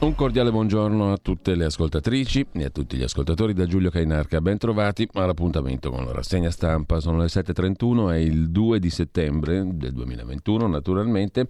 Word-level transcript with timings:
Un 0.00 0.14
cordiale 0.14 0.50
buongiorno 0.50 1.12
a 1.12 1.18
tutte 1.18 1.54
le 1.54 1.66
ascoltatrici 1.66 2.46
e 2.52 2.64
a 2.64 2.70
tutti 2.70 2.96
gli 2.96 3.02
ascoltatori 3.02 3.52
da 3.52 3.66
Giulio 3.66 3.90
Cainarca. 3.90 4.40
Ben 4.40 4.56
trovati 4.56 5.06
all'appuntamento 5.12 5.90
con 5.90 6.06
la 6.06 6.12
rassegna 6.12 6.50
stampa. 6.50 7.00
Sono 7.00 7.18
le 7.18 7.26
7.31, 7.26 8.10
è 8.10 8.16
il 8.16 8.50
2 8.50 8.78
di 8.78 8.88
settembre 8.88 9.62
del 9.74 9.92
2021 9.92 10.66
naturalmente. 10.68 11.46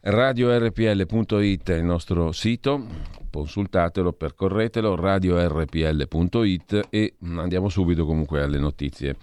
RadioRPL.it 0.00 1.70
è 1.70 1.76
il 1.76 1.84
nostro 1.84 2.32
sito, 2.32 2.82
consultatelo, 3.30 4.14
percorretelo, 4.14 4.96
radiorpl.it 4.96 6.86
e 6.88 7.16
andiamo 7.36 7.68
subito 7.68 8.06
comunque 8.06 8.40
alle 8.40 8.58
notizie 8.58 9.16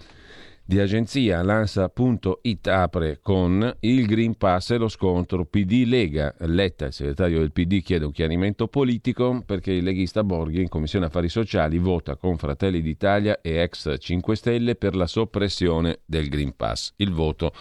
di 0.70 0.78
agenzia 0.78 1.42
Lansa.it 1.42 2.68
apre 2.68 3.18
con 3.20 3.76
il 3.80 4.06
Green 4.06 4.36
Pass 4.36 4.70
e 4.70 4.76
lo 4.76 4.86
scontro 4.86 5.44
PD 5.44 5.82
Lega. 5.84 6.32
Letta, 6.42 6.86
il 6.86 6.92
segretario 6.92 7.40
del 7.40 7.50
PD, 7.50 7.82
chiede 7.82 8.04
un 8.04 8.12
chiarimento 8.12 8.68
politico 8.68 9.42
perché 9.44 9.72
il 9.72 9.82
leghista 9.82 10.22
Borghi 10.22 10.60
in 10.60 10.68
Commissione 10.68 11.06
Affari 11.06 11.28
Sociali 11.28 11.78
vota 11.78 12.14
con 12.14 12.36
Fratelli 12.36 12.82
d'Italia 12.82 13.40
e 13.40 13.60
ex 13.60 13.96
5 13.98 14.36
Stelle 14.36 14.76
per 14.76 14.94
la 14.94 15.08
soppressione 15.08 16.02
del 16.04 16.28
Green 16.28 16.54
Pass. 16.54 16.92
Il 16.98 17.10
voto 17.10 17.52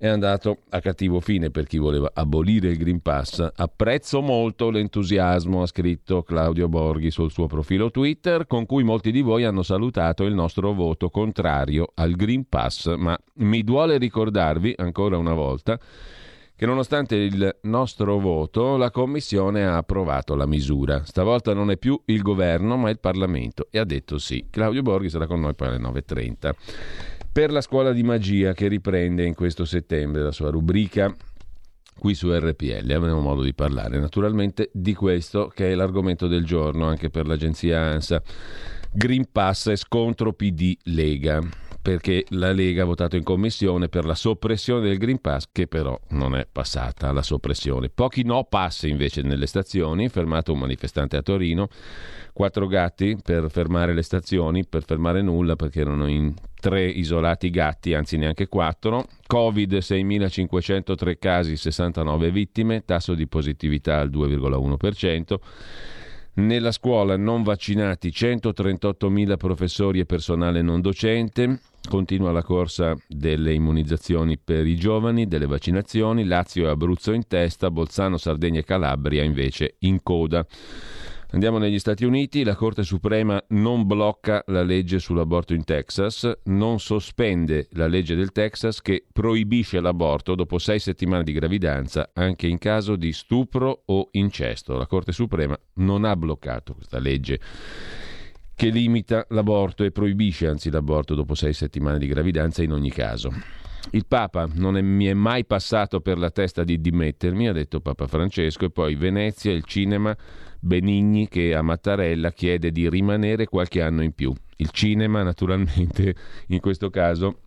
è 0.00 0.08
andato 0.08 0.60
a 0.70 0.80
cattivo 0.80 1.20
fine 1.20 1.50
per 1.50 1.66
chi 1.66 1.76
voleva 1.76 2.10
abolire 2.14 2.70
il 2.70 2.78
Green 2.78 3.02
Pass. 3.02 3.46
Apprezzo 3.54 4.22
molto 4.22 4.70
l'entusiasmo, 4.70 5.60
ha 5.60 5.66
scritto 5.66 6.22
Claudio 6.22 6.68
Borghi 6.70 7.10
sul 7.10 7.30
suo 7.30 7.46
profilo 7.46 7.90
Twitter, 7.90 8.46
con 8.46 8.64
cui 8.64 8.82
molti 8.82 9.12
di 9.12 9.20
voi 9.20 9.44
hanno 9.44 9.62
salutato 9.62 10.24
il 10.24 10.32
nostro 10.32 10.72
voto 10.72 11.10
contrario 11.10 11.92
al 11.96 12.12
Green 12.12 12.48
Pass, 12.48 12.94
ma 12.96 13.14
mi 13.34 13.62
duole 13.62 13.98
ricordarvi 13.98 14.72
ancora 14.78 15.18
una 15.18 15.34
volta 15.34 15.78
che 16.56 16.64
nonostante 16.64 17.16
il 17.16 17.58
nostro 17.62 18.18
voto 18.18 18.78
la 18.78 18.90
Commissione 18.90 19.66
ha 19.66 19.76
approvato 19.76 20.34
la 20.34 20.46
misura. 20.46 21.04
Stavolta 21.04 21.52
non 21.52 21.70
è 21.70 21.76
più 21.76 22.00
il 22.06 22.22
governo 22.22 22.78
ma 22.78 22.88
il 22.88 23.00
Parlamento 23.00 23.66
e 23.70 23.78
ha 23.78 23.84
detto 23.84 24.16
sì. 24.16 24.46
Claudio 24.48 24.80
Borghi 24.80 25.10
sarà 25.10 25.26
con 25.26 25.40
noi 25.40 25.54
poi 25.54 25.68
alle 25.68 25.78
9.30 25.78 26.54
per 27.32 27.52
la 27.52 27.60
scuola 27.60 27.92
di 27.92 28.02
magia 28.02 28.52
che 28.52 28.68
riprende 28.68 29.24
in 29.24 29.34
questo 29.34 29.64
settembre 29.64 30.22
la 30.22 30.32
sua 30.32 30.50
rubrica 30.50 31.14
qui 31.98 32.14
su 32.14 32.32
RPL. 32.32 32.90
Avremo 32.90 33.20
modo 33.20 33.42
di 33.42 33.54
parlare 33.54 34.00
naturalmente 34.00 34.70
di 34.72 34.94
questo 34.94 35.48
che 35.48 35.70
è 35.70 35.74
l'argomento 35.74 36.26
del 36.26 36.44
giorno 36.44 36.86
anche 36.86 37.10
per 37.10 37.26
l'agenzia 37.26 37.80
ANSA. 37.80 38.22
Green 38.92 39.30
Pass 39.30 39.68
e 39.68 39.76
scontro 39.76 40.32
PD 40.32 40.76
Lega 40.84 41.40
perché 41.80 42.24
la 42.30 42.52
Lega 42.52 42.82
ha 42.82 42.86
votato 42.86 43.16
in 43.16 43.22
commissione 43.22 43.88
per 43.88 44.04
la 44.04 44.14
soppressione 44.14 44.82
del 44.82 44.98
Green 44.98 45.18
Pass, 45.18 45.46
che 45.50 45.66
però 45.66 45.98
non 46.10 46.36
è 46.36 46.46
passata 46.50 47.10
la 47.10 47.22
soppressione. 47.22 47.88
Pochi 47.88 48.22
no 48.22 48.44
pass 48.44 48.82
invece 48.82 49.22
nelle 49.22 49.46
stazioni, 49.46 50.10
fermato 50.10 50.52
un 50.52 50.58
manifestante 50.58 51.16
a 51.16 51.22
Torino, 51.22 51.68
quattro 52.34 52.66
gatti 52.66 53.16
per 53.22 53.50
fermare 53.50 53.94
le 53.94 54.02
stazioni, 54.02 54.66
per 54.66 54.84
fermare 54.84 55.22
nulla 55.22 55.56
perché 55.56 55.80
erano 55.80 56.06
in 56.06 56.34
tre 56.60 56.86
isolati 56.86 57.50
gatti, 57.50 57.94
anzi 57.94 58.16
neanche 58.16 58.46
quattro. 58.46 59.06
Covid 59.26 59.74
6.503 59.74 61.18
casi, 61.18 61.56
69 61.56 62.30
vittime, 62.30 62.84
tasso 62.84 63.14
di 63.14 63.26
positività 63.26 63.98
al 63.98 64.10
2,1%. 64.10 65.38
Nella 66.32 66.70
scuola 66.70 67.16
non 67.16 67.42
vaccinati 67.42 68.10
138.000 68.10 69.36
professori 69.36 69.98
e 69.98 70.06
personale 70.06 70.62
non 70.62 70.80
docente. 70.80 71.60
Continua 71.88 72.30
la 72.30 72.44
corsa 72.44 72.96
delle 73.08 73.52
immunizzazioni 73.52 74.38
per 74.38 74.66
i 74.66 74.76
giovani, 74.76 75.26
delle 75.26 75.46
vaccinazioni. 75.46 76.24
Lazio 76.24 76.66
e 76.66 76.70
Abruzzo 76.70 77.12
in 77.12 77.26
testa, 77.26 77.70
Bolzano, 77.70 78.16
Sardegna 78.16 78.60
e 78.60 78.64
Calabria 78.64 79.24
invece 79.24 79.74
in 79.80 80.02
coda. 80.02 80.46
Andiamo 81.32 81.58
negli 81.58 81.78
Stati 81.78 82.04
Uniti, 82.04 82.42
la 82.42 82.56
Corte 82.56 82.82
Suprema 82.82 83.40
non 83.50 83.86
blocca 83.86 84.42
la 84.48 84.64
legge 84.64 84.98
sull'aborto 84.98 85.54
in 85.54 85.62
Texas, 85.62 86.28
non 86.46 86.80
sospende 86.80 87.68
la 87.72 87.86
legge 87.86 88.16
del 88.16 88.32
Texas 88.32 88.82
che 88.82 89.06
proibisce 89.12 89.78
l'aborto 89.78 90.34
dopo 90.34 90.58
sei 90.58 90.80
settimane 90.80 91.22
di 91.22 91.32
gravidanza 91.32 92.10
anche 92.14 92.48
in 92.48 92.58
caso 92.58 92.96
di 92.96 93.12
stupro 93.12 93.82
o 93.86 94.08
incesto. 94.12 94.76
La 94.76 94.88
Corte 94.88 95.12
Suprema 95.12 95.56
non 95.74 96.04
ha 96.04 96.16
bloccato 96.16 96.74
questa 96.74 96.98
legge 96.98 97.38
che 98.56 98.68
limita 98.68 99.24
l'aborto 99.28 99.84
e 99.84 99.92
proibisce 99.92 100.48
anzi 100.48 100.68
l'aborto 100.68 101.14
dopo 101.14 101.36
sei 101.36 101.52
settimane 101.52 101.98
di 101.98 102.08
gravidanza 102.08 102.64
in 102.64 102.72
ogni 102.72 102.90
caso. 102.90 103.30
Il 103.92 104.06
Papa 104.06 104.48
non 104.54 104.76
è, 104.76 104.80
mi 104.80 105.06
è 105.06 105.14
mai 105.14 105.44
passato 105.44 106.00
per 106.00 106.18
la 106.18 106.30
testa 106.30 106.64
di 106.64 106.80
dimettermi, 106.80 107.48
ha 107.48 107.52
detto 107.52 107.80
Papa 107.80 108.06
Francesco, 108.06 108.66
e 108.66 108.70
poi 108.70 108.94
Venezia, 108.94 109.52
il 109.52 109.64
cinema 109.64 110.16
Benigni 110.60 111.26
che 111.26 111.54
a 111.54 111.62
Mattarella 111.62 112.32
chiede 112.32 112.70
di 112.70 112.88
rimanere 112.88 113.46
qualche 113.46 113.82
anno 113.82 114.02
in 114.02 114.12
più. 114.12 114.32
Il 114.56 114.70
cinema 114.70 115.22
naturalmente 115.22 116.14
in 116.48 116.60
questo 116.60 116.90
caso 116.90 117.40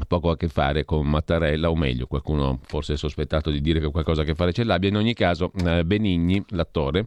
ha 0.00 0.04
poco 0.06 0.30
a 0.30 0.36
che 0.36 0.48
fare 0.48 0.84
con 0.84 1.08
Mattarella, 1.08 1.70
o 1.70 1.76
meglio, 1.76 2.06
qualcuno 2.06 2.60
forse 2.62 2.94
è 2.94 2.96
sospettato 2.96 3.50
di 3.50 3.60
dire 3.60 3.80
che 3.80 3.90
qualcosa 3.90 4.22
a 4.22 4.24
che 4.24 4.34
fare 4.34 4.52
ce 4.52 4.64
l'abbia. 4.64 4.88
In 4.88 4.96
ogni 4.96 5.12
caso, 5.12 5.50
eh, 5.64 5.84
Benigni, 5.84 6.42
l'attore, 6.50 7.06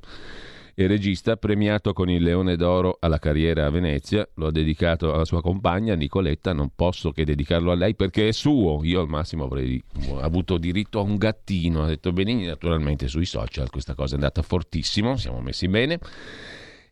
e 0.73 0.87
regista 0.87 1.37
premiato 1.37 1.93
con 1.93 2.09
il 2.09 2.23
Leone 2.23 2.55
d'Oro 2.55 2.97
alla 2.99 3.19
carriera 3.19 3.65
a 3.65 3.69
Venezia, 3.69 4.27
lo 4.35 4.47
ha 4.47 4.51
dedicato 4.51 5.13
alla 5.13 5.25
sua 5.25 5.41
compagna 5.41 5.95
Nicoletta, 5.95 6.53
non 6.53 6.71
posso 6.75 7.11
che 7.11 7.25
dedicarlo 7.25 7.71
a 7.71 7.75
lei 7.75 7.95
perché 7.95 8.29
è 8.29 8.31
suo, 8.31 8.83
io 8.83 9.01
al 9.01 9.07
massimo 9.07 9.45
avrei 9.45 9.81
avuto 10.21 10.57
diritto 10.57 10.99
a 10.99 11.03
un 11.03 11.17
gattino, 11.17 11.83
ha 11.83 11.87
detto 11.87 12.11
Benigni, 12.11 12.45
naturalmente 12.45 13.07
sui 13.07 13.25
social 13.25 13.69
questa 13.69 13.93
cosa 13.95 14.13
è 14.13 14.15
andata 14.15 14.41
fortissimo, 14.41 15.17
siamo 15.17 15.41
messi 15.41 15.67
bene. 15.67 15.99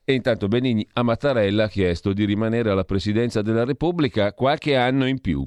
E 0.03 0.13
intanto 0.13 0.47
Benigni 0.47 0.87
a 0.93 1.03
Mattarella 1.03 1.65
ha 1.65 1.69
chiesto 1.69 2.13
di 2.13 2.25
rimanere 2.25 2.71
alla 2.71 2.83
presidenza 2.83 3.43
della 3.43 3.63
Repubblica 3.63 4.33
qualche 4.33 4.75
anno 4.75 5.05
in 5.07 5.19
più 5.21 5.45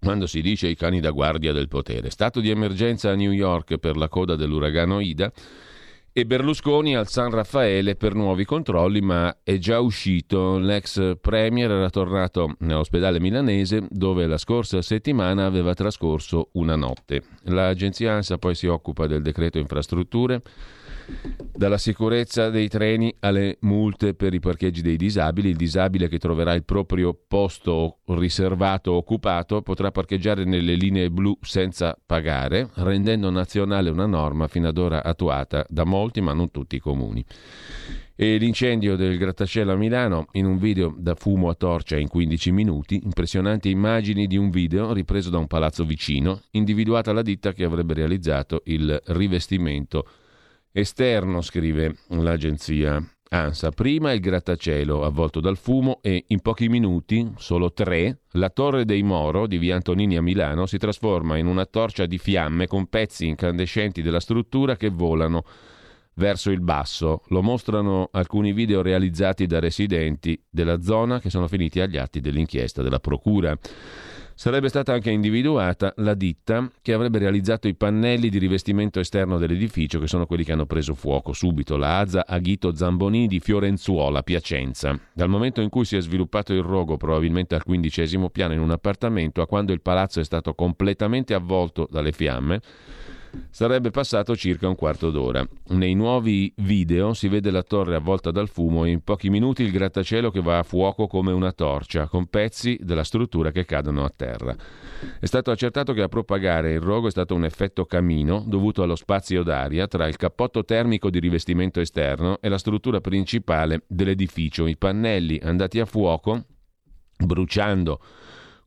quando 0.00 0.26
si 0.26 0.40
dice 0.40 0.66
i 0.66 0.74
cani 0.74 0.98
da 0.98 1.10
guardia 1.10 1.52
del 1.52 1.68
potere. 1.68 2.10
Stato 2.10 2.40
di 2.40 2.48
emergenza 2.48 3.10
a 3.10 3.14
New 3.14 3.32
York 3.32 3.76
per 3.76 3.96
la 3.96 4.08
coda 4.08 4.34
dell'uragano 4.34 4.98
Ida 4.98 5.30
e 6.12 6.26
Berlusconi 6.26 6.96
al 6.96 7.08
San 7.08 7.30
Raffaele 7.30 7.94
per 7.94 8.14
nuovi 8.14 8.44
controlli, 8.44 9.00
ma 9.00 9.38
è 9.42 9.58
già 9.58 9.80
uscito. 9.80 10.58
L'ex 10.58 11.16
premier 11.20 11.70
era 11.70 11.90
tornato 11.90 12.56
nell'ospedale 12.58 13.20
milanese 13.20 13.86
dove 13.88 14.26
la 14.26 14.38
scorsa 14.38 14.82
settimana 14.82 15.46
aveva 15.46 15.74
trascorso 15.74 16.48
una 16.52 16.76
notte. 16.76 17.22
L'agenzia 17.44 18.14
ANSA 18.14 18.38
poi 18.38 18.54
si 18.54 18.66
occupa 18.66 19.06
del 19.06 19.22
decreto 19.22 19.58
infrastrutture 19.58 20.42
dalla 21.60 21.76
sicurezza 21.76 22.48
dei 22.48 22.68
treni 22.68 23.14
alle 23.20 23.58
multe 23.60 24.14
per 24.14 24.32
i 24.32 24.40
parcheggi 24.40 24.80
dei 24.80 24.96
disabili, 24.96 25.50
il 25.50 25.56
disabile 25.56 26.08
che 26.08 26.18
troverà 26.18 26.54
il 26.54 26.64
proprio 26.64 27.14
posto 27.28 27.98
riservato 28.06 28.92
occupato 28.92 29.60
potrà 29.60 29.90
parcheggiare 29.90 30.44
nelle 30.44 30.74
linee 30.74 31.10
blu 31.10 31.36
senza 31.42 31.94
pagare, 32.06 32.70
rendendo 32.76 33.28
nazionale 33.28 33.90
una 33.90 34.06
norma 34.06 34.48
fino 34.48 34.68
ad 34.68 34.78
ora 34.78 35.02
attuata 35.02 35.64
da 35.68 35.84
molti 35.84 36.22
ma 36.22 36.32
non 36.32 36.50
tutti 36.50 36.76
i 36.76 36.80
comuni. 36.80 37.22
E 38.16 38.36
l'incendio 38.36 38.96
del 38.96 39.16
grattacielo 39.16 39.72
a 39.72 39.76
Milano 39.76 40.26
in 40.32 40.44
un 40.44 40.58
video 40.58 40.94
da 40.96 41.14
fumo 41.14 41.48
a 41.48 41.54
torcia 41.54 41.96
in 41.96 42.08
15 42.08 42.52
minuti, 42.52 43.00
impressionanti 43.02 43.70
immagini 43.70 44.26
di 44.26 44.36
un 44.36 44.50
video 44.50 44.92
ripreso 44.92 45.30
da 45.30 45.38
un 45.38 45.46
palazzo 45.46 45.84
vicino, 45.84 46.40
individuata 46.50 47.12
la 47.12 47.22
ditta 47.22 47.52
che 47.52 47.64
avrebbe 47.64 47.94
realizzato 47.94 48.60
il 48.64 48.98
rivestimento 49.06 50.06
Esterno, 50.72 51.40
scrive 51.40 51.96
l'agenzia 52.10 53.04
ANSA. 53.28 53.70
Prima 53.70 54.12
il 54.12 54.20
grattacielo 54.20 55.04
avvolto 55.04 55.40
dal 55.40 55.56
fumo 55.56 55.98
e 56.00 56.26
in 56.28 56.40
pochi 56.40 56.68
minuti, 56.68 57.28
solo 57.38 57.72
tre, 57.72 58.20
la 58.32 58.50
torre 58.50 58.84
dei 58.84 59.02
Moro 59.02 59.48
di 59.48 59.58
via 59.58 59.74
Antonini 59.74 60.16
a 60.16 60.22
Milano 60.22 60.66
si 60.66 60.78
trasforma 60.78 61.36
in 61.38 61.46
una 61.46 61.66
torcia 61.66 62.06
di 62.06 62.18
fiamme 62.18 62.68
con 62.68 62.86
pezzi 62.86 63.26
incandescenti 63.26 64.00
della 64.00 64.20
struttura 64.20 64.76
che 64.76 64.90
volano 64.90 65.42
verso 66.14 66.52
il 66.52 66.60
basso. 66.60 67.22
Lo 67.30 67.42
mostrano 67.42 68.08
alcuni 68.12 68.52
video 68.52 68.80
realizzati 68.80 69.46
da 69.46 69.58
residenti 69.58 70.40
della 70.48 70.80
zona 70.82 71.18
che 71.18 71.30
sono 71.30 71.48
finiti 71.48 71.80
agli 71.80 71.96
atti 71.96 72.20
dell'inchiesta 72.20 72.80
della 72.80 73.00
Procura. 73.00 73.58
Sarebbe 74.40 74.70
stata 74.70 74.94
anche 74.94 75.10
individuata 75.10 75.92
la 75.98 76.14
ditta 76.14 76.66
che 76.80 76.94
avrebbe 76.94 77.18
realizzato 77.18 77.68
i 77.68 77.74
pannelli 77.74 78.30
di 78.30 78.38
rivestimento 78.38 78.98
esterno 78.98 79.36
dell'edificio, 79.36 80.00
che 80.00 80.06
sono 80.06 80.24
quelli 80.24 80.44
che 80.44 80.52
hanno 80.52 80.64
preso 80.64 80.94
fuoco 80.94 81.34
subito, 81.34 81.76
la 81.76 81.98
Azza 81.98 82.24
Aghito 82.26 82.74
Zambonini 82.74 83.26
di 83.26 83.38
Fiorenzuola, 83.38 84.22
Piacenza. 84.22 84.98
Dal 85.12 85.28
momento 85.28 85.60
in 85.60 85.68
cui 85.68 85.84
si 85.84 85.98
è 85.98 86.00
sviluppato 86.00 86.54
il 86.54 86.62
rogo, 86.62 86.96
probabilmente 86.96 87.54
al 87.54 87.64
quindicesimo 87.64 88.30
piano 88.30 88.54
in 88.54 88.60
un 88.60 88.70
appartamento, 88.70 89.42
a 89.42 89.46
quando 89.46 89.74
il 89.74 89.82
palazzo 89.82 90.20
è 90.20 90.24
stato 90.24 90.54
completamente 90.54 91.34
avvolto 91.34 91.86
dalle 91.90 92.12
fiamme, 92.12 92.62
Sarebbe 93.50 93.90
passato 93.90 94.34
circa 94.36 94.68
un 94.68 94.74
quarto 94.74 95.10
d'ora. 95.10 95.46
Nei 95.68 95.94
nuovi 95.94 96.52
video 96.56 97.14
si 97.14 97.28
vede 97.28 97.50
la 97.50 97.62
torre 97.62 97.94
avvolta 97.94 98.30
dal 98.30 98.48
fumo 98.48 98.84
e 98.84 98.90
in 98.90 99.02
pochi 99.02 99.30
minuti 99.30 99.62
il 99.62 99.70
grattacielo 99.70 100.30
che 100.30 100.40
va 100.40 100.58
a 100.58 100.62
fuoco 100.62 101.06
come 101.06 101.32
una 101.32 101.52
torcia, 101.52 102.06
con 102.08 102.26
pezzi 102.26 102.78
della 102.80 103.04
struttura 103.04 103.50
che 103.50 103.64
cadono 103.64 104.04
a 104.04 104.12
terra. 104.14 104.54
È 105.18 105.26
stato 105.26 105.50
accertato 105.50 105.92
che 105.92 106.02
a 106.02 106.08
propagare 106.08 106.72
il 106.72 106.80
rogo 106.80 107.08
è 107.08 107.10
stato 107.10 107.34
un 107.34 107.44
effetto 107.44 107.84
camino 107.86 108.44
dovuto 108.46 108.82
allo 108.82 108.96
spazio 108.96 109.42
d'aria 109.42 109.86
tra 109.86 110.06
il 110.06 110.16
cappotto 110.16 110.64
termico 110.64 111.10
di 111.10 111.18
rivestimento 111.18 111.80
esterno 111.80 112.38
e 112.40 112.48
la 112.48 112.58
struttura 112.58 113.00
principale 113.00 113.82
dell'edificio. 113.86 114.66
I 114.66 114.76
pannelli 114.76 115.40
andati 115.42 115.80
a 115.80 115.86
fuoco, 115.86 116.44
bruciando 117.16 118.00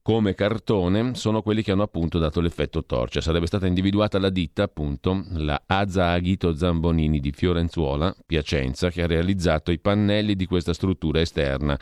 come 0.04 0.36
cartone 0.36 1.16
sono 1.16 1.42
quelli 1.42 1.64
che 1.64 1.72
hanno 1.72 1.82
appunto 1.82 2.20
dato 2.20 2.42
l'effetto 2.42 2.84
torcia. 2.84 3.22
Sarebbe 3.22 3.48
stata 3.48 3.68
individuata 3.68 4.20
la 4.20 4.30
ditta, 4.30 4.64
appunto, 4.64 5.24
la 5.32 5.60
Aza 5.66 6.10
Aghito 6.10 6.54
Zambonini 6.54 7.22
di 7.22 7.32
Fiorenzuola, 7.32 8.14
Piacenza, 8.26 8.90
che 8.90 9.02
ha 9.02 9.08
realizzato 9.08 9.72
i 9.72 9.80
pannelli 9.80 10.36
di 10.36 10.46
questa 10.46 10.74
struttura 10.74 11.22
esterna 11.22 11.80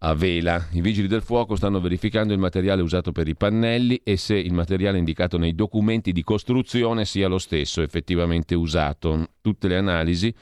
a 0.00 0.14
vela. 0.14 0.68
I 0.72 0.82
vigili 0.82 1.08
del 1.08 1.22
fuoco 1.22 1.56
stanno 1.56 1.80
verificando 1.80 2.34
il 2.34 2.38
materiale 2.38 2.82
usato 2.82 3.12
per 3.12 3.26
i 3.26 3.34
pannelli 3.34 4.02
e 4.04 4.18
se 4.18 4.36
il 4.36 4.52
materiale 4.52 4.98
indicato 4.98 5.38
nei 5.38 5.54
documenti 5.54 6.12
di 6.12 6.22
costruzione 6.22 7.06
sia 7.06 7.28
lo 7.28 7.38
stesso 7.38 7.80
effettivamente 7.80 8.54
usato. 8.54 9.30
Tutte 9.40 9.68
le 9.68 9.76
analisi 9.78 10.32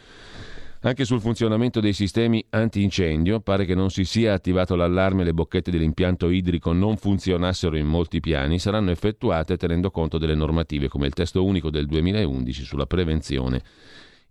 anche 0.88 1.04
sul 1.04 1.20
funzionamento 1.20 1.80
dei 1.80 1.92
sistemi 1.92 2.44
antincendio 2.50 3.40
pare 3.40 3.64
che 3.64 3.74
non 3.74 3.90
si 3.90 4.04
sia 4.04 4.34
attivato 4.34 4.76
l'allarme 4.76 5.22
e 5.22 5.24
le 5.24 5.34
bocchette 5.34 5.70
dell'impianto 5.70 6.30
idrico 6.30 6.72
non 6.72 6.96
funzionassero 6.96 7.76
in 7.76 7.86
molti 7.86 8.20
piani, 8.20 8.60
saranno 8.60 8.92
effettuate 8.92 9.56
tenendo 9.56 9.90
conto 9.90 10.16
delle 10.16 10.34
normative 10.36 10.88
come 10.88 11.06
il 11.06 11.12
testo 11.12 11.44
unico 11.44 11.70
del 11.70 11.86
2011 11.86 12.62
sulla 12.62 12.86
prevenzione 12.86 13.62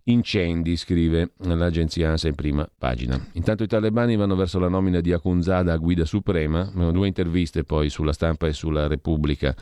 incendi, 0.08 0.76
scrive 0.76 1.32
l'agenzia 1.38 2.10
ANSA 2.10 2.28
in 2.28 2.34
prima 2.36 2.68
pagina. 2.78 3.20
Intanto 3.32 3.64
i 3.64 3.66
talebani 3.66 4.16
vanno 4.16 4.36
verso 4.36 4.58
la 4.58 4.68
nomina 4.68 5.00
di 5.00 5.12
Akunzada 5.12 5.72
a 5.72 5.76
guida 5.76 6.04
suprema, 6.04 6.62
due 6.92 7.08
interviste 7.08 7.64
poi 7.64 7.90
sulla 7.90 8.12
stampa 8.12 8.46
e 8.46 8.52
sulla 8.52 8.86
Repubblica 8.86 9.54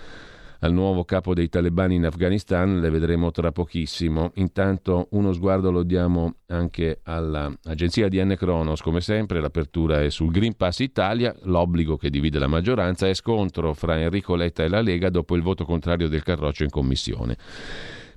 al 0.61 0.73
nuovo 0.73 1.05
capo 1.05 1.35
dei 1.35 1.49
talebani 1.49 1.97
in 1.97 2.07
Afghanistan, 2.07 2.81
le 2.81 2.91
vedremo 2.91 3.31
tra 3.31 3.53
pochissimo. 3.53 4.33
Intanto 4.35 5.09
uno 5.11 5.33
sguardo 5.33 5.71
lo 5.71 5.83
diamo 5.83 6.37
anche 6.47 7.01
all'agenzia 7.03 8.09
di 8.09 8.23
N 8.23 8.35
Kronos, 8.37 8.81
come 8.81 9.01
sempre 9.01 9.41
l'apertura 9.41 10.03
è 10.03 10.11
sul 10.11 10.31
Green 10.31 10.57
Pass 10.57 10.81
Italia, 10.81 11.35
l'obbligo 11.43 11.97
che 11.97 12.11
divide 12.11 12.39
la 12.39 12.47
maggioranza 12.47 13.09
è 13.09 13.15
scontro 13.15 13.75
fra 13.75 13.99
Enrico 14.01 14.35
Letta 14.35 14.63
e 14.63 14.69
la 14.69 14.81
Lega 14.81 15.11
dopo 15.11 15.37
il 15.37 15.43
voto 15.43 15.65
contrario 15.65 16.09
del 16.09 16.23
Carroccio 16.23 16.65
in 16.65 16.71
commissione. 16.71 17.37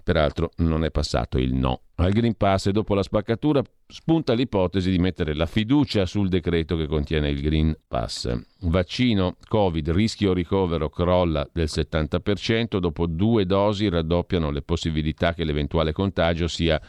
Peraltro 0.08 0.52
non 0.60 0.86
è 0.86 0.90
passato 0.90 1.38
il 1.38 1.54
no. 1.54 1.82
Al 1.96 2.14
Green 2.14 2.38
Pass 2.38 2.68
e 2.68 2.72
dopo 2.72 2.96
la 2.96 3.04
spaccatura 3.04 3.62
spunta 3.88 4.32
l'ipotesi 4.32 4.90
di 4.90 5.00
mettere 5.00 5.36
la 5.36 5.46
fiducia 5.46 6.06
sul 6.06 6.30
decreto 6.30 6.78
che 6.78 6.88
contiene 6.88 7.30
il 7.30 7.42
Green 7.42 7.78
Pass. 7.86 8.34
Vaccino 8.62 9.36
Covid, 9.46 9.90
rischio 9.90 10.32
ricovero 10.32 10.88
crolla 10.88 11.46
del 11.52 11.68
70%, 11.70 12.78
dopo 12.78 13.06
due 13.06 13.46
dosi 13.46 13.90
raddoppiano 13.90 14.50
le 14.50 14.62
possibilità 14.62 15.34
che 15.34 15.44
l'eventuale 15.44 15.92
contagio 15.92 16.48
sia 16.48 16.82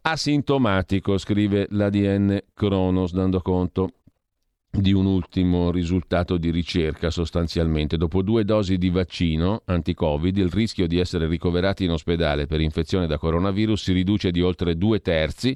asintomatico, 0.00 1.18
scrive 1.18 1.66
l'ADN 1.68 2.44
Kronos 2.54 3.12
dando 3.12 3.42
conto 3.42 3.90
di 4.74 4.92
un 4.92 5.04
ultimo 5.04 5.70
risultato 5.70 6.38
di 6.38 6.50
ricerca 6.50 7.10
sostanzialmente. 7.10 7.98
Dopo 7.98 8.22
due 8.22 8.42
dosi 8.44 8.78
di 8.78 8.88
vaccino 8.88 9.62
anti-Covid 9.66 10.38
il 10.38 10.48
rischio 10.48 10.86
di 10.86 10.98
essere 10.98 11.26
ricoverati 11.26 11.84
in 11.84 11.90
ospedale 11.90 12.46
per 12.46 12.62
infezione 12.62 13.06
da 13.06 13.18
coronavirus 13.18 13.82
si 13.82 13.92
riduce 13.92 14.30
di 14.30 14.40
oltre 14.40 14.78
due 14.78 15.00
terzi 15.00 15.54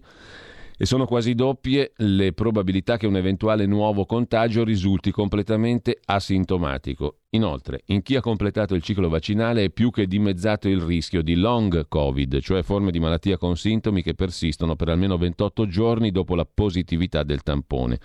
e 0.78 0.84
sono 0.84 1.06
quasi 1.06 1.34
doppie 1.34 1.92
le 1.96 2.34
probabilità 2.34 2.98
che 2.98 3.06
un 3.06 3.16
eventuale 3.16 3.64
nuovo 3.64 4.04
contagio 4.04 4.62
risulti 4.62 5.10
completamente 5.10 5.98
asintomatico. 6.04 7.20
Inoltre, 7.30 7.80
in 7.86 8.02
chi 8.02 8.16
ha 8.16 8.20
completato 8.20 8.74
il 8.74 8.82
ciclo 8.82 9.08
vaccinale 9.08 9.64
è 9.64 9.70
più 9.70 9.90
che 9.90 10.06
dimezzato 10.06 10.68
il 10.68 10.82
rischio 10.82 11.22
di 11.22 11.36
long 11.36 11.88
Covid, 11.88 12.40
cioè 12.40 12.62
forme 12.62 12.90
di 12.90 13.00
malattia 13.00 13.38
con 13.38 13.56
sintomi 13.56 14.02
che 14.02 14.12
persistono 14.12 14.76
per 14.76 14.90
almeno 14.90 15.16
28 15.16 15.66
giorni 15.66 16.10
dopo 16.10 16.34
la 16.34 16.46
positività 16.46 17.22
del 17.22 17.42
tampone. 17.42 17.98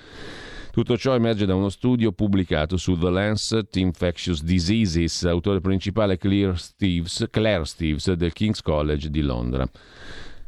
Tutto 0.71 0.97
ciò 0.97 1.15
emerge 1.15 1.45
da 1.45 1.53
uno 1.53 1.67
studio 1.67 2.13
pubblicato 2.13 2.77
su 2.77 2.97
The 2.97 3.09
Lancet 3.09 3.75
Infectious 3.75 4.41
Diseases, 4.41 5.25
autore 5.25 5.59
principale 5.59 6.17
Claire 6.17 6.55
Steves, 6.55 7.27
Claire 7.29 7.65
Steves 7.65 8.13
del 8.13 8.31
King's 8.31 8.61
College 8.61 9.09
di 9.09 9.21
Londra. 9.21 9.69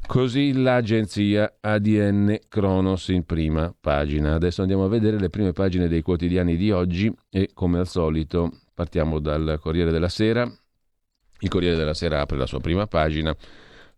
Così 0.07 0.53
l'agenzia 0.53 1.57
ADN 1.59 2.39
Kronos 2.47 3.09
in 3.09 3.25
prima 3.25 3.75
pagina. 3.77 4.35
Adesso 4.35 4.61
andiamo 4.61 4.85
a 4.85 4.87
vedere 4.87 5.19
le 5.19 5.29
prime 5.29 5.51
pagine 5.51 5.89
dei 5.89 6.01
quotidiani 6.01 6.55
di 6.55 6.71
oggi 6.71 7.13
e 7.29 7.49
come 7.53 7.79
al 7.79 7.87
solito 7.87 8.49
partiamo 8.73 9.19
dal 9.19 9.59
Corriere 9.61 9.91
della 9.91 10.07
Sera. 10.07 10.49
Il 11.39 11.49
Corriere 11.49 11.75
della 11.75 11.93
Sera 11.93 12.21
apre 12.21 12.37
la 12.37 12.45
sua 12.45 12.61
prima 12.61 12.87
pagina. 12.87 13.35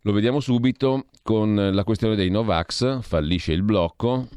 Lo 0.01 0.11
vediamo 0.11 0.39
subito 0.39 1.05
con 1.21 1.53
la 1.55 1.83
questione 1.83 2.15
dei 2.15 2.29
Novax, 2.31 3.01
fallisce 3.01 3.53
il 3.53 3.61
blocco, 3.61 4.27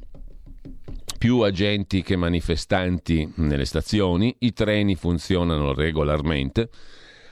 più 1.19 1.41
agenti 1.41 2.03
che 2.03 2.17
manifestanti 2.17 3.31
nelle 3.37 3.67
stazioni, 3.67 4.35
i 4.39 4.53
treni 4.53 4.95
funzionano 4.95 5.75
regolarmente, 5.75 6.71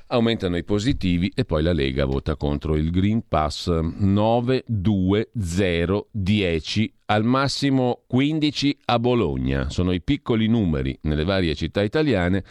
aumentano 0.08 0.56
i 0.56 0.64
positivi 0.64 1.32
e 1.34 1.44
poi 1.44 1.62
la 1.62 1.72
Lega 1.72 2.04
vota 2.04 2.36
contro 2.36 2.76
il 2.76 2.90
Green 2.90 3.26
Pass 3.26 3.68
9, 3.68 4.64
2, 4.66 5.30
0, 5.40 6.08
10, 6.10 6.94
al 7.06 7.24
massimo 7.24 8.02
15 8.06 8.78
a 8.86 8.98
Bologna. 8.98 9.70
Sono 9.70 9.92
i 9.92 10.02
piccoli 10.02 10.48
numeri 10.48 10.98
nelle 11.02 11.24
varie 11.24 11.54
città 11.54 11.82
italiane 11.82 12.44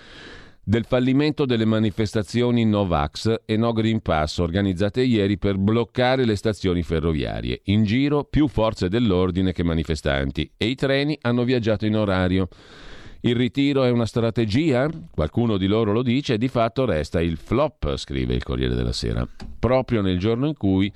del 0.68 0.86
fallimento 0.86 1.46
delle 1.46 1.64
manifestazioni 1.64 2.66
Novax 2.66 3.42
e 3.46 3.56
No 3.56 3.72
Green 3.72 4.02
Pass 4.02 4.40
organizzate 4.40 5.04
ieri 5.04 5.38
per 5.38 5.58
bloccare 5.58 6.26
le 6.26 6.36
stazioni 6.36 6.82
ferroviarie. 6.82 7.62
In 7.66 7.84
giro 7.84 8.24
più 8.24 8.48
forze 8.48 8.90
dell'ordine 8.90 9.54
che 9.54 9.64
manifestanti 9.64 10.52
e 10.58 10.66
i 10.66 10.74
treni 10.74 11.16
hanno 11.22 11.44
viaggiato 11.44 11.86
in 11.86 11.96
orario. 11.96 12.48
Il 13.22 13.36
ritiro 13.36 13.84
è 13.84 13.92
una 13.92 14.08
strategia? 14.08 14.90
Qualcuno 15.12 15.58
di 15.58 15.68
loro 15.68 15.94
lo 15.94 16.02
dice 16.02 16.34
e 16.34 16.38
di 16.40 16.48
fatto 16.48 16.86
resta 16.86 17.22
il 17.22 17.38
flop, 17.38 17.96
scrive 17.96 18.34
il 18.34 18.44
Corriere 18.44 18.74
della 18.74 18.92
Sera, 18.92 19.28
proprio 19.60 20.02
nel 20.02 20.18
giorno 20.18 20.48
in 20.48 20.58
cui 20.58 20.92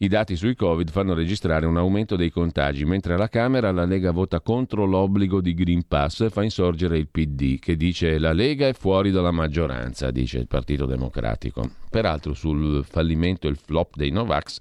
i 0.00 0.06
dati 0.06 0.36
sui 0.36 0.54
Covid 0.54 0.90
fanno 0.90 1.12
registrare 1.12 1.66
un 1.66 1.76
aumento 1.76 2.14
dei 2.14 2.30
contagi, 2.30 2.84
mentre 2.84 3.14
alla 3.14 3.28
Camera 3.28 3.72
la 3.72 3.84
Lega 3.84 4.12
vota 4.12 4.40
contro 4.40 4.84
l'obbligo 4.84 5.40
di 5.40 5.54
Green 5.54 5.88
Pass 5.88 6.20
e 6.20 6.30
fa 6.30 6.44
insorgere 6.44 6.98
il 6.98 7.08
PD, 7.08 7.58
che 7.58 7.76
dice 7.76 8.18
la 8.18 8.32
Lega 8.32 8.68
è 8.68 8.74
fuori 8.74 9.10
dalla 9.10 9.32
maggioranza, 9.32 10.12
dice 10.12 10.38
il 10.38 10.46
Partito 10.46 10.86
Democratico. 10.86 11.68
Peraltro 11.90 12.32
sul 12.34 12.84
fallimento 12.84 13.48
e 13.48 13.50
il 13.50 13.56
flop 13.56 13.96
dei 13.96 14.10
Novax, 14.10 14.58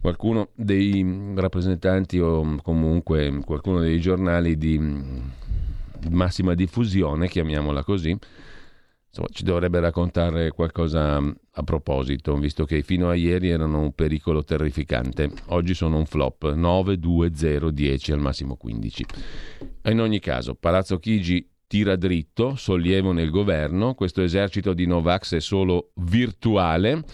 qualcuno 0.00 0.48
dei 0.56 1.32
rappresentanti 1.36 2.18
o 2.18 2.56
comunque 2.60 3.40
qualcuno 3.44 3.78
dei 3.78 4.00
giornali 4.00 4.58
di 4.58 4.80
massima 6.10 6.54
diffusione, 6.54 7.28
chiamiamola 7.28 7.84
così, 7.84 8.16
insomma, 9.18 9.28
ci 9.32 9.44
dovrebbe 9.44 9.80
raccontare 9.80 10.50
qualcosa 10.50 11.20
mm, 11.20 11.30
a 11.52 11.62
proposito, 11.62 12.36
visto 12.36 12.64
che 12.64 12.82
fino 12.82 13.08
a 13.08 13.14
ieri 13.14 13.50
erano 13.50 13.80
un 13.80 13.92
pericolo 13.92 14.44
terrificante. 14.44 15.30
Oggi 15.46 15.74
sono 15.74 15.98
un 15.98 16.06
flop, 16.06 16.52
9, 16.52 16.98
2, 16.98 17.30
0, 17.34 17.70
10, 17.70 18.12
al 18.12 18.20
massimo 18.20 18.56
15. 18.56 19.04
In 19.84 20.00
ogni 20.00 20.20
caso, 20.20 20.54
Palazzo 20.54 20.98
Chigi 20.98 21.48
tira 21.66 21.96
dritto, 21.96 22.54
sollievo 22.54 23.12
nel 23.12 23.30
governo, 23.30 23.94
questo 23.94 24.22
esercito 24.22 24.72
di 24.72 24.86
Novax 24.86 25.34
è 25.34 25.40
solo 25.40 25.90
virtuale 25.96 27.04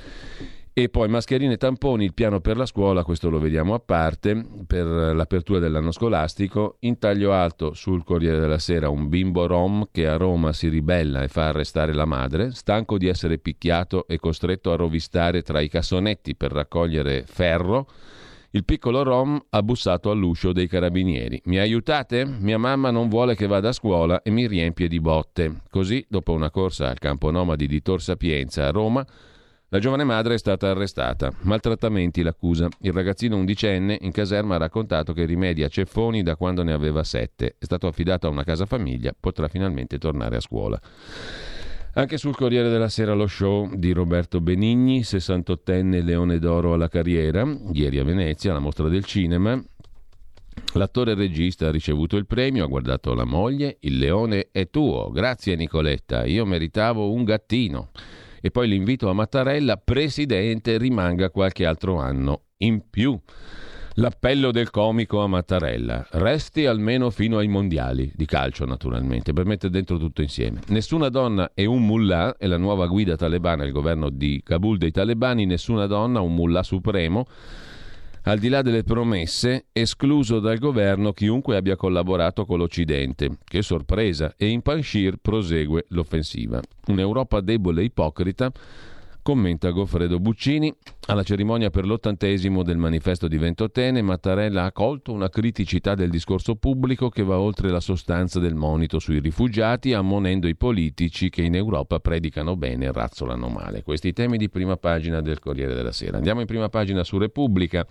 e 0.76 0.88
poi 0.88 1.09
mascherine 1.09 1.52
e 1.52 1.57
tamponi, 1.57 2.04
il 2.04 2.14
piano 2.14 2.40
per 2.40 2.57
la 2.57 2.66
scuola, 2.66 3.04
questo 3.04 3.31
lo 3.31 3.38
vediamo 3.38 3.75
a 3.75 3.78
parte, 3.78 4.45
per 4.66 4.85
l'apertura 4.85 5.61
dell'anno 5.61 5.93
scolastico. 5.93 6.78
In 6.81 6.99
taglio 6.99 7.33
alto 7.33 7.75
sul 7.75 8.02
Corriere 8.02 8.40
della 8.40 8.59
Sera 8.59 8.88
un 8.88 9.09
bimbo 9.09 9.47
rom 9.47 9.87
che 9.93 10.09
a 10.09 10.16
Roma 10.16 10.52
si 10.52 10.66
ribella 10.66 11.23
e 11.23 11.28
fa 11.28 11.47
arrestare 11.47 11.95
la 11.95 12.07
madre, 12.07 12.50
stanco 12.50 12.99
di 12.99 13.07
essere 13.07 13.38
picchiato 13.38 14.09
e 14.09 14.19
costretto 14.19 14.73
a 14.73 14.76
rovistare 14.76 15.43
tra 15.43 15.61
i 15.61 15.69
cassonetti 15.69 16.35
per 16.35 16.50
raccogliere 16.50 17.23
ferro. 17.25 17.87
Il 18.50 18.64
piccolo 18.64 19.04
Rom 19.04 19.40
ha 19.50 19.62
bussato 19.62 20.11
all'uscio 20.11 20.52
dei 20.52 20.66
carabinieri. 20.66 21.40
Mi 21.45 21.59
aiutate? 21.59 22.25
Mia 22.25 22.59
mamma 22.59 22.90
non 22.90 23.09
vuole 23.09 23.37
che 23.37 23.47
vada 23.47 23.69
a 23.69 23.73
scuola 23.73 24.23
e 24.23 24.31
mi 24.31 24.49
riempie 24.49 24.88
di 24.88 25.00
botte. 25.00 25.62
Così, 25.71 26.04
dopo 26.09 26.33
una 26.33 26.50
corsa 26.50 26.88
al 26.88 26.99
campo 26.99 27.31
nomadi 27.31 27.69
di 27.69 27.81
Tor 27.81 28.00
Sapienza 28.00 28.66
a 28.66 28.71
Roma, 28.71 29.04
la 29.75 29.81
giovane 29.81 30.04
madre 30.04 30.35
è 30.35 30.38
stata 30.38 30.71
arrestata. 30.71 31.33
Maltrattamenti 31.40 32.23
l'accusa. 32.23 32.69
Il 32.83 32.93
ragazzino 32.93 33.37
undicenne 33.37 33.99
in 34.02 34.12
caserma 34.12 34.54
ha 34.54 34.59
raccontato 34.59 35.12
che 35.12 35.25
rimedia 35.25 35.66
ceffoni 35.66 36.23
da 36.23 36.37
quando 36.37 36.62
ne 36.62 36.73
aveva 36.73 37.02
sette. 37.02 37.57
È 37.59 37.64
stato 37.64 37.88
affidato 37.88 38.28
a 38.28 38.31
una 38.31 38.45
casa 38.45 38.66
famiglia, 38.66 39.12
potrà 39.19 39.49
finalmente 39.49 39.99
tornare 39.99 40.37
a 40.37 40.40
scuola. 40.40 40.81
Anche 41.95 42.19
sul 42.19 42.37
Corriere 42.37 42.69
della 42.69 42.88
Sera 42.88 43.14
lo 43.14 43.26
show 43.26 43.75
di 43.75 43.90
Roberto 43.90 44.40
Benigni, 44.40 45.00
68enne 45.00 46.04
Leone 46.04 46.38
d'Oro 46.38 46.75
alla 46.75 46.88
carriera, 46.88 47.45
ieri 47.73 47.99
a 47.99 48.04
Venezia, 48.04 48.52
alla 48.52 48.61
mostra 48.61 48.88
del 48.88 49.04
cinema. 49.04 49.61
L'attore 50.75 51.14
regista 51.14 51.66
ha 51.66 51.73
ricevuto 51.73 52.16
il 52.16 52.26
premio, 52.26 52.62
ha 52.62 52.69
guardato 52.69 53.12
la 53.12 53.25
moglie, 53.25 53.78
il 53.81 53.99
leone 53.99 54.50
è 54.52 54.71
tuo, 54.71 55.11
grazie 55.11 55.57
Nicoletta, 55.57 56.26
io 56.26 56.45
meritavo 56.45 57.11
un 57.11 57.25
gattino. 57.25 57.90
E 58.44 58.50
poi 58.50 58.68
l'invito 58.68 59.08
a 59.08 59.14
Mattarella, 59.14 59.78
presidente, 59.78 60.76
rimanga 60.76 61.30
qualche 61.30 61.64
altro 61.64 61.96
anno 61.96 62.42
in 62.58 62.90
più. 62.90 63.18
L'appello 63.94 64.50
del 64.50 64.68
comico 64.68 65.22
a 65.22 65.26
Mattarella. 65.26 66.06
Resti 66.10 66.66
almeno 66.66 67.08
fino 67.08 67.38
ai 67.38 67.48
mondiali, 67.48 68.12
di 68.14 68.26
calcio 68.26 68.66
naturalmente, 68.66 69.32
per 69.32 69.46
mettere 69.46 69.72
dentro 69.72 69.96
tutto 69.96 70.20
insieme. 70.20 70.60
Nessuna 70.66 71.08
donna 71.08 71.52
e 71.54 71.64
un 71.64 71.86
mullah 71.86 72.36
è 72.36 72.46
la 72.46 72.58
nuova 72.58 72.86
guida 72.86 73.16
talebana, 73.16 73.64
il 73.64 73.72
governo 73.72 74.10
di 74.10 74.42
Kabul 74.44 74.76
dei 74.76 74.90
talebani, 74.90 75.46
nessuna 75.46 75.86
donna, 75.86 76.20
un 76.20 76.34
mullah 76.34 76.62
supremo. 76.62 77.24
Al 78.26 78.38
di 78.38 78.49
là 78.49 78.62
delle 78.62 78.85
promesse, 78.85 79.66
escluso 79.71 80.40
dal 80.40 80.57
governo 80.57 81.12
chiunque 81.12 81.57
abbia 81.57 81.76
collaborato 81.76 82.47
con 82.47 82.57
l'Occidente. 82.57 83.37
Che 83.45 83.61
sorpresa! 83.61 84.33
E 84.38 84.47
in 84.47 84.62
Panshir 84.62 85.16
prosegue 85.21 85.85
l'offensiva. 85.88 86.59
Un'Europa 86.87 87.43
debole 87.43 87.83
e 87.83 87.85
ipocrita 87.85 88.50
Commenta 89.25 89.71
Goffredo 89.71 90.21
Buccini. 90.21 90.71
Alla 91.07 91.23
cerimonia 91.23 91.71
per 91.71 91.87
l'ottantesimo 91.87 92.62
del 92.62 92.76
manifesto 92.76 93.26
di 93.26 93.38
Ventotene, 93.38 94.02
Mattarella 94.02 94.64
ha 94.64 94.73
colto 94.73 95.12
una 95.12 95.31
criticità 95.31 95.95
del 95.95 96.11
discorso 96.11 96.57
pubblico 96.57 97.09
che 97.09 97.23
va 97.23 97.38
oltre 97.38 97.71
la 97.71 97.81
sostanza 97.81 98.38
del 98.38 98.54
monito 98.54 98.99
sui 98.99 99.21
rifugiati, 99.21 99.95
ammonendo 99.95 100.47
i 100.47 100.57
politici 100.57 101.31
che 101.31 101.40
in 101.40 101.54
Europa 101.54 102.00
predicano 102.00 102.54
bene 102.54 102.85
e 102.85 102.93
razzolano 102.93 103.49
male. 103.49 103.83
Questi 103.83 104.12
temi 104.12 104.37
di 104.37 104.50
prima 104.50 104.76
pagina 104.76 105.23
del 105.23 105.38
Corriere 105.38 105.73
della 105.73 105.93
Sera. 105.93 106.19
Andiamo 106.19 106.40
in 106.40 106.47
prima 106.47 106.69
pagina 106.69 107.02
su 107.02 107.16
Repubblica. 107.16 107.87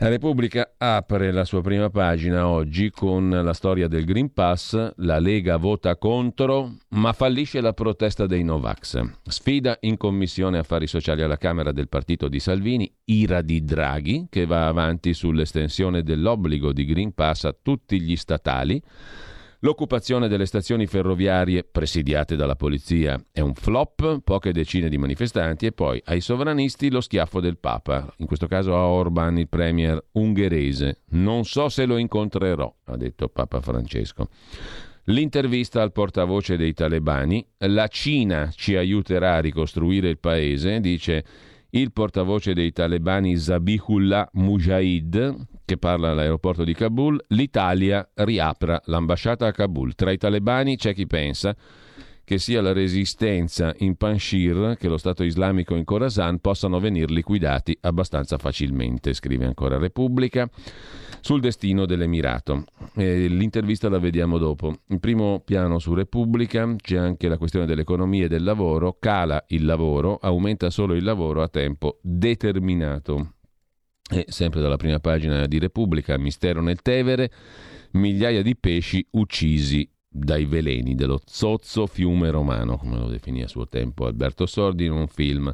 La 0.00 0.08
Repubblica 0.08 0.74
apre 0.78 1.32
la 1.32 1.44
sua 1.44 1.60
prima 1.60 1.90
pagina 1.90 2.46
oggi 2.46 2.88
con 2.88 3.30
la 3.30 3.52
storia 3.52 3.88
del 3.88 4.04
Green 4.04 4.32
Pass, 4.32 4.92
la 4.98 5.18
Lega 5.18 5.56
vota 5.56 5.96
contro, 5.96 6.76
ma 6.90 7.12
fallisce 7.12 7.60
la 7.60 7.72
protesta 7.72 8.28
dei 8.28 8.44
Novax. 8.44 9.02
Sfida 9.24 9.76
in 9.80 9.96
Commissione 9.96 10.58
Affari 10.58 10.86
Sociali 10.86 11.22
alla 11.22 11.36
Camera 11.36 11.72
del 11.72 11.88
partito 11.88 12.28
di 12.28 12.38
Salvini, 12.38 12.88
ira 13.06 13.42
di 13.42 13.64
Draghi, 13.64 14.28
che 14.30 14.46
va 14.46 14.68
avanti 14.68 15.12
sull'estensione 15.12 16.04
dell'obbligo 16.04 16.72
di 16.72 16.84
Green 16.84 17.12
Pass 17.12 17.42
a 17.42 17.56
tutti 17.60 18.00
gli 18.00 18.14
statali. 18.14 18.80
L'occupazione 19.62 20.28
delle 20.28 20.46
stazioni 20.46 20.86
ferroviarie 20.86 21.64
presidiate 21.64 22.36
dalla 22.36 22.54
polizia 22.54 23.20
è 23.32 23.40
un 23.40 23.54
flop, 23.54 24.20
poche 24.22 24.52
decine 24.52 24.88
di 24.88 24.98
manifestanti 24.98 25.66
e 25.66 25.72
poi 25.72 26.00
ai 26.04 26.20
sovranisti 26.20 26.92
lo 26.92 27.00
schiaffo 27.00 27.40
del 27.40 27.58
Papa, 27.58 28.14
in 28.18 28.26
questo 28.26 28.46
caso 28.46 28.76
a 28.76 28.86
Orban, 28.86 29.36
il 29.36 29.48
premier 29.48 30.00
ungherese. 30.12 31.00
Non 31.10 31.44
so 31.44 31.68
se 31.68 31.86
lo 31.86 31.96
incontrerò, 31.96 32.72
ha 32.84 32.96
detto 32.96 33.28
Papa 33.28 33.60
Francesco. 33.60 34.28
L'intervista 35.06 35.82
al 35.82 35.90
portavoce 35.90 36.56
dei 36.56 36.72
talebani, 36.72 37.44
la 37.58 37.88
Cina 37.88 38.50
ci 38.54 38.76
aiuterà 38.76 39.34
a 39.34 39.40
ricostruire 39.40 40.08
il 40.08 40.18
paese, 40.18 40.78
dice 40.78 41.24
il 41.70 41.90
portavoce 41.90 42.54
dei 42.54 42.70
talebani 42.70 43.36
Zabihullah 43.36 44.30
Mujahid, 44.34 45.46
che 45.68 45.76
parla 45.76 46.12
all'aeroporto 46.12 46.64
di 46.64 46.72
Kabul, 46.72 47.22
l'Italia 47.28 48.08
riapra 48.14 48.80
l'ambasciata 48.86 49.46
a 49.46 49.52
Kabul. 49.52 49.94
Tra 49.94 50.10
i 50.10 50.16
talebani 50.16 50.76
c'è 50.76 50.94
chi 50.94 51.06
pensa 51.06 51.54
che 52.24 52.38
sia 52.38 52.62
la 52.62 52.72
resistenza 52.72 53.74
in 53.80 53.96
Panshir 53.96 54.76
che 54.78 54.88
lo 54.88 54.96
Stato 54.96 55.24
islamico 55.24 55.74
in 55.74 55.84
Khorasan 55.84 56.38
possano 56.38 56.80
venire 56.80 57.12
liquidati 57.12 57.76
abbastanza 57.82 58.38
facilmente, 58.38 59.12
scrive 59.12 59.44
ancora 59.44 59.76
Repubblica, 59.76 60.48
sul 61.20 61.40
destino 61.40 61.84
dell'Emirato. 61.84 62.64
Eh, 62.96 63.28
l'intervista 63.28 63.90
la 63.90 63.98
vediamo 63.98 64.38
dopo. 64.38 64.74
In 64.86 65.00
primo 65.00 65.42
piano 65.44 65.78
su 65.78 65.92
Repubblica 65.92 66.74
c'è 66.76 66.96
anche 66.96 67.28
la 67.28 67.36
questione 67.36 67.66
dell'economia 67.66 68.24
e 68.24 68.28
del 68.28 68.42
lavoro, 68.42 68.96
cala 68.98 69.44
il 69.48 69.66
lavoro, 69.66 70.16
aumenta 70.16 70.70
solo 70.70 70.94
il 70.94 71.04
lavoro 71.04 71.42
a 71.42 71.48
tempo 71.48 71.98
determinato. 72.00 73.34
E 74.10 74.24
sempre 74.28 74.60
dalla 74.60 74.76
prima 74.76 74.98
pagina 75.00 75.46
di 75.46 75.58
Repubblica, 75.58 76.16
mistero 76.16 76.62
nel 76.62 76.80
Tevere, 76.80 77.30
migliaia 77.92 78.42
di 78.42 78.56
pesci 78.56 79.06
uccisi 79.10 79.88
dai 80.10 80.46
veleni 80.46 80.94
dello 80.94 81.20
zozzo 81.26 81.86
fiume 81.86 82.30
romano, 82.30 82.78
come 82.78 82.96
lo 82.96 83.08
definì 83.08 83.42
a 83.42 83.48
suo 83.48 83.68
tempo 83.68 84.06
Alberto 84.06 84.46
Sordi 84.46 84.86
in 84.86 84.92
un 84.92 85.06
film 85.06 85.52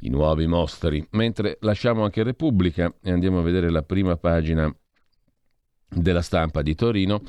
I 0.00 0.08
nuovi 0.08 0.46
mostri. 0.46 1.06
Mentre 1.10 1.58
lasciamo 1.60 2.02
anche 2.02 2.22
Repubblica 2.22 2.92
e 3.02 3.10
andiamo 3.10 3.40
a 3.40 3.42
vedere 3.42 3.70
la 3.70 3.82
prima 3.82 4.16
pagina 4.16 4.74
della 5.88 6.22
stampa 6.22 6.62
di 6.62 6.74
Torino, 6.74 7.20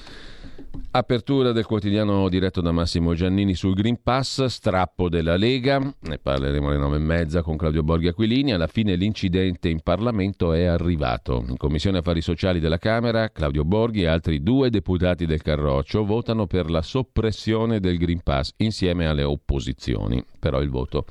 Apertura 0.96 1.54
del 1.54 1.66
quotidiano 1.66 2.30
diretto 2.30 2.62
da 2.62 2.72
Massimo 2.72 3.16
Giannini 3.16 3.56
sul 3.56 3.74
Green 3.74 4.04
Pass, 4.04 4.46
strappo 4.46 5.10
della 5.10 5.38
Lega, 5.38 5.80
ne 5.80 6.20
parleremo 6.20 6.68
alle 6.68 6.78
nove 6.78 6.98
e 6.98 7.00
mezza 7.00 7.42
con 7.42 7.58
Claudio 7.58 7.82
Borghi 7.82 8.10
Aquilini, 8.10 8.54
alla 8.54 8.68
fine 8.68 8.96
l'incidente 8.96 9.70
in 9.70 9.82
Parlamento 9.82 10.54
è 10.54 10.66
arrivato. 10.66 11.44
In 11.48 11.58
Commissione 11.58 11.98
Affari 11.98 12.22
Sociali 12.22 12.60
della 12.60 12.78
Camera, 12.78 13.30
Claudio 13.30 13.66
Borghi 13.66 14.04
e 14.04 14.08
altri 14.08 14.44
due 14.44 14.70
deputati 14.70 15.26
del 15.26 15.42
Carroccio 15.42 16.06
votano 16.06 16.46
per 16.46 16.70
la 16.70 16.84
soppressione 16.84 17.80
del 17.80 17.98
Green 17.98 18.22
Pass 18.22 18.54
insieme 18.58 19.08
alle 19.08 19.24
opposizioni, 19.24 20.24
però 20.38 20.62
il 20.62 20.70
voto 20.70 21.06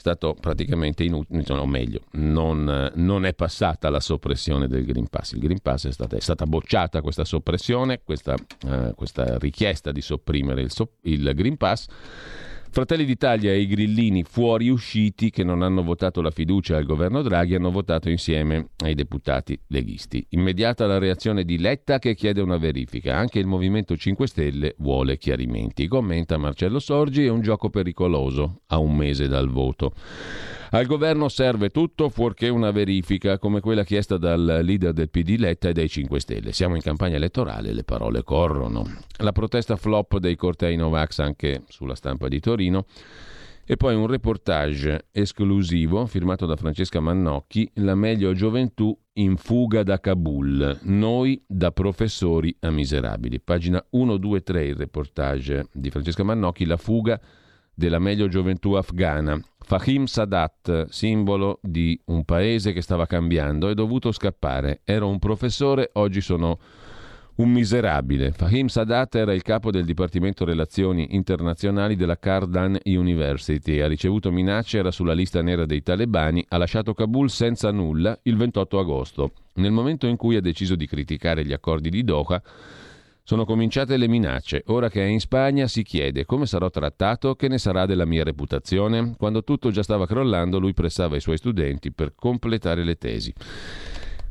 stato 0.00 0.34
praticamente 0.34 1.04
inutile, 1.04 1.44
o 1.58 1.66
meglio, 1.66 2.00
non, 2.12 2.90
non, 2.94 3.26
è 3.26 3.34
passata 3.34 3.90
la 3.90 4.00
soppressione 4.00 4.66
del 4.66 4.86
Green 4.86 5.08
Pass. 5.08 5.32
Il 5.32 5.40
Green 5.40 5.60
Pass 5.60 5.88
è 5.88 5.92
stata, 5.92 6.16
è 6.16 6.20
stata 6.20 6.46
bocciata 6.46 7.02
questa 7.02 7.26
soppressione, 7.26 8.00
questa, 8.02 8.34
uh, 8.64 8.94
questa, 8.94 9.36
richiesta 9.36 9.92
di 9.92 10.00
sopprimere 10.00 10.62
il, 10.62 10.72
il 11.02 11.32
Green 11.34 11.58
Pass 11.58 11.86
Fratelli 12.72 13.04
d'Italia 13.04 13.50
e 13.50 13.58
i 13.58 13.66
grillini 13.66 14.22
fuoriusciti 14.22 15.30
che 15.30 15.42
non 15.42 15.62
hanno 15.62 15.82
votato 15.82 16.20
la 16.20 16.30
fiducia 16.30 16.76
al 16.76 16.84
governo 16.84 17.20
Draghi 17.20 17.56
hanno 17.56 17.72
votato 17.72 18.08
insieme 18.08 18.68
ai 18.84 18.94
deputati 18.94 19.60
leghisti. 19.66 20.24
Immediata 20.30 20.86
la 20.86 20.98
reazione 20.98 21.42
di 21.42 21.58
Letta 21.58 21.98
che 21.98 22.14
chiede 22.14 22.40
una 22.40 22.58
verifica. 22.58 23.16
Anche 23.16 23.40
il 23.40 23.46
Movimento 23.46 23.96
5 23.96 24.24
Stelle 24.28 24.76
vuole 24.78 25.18
chiarimenti. 25.18 25.88
Commenta 25.88 26.38
Marcello 26.38 26.78
Sorgi, 26.78 27.24
è 27.24 27.28
un 27.28 27.40
gioco 27.40 27.70
pericoloso 27.70 28.60
a 28.68 28.78
un 28.78 28.94
mese 28.94 29.26
dal 29.26 29.48
voto. 29.48 29.92
Al 30.72 30.86
governo 30.86 31.28
serve 31.28 31.70
tutto 31.70 32.08
fuorché 32.10 32.48
una 32.48 32.70
verifica 32.70 33.38
come 33.38 33.58
quella 33.58 33.82
chiesta 33.82 34.16
dal 34.18 34.60
leader 34.62 34.92
del 34.92 35.10
PD 35.10 35.34
Letta 35.36 35.68
e 35.68 35.72
dei 35.72 35.88
5 35.88 36.20
Stelle. 36.20 36.52
Siamo 36.52 36.76
in 36.76 36.80
campagna 36.80 37.16
elettorale, 37.16 37.72
le 37.72 37.82
parole 37.82 38.22
corrono. 38.22 38.84
La 39.16 39.32
protesta 39.32 39.74
flop 39.74 40.18
dei 40.18 40.36
cortei 40.36 40.76
Novax 40.76 41.18
anche 41.18 41.64
sulla 41.66 41.96
stampa 41.96 42.28
di 42.28 42.38
Torino. 42.38 42.84
E 43.64 43.76
poi 43.76 43.96
un 43.96 44.06
reportage 44.06 45.06
esclusivo 45.10 46.06
firmato 46.06 46.46
da 46.46 46.54
Francesca 46.54 47.00
Mannocchi, 47.00 47.68
La 47.74 47.96
meglio 47.96 48.32
gioventù 48.32 48.96
in 49.14 49.36
fuga 49.38 49.82
da 49.82 49.98
Kabul, 49.98 50.78
noi 50.82 51.42
da 51.48 51.72
professori 51.72 52.54
a 52.60 52.70
miserabili. 52.70 53.40
Pagina 53.40 53.84
1, 53.90 54.16
2, 54.16 54.42
3 54.44 54.64
il 54.66 54.76
reportage 54.76 55.66
di 55.72 55.90
Francesca 55.90 56.22
Mannocchi, 56.22 56.64
La 56.64 56.76
fuga 56.76 57.20
della 57.74 57.98
meglio 57.98 58.28
gioventù 58.28 58.74
afghana. 58.74 59.40
Fahim 59.70 60.06
Sadat, 60.06 60.88
simbolo 60.88 61.60
di 61.62 61.96
un 62.06 62.24
paese 62.24 62.72
che 62.72 62.82
stava 62.82 63.06
cambiando, 63.06 63.68
è 63.68 63.74
dovuto 63.74 64.10
scappare. 64.10 64.80
Ero 64.82 65.06
un 65.08 65.20
professore, 65.20 65.90
oggi 65.92 66.20
sono 66.20 66.58
un 67.36 67.52
miserabile. 67.52 68.32
Fahim 68.32 68.66
Sadat 68.66 69.14
era 69.14 69.32
il 69.32 69.42
capo 69.42 69.70
del 69.70 69.84
Dipartimento 69.84 70.44
Relazioni 70.44 71.14
Internazionali 71.14 71.94
della 71.94 72.18
Kardan 72.18 72.80
University. 72.82 73.78
Ha 73.78 73.86
ricevuto 73.86 74.32
minacce, 74.32 74.78
era 74.78 74.90
sulla 74.90 75.14
lista 75.14 75.40
nera 75.40 75.66
dei 75.66 75.84
talebani, 75.84 76.44
ha 76.48 76.56
lasciato 76.56 76.92
Kabul 76.92 77.30
senza 77.30 77.70
nulla 77.70 78.18
il 78.22 78.36
28 78.36 78.76
agosto. 78.76 79.32
Nel 79.54 79.70
momento 79.70 80.08
in 80.08 80.16
cui 80.16 80.34
ha 80.34 80.40
deciso 80.40 80.74
di 80.74 80.88
criticare 80.88 81.44
gli 81.44 81.52
accordi 81.52 81.90
di 81.90 82.02
Doha, 82.02 82.42
sono 83.30 83.44
cominciate 83.44 83.96
le 83.96 84.08
minacce. 84.08 84.64
Ora 84.66 84.90
che 84.90 85.04
è 85.04 85.06
in 85.06 85.20
Spagna 85.20 85.68
si 85.68 85.84
chiede 85.84 86.24
come 86.24 86.46
sarò 86.46 86.68
trattato, 86.68 87.36
che 87.36 87.46
ne 87.46 87.58
sarà 87.58 87.86
della 87.86 88.04
mia 88.04 88.24
reputazione. 88.24 89.14
Quando 89.16 89.44
tutto 89.44 89.70
già 89.70 89.84
stava 89.84 90.04
crollando, 90.04 90.58
lui 90.58 90.74
pressava 90.74 91.14
i 91.14 91.20
suoi 91.20 91.36
studenti 91.36 91.92
per 91.92 92.16
completare 92.16 92.82
le 92.82 92.96
tesi. 92.96 93.32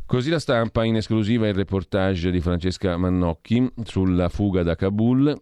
Così 0.06 0.30
la 0.30 0.38
stampa 0.38 0.84
in 0.84 0.98
esclusiva 0.98 1.48
il 1.48 1.54
reportage 1.54 2.30
di 2.30 2.42
Francesca 2.42 2.98
Mannocchi 2.98 3.72
sulla 3.86 4.28
fuga 4.28 4.64
da 4.64 4.76
Kabul. 4.76 5.34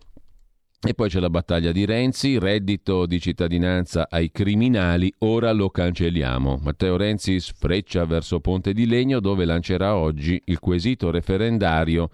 E 0.80 0.94
poi 0.94 1.10
c'è 1.10 1.20
la 1.20 1.32
battaglia 1.32 1.72
di 1.72 1.84
Renzi, 1.84 2.38
reddito 2.38 3.08
di 3.08 3.20
cittadinanza 3.20 4.06
ai 4.08 4.30
criminali, 4.30 5.12
ora 5.20 5.52
lo 5.52 5.72
cancelliamo. 5.72 6.60
Matteo 6.62 6.96
Renzi 6.96 7.40
sfreccia 7.40 8.06
verso 8.06 8.40
Ponte 8.40 8.74
di 8.74 8.86
Legno 8.86 9.20
dove 9.20 9.46
lancerà 9.46 9.96
oggi 9.96 10.40
il 10.46 10.60
quesito 10.60 11.10
referendario 11.10 12.12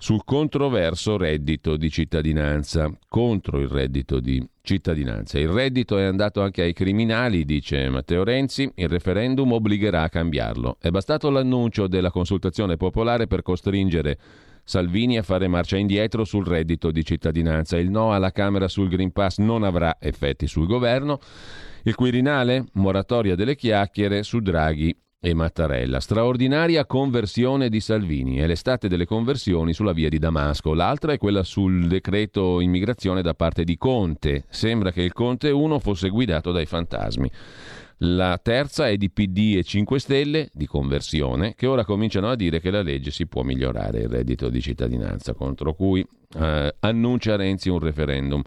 sul 0.00 0.22
controverso 0.24 1.16
reddito 1.16 1.76
di 1.76 1.90
cittadinanza, 1.90 2.88
contro 3.08 3.58
il 3.58 3.66
reddito 3.66 4.20
di 4.20 4.42
cittadinanza. 4.62 5.40
Il 5.40 5.48
reddito 5.48 5.98
è 5.98 6.04
andato 6.04 6.40
anche 6.40 6.62
ai 6.62 6.72
criminali, 6.72 7.44
dice 7.44 7.88
Matteo 7.88 8.22
Renzi, 8.22 8.70
il 8.76 8.88
referendum 8.88 9.50
obbligherà 9.50 10.02
a 10.02 10.08
cambiarlo. 10.08 10.76
È 10.80 10.90
bastato 10.90 11.30
l'annuncio 11.30 11.88
della 11.88 12.12
consultazione 12.12 12.76
popolare 12.76 13.26
per 13.26 13.42
costringere 13.42 14.18
Salvini 14.62 15.18
a 15.18 15.22
fare 15.22 15.48
marcia 15.48 15.76
indietro 15.76 16.24
sul 16.24 16.46
reddito 16.46 16.92
di 16.92 17.04
cittadinanza. 17.04 17.76
Il 17.76 17.90
no 17.90 18.12
alla 18.12 18.30
Camera 18.30 18.68
sul 18.68 18.88
Green 18.88 19.10
Pass 19.10 19.38
non 19.38 19.64
avrà 19.64 19.96
effetti 19.98 20.46
sul 20.46 20.66
governo. 20.66 21.18
Il 21.82 21.96
Quirinale? 21.96 22.66
Moratoria 22.74 23.34
delle 23.34 23.56
chiacchiere 23.56 24.22
su 24.22 24.38
Draghi 24.40 24.94
e 25.20 25.34
Mattarella. 25.34 25.98
Straordinaria 25.98 26.86
conversione 26.86 27.68
di 27.68 27.80
Salvini. 27.80 28.36
È 28.36 28.46
l'estate 28.46 28.86
delle 28.86 29.04
conversioni 29.04 29.72
sulla 29.72 29.92
via 29.92 30.08
di 30.08 30.18
Damasco. 30.18 30.74
L'altra 30.74 31.12
è 31.12 31.18
quella 31.18 31.42
sul 31.42 31.88
decreto 31.88 32.60
immigrazione 32.60 33.20
da 33.20 33.34
parte 33.34 33.64
di 33.64 33.76
Conte. 33.76 34.44
Sembra 34.48 34.92
che 34.92 35.02
il 35.02 35.12
Conte 35.12 35.50
1 35.50 35.78
fosse 35.80 36.08
guidato 36.08 36.52
dai 36.52 36.66
fantasmi. 36.66 37.30
La 38.02 38.38
terza 38.40 38.88
è 38.88 38.96
di 38.96 39.10
PD 39.10 39.56
e 39.56 39.64
5 39.64 39.98
Stelle, 39.98 40.50
di 40.52 40.66
conversione, 40.66 41.54
che 41.56 41.66
ora 41.66 41.84
cominciano 41.84 42.28
a 42.30 42.36
dire 42.36 42.60
che 42.60 42.70
la 42.70 42.82
legge 42.82 43.10
si 43.10 43.26
può 43.26 43.42
migliorare 43.42 44.02
il 44.02 44.08
reddito 44.08 44.48
di 44.50 44.60
cittadinanza, 44.60 45.34
contro 45.34 45.74
cui 45.74 46.06
eh, 46.36 46.74
annuncia 46.78 47.34
Renzi 47.34 47.70
un 47.70 47.80
referendum. 47.80 48.40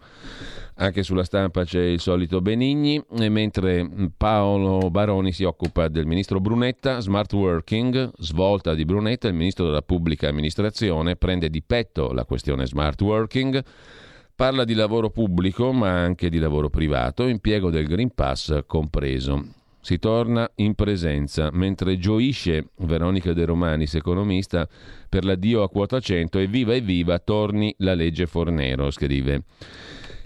Anche 0.76 1.04
sulla 1.04 1.26
stampa 1.26 1.66
c'è 1.66 1.82
il 1.82 2.00
solito 2.00 2.40
Benigni, 2.40 3.04
mentre 3.30 3.88
Paolo 4.16 4.90
Baroni 4.90 5.34
si 5.34 5.44
occupa 5.44 5.90
del 5.90 6.06
ministro 6.06 6.40
Brunetta, 6.40 7.02
smart 7.02 7.34
working, 7.34 8.10
svolta 8.20 8.74
di 8.74 8.86
Brunetta, 8.86 9.28
il 9.28 9.34
ministro 9.34 9.66
della 9.66 9.82
pubblica 9.82 10.30
amministrazione 10.30 11.18
prende 11.18 11.50
di 11.50 11.62
petto 11.62 12.14
la 12.14 12.24
questione 12.24 12.66
smart 12.66 13.00
working, 13.02 13.62
parla 14.36 14.64
di 14.64 14.74
lavoro 14.74 15.10
pubblico 15.10 15.72
ma 15.72 15.90
anche 15.90 16.30
di 16.30 16.40
lavoro 16.40 16.70
privato, 16.70 17.28
impiego 17.28 17.70
del 17.70 17.88
Green 17.88 18.14
Pass 18.14 18.64
compreso. 18.66 19.60
Si 19.84 19.98
torna 19.98 20.50
in 20.58 20.76
presenza, 20.76 21.50
mentre 21.52 21.98
gioisce 21.98 22.70
Veronica 22.78 23.34
De 23.34 23.46
Romanis, 23.46 23.96
economista, 23.96 24.68
per 25.10 25.26
l'addio 25.26 25.64
a 25.64 25.70
quota 25.70 26.00
100 26.00 26.38
e 26.38 26.46
viva 26.46 26.74
e 26.76 26.82
viva 26.82 27.18
torni 27.18 27.74
la 27.80 27.96
legge 27.96 28.28
Fornero, 28.28 28.92
scrive. 28.92 29.44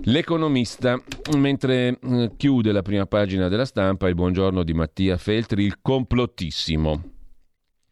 L'economista, 0.04 1.02
mentre 1.38 1.98
eh, 1.98 2.32
chiude 2.36 2.74
la 2.74 2.82
prima 2.82 3.06
pagina 3.06 3.48
della 3.48 3.64
stampa, 3.64 4.10
il 4.10 4.16
buongiorno 4.16 4.62
di 4.62 4.74
Mattia 4.74 5.16
Feltri, 5.16 5.64
il 5.64 5.78
complottissimo. 5.82 7.15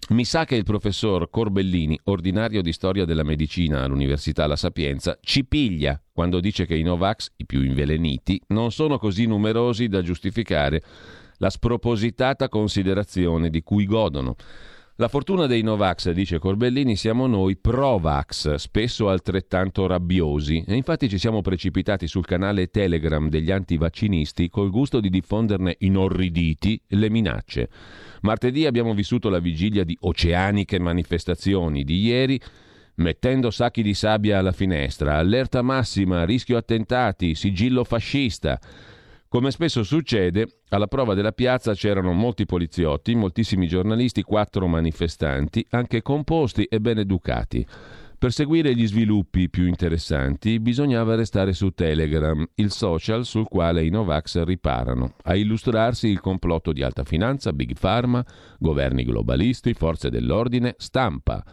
Mi 0.10 0.25
sa 0.25 0.43
che 0.43 0.55
il 0.55 0.63
professor 0.63 1.29
Corbellini, 1.29 1.98
ordinario 2.05 2.62
di 2.62 2.74
storia 2.74 3.05
della 3.05 3.24
medicina 3.24 3.83
all'Università 3.83 4.45
La 4.48 4.57
Sapienza, 4.57 5.17
ci 5.22 5.45
piglia 5.45 6.00
quando 6.12 6.41
dice 6.41 6.65
che 6.65 6.75
i 6.75 6.83
Novax, 6.83 7.29
i 7.38 7.45
più 7.45 7.63
inveleniti, 7.63 8.41
non 8.48 8.72
sono 8.72 8.98
così 8.98 9.25
numerosi 9.25 9.88
da 9.88 10.01
giustificare 10.01 10.81
la 11.38 11.50
spropositata 11.50 12.50
considerazione 12.50 13.50
di 13.50 13.63
cui 13.63 13.86
godono. 13.86 14.36
La 14.97 15.07
fortuna 15.07 15.47
dei 15.47 15.63
Novax, 15.63 16.12
dice 16.12 16.38
Corbellini, 16.38 16.95
siamo 16.95 17.25
noi 17.25 17.57
pro-vax, 17.57 18.53
spesso 18.53 19.09
altrettanto 19.09 19.88
rabbiosi, 19.88 20.63
e 20.67 20.75
infatti 20.75 21.09
ci 21.09 21.17
siamo 21.17 21.41
precipitati 21.41 22.05
sul 22.05 22.27
canale 22.27 22.67
Telegram 22.67 23.27
degli 23.27 23.50
antivaccinisti 23.50 24.50
col 24.50 24.69
gusto 24.69 25.00
di 25.00 25.09
diffonderne 25.09 25.77
inorriditi 25.79 26.79
le 26.89 27.09
minacce. 27.09 27.69
Martedì 28.21 28.67
abbiamo 28.67 28.93
vissuto 28.93 29.29
la 29.29 29.39
vigilia 29.39 29.83
di 29.83 29.97
oceaniche 30.00 30.77
manifestazioni 30.79 31.83
di 31.83 32.00
ieri, 32.00 32.39
mettendo 32.97 33.50
sacchi 33.50 33.81
di 33.81 33.95
sabbia 33.95 34.38
alla 34.38 34.51
finestra, 34.51 35.17
allerta 35.17 35.63
massima, 35.63 36.23
rischio 36.23 36.55
attentati, 36.55 37.33
sigillo 37.33 37.83
fascista. 37.83 38.59
Come 39.34 39.50
spesso 39.50 39.82
succede, 39.82 40.60
alla 40.70 40.86
prova 40.86 41.16
della 41.16 41.32
piazza 41.32 41.74
c'erano 41.74 42.12
molti 42.13 42.46
poliziotti, 42.46 43.16
moltissimi 43.16 43.66
giornalisti, 43.66 44.22
quattro 44.22 44.68
manifestanti, 44.68 45.66
anche 45.72 46.04
composti 46.04 46.66
e 46.66 46.80
ben 46.80 47.00
educati. 47.00 47.66
Per 48.16 48.32
seguire 48.32 48.75
gli 48.75 48.86
sviluppi 48.86 49.50
più 49.50 49.66
interessanti 49.66 50.60
bisognava 50.60 51.16
restare 51.16 51.54
su 51.54 51.72
Telegram, 51.72 52.46
il 52.54 52.70
social 52.70 53.26
sul 53.26 53.48
quale 53.48 53.84
i 53.84 53.89
Novax 53.89 54.43
riparano, 54.43 55.15
a 55.24 55.36
illustrarsi 55.36 56.10
il 56.10 56.19
complotto 56.19 56.72
di 56.72 56.84
alta 56.84 57.04
finanza, 57.04 57.54
Big 57.54 57.74
Pharma, 57.76 58.24
governi 58.60 59.04
globalisti, 59.04 59.74
forze 59.74 60.12
dell'ordine, 60.12 60.76
stampa, 60.78 61.43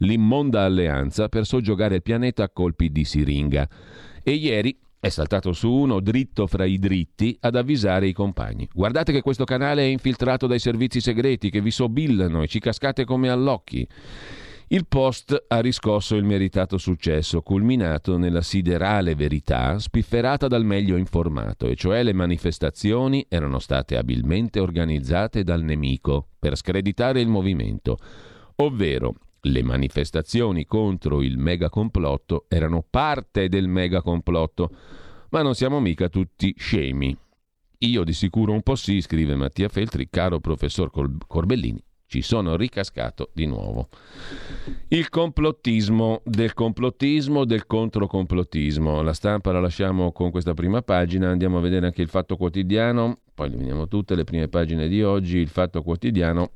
l'immonda 0.00 0.64
alleanza 0.64 1.30
per 1.30 1.46
soggiogare 1.46 1.94
il 1.94 2.02
pianeta 2.02 2.42
a 2.42 2.50
colpi 2.50 2.90
di 2.90 3.04
siringa. 3.04 3.66
E 4.22 4.32
ieri 4.32 4.78
è 5.00 5.08
saltato 5.08 5.54
su 5.54 5.72
uno 5.72 5.98
dritto 5.98 6.46
fra 6.46 6.66
i 6.66 6.78
dritti 6.78 7.34
ad 7.40 7.56
avvisare 7.56 8.06
i 8.06 8.12
compagni. 8.12 8.68
Guardate 8.70 9.12
che 9.12 9.22
questo 9.22 9.44
canale 9.44 9.80
è 9.80 9.86
infiltrato 9.86 10.46
dai 10.46 10.58
servizi 10.58 11.00
segreti 11.00 11.48
che 11.48 11.62
vi 11.62 11.70
sobillano 11.70 12.42
e 12.42 12.46
ci 12.46 12.60
cascate 12.60 13.06
come 13.06 13.30
all'occhi. 13.30 13.88
Il 14.72 14.86
post 14.86 15.46
ha 15.48 15.60
riscosso 15.60 16.16
il 16.16 16.24
meritato 16.24 16.76
successo, 16.76 17.40
culminato 17.40 18.18
nella 18.18 18.42
siderale 18.42 19.14
verità 19.14 19.78
spifferata 19.78 20.46
dal 20.46 20.66
meglio 20.66 20.96
informato, 20.96 21.66
e 21.66 21.74
cioè 21.74 22.02
le 22.02 22.12
manifestazioni 22.12 23.24
erano 23.28 23.58
state 23.58 23.96
abilmente 23.96 24.60
organizzate 24.60 25.42
dal 25.42 25.62
nemico 25.62 26.28
per 26.38 26.56
screditare 26.56 27.20
il 27.20 27.26
movimento, 27.26 27.96
ovvero 28.56 29.14
le 29.42 29.62
manifestazioni 29.62 30.66
contro 30.66 31.22
il 31.22 31.38
megacomplotto 31.38 32.46
erano 32.48 32.84
parte 32.88 33.48
del 33.48 33.68
megacomplotto, 33.68 34.70
ma 35.30 35.42
non 35.42 35.54
siamo 35.54 35.80
mica 35.80 36.08
tutti 36.08 36.54
scemi. 36.58 37.16
Io 37.78 38.04
di 38.04 38.12
sicuro 38.12 38.52
un 38.52 38.62
po' 38.62 38.74
sì, 38.74 39.00
scrive 39.00 39.34
Mattia 39.36 39.68
Feltri, 39.68 40.08
caro 40.10 40.40
professor 40.40 40.90
Corbellini, 41.26 41.82
ci 42.04 42.20
sono 42.20 42.56
ricascato 42.56 43.30
di 43.32 43.46
nuovo. 43.46 43.88
Il 44.88 45.08
complottismo 45.08 46.20
del 46.24 46.52
complottismo 46.52 47.46
del 47.46 47.66
controcomplotismo. 47.66 49.00
La 49.00 49.14
stampa 49.14 49.52
la 49.52 49.60
lasciamo 49.60 50.12
con 50.12 50.30
questa 50.30 50.52
prima 50.52 50.82
pagina, 50.82 51.30
andiamo 51.30 51.56
a 51.56 51.60
vedere 51.62 51.86
anche 51.86 52.02
il 52.02 52.08
Fatto 52.08 52.36
Quotidiano, 52.36 53.20
poi 53.32 53.48
vediamo 53.48 53.88
tutte 53.88 54.14
le 54.14 54.24
prime 54.24 54.48
pagine 54.48 54.88
di 54.88 55.02
oggi. 55.02 55.38
Il 55.38 55.48
Fatto 55.48 55.82
Quotidiano 55.82 56.50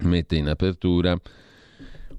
mette 0.00 0.36
in 0.36 0.46
apertura 0.46 1.18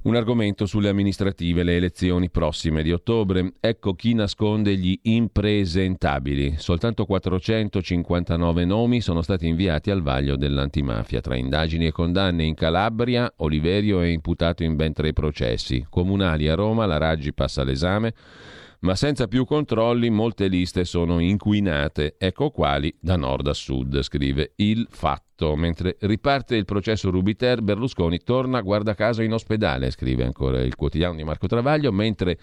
un 0.08 0.16
argomento 0.16 0.66
sulle 0.66 0.88
amministrative, 0.88 1.64
le 1.64 1.76
elezioni 1.76 2.30
prossime 2.30 2.82
di 2.82 2.94
ottobre. 2.94 3.56
Ecco 3.60 3.94
chi 3.94 4.14
nasconde 4.14 4.78
gli 4.78 4.98
impresentabili. 5.04 6.56
Soltanto 6.58 7.06
459 7.06 8.64
nomi 8.64 9.02
sono 9.02 9.22
stati 9.22 9.48
inviati 9.48 9.92
al 9.92 10.02
vaglio 10.02 10.38
dell'antimafia. 10.38 11.20
Tra 11.20 11.36
indagini 11.36 11.88
e 11.88 11.92
condanne 11.92 12.46
in 12.46 12.56
Calabria, 12.56 13.32
Oliverio 13.38 14.00
è 14.00 14.08
imputato 14.08 14.64
in 14.64 14.78
ben 14.78 14.94
tre 14.94 15.12
processi. 15.12 15.86
Comunali 15.90 16.48
a 16.48 16.56
Roma, 16.56 16.86
la 16.86 16.98
Raggi 16.98 17.34
passa 17.34 17.66
l'esame 17.66 18.14
ma 18.80 18.96
senza 18.96 19.28
più 19.28 19.46
controlli 19.46 20.10
molte 20.10 20.48
liste 20.48 20.86
sono 20.86 21.20
inquinate, 21.20 22.16
ecco 22.18 22.52
quali 22.52 22.96
da 23.00 23.16
nord 23.16 23.48
a 23.48 23.54
sud, 23.54 24.02
scrive 24.02 24.54
il 24.58 24.88
fatto. 24.90 25.56
Mentre 25.56 25.98
riparte 26.02 26.56
il 26.56 26.66
processo 26.66 27.10
Rubiter, 27.10 27.62
Berlusconi 27.62 28.20
torna 28.20 28.62
guarda 28.62 28.96
caso 28.96 29.22
in 29.22 29.34
ospedale, 29.34 29.92
scrive 29.92 30.24
ancora 30.24 30.62
il 30.62 30.76
quotidiano 30.76 31.16
di 31.16 31.24
Marco 31.24 31.48
Travaglio, 31.48 31.92
mentre 31.92 32.38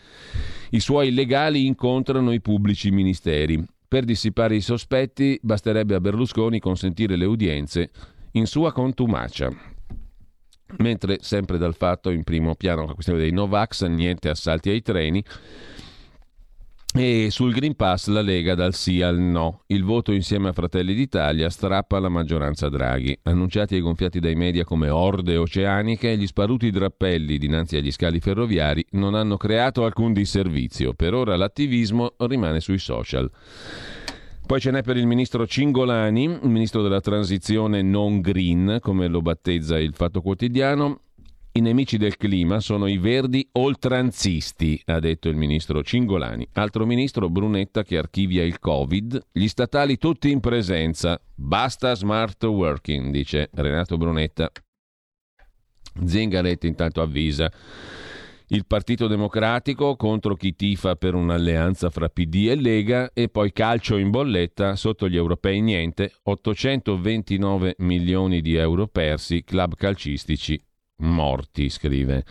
i 0.71 0.81
suoi 0.81 1.13
legali 1.13 1.67
incontrano 1.67 2.33
i 2.33 2.41
pubblici 2.41 2.91
ministeri. 2.91 3.65
Per 3.87 4.05
dissipare 4.05 4.57
i 4.57 4.61
sospetti 4.61 5.39
basterebbe 5.43 5.95
a 5.95 6.01
Berlusconi 6.01 6.59
consentire 6.59 7.17
le 7.17 7.27
udienze 7.27 7.91
in 8.33 8.47
sua 8.47 8.73
contumacia. 8.73 9.51
Mentre 10.79 11.19
sempre 11.21 11.59
dal 11.59 11.75
fatto 11.75 12.11
in 12.11 12.25
primo 12.25 12.57
piano 12.57 12.87
la 12.87 12.95
questione 12.95 13.21
dei 13.21 13.31
Novax, 13.31 13.85
niente 13.87 14.29
assalti 14.29 14.71
ai 14.71 14.83
treni, 14.83 15.23
e 16.97 17.29
sul 17.31 17.53
Green 17.53 17.75
Pass 17.75 18.07
la 18.07 18.21
Lega 18.21 18.55
dal 18.55 18.73
sì 18.73 19.03
al 19.03 19.19
no. 19.19 19.63
Il 19.67 19.83
voto 19.83 20.13
insieme 20.13 20.49
a 20.49 20.53
Fratelli 20.53 20.95
d'Italia 20.95 21.51
strappa 21.51 21.99
la 21.99 22.09
maggioranza 22.09 22.69
Draghi. 22.69 23.19
Annunciati 23.25 23.77
e 23.77 23.81
gonfiati 23.81 24.21
dai 24.21 24.37
media 24.37 24.65
come 24.65 24.91
orde 24.91 25.37
oceaniche, 25.37 26.17
gli 26.17 26.27
sparuti 26.27 26.71
drappelli 26.71 27.37
dinanzi 27.37 27.77
agli 27.77 27.91
scali 27.91 28.21
ferroviari 28.21 28.85
non 28.91 29.15
hanno 29.15 29.37
creato 29.37 29.85
alcun 29.85 30.13
disservizio. 30.13 30.95
Per 30.95 31.15
ora 31.15 31.35
l'attivismo 31.35 32.15
rimane 32.19 32.61
sui 32.61 32.79
social. 32.79 33.29
Poi 34.47 34.61
ce 34.61 34.71
n'è 34.71 34.83
per 34.83 34.97
il 34.97 35.07
ministro 35.07 35.47
Cingolani, 35.47 36.25
il 36.25 36.49
ministro 36.49 36.81
della 36.83 37.01
transizione 37.01 37.83
non 37.83 38.21
green, 38.21 38.79
come 38.81 39.09
lo 39.09 39.21
battezza 39.21 39.81
il 39.81 39.95
Fatto 39.95 40.21
Quotidiano. 40.21 41.01
I 41.57 41.61
nemici 41.61 41.99
del 41.99 42.17
clima 42.17 42.59
sono 42.59 42.89
i 42.89 42.99
verdi 42.99 43.49
oltranzisti, 43.53 44.83
ha 44.87 44.99
detto 44.99 45.29
il 45.29 45.37
ministro 45.37 45.85
Cingolani. 45.85 46.49
Altro 46.55 46.85
ministro 46.85 47.31
Brunetta 47.31 47.85
che 47.85 47.97
archivia 47.97 48.43
il 48.43 48.59
Covid. 48.59 49.27
Gli 49.31 49.47
statali 49.47 49.97
tutti 49.97 50.33
in 50.33 50.41
presenza. 50.41 51.17
Basta 51.33 51.95
smart 51.95 52.43
working, 52.43 53.13
dice 53.13 53.51
Renato 53.53 53.97
Brunetta. 53.97 54.51
Zingaretti 56.05 56.67
intanto 56.67 57.01
avvisa. 57.01 57.49
il 58.49 58.67
Partito 58.67 59.07
Democratico 59.07 59.95
contro 59.95 60.35
chi 60.35 60.57
tifa 60.57 60.97
per 60.97 61.15
un'alleanza 61.15 61.89
fra 61.89 62.09
PD 62.09 62.49
e 62.49 62.57
Lega 62.57 63.13
e 63.15 63.29
poi 63.29 63.53
calcio 63.53 63.97
in 63.97 64.11
bolletta 64.11 64.75
sotto 64.75 65.09
gli 65.09 65.17
europei 65.17 65.61
niente, 65.61 66.13
829 66.25 67.77
milioni 67.79 68.41
di 68.41 68.57
euro 68.57 68.89
persi, 68.89 69.45
club 69.45 69.77
calcistici 69.77 70.61
morti, 70.99 71.69
scrive 71.69 72.25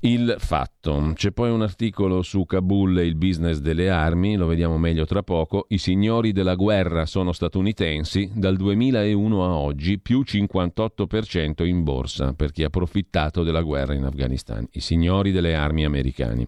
il 0.00 0.36
fatto. 0.38 1.12
C'è 1.14 1.32
poi 1.32 1.50
un 1.50 1.62
articolo 1.62 2.22
su 2.22 2.44
Kabul 2.44 2.98
e 2.98 3.04
il 3.04 3.16
business 3.16 3.58
delle 3.58 3.90
armi, 3.90 4.36
lo 4.36 4.46
vediamo 4.46 4.78
meglio 4.78 5.04
tra 5.06 5.22
poco. 5.22 5.66
I 5.70 5.78
signori 5.78 6.32
della 6.32 6.54
guerra 6.54 7.06
sono 7.06 7.32
statunitensi, 7.32 8.30
dal 8.34 8.56
2001 8.56 9.44
a 9.44 9.54
oggi 9.56 9.98
più 9.98 10.22
58% 10.24 11.66
in 11.66 11.82
borsa 11.82 12.32
per 12.32 12.52
chi 12.52 12.62
ha 12.62 12.66
approfittato 12.66 13.42
della 13.42 13.62
guerra 13.62 13.94
in 13.94 14.04
Afghanistan. 14.04 14.66
I 14.72 14.80
signori 14.80 15.32
delle 15.32 15.54
armi 15.54 15.84
americani 15.84 16.46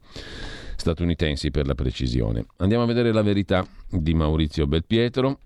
statunitensi 0.77 1.51
per 1.51 1.67
la 1.67 1.75
precisione. 1.75 2.47
Andiamo 2.59 2.85
a 2.85 2.87
vedere 2.87 3.13
la 3.13 3.23
verità 3.23 3.67
di 3.89 4.15
Maurizio 4.15 4.67
Belpietro. 4.67 5.41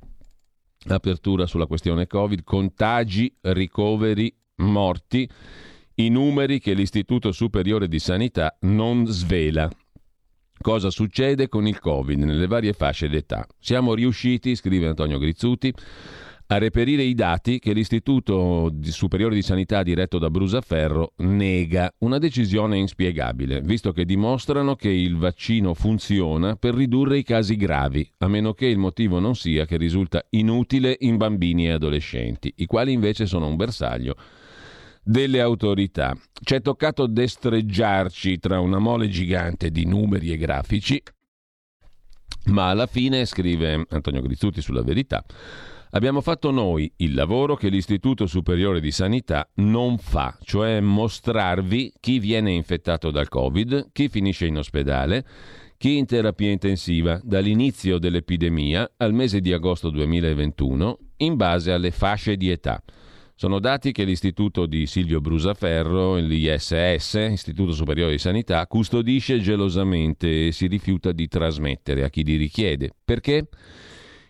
Apertura 0.87 1.47
sulla 1.47 1.66
questione 1.66 2.07
Covid, 2.07 2.44
contagi, 2.44 3.35
ricoveri, 3.40 4.33
morti 4.57 5.29
i 5.96 6.09
numeri 6.09 6.59
che 6.59 6.74
l'Istituto 6.74 7.30
Superiore 7.30 7.87
di 7.87 7.98
Sanità 7.98 8.57
non 8.62 9.07
svela. 9.07 9.70
Cosa 10.61 10.90
succede 10.90 11.48
con 11.48 11.66
il 11.66 11.78
Covid 11.78 12.20
nelle 12.20 12.46
varie 12.46 12.72
fasce 12.72 13.09
d'età? 13.09 13.46
Siamo 13.61 13.94
riusciti, 13.94 14.57
scrive 14.57 14.88
Antonio 14.88 15.18
Grizzuti, 15.18 15.72
a 16.48 16.59
reperire 16.59 17.02
i 17.02 17.14
dati 17.14 17.59
che 17.59 17.72
l'Istituto 17.72 18.72
Superiore 18.83 19.35
di 19.35 19.42
Sanità 19.42 19.83
diretto 19.83 20.18
da 20.18 20.30
Brusaferro 20.30 21.12
nega, 21.18 21.92
una 21.98 22.18
decisione 22.18 22.76
inspiegabile, 22.76 23.61
visto 23.61 23.92
che 23.92 24.04
dimostrano 24.04 24.74
che 24.74 24.90
il 24.90 25.16
vaccino 25.16 25.74
funziona 25.74 26.57
per 26.57 26.74
ridurre 26.74 27.18
i 27.18 27.22
casi 27.22 27.57
gravi, 27.57 28.11
a 28.18 28.28
meno 28.28 28.52
che 28.52 28.66
il 28.66 28.78
motivo 28.78 29.20
non 29.20 29.37
sia 29.37 29.64
che 29.64 29.76
risulta 29.76 30.24
inutile 30.30 30.96
in 31.00 31.16
bambini 31.16 31.66
e 31.66 31.72
adolescenti, 31.72 32.52
i 32.57 32.66
quali 32.66 32.92
invece 32.92 33.26
sono 33.26 33.46
un 33.46 33.57
bersaglio 33.57 34.16
delle 35.05 35.40
autorità. 35.40 36.17
Ci 36.43 36.55
è 36.55 36.61
toccato 36.62 37.07
destreggiarci 37.07 38.38
tra 38.38 38.59
una 38.61 38.79
mole 38.79 39.09
gigante 39.09 39.71
di 39.71 39.85
numeri 39.85 40.33
e 40.33 40.37
grafici, 40.37 41.03
ma 42.47 42.69
alla 42.71 42.87
fine, 42.87 43.25
scrive 43.27 43.87
Antonio 43.90 44.23
Grizzuti 44.23 44.61
sulla 44.61 44.83
verità, 44.83 45.25
abbiamo 45.90 46.21
fatto 46.21 46.51
noi 46.51 46.93
il 46.97 47.14
lavoro 47.14 47.55
che 47.55 47.69
l'Istituto 47.69 48.27
Superiore 48.27 48.81
di 48.81 48.90
Sanità 48.90 49.49
non 49.57 49.99
fa, 49.99 50.37
cioè 50.43 50.81
mostrarvi 50.81 51.95
chi 52.01 52.19
viene 52.19 52.53
infettato 52.53 53.11
dal 53.11 53.29
Covid, 53.29 53.90
chi 53.93 54.09
finisce 54.09 54.47
in 54.47 54.59
ospedale, 54.59 55.25
chi 55.77 55.97
in 55.97 56.07
terapia 56.07 56.51
intensiva 56.51 57.21
dall'inizio 57.23 57.99
dell'epidemia 57.99 58.93
al 58.99 59.12
mese 59.12 59.40
di 59.40 59.53
agosto 59.53 59.90
2021 59.90 60.99
in 61.19 61.37
base 61.37 61.73
alle 61.73 61.90
fasce 61.90 62.37
di 62.37 62.51
età. 62.51 62.83
Sono 63.37 63.59
dati 63.59 63.90
che 63.90 64.05
l'Istituto 64.05 64.64
di 64.64 64.87
Silvio 64.87 65.20
Brusaferro, 65.20 66.14
l'ISS, 66.14 67.14
Istituto 67.33 67.73
Superiore 67.73 68.12
di 68.12 68.18
Sanità, 68.18 68.64
custodisce 68.68 69.40
gelosamente 69.40 70.47
e 70.47 70.53
si 70.53 70.68
rifiuta 70.68 71.11
di 71.11 71.27
trasmettere 71.27 72.05
a 72.05 72.11
chi 72.11 72.23
li 72.23 72.37
richiede. 72.37 72.90
Perché? 73.05 73.49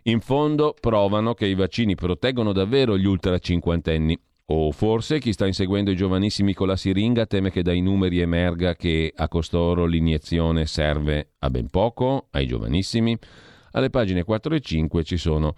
In 0.05 0.21
fondo 0.21 0.75
provano 0.81 1.35
che 1.35 1.47
i 1.47 1.55
vaccini 1.55 1.95
proteggono 1.95 2.53
davvero 2.53 2.97
gli 2.97 3.05
ultra 3.05 3.39
cinquantenni. 3.39 4.19
O 4.47 4.73
forse 4.73 5.19
chi 5.19 5.35
sta 5.35 5.47
inseguendo 5.47 5.91
i 5.91 5.97
giovanissimi 5.97 6.55
con 6.55 6.69
la 6.69 6.77
siringa 6.77 7.27
teme 7.27 7.51
che 7.51 7.63
dai 7.63 7.83
numeri 7.83 8.21
emerga 8.21 8.75
che 8.75 9.13
a 9.15 9.29
costoro 9.29 9.85
l'iniezione 9.85 10.65
serve 10.65 11.33
a 11.41 11.51
ben 11.51 11.69
poco, 11.69 12.29
ai 12.31 12.47
giovanissimi. 12.47 13.19
Alle 13.73 13.91
pagine 13.91 14.23
4 14.23 14.55
e 14.55 14.61
5 14.61 15.05
ci 15.05 15.17
sono 15.17 15.55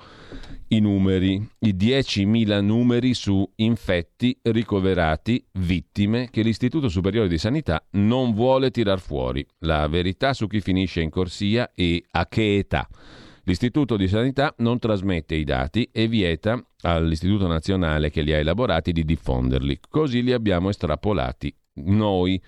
i 0.68 0.80
numeri, 0.80 1.34
i 1.60 1.74
10.000 1.74 2.60
numeri 2.60 3.14
su 3.14 3.48
infetti, 3.56 4.38
ricoverati, 4.42 5.44
vittime 5.52 6.28
che 6.30 6.42
l'Istituto 6.42 6.88
Superiore 6.88 7.28
di 7.28 7.38
Sanità 7.38 7.84
non 7.92 8.34
vuole 8.34 8.70
tirar 8.70 9.00
fuori. 9.00 9.46
La 9.60 9.86
verità 9.86 10.32
su 10.32 10.46
chi 10.46 10.60
finisce 10.60 11.00
in 11.00 11.10
corsia 11.10 11.70
e 11.74 12.04
a 12.10 12.26
che 12.26 12.56
età. 12.56 12.88
L'Istituto 13.44 13.96
di 13.96 14.08
Sanità 14.08 14.52
non 14.58 14.80
trasmette 14.80 15.36
i 15.36 15.44
dati 15.44 15.88
e 15.92 16.08
vieta 16.08 16.60
all'Istituto 16.80 17.46
Nazionale 17.46 18.10
che 18.10 18.22
li 18.22 18.32
ha 18.32 18.38
elaborati 18.38 18.90
di 18.90 19.04
diffonderli. 19.04 19.78
Così 19.88 20.22
li 20.22 20.32
abbiamo 20.32 20.68
estrapolati 20.68 21.54
noi. 21.74 22.42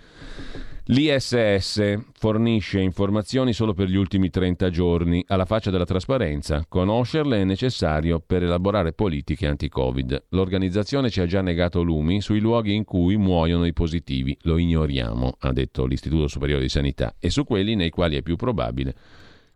L'ISS 0.90 1.98
fornisce 2.14 2.80
informazioni 2.80 3.52
solo 3.52 3.74
per 3.74 3.88
gli 3.88 3.96
ultimi 3.96 4.30
30 4.30 4.70
giorni, 4.70 5.22
alla 5.26 5.44
faccia 5.44 5.70
della 5.70 5.84
trasparenza. 5.84 6.64
Conoscerle 6.66 7.42
è 7.42 7.44
necessario 7.44 8.20
per 8.20 8.42
elaborare 8.42 8.94
politiche 8.94 9.46
anti-Covid. 9.46 10.28
L'organizzazione 10.30 11.10
ci 11.10 11.20
ha 11.20 11.26
già 11.26 11.42
negato 11.42 11.82
lumi 11.82 12.22
sui 12.22 12.40
luoghi 12.40 12.72
in 12.72 12.84
cui 12.84 13.18
muoiono 13.18 13.66
i 13.66 13.74
positivi. 13.74 14.34
Lo 14.44 14.56
ignoriamo, 14.56 15.36
ha 15.40 15.52
detto 15.52 15.84
l'Istituto 15.84 16.26
Superiore 16.26 16.62
di 16.62 16.70
Sanità, 16.70 17.16
e 17.18 17.28
su 17.28 17.44
quelli 17.44 17.74
nei 17.74 17.90
quali 17.90 18.16
è 18.16 18.22
più 18.22 18.36
probabile 18.36 18.94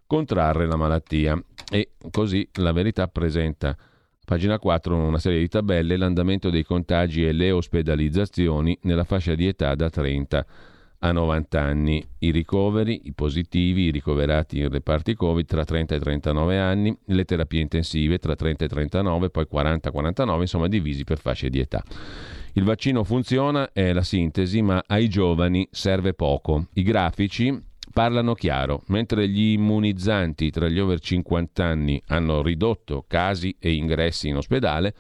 contrarre 0.06 0.66
la 0.66 0.76
malattia. 0.76 1.42
E 1.70 1.92
così 2.10 2.46
la 2.56 2.72
verità 2.72 3.08
presenta 3.08 3.74
Pagina 4.22 4.58
4, 4.58 4.94
una 4.94 5.18
serie 5.18 5.38
di 5.38 5.48
tabelle, 5.48 5.96
l'andamento 5.96 6.50
dei 6.50 6.62
contagi 6.62 7.26
e 7.26 7.32
le 7.32 7.52
ospedalizzazioni 7.52 8.78
nella 8.82 9.04
fascia 9.04 9.34
di 9.34 9.46
età 9.46 9.74
da 9.74 9.88
30 9.88 10.46
a 11.04 11.12
90 11.12 11.60
anni, 11.60 12.04
i 12.18 12.30
ricoveri, 12.30 13.02
i 13.04 13.12
positivi, 13.12 13.84
i 13.84 13.90
ricoverati 13.90 14.58
in 14.58 14.68
reparti 14.68 15.14
Covid 15.14 15.46
tra 15.46 15.64
30 15.64 15.96
e 15.96 15.98
39 15.98 16.58
anni, 16.58 16.96
le 17.06 17.24
terapie 17.24 17.60
intensive 17.60 18.18
tra 18.18 18.36
30 18.36 18.64
e 18.64 18.68
39, 18.68 19.30
poi 19.30 19.46
40-49, 19.50 20.40
insomma 20.40 20.68
divisi 20.68 21.04
per 21.04 21.18
fasce 21.18 21.50
di 21.50 21.58
età. 21.58 21.82
Il 22.54 22.64
vaccino 22.64 23.02
funziona, 23.02 23.72
è 23.72 23.92
la 23.92 24.02
sintesi, 24.02 24.62
ma 24.62 24.82
ai 24.86 25.08
giovani 25.08 25.66
serve 25.70 26.14
poco. 26.14 26.66
I 26.74 26.82
grafici 26.82 27.60
parlano 27.92 28.34
chiaro, 28.34 28.82
mentre 28.86 29.28
gli 29.28 29.52
immunizzanti 29.52 30.50
tra 30.50 30.68
gli 30.68 30.78
over 30.78 31.00
50 31.00 31.64
anni 31.64 32.00
hanno 32.06 32.42
ridotto 32.42 33.04
casi 33.08 33.56
e 33.58 33.72
ingressi 33.72 34.28
in 34.28 34.36
ospedale, 34.36 34.94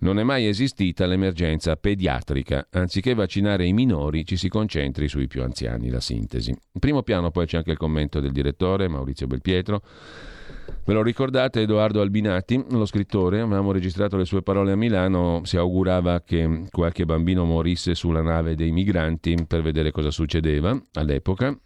non 0.00 0.18
è 0.18 0.22
mai 0.22 0.46
esistita 0.46 1.06
l'emergenza 1.06 1.76
pediatrica. 1.76 2.68
Anziché 2.70 3.14
vaccinare 3.14 3.66
i 3.66 3.72
minori, 3.72 4.24
ci 4.24 4.36
si 4.36 4.48
concentri 4.48 5.08
sui 5.08 5.26
più 5.26 5.42
anziani. 5.42 5.90
La 5.90 6.00
sintesi. 6.00 6.50
In 6.50 6.80
primo 6.80 7.02
piano 7.02 7.30
poi 7.30 7.46
c'è 7.46 7.58
anche 7.58 7.72
il 7.72 7.76
commento 7.76 8.20
del 8.20 8.32
direttore 8.32 8.88
Maurizio 8.88 9.26
Belpietro. 9.26 9.82
Ve 10.84 10.92
lo 10.94 11.02
ricordate 11.02 11.60
Edoardo 11.60 12.00
Albinati, 12.00 12.64
lo 12.70 12.86
scrittore? 12.86 13.40
Avevamo 13.40 13.72
registrato 13.72 14.16
le 14.16 14.24
sue 14.24 14.42
parole 14.42 14.72
a 14.72 14.76
Milano. 14.76 15.42
Si 15.44 15.56
augurava 15.56 16.22
che 16.22 16.64
qualche 16.70 17.04
bambino 17.04 17.44
morisse 17.44 17.94
sulla 17.94 18.22
nave 18.22 18.54
dei 18.54 18.70
migranti 18.70 19.36
per 19.46 19.62
vedere 19.62 19.90
cosa 19.90 20.10
succedeva 20.10 20.80
all'epoca. 20.94 21.56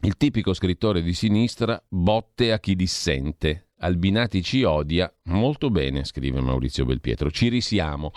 Il 0.00 0.16
tipico 0.16 0.54
scrittore 0.54 1.02
di 1.02 1.12
sinistra 1.12 1.82
botte 1.88 2.52
a 2.52 2.60
chi 2.60 2.76
dissente, 2.76 3.67
Albinati 3.80 4.42
ci 4.42 4.64
odia 4.64 5.12
molto 5.24 5.70
bene, 5.70 6.04
scrive 6.04 6.40
Maurizio 6.40 6.84
Belpietro. 6.84 7.30
Ci 7.30 7.48
risiamo. 7.48 8.12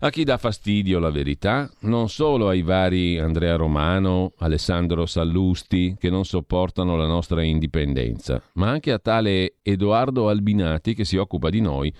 A 0.00 0.10
chi 0.10 0.24
dà 0.24 0.36
fastidio 0.36 0.98
la 0.98 1.10
verità? 1.10 1.70
Non 1.80 2.08
solo 2.08 2.48
ai 2.48 2.62
vari 2.62 3.18
Andrea 3.18 3.56
Romano, 3.56 4.32
Alessandro 4.38 5.06
Sallusti, 5.06 5.96
che 5.98 6.10
non 6.10 6.24
sopportano 6.24 6.96
la 6.96 7.06
nostra 7.06 7.42
indipendenza, 7.42 8.42
ma 8.54 8.68
anche 8.68 8.90
a 8.90 8.98
tale 8.98 9.54
Edoardo 9.62 10.28
Albinati 10.28 10.94
che 10.94 11.04
si 11.04 11.16
occupa 11.16 11.50
di 11.50 11.60
noi 11.60 11.94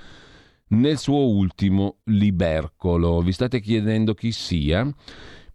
nel 0.68 0.98
suo 0.98 1.28
ultimo 1.28 1.98
Libercolo. 2.04 3.20
Vi 3.20 3.32
state 3.32 3.60
chiedendo 3.60 4.14
chi 4.14 4.32
sia? 4.32 4.92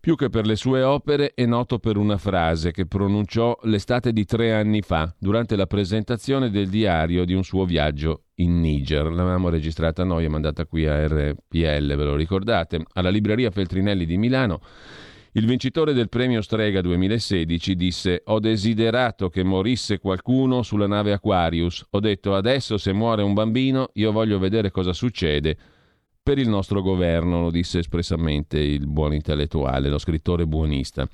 Più 0.07 0.15
che 0.15 0.29
per 0.29 0.45
le 0.45 0.55
sue 0.55 0.83
opere 0.83 1.33
è 1.33 1.45
noto 1.45 1.79
per 1.79 1.97
una 1.97 2.17
frase 2.17 2.71
che 2.71 2.85
pronunciò 2.85 3.59
l'estate 3.63 4.13
di 4.13 4.23
tre 4.23 4.53
anni 4.53 4.81
fa, 4.81 5.13
durante 5.19 5.57
la 5.57 5.65
presentazione 5.65 6.49
del 6.49 6.69
diario 6.69 7.25
di 7.25 7.33
un 7.33 7.43
suo 7.43 7.65
viaggio 7.65 8.27
in 8.35 8.61
Niger. 8.61 9.11
L'avevamo 9.11 9.49
registrata 9.49 10.05
noi 10.05 10.23
e 10.23 10.29
mandata 10.29 10.65
qui 10.65 10.87
a 10.87 11.05
RPL, 11.05 11.93
ve 11.93 12.03
lo 12.05 12.15
ricordate? 12.15 12.85
Alla 12.93 13.09
libreria 13.09 13.51
Feltrinelli 13.51 14.05
di 14.05 14.17
Milano. 14.17 14.61
Il 15.33 15.45
vincitore 15.45 15.91
del 15.91 16.07
premio 16.07 16.41
Strega 16.41 16.79
2016 16.79 17.75
disse: 17.75 18.21
Ho 18.27 18.39
desiderato 18.39 19.27
che 19.27 19.43
morisse 19.43 19.99
qualcuno 19.99 20.61
sulla 20.61 20.87
nave 20.87 21.11
Aquarius. 21.11 21.85
Ho 21.89 21.99
detto: 21.99 22.33
adesso 22.33 22.77
se 22.77 22.93
muore 22.93 23.23
un 23.23 23.33
bambino, 23.33 23.89
io 23.95 24.13
voglio 24.13 24.39
vedere 24.39 24.71
cosa 24.71 24.93
succede 24.93 25.57
per 26.27 26.39
il 26.39 26.49
nostro 26.49 26.81
governo, 26.81 27.39
lo 27.39 27.49
disse 27.49 27.79
espressamente 27.79 28.59
il 28.59 28.85
buon 28.85 29.13
intellettuale, 29.13 29.87
lo 29.87 29.97
scrittore 29.97 30.45
buonista. 30.45 31.07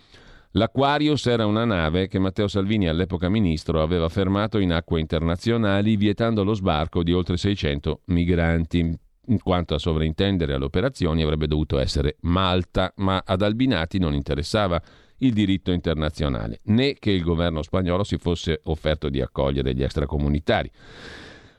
L'Aquarius 0.54 1.28
era 1.28 1.46
una 1.46 1.66
nave 1.66 2.08
che 2.08 2.18
Matteo 2.18 2.48
Salvini, 2.48 2.88
all'epoca 2.88 3.30
ministro, 3.30 3.84
aveva 3.84 4.10
fermato 4.10 4.58
in 4.58 4.74
acque 4.74 5.00
internazionali 5.00 5.98
vietando 5.98 6.44
lo 6.44 6.56
sbarco 6.56 7.04
di 7.04 7.14
oltre 7.14 7.38
600 7.38 8.02
migranti. 8.06 8.80
In 9.28 9.40
quanto 9.44 9.76
a 9.76 9.78
sovrintendere 9.78 10.56
alle 10.56 10.66
operazioni 10.66 11.22
avrebbe 11.22 11.46
dovuto 11.46 11.78
essere 11.78 12.16
Malta, 12.22 12.92
ma 12.96 13.22
ad 13.24 13.44
Albinati 13.44 14.00
non 14.00 14.16
interessava 14.16 14.82
il 15.18 15.32
diritto 15.32 15.72
internazionale, 15.72 16.62
né 16.64 16.96
che 16.96 17.12
il 17.12 17.22
governo 17.22 17.62
spagnolo 17.62 18.04
si 18.04 18.18
fosse 18.18 18.62
offerto 18.64 19.10
di 19.10 19.22
accogliere 19.22 19.76
gli 19.76 19.84
extracomunitari. 19.84 20.72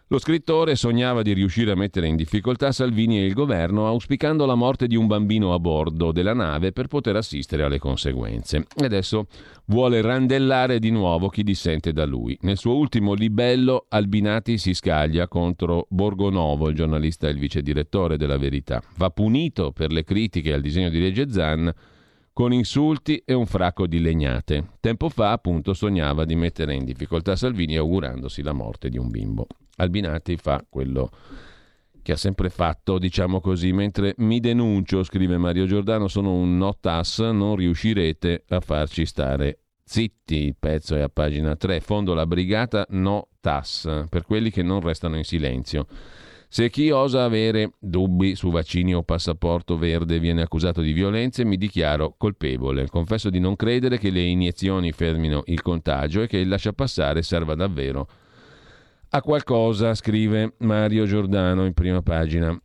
Lo 0.08 0.18
scrittore 0.18 0.76
sognava 0.76 1.22
di 1.22 1.32
riuscire 1.32 1.70
a 1.70 1.76
mettere 1.76 2.06
in 2.06 2.16
difficoltà 2.16 2.72
Salvini 2.72 3.18
e 3.18 3.24
il 3.24 3.32
governo 3.32 3.86
auspicando 3.86 4.44
la 4.44 4.54
morte 4.54 4.86
di 4.86 4.96
un 4.96 5.06
bambino 5.06 5.54
a 5.54 5.58
bordo 5.58 6.12
della 6.12 6.34
nave 6.34 6.72
per 6.72 6.88
poter 6.88 7.16
assistere 7.16 7.62
alle 7.62 7.78
conseguenze. 7.78 8.66
E 8.76 8.84
adesso 8.84 9.28
vuole 9.64 10.02
randellare 10.02 10.78
di 10.78 10.90
nuovo 10.90 11.30
chi 11.30 11.42
dissente 11.42 11.94
da 11.94 12.04
lui. 12.04 12.36
Nel 12.42 12.58
suo 12.58 12.76
ultimo 12.76 13.14
libello 13.14 13.86
Albinati 13.88 14.58
si 14.58 14.74
scaglia 14.74 15.26
contro 15.26 15.86
Borgonovo, 15.88 16.68
il 16.68 16.76
giornalista 16.76 17.26
e 17.26 17.30
il 17.30 17.38
vice 17.38 17.62
direttore 17.62 18.18
della 18.18 18.36
Verità. 18.36 18.82
Va 18.98 19.08
punito 19.08 19.72
per 19.72 19.90
le 19.90 20.04
critiche 20.04 20.52
al 20.52 20.60
disegno 20.60 20.90
di 20.90 21.00
legge 21.00 21.30
Zan 21.30 21.72
con 22.30 22.52
insulti 22.52 23.22
e 23.24 23.32
un 23.32 23.46
fracco 23.46 23.86
di 23.86 24.00
legnate. 24.00 24.72
Tempo 24.80 25.08
fa, 25.08 25.32
appunto, 25.32 25.72
sognava 25.72 26.26
di 26.26 26.34
mettere 26.34 26.74
in 26.74 26.84
difficoltà 26.84 27.36
Salvini 27.36 27.78
augurandosi 27.78 28.42
la 28.42 28.52
morte 28.52 28.90
di 28.90 28.98
un 28.98 29.08
bimbo. 29.08 29.46
Albinati 29.76 30.36
fa 30.36 30.64
quello 30.68 31.10
che 32.04 32.12
ha 32.12 32.16
sempre 32.16 32.50
fatto, 32.50 32.98
diciamo 32.98 33.40
così, 33.40 33.72
mentre 33.72 34.14
mi 34.18 34.38
denuncio, 34.38 35.02
scrive 35.02 35.38
Mario 35.38 35.64
Giordano, 35.64 36.06
sono 36.06 36.34
un 36.34 36.58
no 36.58 36.76
tass, 36.78 37.20
non 37.30 37.56
riuscirete 37.56 38.44
a 38.48 38.60
farci 38.60 39.06
stare 39.06 39.60
zitti. 39.82 40.36
Il 40.44 40.56
pezzo 40.58 40.94
è 40.96 41.00
a 41.00 41.08
pagina 41.08 41.56
3, 41.56 41.80
fondo 41.80 42.12
la 42.12 42.26
brigata 42.26 42.84
no 42.90 43.28
tass, 43.40 44.04
per 44.10 44.24
quelli 44.24 44.50
che 44.50 44.62
non 44.62 44.80
restano 44.80 45.16
in 45.16 45.24
silenzio. 45.24 45.86
Se 46.46 46.68
chi 46.68 46.90
osa 46.90 47.24
avere 47.24 47.72
dubbi 47.80 48.36
su 48.36 48.50
vaccini 48.50 48.94
o 48.94 49.02
passaporto 49.02 49.78
verde 49.78 50.20
viene 50.20 50.42
accusato 50.42 50.82
di 50.82 50.92
violenze, 50.92 51.44
mi 51.44 51.56
dichiaro 51.56 52.14
colpevole. 52.18 52.86
Confesso 52.88 53.30
di 53.30 53.40
non 53.40 53.56
credere 53.56 53.98
che 53.98 54.10
le 54.10 54.20
iniezioni 54.20 54.92
fermino 54.92 55.42
il 55.46 55.62
contagio 55.62 56.20
e 56.20 56.26
che 56.26 56.36
il 56.36 56.48
lasciapassare 56.48 57.22
serva 57.22 57.54
davvero 57.54 58.06
a 59.14 59.22
qualcosa, 59.22 59.94
scrive 59.94 60.54
Mario 60.58 61.06
Giordano 61.06 61.66
in 61.66 61.72
prima 61.72 62.02
pagina 62.02 62.60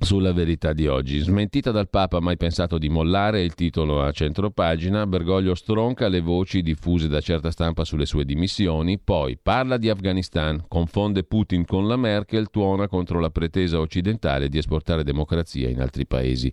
sulla 0.00 0.32
verità 0.32 0.72
di 0.72 0.86
oggi. 0.86 1.18
Smentita 1.18 1.70
dal 1.70 1.90
Papa, 1.90 2.20
mai 2.20 2.38
pensato 2.38 2.78
di 2.78 2.88
mollare 2.88 3.42
il 3.42 3.52
titolo 3.52 4.02
a 4.02 4.10
centropagina, 4.10 5.06
Bergoglio 5.06 5.54
stronca 5.54 6.08
le 6.08 6.22
voci 6.22 6.62
diffuse 6.62 7.06
da 7.06 7.20
certa 7.20 7.50
stampa 7.50 7.84
sulle 7.84 8.06
sue 8.06 8.24
dimissioni, 8.24 8.98
poi 8.98 9.36
parla 9.36 9.76
di 9.76 9.90
Afghanistan, 9.90 10.64
confonde 10.66 11.24
Putin 11.24 11.66
con 11.66 11.86
la 11.86 11.96
Merkel, 11.96 12.48
tuona 12.48 12.88
contro 12.88 13.20
la 13.20 13.28
pretesa 13.28 13.78
occidentale 13.78 14.48
di 14.48 14.56
esportare 14.56 15.04
democrazia 15.04 15.68
in 15.68 15.82
altri 15.82 16.06
paesi 16.06 16.50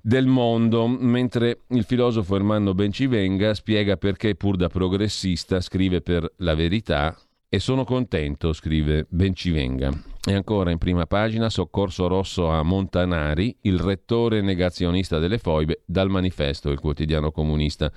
del 0.00 0.26
mondo, 0.26 0.86
mentre 0.86 1.62
il 1.70 1.82
filosofo 1.82 2.36
Ermanno 2.36 2.74
Bencivenga 2.74 3.54
spiega 3.54 3.96
perché 3.96 4.36
pur 4.36 4.54
da 4.54 4.68
progressista 4.68 5.60
scrive 5.60 6.00
per 6.00 6.32
la 6.36 6.54
verità 6.54 7.18
e 7.50 7.60
sono 7.60 7.84
contento, 7.84 8.52
scrive 8.52 9.06
Bencivenga. 9.08 9.90
E 10.22 10.34
ancora 10.34 10.70
in 10.70 10.76
prima 10.76 11.06
pagina, 11.06 11.48
soccorso 11.48 12.06
rosso 12.06 12.50
a 12.50 12.62
Montanari, 12.62 13.56
il 13.62 13.78
rettore 13.78 14.42
negazionista 14.42 15.18
delle 15.18 15.38
foibe, 15.38 15.80
dal 15.86 16.10
manifesto, 16.10 16.70
il 16.70 16.78
quotidiano 16.78 17.30
comunista. 17.30 17.90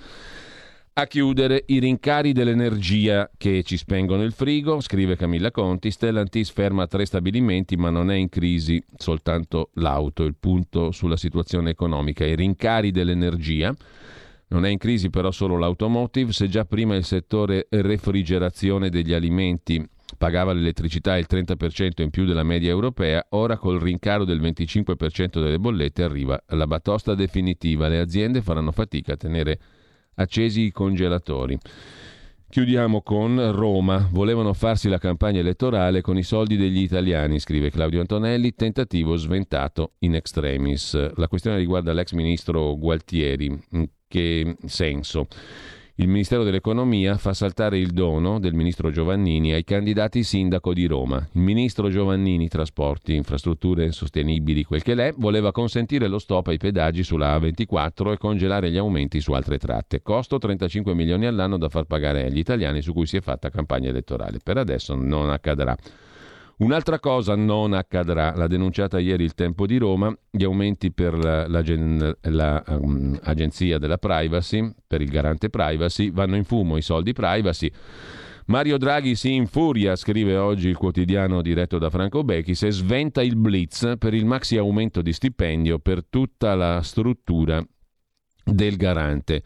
A 0.94 1.08
chiudere 1.08 1.64
i 1.68 1.80
rincari 1.80 2.32
dell'energia 2.32 3.30
che 3.38 3.64
ci 3.64 3.76
spengono 3.76 4.24
il 4.24 4.32
frigo, 4.32 4.80
scrive 4.80 5.18
Camilla 5.18 5.52
Conti, 5.52 5.92
Stellantis 5.92 6.50
ferma 6.52 6.88
tre 6.88 7.06
stabilimenti 7.06 7.76
ma 7.76 7.90
non 7.90 8.12
è 8.12 8.16
in 8.16 8.30
crisi 8.30 8.82
soltanto 8.98 9.70
l'auto, 9.76 10.24
il 10.24 10.36
punto 10.40 10.92
sulla 10.92 11.18
situazione 11.18 11.72
economica. 11.72 12.26
I 12.26 12.36
rincari 12.36 12.92
dell'energia 12.92 13.74
non 14.52 14.66
è 14.66 14.70
in 14.70 14.78
crisi 14.78 15.10
però 15.10 15.32
solo 15.32 15.58
l'automotive, 15.58 16.32
se 16.32 16.48
già 16.48 16.66
prima 16.66 16.96
il 16.96 17.04
settore 17.04 17.68
refrigerazione 17.70 18.90
degli 18.90 19.14
alimenti 19.14 19.86
pagava 20.18 20.52
l'elettricità 20.52 21.18
il 21.18 21.26
30% 21.30 22.02
in 22.02 22.10
più 22.10 22.26
della 22.26 22.44
media 22.44 22.70
europea, 22.70 23.26
ora 23.30 23.58
col 23.58 23.80
rincaro 23.80 24.26
del 24.26 24.42
25% 24.42 25.42
delle 25.42 25.58
bollette 25.58 26.04
arriva 26.04 26.42
la 26.48 26.68
batosta 26.68 27.16
definitiva. 27.16 27.88
Le 27.88 28.00
aziende 28.00 28.42
faranno 28.42 28.72
fatica 28.72 29.14
a 29.14 29.18
tenere 29.18 29.60
accesi 30.16 30.62
i 30.62 30.72
congelatori. 30.72 31.58
Chiudiamo 32.50 33.02
con 33.02 33.54
Roma. 33.54 34.10
Volevano 34.12 34.52
farsi 34.52 34.90
la 34.90 34.98
campagna 34.98 35.40
elettorale 35.40 36.02
con 36.02 36.18
i 36.18 36.24
soldi 36.24 36.58
degli 36.58 36.82
italiani, 36.82 37.40
scrive 37.40 37.72
Claudio 37.72 38.02
Antonelli, 38.02 38.54
tentativo 38.54 39.16
sventato 39.16 39.94
in 40.00 40.16
extremis. 40.16 41.14
La 41.16 41.30
questione 41.30 41.56
riguarda 41.56 41.94
l'ex 41.94 42.12
ministro 42.12 42.76
Gualtieri, 42.76 43.58
che 44.12 44.58
senso? 44.66 45.28
Il 45.96 46.08
Ministero 46.08 46.44
dell'Economia 46.44 47.18
fa 47.18 47.34
saltare 47.34 47.78
il 47.78 47.92
dono 47.92 48.40
del 48.40 48.54
ministro 48.54 48.92
Giovannini 48.92 49.54
ai 49.54 49.64
candidati 49.64 50.24
sindaco 50.24 50.74
di 50.74 50.86
Roma. 50.86 51.18
Il 51.34 51.42
ministro 51.42 51.90
Giovannini, 51.90 52.48
trasporti, 52.48 53.14
infrastrutture 53.14 53.92
sostenibili, 53.92 54.64
quel 54.64 54.82
che 54.82 54.96
l'è, 54.96 55.14
voleva 55.16 55.52
consentire 55.52 56.08
lo 56.08 56.18
stop 56.18 56.48
ai 56.48 56.58
pedaggi 56.58 57.04
sulla 57.04 57.38
A24 57.38 58.14
e 58.14 58.18
congelare 58.18 58.72
gli 58.72 58.78
aumenti 58.78 59.22
su 59.22 59.32
altre 59.34 59.60
tratte. 59.60 60.02
Costo 60.02 60.40
35 60.40 60.94
milioni 60.94 61.28
all'anno 61.28 61.58
da 61.58 61.70
far 61.70 61.84
pagare 61.84 62.26
agli 62.26 62.40
italiani 62.40 62.82
su 62.82 62.94
cui 62.94 63.06
si 63.06 63.18
è 63.18 63.22
fatta 63.22 63.50
campagna 63.50 63.90
elettorale. 63.90 64.40
Per 64.44 64.58
adesso 64.58 64.96
non 64.96 65.30
accadrà. 65.30 65.78
Un'altra 66.62 67.00
cosa 67.00 67.36
non 67.36 67.74
accadrà, 67.74 68.36
l'ha 68.36 68.46
denunciata 68.46 69.00
ieri 69.00 69.24
il 69.24 69.34
Tempo 69.34 69.66
di 69.66 69.78
Roma, 69.78 70.16
gli 70.30 70.44
aumenti 70.44 70.92
per 70.92 71.18
l'agenzia 71.18 72.16
la, 72.30 72.64
la, 72.64 72.78
um, 72.78 73.20
della 73.80 73.98
privacy, 73.98 74.72
per 74.86 75.02
il 75.02 75.10
garante 75.10 75.50
privacy, 75.50 76.12
vanno 76.12 76.36
in 76.36 76.44
fumo 76.44 76.78
i 76.78 76.84
soldi 76.84 77.14
privacy. 77.14 77.72
Mario 78.46 78.78
Draghi 78.78 79.16
si 79.16 79.34
infuria, 79.34 79.96
scrive 79.96 80.38
oggi 80.38 80.68
il 80.68 80.78
quotidiano 80.78 81.42
diretto 81.42 81.80
da 81.80 81.90
Franco 81.90 82.24
Becchi, 82.24 82.52
e 82.52 82.72
sventa 82.72 83.24
il 83.24 83.38
blitz 83.38 83.96
per 83.98 84.14
il 84.14 84.28
maxi 84.28 84.58
aumento 84.58 85.02
di 85.02 85.14
stipendio 85.14 85.80
per 85.80 86.06
tutta 86.08 86.54
la 86.54 86.82
struttura 86.84 87.60
del 88.44 88.76
garante 88.76 89.42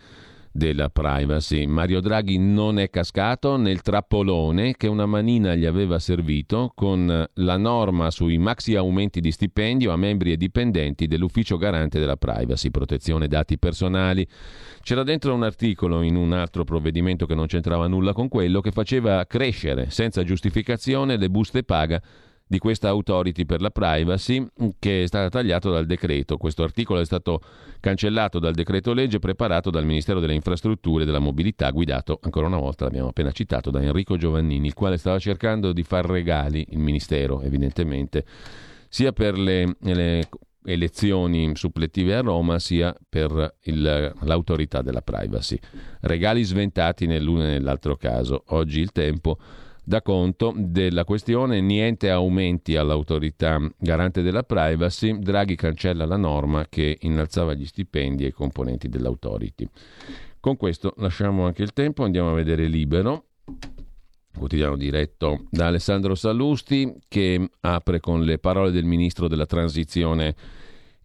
della 0.55 0.89
privacy. 0.89 1.65
Mario 1.65 1.99
Draghi 1.99 2.37
non 2.37 2.79
è 2.79 2.89
cascato 2.89 3.57
nel 3.57 3.81
trappolone 3.81 4.75
che 4.77 4.87
una 4.87 5.05
manina 5.05 5.53
gli 5.53 5.65
aveva 5.65 5.99
servito 5.99 6.71
con 6.73 7.27
la 7.33 7.57
norma 7.57 8.09
sui 8.09 8.37
maxi 8.37 8.75
aumenti 8.75 9.19
di 9.19 9.33
stipendio 9.33 9.91
a 9.91 9.97
membri 9.97 10.31
e 10.31 10.37
dipendenti 10.37 11.07
dell'ufficio 11.07 11.57
garante 11.57 11.99
della 11.99 12.15
privacy, 12.15 12.69
protezione 12.69 13.27
dati 13.27 13.59
personali. 13.59 14.25
C'era 14.81 15.03
dentro 15.03 15.33
un 15.33 15.43
articolo 15.43 16.01
in 16.03 16.15
un 16.15 16.31
altro 16.31 16.63
provvedimento 16.63 17.25
che 17.25 17.35
non 17.35 17.47
c'entrava 17.47 17.87
nulla 17.87 18.13
con 18.13 18.29
quello 18.29 18.61
che 18.61 18.71
faceva 18.71 19.25
crescere 19.25 19.89
senza 19.89 20.23
giustificazione 20.23 21.17
le 21.17 21.29
buste 21.29 21.63
paga 21.63 22.01
di 22.47 22.59
questa 22.59 22.89
authority 22.89 23.45
per 23.45 23.59
la 23.59 23.71
privacy 23.71 24.45
che 24.77 25.03
è 25.03 25.07
stata 25.07 25.29
tagliata 25.29 25.69
dal 25.69 25.85
decreto. 25.85 26.37
Questo 26.37 26.63
articolo 26.63 26.99
è 26.99 27.05
stato 27.05 27.41
cancellato 27.79 28.37
dal 28.37 28.53
decreto 28.53 28.93
legge 28.93 29.19
preparato 29.19 29.71
dal 29.71 29.85
Ministero 29.85 30.19
delle 30.19 30.35
Infrastrutture 30.35 31.03
e 31.03 31.05
della 31.05 31.19
Mobilità, 31.19 31.69
guidato 31.71 32.19
ancora 32.21 32.47
una 32.47 32.59
volta, 32.59 32.85
l'abbiamo 32.85 33.09
appena 33.09 33.31
citato, 33.31 33.71
da 33.71 33.81
Enrico 33.81 34.17
Giovannini, 34.17 34.67
il 34.67 34.73
quale 34.73 34.97
stava 34.97 35.17
cercando 35.17 35.73
di 35.73 35.83
far 35.83 36.05
regali, 36.05 36.65
il 36.69 36.79
Ministero 36.79 37.41
evidentemente, 37.41 38.25
sia 38.89 39.11
per 39.11 39.37
le, 39.37 39.75
le 39.79 40.29
elezioni 40.65 41.55
suppletive 41.55 42.15
a 42.15 42.21
Roma 42.21 42.59
sia 42.59 42.95
per 43.07 43.55
il, 43.63 44.13
l'autorità 44.21 44.81
della 44.81 45.01
privacy. 45.01 45.57
Regali 46.01 46.43
sventati 46.43 47.05
nell'uno 47.05 47.43
e 47.43 47.47
nell'altro 47.47 47.95
caso. 47.95 48.43
Oggi 48.47 48.79
il 48.79 48.91
tempo 48.91 49.37
dà 49.85 50.01
conto 50.01 50.51
della 50.55 51.05
questione, 51.05 51.61
niente 51.61 52.09
aumenti 52.09 52.75
all'autorità 52.75 53.59
garante 53.77 54.21
della 54.21 54.43
privacy, 54.43 55.19
Draghi 55.19 55.55
cancella 55.55 56.05
la 56.05 56.17
norma 56.17 56.65
che 56.67 56.97
innalzava 57.01 57.53
gli 57.53 57.65
stipendi 57.65 58.25
ai 58.25 58.31
componenti 58.31 58.89
dell'autority. 58.89 59.69
Con 60.39 60.57
questo 60.57 60.93
lasciamo 60.97 61.45
anche 61.45 61.61
il 61.63 61.73
tempo, 61.73 62.03
andiamo 62.03 62.31
a 62.31 62.35
vedere 62.35 62.67
Libero, 62.67 63.25
quotidiano 64.35 64.75
diretto 64.75 65.45
da 65.49 65.67
Alessandro 65.67 66.15
Sallusti 66.15 66.93
che 67.07 67.49
apre 67.61 67.99
con 67.99 68.23
le 68.23 68.37
parole 68.39 68.71
del 68.71 68.85
ministro 68.85 69.27
della 69.27 69.45
transizione 69.45 70.35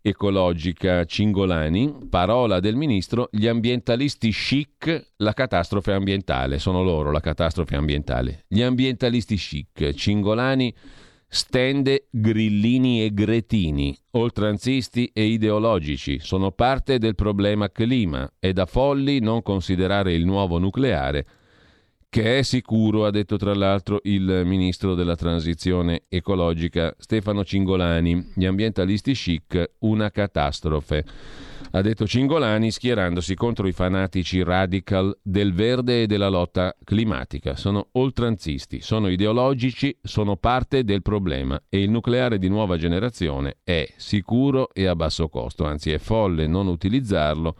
ecologica 0.02 1.04
Cingolani, 1.04 2.06
parola 2.08 2.60
del 2.60 2.76
ministro, 2.76 3.28
gli 3.30 3.46
ambientalisti 3.46 4.30
chic, 4.30 5.12
la 5.16 5.32
catastrofe 5.32 5.92
ambientale, 5.92 6.58
sono 6.58 6.82
loro 6.82 7.10
la 7.10 7.20
catastrofe 7.20 7.76
ambientale. 7.76 8.44
Gli 8.48 8.62
ambientalisti 8.62 9.36
chic, 9.36 9.92
Cingolani 9.92 10.74
stende 11.32 12.08
grillini 12.10 13.04
e 13.04 13.14
gretini, 13.14 13.96
oltranzisti 14.12 15.10
e 15.12 15.24
ideologici, 15.26 16.18
sono 16.18 16.50
parte 16.50 16.98
del 16.98 17.14
problema 17.14 17.70
clima, 17.70 18.28
è 18.38 18.52
da 18.52 18.66
folli 18.66 19.20
non 19.20 19.42
considerare 19.42 20.12
il 20.12 20.24
nuovo 20.24 20.58
nucleare 20.58 21.26
che 22.10 22.38
è 22.38 22.42
sicuro, 22.42 23.06
ha 23.06 23.10
detto 23.10 23.36
tra 23.36 23.54
l'altro 23.54 24.00
il 24.02 24.42
ministro 24.44 24.96
della 24.96 25.14
transizione 25.14 26.02
ecologica 26.08 26.92
Stefano 26.98 27.44
Cingolani. 27.44 28.32
Gli 28.34 28.44
ambientalisti 28.44 29.12
chic, 29.12 29.74
una 29.78 30.10
catastrofe. 30.10 31.04
ha 31.70 31.80
detto 31.82 32.08
Cingolani, 32.08 32.72
schierandosi 32.72 33.36
contro 33.36 33.68
i 33.68 33.72
fanatici 33.72 34.42
radical 34.42 35.16
del 35.22 35.52
verde 35.52 36.02
e 36.02 36.06
della 36.08 36.28
lotta 36.28 36.76
climatica. 36.82 37.54
Sono 37.54 37.90
oltranzisti, 37.92 38.80
sono 38.80 39.08
ideologici, 39.08 39.96
sono 40.02 40.34
parte 40.34 40.82
del 40.82 41.02
problema 41.02 41.62
e 41.68 41.80
il 41.80 41.90
nucleare 41.90 42.38
di 42.38 42.48
nuova 42.48 42.76
generazione 42.76 43.58
è 43.62 43.88
sicuro 43.96 44.74
e 44.74 44.86
a 44.86 44.96
basso 44.96 45.28
costo, 45.28 45.64
anzi 45.64 45.92
è 45.92 45.98
folle 45.98 46.48
non 46.48 46.66
utilizzarlo 46.66 47.54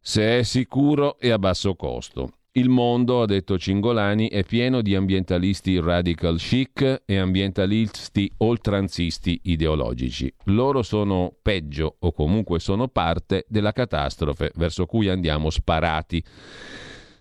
se 0.00 0.38
è 0.38 0.42
sicuro 0.44 1.18
e 1.18 1.30
a 1.30 1.40
basso 1.40 1.74
costo. 1.74 2.34
Il 2.56 2.68
mondo, 2.68 3.20
ha 3.20 3.26
detto 3.26 3.58
Cingolani, 3.58 4.28
è 4.28 4.44
pieno 4.44 4.80
di 4.80 4.94
ambientalisti 4.94 5.80
radical 5.80 6.38
chic 6.38 7.02
e 7.04 7.16
ambientalisti 7.16 8.30
oltranzisti 8.36 9.40
ideologici. 9.42 10.32
Loro 10.44 10.84
sono 10.84 11.34
peggio 11.42 11.96
o 11.98 12.12
comunque 12.12 12.60
sono 12.60 12.86
parte 12.86 13.44
della 13.48 13.72
catastrofe 13.72 14.52
verso 14.54 14.86
cui 14.86 15.08
andiamo 15.08 15.50
sparati. 15.50 16.22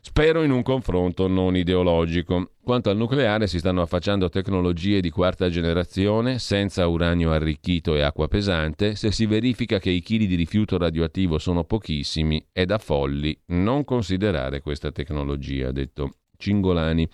Spero 0.05 0.43
in 0.43 0.51
un 0.51 0.63
confronto 0.63 1.27
non 1.27 1.55
ideologico. 1.55 2.51
Quanto 2.61 2.89
al 2.89 2.97
nucleare 2.97 3.47
si 3.47 3.57
stanno 3.57 3.81
affacciando 3.81 4.27
tecnologie 4.27 4.99
di 4.99 5.09
quarta 5.09 5.49
generazione 5.49 6.39
senza 6.39 6.85
uranio 6.87 7.31
arricchito 7.31 7.95
e 7.95 8.01
acqua 8.01 8.27
pesante. 8.27 8.95
Se 8.95 9.13
si 9.13 9.25
verifica 9.25 9.79
che 9.79 9.89
i 9.89 10.01
chili 10.01 10.27
di 10.27 10.35
rifiuto 10.35 10.77
radioattivo 10.77 11.37
sono 11.37 11.63
pochissimi, 11.63 12.45
è 12.51 12.65
da 12.65 12.79
folli 12.79 13.35
non 13.47 13.85
considerare 13.85 14.59
questa 14.59 14.91
tecnologia, 14.91 15.69
ha 15.69 15.71
detto 15.71 16.11
Cingolani. 16.43 17.07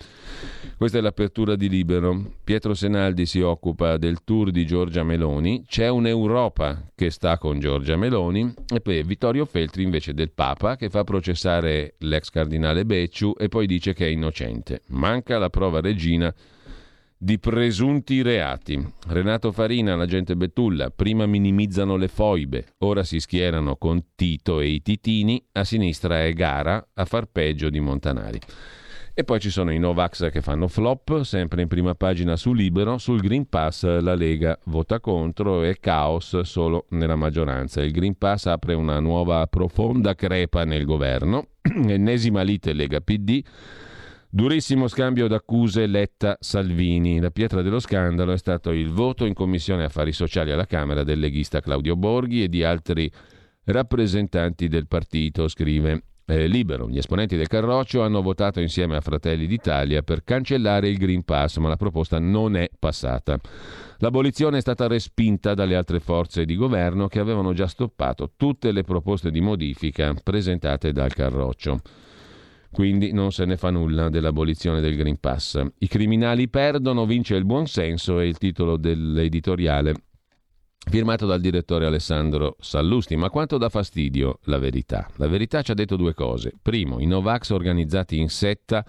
Questa 0.75 0.97
è 0.97 1.01
l'apertura 1.01 1.55
di 1.55 1.69
Libero. 1.69 2.37
Pietro 2.43 2.73
Senaldi 2.73 3.27
si 3.27 3.41
occupa 3.41 3.97
del 3.97 4.23
tour 4.23 4.49
di 4.49 4.65
Giorgia 4.65 5.03
Meloni. 5.03 5.65
C'è 5.67 5.87
un'Europa 5.87 6.89
che 6.95 7.11
sta 7.11 7.37
con 7.37 7.59
Giorgia 7.59 7.95
Meloni 7.95 8.51
e 8.73 8.81
poi 8.81 9.03
Vittorio 9.03 9.45
Feltri 9.45 9.83
invece 9.83 10.15
del 10.15 10.31
Papa 10.31 10.77
che 10.77 10.89
fa 10.89 11.03
processare 11.03 11.93
l'ex 11.99 12.29
cardinale 12.29 12.85
Becciu 12.85 13.35
e 13.37 13.49
poi 13.49 13.67
dice 13.67 13.93
che 13.93 14.07
è 14.07 14.09
innocente. 14.09 14.81
Manca 14.87 15.37
la 15.37 15.49
prova 15.49 15.79
regina 15.79 16.33
di 17.21 17.37
presunti 17.37 18.23
reati. 18.23 18.81
Renato 19.09 19.51
Farina, 19.51 19.95
l'agente 19.95 20.37
Betulla, 20.37 20.89
prima 20.89 21.25
minimizzano 21.25 21.97
le 21.97 22.07
foibe, 22.07 22.75
ora 22.79 23.03
si 23.03 23.19
schierano 23.19 23.75
con 23.75 24.15
Tito 24.15 24.61
e 24.61 24.69
i 24.69 24.81
Titini, 24.81 25.43
a 25.51 25.65
sinistra 25.65 26.23
è 26.23 26.31
Gara 26.31 26.87
a 26.93 27.05
far 27.05 27.25
peggio 27.25 27.69
di 27.69 27.81
Montanari. 27.81 28.39
E 29.19 29.25
poi 29.25 29.41
ci 29.41 29.49
sono 29.49 29.73
i 29.73 29.79
Novax 29.79 30.31
che 30.31 30.39
fanno 30.39 30.69
flop, 30.69 31.23
sempre 31.23 31.61
in 31.61 31.67
prima 31.67 31.93
pagina 31.93 32.37
su 32.37 32.53
Libero. 32.53 32.97
Sul 32.97 33.19
Green 33.19 33.49
Pass 33.49 33.83
la 33.99 34.15
Lega 34.15 34.57
vota 34.67 35.01
contro 35.01 35.61
e 35.61 35.77
caos 35.81 36.39
solo 36.43 36.85
nella 36.91 37.17
maggioranza. 37.17 37.81
Il 37.81 37.91
Green 37.91 38.17
Pass 38.17 38.45
apre 38.45 38.75
una 38.75 39.01
nuova 39.01 39.45
profonda 39.47 40.15
crepa 40.15 40.63
nel 40.63 40.85
governo. 40.85 41.47
Ennesima 41.61 42.43
lite 42.43 42.71
Lega 42.71 43.01
PD. 43.01 43.43
Durissimo 44.29 44.87
scambio 44.87 45.27
d'accuse 45.27 45.85
Letta-Salvini. 45.85 47.19
La 47.19 47.29
pietra 47.29 47.61
dello 47.61 47.79
scandalo 47.79 48.31
è 48.31 48.37
stato 48.37 48.71
il 48.71 48.89
voto 48.89 49.25
in 49.25 49.33
Commissione 49.33 49.83
Affari 49.83 50.13
Sociali 50.13 50.51
alla 50.51 50.65
Camera 50.65 51.03
del 51.03 51.19
leghista 51.19 51.59
Claudio 51.59 51.97
Borghi 51.97 52.43
e 52.43 52.47
di 52.47 52.63
altri 52.63 53.11
rappresentanti 53.65 54.69
del 54.69 54.87
partito, 54.87 55.49
scrive 55.49 56.03
eh, 56.29 56.47
libero. 56.47 56.87
Gli 56.87 56.97
esponenti 56.97 57.35
del 57.35 57.47
Carroccio 57.47 58.03
hanno 58.03 58.21
votato 58.21 58.59
insieme 58.59 58.95
a 58.95 59.01
Fratelli 59.01 59.47
d'Italia 59.47 60.03
per 60.03 60.23
cancellare 60.23 60.87
il 60.87 60.97
Green 60.97 61.23
Pass, 61.23 61.57
ma 61.57 61.67
la 61.67 61.75
proposta 61.75 62.19
non 62.19 62.55
è 62.55 62.69
passata. 62.77 63.39
L'abolizione 63.97 64.57
è 64.57 64.61
stata 64.61 64.87
respinta 64.87 65.53
dalle 65.53 65.75
altre 65.75 65.99
forze 65.99 66.45
di 66.45 66.55
governo 66.55 67.07
che 67.07 67.19
avevano 67.19 67.53
già 67.53 67.67
stoppato 67.67 68.31
tutte 68.37 68.71
le 68.71 68.83
proposte 68.83 69.31
di 69.31 69.41
modifica 69.41 70.13
presentate 70.23 70.91
dal 70.91 71.13
Carroccio. 71.13 71.79
Quindi 72.71 73.11
non 73.11 73.31
se 73.31 73.45
ne 73.45 73.57
fa 73.57 73.71
nulla 73.71 74.09
dell'abolizione 74.09 74.79
del 74.79 74.95
Green 74.95 75.19
Pass. 75.19 75.59
I 75.79 75.87
criminali 75.87 76.47
perdono, 76.49 77.07
vince 77.07 77.35
il 77.35 77.43
buonsenso 77.43 78.19
è 78.19 78.23
il 78.23 78.37
titolo 78.37 78.77
dell'editoriale 78.77 79.93
firmato 80.89 81.25
dal 81.25 81.41
direttore 81.41 81.85
Alessandro 81.85 82.55
Sallusti. 82.59 83.15
Ma 83.15 83.29
quanto 83.29 83.57
dà 83.57 83.69
fastidio 83.69 84.39
la 84.43 84.57
verità? 84.57 85.09
La 85.15 85.27
verità 85.27 85.61
ci 85.61 85.71
ha 85.71 85.75
detto 85.75 85.95
due 85.95 86.13
cose. 86.13 86.53
Primo, 86.61 86.99
i 86.99 87.05
Novax 87.05 87.49
organizzati 87.49 88.17
in 88.17 88.29
setta 88.29 88.85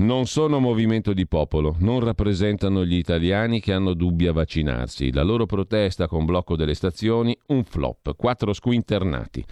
non 0.00 0.26
sono 0.26 0.60
movimento 0.60 1.12
di 1.12 1.26
popolo, 1.26 1.76
non 1.80 2.00
rappresentano 2.00 2.86
gli 2.86 2.94
italiani 2.94 3.60
che 3.60 3.74
hanno 3.74 3.92
dubbi 3.92 4.26
a 4.26 4.32
vaccinarsi. 4.32 5.12
La 5.12 5.22
loro 5.22 5.44
protesta 5.44 6.06
con 6.06 6.24
blocco 6.24 6.56
delle 6.56 6.72
stazioni, 6.72 7.36
un 7.48 7.64
flop, 7.64 8.16
quattro 8.16 8.54
squinternati. 8.54 9.44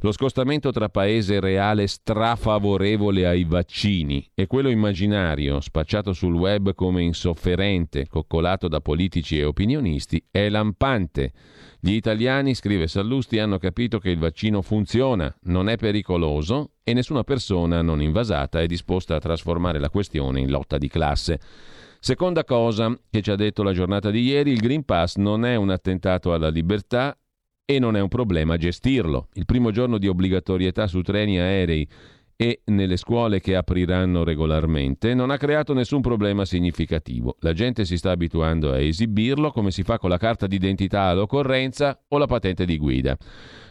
Lo 0.00 0.12
scostamento 0.12 0.72
tra 0.72 0.88
paese 0.88 1.38
reale 1.38 1.86
strafavorevole 1.86 3.26
ai 3.26 3.44
vaccini 3.44 4.26
e 4.34 4.46
quello 4.46 4.70
immaginario, 4.70 5.60
spacciato 5.60 6.14
sul 6.14 6.34
web 6.34 6.74
come 6.74 7.02
insofferente, 7.02 8.06
coccolato 8.08 8.68
da 8.68 8.80
politici 8.80 9.38
e 9.38 9.44
opinionisti, 9.44 10.24
è 10.30 10.48
lampante. 10.48 11.32
Gli 11.82 11.92
italiani, 11.92 12.54
scrive 12.54 12.86
Sallusti, 12.86 13.38
hanno 13.38 13.56
capito 13.56 13.98
che 13.98 14.10
il 14.10 14.18
vaccino 14.18 14.60
funziona, 14.60 15.34
non 15.44 15.70
è 15.70 15.76
pericoloso 15.78 16.72
e 16.84 16.92
nessuna 16.92 17.24
persona 17.24 17.80
non 17.80 18.02
invasata 18.02 18.60
è 18.60 18.66
disposta 18.66 19.16
a 19.16 19.18
trasformare 19.18 19.78
la 19.78 19.88
questione 19.88 20.40
in 20.40 20.50
lotta 20.50 20.76
di 20.76 20.88
classe. 20.88 21.40
Seconda 21.98 22.44
cosa 22.44 22.94
che 23.08 23.22
ci 23.22 23.30
ha 23.30 23.34
detto 23.34 23.62
la 23.62 23.72
giornata 23.72 24.10
di 24.10 24.20
ieri, 24.20 24.52
il 24.52 24.60
Green 24.60 24.84
Pass 24.84 25.16
non 25.16 25.46
è 25.46 25.56
un 25.56 25.70
attentato 25.70 26.34
alla 26.34 26.50
libertà 26.50 27.16
e 27.64 27.78
non 27.78 27.96
è 27.96 28.00
un 28.00 28.08
problema 28.08 28.58
gestirlo. 28.58 29.28
Il 29.32 29.46
primo 29.46 29.70
giorno 29.70 29.96
di 29.96 30.06
obbligatorietà 30.06 30.86
su 30.86 31.00
treni 31.00 31.38
aerei 31.38 31.88
e 32.42 32.62
nelle 32.66 32.96
scuole 32.96 33.38
che 33.38 33.54
apriranno 33.54 34.24
regolarmente 34.24 35.12
non 35.12 35.30
ha 35.30 35.36
creato 35.36 35.74
nessun 35.74 36.00
problema 36.00 36.46
significativo. 36.46 37.36
La 37.40 37.52
gente 37.52 37.84
si 37.84 37.98
sta 37.98 38.12
abituando 38.12 38.72
a 38.72 38.80
esibirlo 38.80 39.50
come 39.50 39.70
si 39.70 39.82
fa 39.82 39.98
con 39.98 40.08
la 40.08 40.16
carta 40.16 40.46
d'identità 40.46 41.02
all'occorrenza 41.02 42.00
o 42.08 42.16
la 42.16 42.24
patente 42.24 42.64
di 42.64 42.78
guida. 42.78 43.14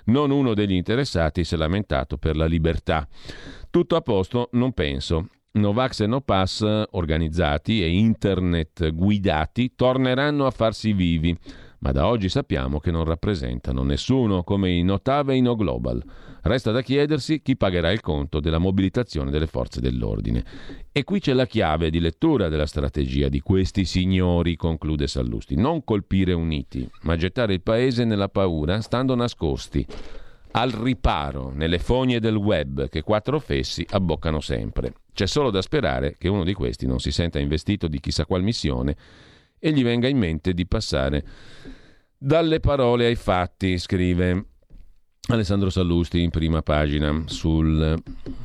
Non 0.06 0.30
uno 0.30 0.54
degli 0.54 0.74
interessati 0.74 1.44
si 1.44 1.56
è 1.56 1.58
lamentato 1.58 2.18
per 2.18 2.36
la 2.36 2.46
libertà. 2.46 3.08
Tutto 3.72 3.96
a 3.96 4.02
posto? 4.02 4.50
Non 4.52 4.72
penso. 4.74 5.30
Novax 5.54 6.02
e 6.02 6.06
No 6.06 6.22
Pass 6.22 6.64
organizzati 6.92 7.82
e 7.82 7.90
internet 7.90 8.94
guidati 8.94 9.74
torneranno 9.76 10.46
a 10.46 10.52
farsi 10.52 10.94
vivi, 10.94 11.36
ma 11.80 11.92
da 11.92 12.08
oggi 12.08 12.30
sappiamo 12.30 12.80
che 12.80 12.92
non 12.92 13.06
rappresentano 13.06 13.84
nessuno 13.84 14.44
come 14.44 14.72
i 14.72 14.84
Notave 14.84 15.34
e 15.34 15.38
i 15.38 15.42
No 15.42 15.56
Global. 15.56 16.04
Resta 16.42 16.72
da 16.72 16.82
chiedersi 16.82 17.42
chi 17.42 17.56
pagherà 17.56 17.92
il 17.92 18.02
conto 18.02 18.40
della 18.40 18.58
mobilitazione 18.58 19.32
delle 19.32 19.48
forze 19.48 19.82
dell'ordine. 19.82 20.44
E 20.92 21.04
qui 21.04 21.20
c'è 21.20 21.34
la 21.34 21.46
chiave 21.46 21.90
di 21.90 22.00
lettura 22.00 22.50
della 22.50 22.66
strategia 22.66 23.30
di 23.30 23.40
questi 23.40 23.86
signori, 23.86 24.56
conclude 24.56 25.08
Sallusti. 25.08 25.56
Non 25.56 25.84
colpire 25.84 26.34
uniti, 26.34 26.90
ma 27.02 27.16
gettare 27.16 27.54
il 27.54 27.62
paese 27.62 28.04
nella 28.04 28.30
paura, 28.30 28.82
stando 28.82 29.16
nascosti, 29.16 29.86
al 30.52 30.72
riparo, 30.72 31.52
nelle 31.54 31.80
fogne 31.80 32.20
del 32.20 32.36
web 32.36 32.90
che 32.90 33.04
quattro 33.04 33.40
fessi 33.40 33.86
abboccano 33.90 34.40
sempre. 34.40 34.94
C'è 35.14 35.28
solo 35.28 35.52
da 35.52 35.62
sperare 35.62 36.16
che 36.18 36.28
uno 36.28 36.44
di 36.44 36.54
questi 36.54 36.88
non 36.88 37.00
si 37.00 37.12
senta 37.12 37.40
investito 37.40 37.88
di 37.88 38.00
chissà 38.00 38.26
qual 38.26 38.42
missione 38.42 38.96
e 39.60 39.72
gli 39.72 39.84
venga 39.84 40.08
in 40.08 40.18
mente 40.18 40.54
di 40.54 40.66
passare 40.66 41.24
dalle 42.18 42.60
parole 42.60 43.06
ai 43.06 43.16
fatti, 43.16 43.78
scrive 43.78 44.46
Alessandro 45.30 45.70
Sallusti 45.70 46.22
in 46.22 46.32
prima 46.32 46.62
pagina 46.62 47.24
sul 47.28 47.96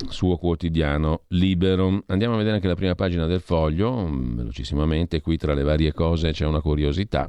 suo 0.09 0.37
quotidiano 0.37 1.23
Libero. 1.29 2.03
Andiamo 2.07 2.35
a 2.35 2.37
vedere 2.37 2.57
anche 2.57 2.69
la 2.69 2.75
prima 2.75 2.95
pagina 2.95 3.27
del 3.27 3.41
foglio, 3.41 4.09
velocissimamente, 4.11 5.21
qui 5.21 5.37
tra 5.37 5.55
le 5.55 5.63
varie 5.63 5.93
cose 5.93 6.33
c'è 6.33 6.45
una 6.45 6.61
curiosità. 6.61 7.29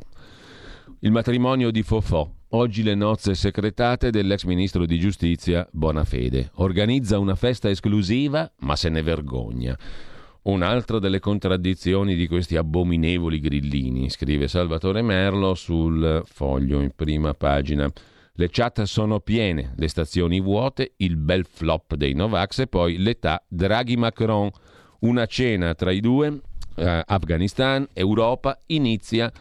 Il 1.00 1.12
matrimonio 1.12 1.72
di 1.72 1.84
Fofò, 1.84 2.30
oggi 2.50 2.84
le 2.84 2.96
nozze 2.96 3.34
secretate 3.34 4.12
dell'ex 4.12 4.44
ministro 4.44 4.86
di 4.86 5.00
giustizia 5.00 5.68
Bonafede. 5.72 6.52
Organizza 6.56 7.18
una 7.18 7.36
festa 7.36 7.70
esclusiva, 7.70 8.52
ma 8.60 8.76
se 8.76 8.90
ne 8.90 9.02
vergogna. 9.02 9.78
Un'altra 10.46 11.00
delle 11.00 11.20
contraddizioni 11.20 12.14
di 12.14 12.28
questi 12.28 12.56
abominevoli 12.56 13.40
grillini, 13.40 14.12
scrive 14.12 14.48
Salvatore 14.48 15.02
Merlo 15.02 15.56
sul 15.56 16.22
foglio 16.24 16.82
in 16.82 16.92
prima 16.96 17.34
pagina. 17.34 17.92
Le 18.34 18.50
chat 18.52 18.84
sono 18.84 19.22
piene, 19.22 19.74
le 19.76 19.88
stazioni 19.88 20.40
vuote, 20.40 20.94
il 20.98 21.18
bel 21.18 21.48
flop 21.50 21.96
dei 21.96 22.14
Novax 22.14 22.60
e 22.60 22.68
poi 22.68 22.98
l'età 22.98 23.44
Draghi-Macron. 23.48 24.52
Una 25.00 25.26
cena 25.26 25.74
tra 25.74 25.90
i 25.90 26.00
due, 26.00 26.42
eh, 26.76 27.04
Afghanistan, 27.04 27.88
Europa, 27.92 28.56
inizia 28.68 29.32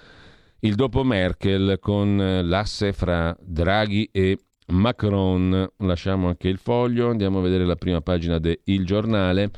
il 0.60 0.74
dopo 0.74 1.04
Merkel 1.04 1.76
con 1.82 2.16
l'asse 2.44 2.94
fra 2.94 3.36
Draghi 3.42 4.08
e 4.10 4.38
Macron. 4.68 5.68
Lasciamo 5.80 6.28
anche 6.28 6.48
il 6.48 6.56
foglio, 6.56 7.10
andiamo 7.10 7.40
a 7.40 7.42
vedere 7.42 7.66
la 7.66 7.76
prima 7.76 8.00
pagina 8.00 8.38
del 8.38 8.86
Giornale 8.86 9.50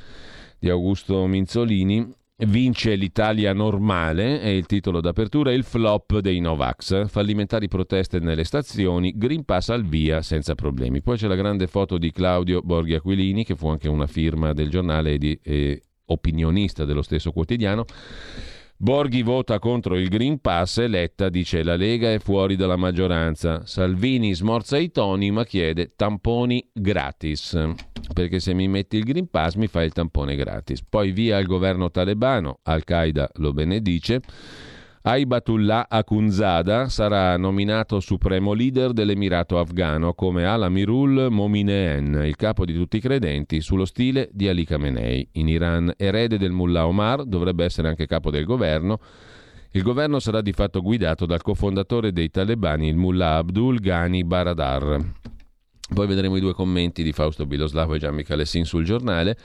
di 0.67 0.73
Augusto 0.73 1.25
Minzolini. 1.27 2.13
Vince 2.39 2.97
l'Italia 2.97 3.55
normale, 3.55 4.41
è 4.41 4.49
il 4.49 4.67
titolo 4.67 5.01
d'apertura, 5.01 5.53
il 5.53 5.63
flop 5.63 6.19
dei 6.19 6.41
Novax. 6.41 7.07
Fallimentari 7.07 7.69
proteste 7.69 8.19
nelle 8.19 8.45
stazioni, 8.45 9.15
Green 9.17 9.45
Pass 9.45 9.69
al 9.69 9.87
via 9.87 10.21
senza 10.23 10.55
problemi. 10.55 11.01
Poi 11.03 11.17
c'è 11.17 11.29
la 11.29 11.37
grande 11.37 11.69
foto 11.69 11.97
di 11.99 12.11
Claudio 12.11 12.61
Borghi 12.63 12.95
Aquilini, 12.95 13.45
che 13.45 13.55
fu 13.55 13.69
anche 13.69 13.89
una 13.89 14.09
firma 14.09 14.53
del 14.53 14.69
giornale 14.69 15.13
e, 15.13 15.19
di, 15.19 15.39
e 15.41 15.83
opinionista 16.07 16.85
dello 16.85 17.03
stesso 17.03 17.31
quotidiano 17.31 17.85
Borghi 18.79 19.23
vota 19.23 19.59
contro 19.59 19.97
il 19.97 20.09
Green 20.09 20.39
Pass 20.39 20.77
e 20.79 20.87
Letta 20.87 21.31
dice 21.31 21.63
la 21.63 21.77
Lega 21.77 22.13
è 22.13 22.19
fuori 22.19 22.57
dalla 22.57 22.77
maggioranza. 22.77 23.65
Salvini 23.65 24.35
smorza 24.35 24.77
i 24.77 24.91
toni 24.91 25.31
ma 25.31 25.45
chiede 25.45 25.95
tamponi 25.97 26.69
gratis. 26.75 27.59
Perché 28.13 28.39
se 28.39 28.53
mi 28.53 28.69
metti 28.69 28.99
il 28.99 29.05
Green 29.05 29.31
Pass 29.31 29.55
mi 29.55 29.67
fai 29.67 29.87
il 29.87 29.93
tampone 29.93 30.37
gratis. 30.37 30.83
Poi 30.83 31.11
via 31.11 31.39
il 31.39 31.47
governo 31.47 31.91
talebano, 31.91 32.59
Al-Qaeda 32.65 33.31
lo 33.37 33.55
benedice. 33.55 34.21
Aibatullah 35.09 35.87
Akunzada 35.89 36.89
sarà 36.89 37.37
nominato 37.37 38.01
supremo 38.01 38.53
leader 38.53 38.93
dell'Emirato 38.93 39.57
afghano 39.57 40.15
come 40.15 40.45
Alamirul 40.47 41.29
Momineen, 41.31 42.23
il 42.25 42.35
capo 42.35 42.65
di 42.65 42.75
tutti 42.75 42.97
i 42.97 43.01
credenti, 43.01 43.61
sullo 43.61 43.85
stile 43.85 44.29
di 44.33 44.49
Ali 44.49 44.65
Khamenei. 44.65 45.29
In 45.35 45.47
Iran, 45.47 45.93
erede 45.97 46.39
del 46.39 46.51
mullah 46.51 46.89
Omar, 46.89 47.25
dovrebbe 47.25 47.65
essere 47.65 47.87
anche 47.87 48.07
capo 48.07 48.33
del 48.33 48.45
governo. 48.45 48.99
Il 49.71 49.83
governo 49.85 50.19
sarà 50.19 50.41
di 50.41 50.51
fatto 50.51 50.83
guidato 50.83 51.25
dal 51.25 51.41
cofondatore 51.41 52.11
dei 52.11 52.29
talebani, 52.29 52.89
il 52.89 52.97
mullah 52.97 53.37
Abdul 53.37 53.79
Ghani 53.79 54.25
Baradar. 54.25 54.99
Poi 55.95 56.07
vedremo 56.09 56.35
i 56.35 56.41
due 56.41 56.53
commenti 56.53 57.05
di 57.05 57.13
Fausto 57.13 57.47
Biloslavo 57.47 57.95
e 57.95 58.01
Gian 58.01 58.13
Michele 58.13 58.45
Sin 58.45 58.65
sul 58.65 58.83
giornale. 58.83 59.39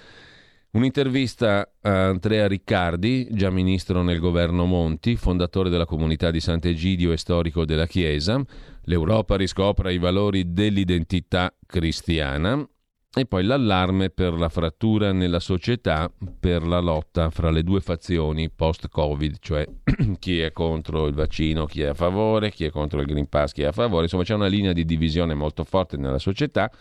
Un'intervista 0.74 1.70
a 1.82 2.08
Andrea 2.08 2.48
Riccardi, 2.48 3.28
già 3.32 3.50
ministro 3.50 4.04
nel 4.04 4.20
governo 4.20 4.64
Monti, 4.64 5.18
fondatore 5.18 5.70
della 5.70 5.86
comunità 5.86 6.32
di 6.32 6.40
Sant'Egidio 6.40 7.12
e 7.12 7.18
storico 7.18 7.66
della 7.66 7.86
Chiesa. 7.86 8.42
L'Europa 8.84 9.36
riscopra 9.36 9.92
i 9.92 9.98
valori 9.98 10.54
dell'identità 10.54 11.54
cristiana. 11.66 12.66
E 13.14 13.26
poi 13.26 13.44
l'allarme 13.44 14.12
per 14.12 14.32
la 14.32 14.48
frattura 14.48 15.12
nella 15.12 15.42
società 15.42 16.10
per 16.40 16.66
la 16.66 16.80
lotta 16.80 17.30
fra 17.30 17.50
le 17.50 17.64
due 17.64 17.82
fazioni 17.82 18.50
post-Covid, 18.50 19.40
cioè 19.42 19.68
chi 20.20 20.40
è 20.40 20.54
contro 20.54 21.06
il 21.08 21.14
vaccino, 21.14 21.66
chi 21.66 21.82
è 21.82 21.88
a 21.88 21.94
favore, 21.94 22.50
chi 22.50 22.64
è 22.64 22.70
contro 22.70 23.02
il 23.02 23.08
Green 23.08 23.28
Pass, 23.28 23.52
chi 23.52 23.64
è 23.64 23.66
a 23.66 23.72
favore. 23.74 24.04
Insomma, 24.04 24.24
c'è 24.24 24.36
una 24.36 24.48
linea 24.48 24.72
di 24.72 24.86
divisione 24.86 25.34
molto 25.34 25.66
forte 25.66 25.98
nella 25.98 26.18
società. 26.18 26.72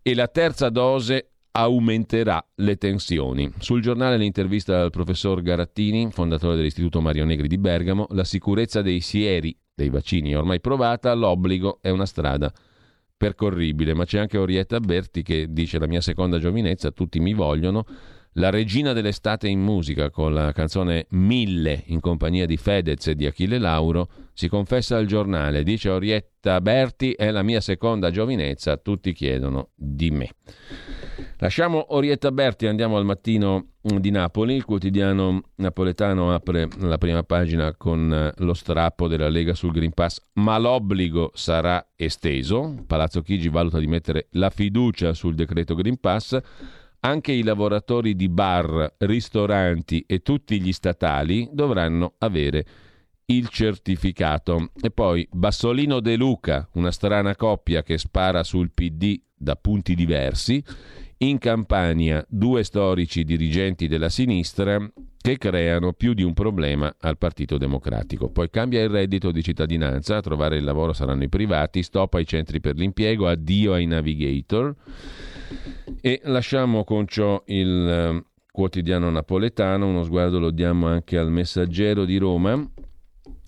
E 0.00 0.14
la 0.14 0.28
terza 0.28 0.70
dose 0.70 1.31
aumenterà 1.52 2.44
le 2.56 2.76
tensioni. 2.76 3.50
Sul 3.58 3.82
giornale 3.82 4.16
l'intervista 4.16 4.80
al 4.80 4.90
professor 4.90 5.42
Garattini, 5.42 6.10
fondatore 6.10 6.56
dell'Istituto 6.56 7.00
Mario 7.00 7.24
Negri 7.24 7.48
di 7.48 7.58
Bergamo, 7.58 8.06
la 8.10 8.24
sicurezza 8.24 8.82
dei 8.82 9.00
sieri 9.00 9.56
dei 9.74 9.88
vaccini 9.88 10.32
è 10.32 10.38
ormai 10.38 10.60
provata, 10.60 11.14
l'obbligo 11.14 11.78
è 11.80 11.90
una 11.90 12.06
strada 12.06 12.52
percorribile, 13.16 13.94
ma 13.94 14.04
c'è 14.04 14.18
anche 14.18 14.38
Orietta 14.38 14.80
Berti 14.80 15.22
che 15.22 15.46
dice 15.50 15.78
la 15.78 15.86
mia 15.86 16.00
seconda 16.00 16.38
giovinezza, 16.38 16.90
tutti 16.90 17.20
mi 17.20 17.34
vogliono, 17.34 17.84
la 18.36 18.50
regina 18.50 18.92
dell'estate 18.92 19.46
in 19.46 19.60
musica 19.60 20.10
con 20.10 20.32
la 20.32 20.52
canzone 20.52 21.06
Mille 21.10 21.82
in 21.86 22.00
compagnia 22.00 22.46
di 22.46 22.56
Fedez 22.56 23.06
e 23.08 23.14
di 23.14 23.26
Achille 23.26 23.58
Lauro 23.58 24.08
si 24.32 24.48
confessa 24.48 24.96
al 24.96 25.06
giornale, 25.06 25.62
dice 25.62 25.90
Orietta 25.90 26.60
Berti 26.60 27.12
è 27.12 27.30
la 27.30 27.42
mia 27.42 27.60
seconda 27.60 28.10
giovinezza, 28.10 28.78
tutti 28.78 29.12
chiedono 29.12 29.68
di 29.74 30.10
me. 30.10 30.30
Lasciamo 31.42 31.96
Orietta 31.96 32.30
Berti, 32.30 32.68
andiamo 32.68 32.96
al 32.96 33.04
mattino 33.04 33.70
di 33.80 34.12
Napoli. 34.12 34.54
Il 34.54 34.64
quotidiano 34.64 35.42
napoletano 35.56 36.32
apre 36.32 36.68
la 36.78 36.98
prima 36.98 37.24
pagina 37.24 37.74
con 37.74 38.14
eh, 38.14 38.32
lo 38.44 38.54
strappo 38.54 39.08
della 39.08 39.28
Lega 39.28 39.52
sul 39.52 39.72
Green 39.72 39.90
Pass, 39.92 40.20
ma 40.34 40.56
l'obbligo 40.56 41.32
sarà 41.34 41.84
esteso. 41.96 42.84
Palazzo 42.86 43.22
Chigi 43.22 43.48
valuta 43.48 43.80
di 43.80 43.88
mettere 43.88 44.28
la 44.34 44.50
fiducia 44.50 45.14
sul 45.14 45.34
decreto 45.34 45.74
Green 45.74 45.98
Pass. 45.98 46.38
Anche 47.00 47.32
i 47.32 47.42
lavoratori 47.42 48.14
di 48.14 48.28
bar, 48.28 48.94
ristoranti 48.98 50.04
e 50.06 50.20
tutti 50.20 50.60
gli 50.60 50.72
statali 50.72 51.48
dovranno 51.50 52.14
avere 52.18 52.64
il 53.26 53.48
certificato. 53.48 54.70
E 54.80 54.92
poi 54.92 55.26
Bassolino 55.32 55.98
De 55.98 56.14
Luca, 56.14 56.68
una 56.74 56.92
strana 56.92 57.34
coppia 57.34 57.82
che 57.82 57.98
spara 57.98 58.44
sul 58.44 58.70
PD 58.70 59.20
da 59.34 59.56
punti 59.56 59.96
diversi 59.96 60.62
in 61.22 61.38
Campania 61.38 62.24
due 62.28 62.64
storici 62.64 63.22
dirigenti 63.22 63.86
della 63.86 64.08
sinistra 64.08 64.90
che 65.20 65.38
creano 65.38 65.92
più 65.92 66.14
di 66.14 66.24
un 66.24 66.32
problema 66.32 66.92
al 66.98 67.16
Partito 67.16 67.58
Democratico. 67.58 68.28
Poi 68.28 68.50
cambia 68.50 68.82
il 68.82 68.88
reddito 68.88 69.30
di 69.30 69.40
cittadinanza, 69.40 70.16
a 70.16 70.20
trovare 70.20 70.56
il 70.56 70.64
lavoro 70.64 70.92
saranno 70.92 71.22
i 71.22 71.28
privati, 71.28 71.84
stop 71.84 72.14
ai 72.14 72.26
centri 72.26 72.60
per 72.60 72.74
l'impiego, 72.74 73.28
addio 73.28 73.74
ai 73.74 73.86
navigator 73.86 74.74
e 76.00 76.20
lasciamo 76.24 76.82
con 76.82 77.06
ciò 77.06 77.40
il 77.46 77.88
eh, 77.88 78.24
quotidiano 78.50 79.08
napoletano, 79.08 79.86
uno 79.86 80.02
sguardo 80.02 80.40
lo 80.40 80.50
diamo 80.50 80.88
anche 80.88 81.16
al 81.18 81.30
messaggero 81.30 82.04
di 82.04 82.16
Roma 82.16 82.68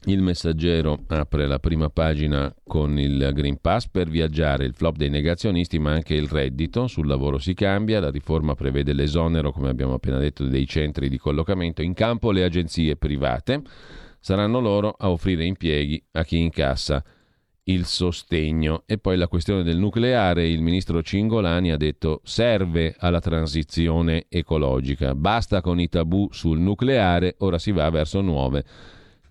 il 0.06 0.20
messaggero 0.20 1.04
apre 1.08 1.46
la 1.46 1.58
prima 1.58 1.88
pagina 1.88 2.54
con 2.66 2.98
il 2.98 3.30
Green 3.32 3.58
Pass 3.60 3.88
per 3.88 4.08
viaggiare, 4.08 4.64
il 4.64 4.74
flop 4.74 4.96
dei 4.96 5.08
negazionisti, 5.08 5.78
ma 5.78 5.92
anche 5.92 6.14
il 6.14 6.28
reddito. 6.28 6.86
Sul 6.86 7.06
lavoro 7.06 7.38
si 7.38 7.54
cambia, 7.54 8.00
la 8.00 8.10
riforma 8.10 8.54
prevede 8.54 8.92
l'esonero, 8.92 9.52
come 9.52 9.68
abbiamo 9.68 9.94
appena 9.94 10.18
detto, 10.18 10.44
dei 10.44 10.66
centri 10.66 11.08
di 11.08 11.18
collocamento. 11.18 11.82
In 11.82 11.94
campo 11.94 12.32
le 12.32 12.44
agenzie 12.44 12.96
private 12.96 13.62
saranno 14.20 14.60
loro 14.60 14.94
a 14.98 15.10
offrire 15.10 15.44
impieghi 15.44 16.02
a 16.12 16.24
chi 16.24 16.38
incassa 16.38 17.02
il 17.64 17.86
sostegno. 17.86 18.82
E 18.86 18.98
poi 18.98 19.16
la 19.16 19.28
questione 19.28 19.62
del 19.62 19.78
nucleare, 19.78 20.46
il 20.46 20.60
ministro 20.60 21.02
Cingolani 21.02 21.72
ha 21.72 21.76
detto 21.78 22.20
serve 22.24 22.94
alla 22.98 23.20
transizione 23.20 24.26
ecologica, 24.28 25.14
basta 25.14 25.62
con 25.62 25.80
i 25.80 25.88
tabù 25.88 26.28
sul 26.30 26.58
nucleare, 26.58 27.36
ora 27.38 27.58
si 27.58 27.72
va 27.72 27.88
verso 27.88 28.20
nuove 28.20 28.64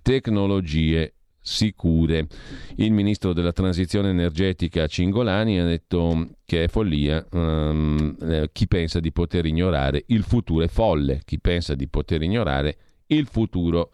tecnologie 0.04 1.16
sicure. 1.40 2.28
Il 2.76 2.94
ministro 2.94 3.34
della 3.34 3.52
transizione 3.52 4.10
energetica 4.10 4.88
Cingolani 4.88 5.60
ha 5.60 5.66
detto 5.66 6.30
che 6.46 6.66
è 6.66 6.68
follia 6.68 7.26
um, 7.32 8.48
chi 8.52 8.68
pensa 8.68 9.00
di 9.00 9.12
poter 9.12 9.46
ignorare 9.46 10.04
il 10.08 10.24
futuro, 10.24 10.64
è 10.64 10.68
folle 10.68 11.22
chi 11.26 11.40
pensa 11.40 11.74
di 11.74 11.88
poter 11.88 12.22
ignorare 12.22 12.78
il 13.08 13.26
futuro 13.26 13.92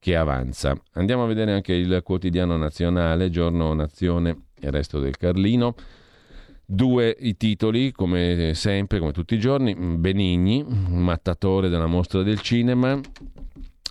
che 0.00 0.16
avanza. 0.16 0.80
Andiamo 0.92 1.24
a 1.24 1.26
vedere 1.26 1.52
anche 1.52 1.72
il 1.74 2.00
quotidiano 2.02 2.56
nazionale, 2.56 3.30
giorno 3.30 3.74
nazione 3.74 4.46
e 4.60 4.70
resto 4.70 4.98
del 4.98 5.16
Carlino. 5.16 5.74
Due 6.70 7.16
i 7.20 7.36
titoli, 7.36 7.92
come 7.92 8.52
sempre, 8.54 8.98
come 8.98 9.12
tutti 9.12 9.34
i 9.34 9.40
giorni, 9.40 9.74
Benigni, 9.74 10.64
mattatore 10.68 11.68
della 11.70 11.86
mostra 11.86 12.22
del 12.22 12.40
cinema, 12.40 13.00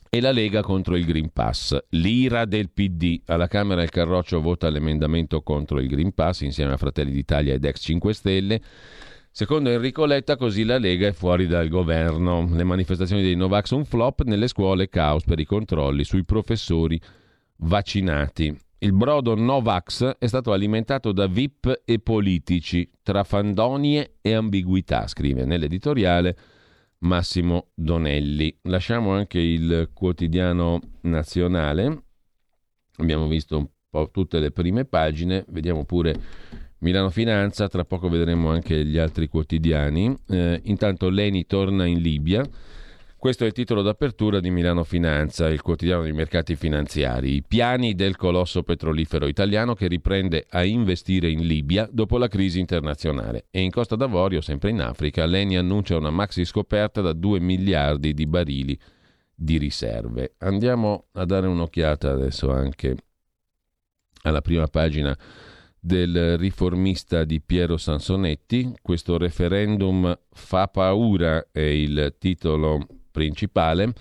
e 0.09 0.21
la 0.21 0.31
Lega 0.31 0.61
contro 0.61 0.95
il 0.95 1.05
Green 1.05 1.31
Pass. 1.31 1.77
L'ira 1.89 2.45
del 2.45 2.69
PD. 2.69 3.21
Alla 3.25 3.47
Camera 3.47 3.83
il 3.83 3.89
Carroccio 3.89 4.41
vota 4.41 4.69
l'emendamento 4.69 5.41
contro 5.41 5.79
il 5.79 5.87
Green 5.87 6.13
Pass 6.13 6.41
insieme 6.41 6.73
a 6.73 6.77
Fratelli 6.77 7.11
d'Italia 7.11 7.53
ed 7.53 7.65
ex 7.65 7.81
5 7.81 8.13
Stelle. 8.13 8.61
Secondo 9.31 9.69
Enrico 9.69 10.05
Letta, 10.05 10.35
così 10.35 10.63
la 10.63 10.79
Lega 10.79 11.07
è 11.07 11.11
fuori 11.11 11.45
dal 11.45 11.67
governo. 11.67 12.49
Le 12.51 12.63
manifestazioni 12.63 13.21
dei 13.21 13.35
Novax 13.35 13.71
un 13.71 13.85
flop, 13.85 14.23
nelle 14.23 14.47
scuole 14.47 14.89
caos 14.89 15.23
per 15.23 15.39
i 15.39 15.45
controlli 15.45 16.03
sui 16.03 16.25
professori 16.25 16.99
vaccinati. 17.57 18.57
Il 18.79 18.93
brodo 18.93 19.35
Novax 19.35 20.17
è 20.19 20.27
stato 20.27 20.51
alimentato 20.51 21.11
da 21.11 21.27
VIP 21.27 21.81
e 21.83 21.99
politici, 21.99 22.89
tra 23.01 23.23
fandonie 23.23 24.17
e 24.21 24.33
ambiguità, 24.33 25.07
scrive 25.07 25.45
nell'editoriale 25.45 26.35
Massimo 26.99 27.69
Donelli. 27.73 28.57
Lasciamo 28.63 29.11
anche 29.11 29.39
il 29.39 29.89
quotidiano 29.93 30.79
nazionale, 31.01 32.03
abbiamo 32.97 33.27
visto 33.27 33.57
un 33.57 33.67
po' 33.89 34.09
tutte 34.11 34.39
le 34.39 34.51
prime 34.51 34.85
pagine, 34.85 35.45
vediamo 35.49 35.85
pure 35.85 36.15
Milano 36.79 37.09
Finanza, 37.09 37.67
tra 37.67 37.85
poco 37.85 38.09
vedremo 38.09 38.49
anche 38.49 38.85
gli 38.85 38.97
altri 38.97 39.27
quotidiani. 39.27 40.15
Eh, 40.27 40.61
intanto 40.65 41.09
Leni 41.09 41.45
torna 41.45 41.85
in 41.85 42.01
Libia 42.01 42.43
questo 43.17 43.45
è 43.45 43.47
il 43.47 43.53
titolo 43.53 43.81
d'apertura 43.81 44.39
di 44.39 44.51
Milano 44.51 44.83
Finanza, 44.83 45.49
il 45.49 45.63
quotidiano 45.63 46.03
dei 46.03 46.13
mercati 46.13 46.55
finanziari. 46.55 47.33
I 47.33 47.43
piani 47.43 47.95
del 47.95 48.15
colosso 48.15 48.61
petrolifero 48.61 49.25
italiano 49.25 49.73
che 49.73 49.87
riprende 49.87 50.45
a 50.47 50.63
investire 50.63 51.27
in 51.27 51.47
Libia 51.47 51.89
dopo 51.91 52.19
la 52.19 52.27
crisi 52.27 52.59
internazionale. 52.59 53.47
E 53.49 53.61
in 53.61 53.71
Costa 53.71 53.95
d'Avorio, 53.95 54.39
sempre 54.39 54.69
in 54.69 54.81
Africa, 54.81 55.25
Leni 55.25 55.57
annuncia 55.57 55.97
una 55.97 56.11
maxi 56.11 56.45
scoperta 56.45 57.01
da 57.01 57.13
2 57.13 57.39
miliardi 57.39 58.13
di 58.13 58.27
barili 58.27 58.79
di 59.33 59.57
riserve. 59.57 60.35
Andiamo 60.37 61.07
a 61.13 61.25
dare 61.25 61.47
un'occhiata 61.47 62.11
adesso 62.11 62.51
anche 62.51 62.95
alla 64.21 64.41
prima 64.41 64.67
pagina 64.67 65.17
del 65.79 66.37
riformista 66.37 67.23
di 67.23 67.41
Piero 67.41 67.77
Sansonetti. 67.77 68.73
Questo 68.79 69.17
referendum 69.17 70.15
fa 70.29 70.67
paura 70.67 71.47
è 71.51 71.61
il 71.61 72.15
titolo 72.19 72.85
principale 73.17 73.93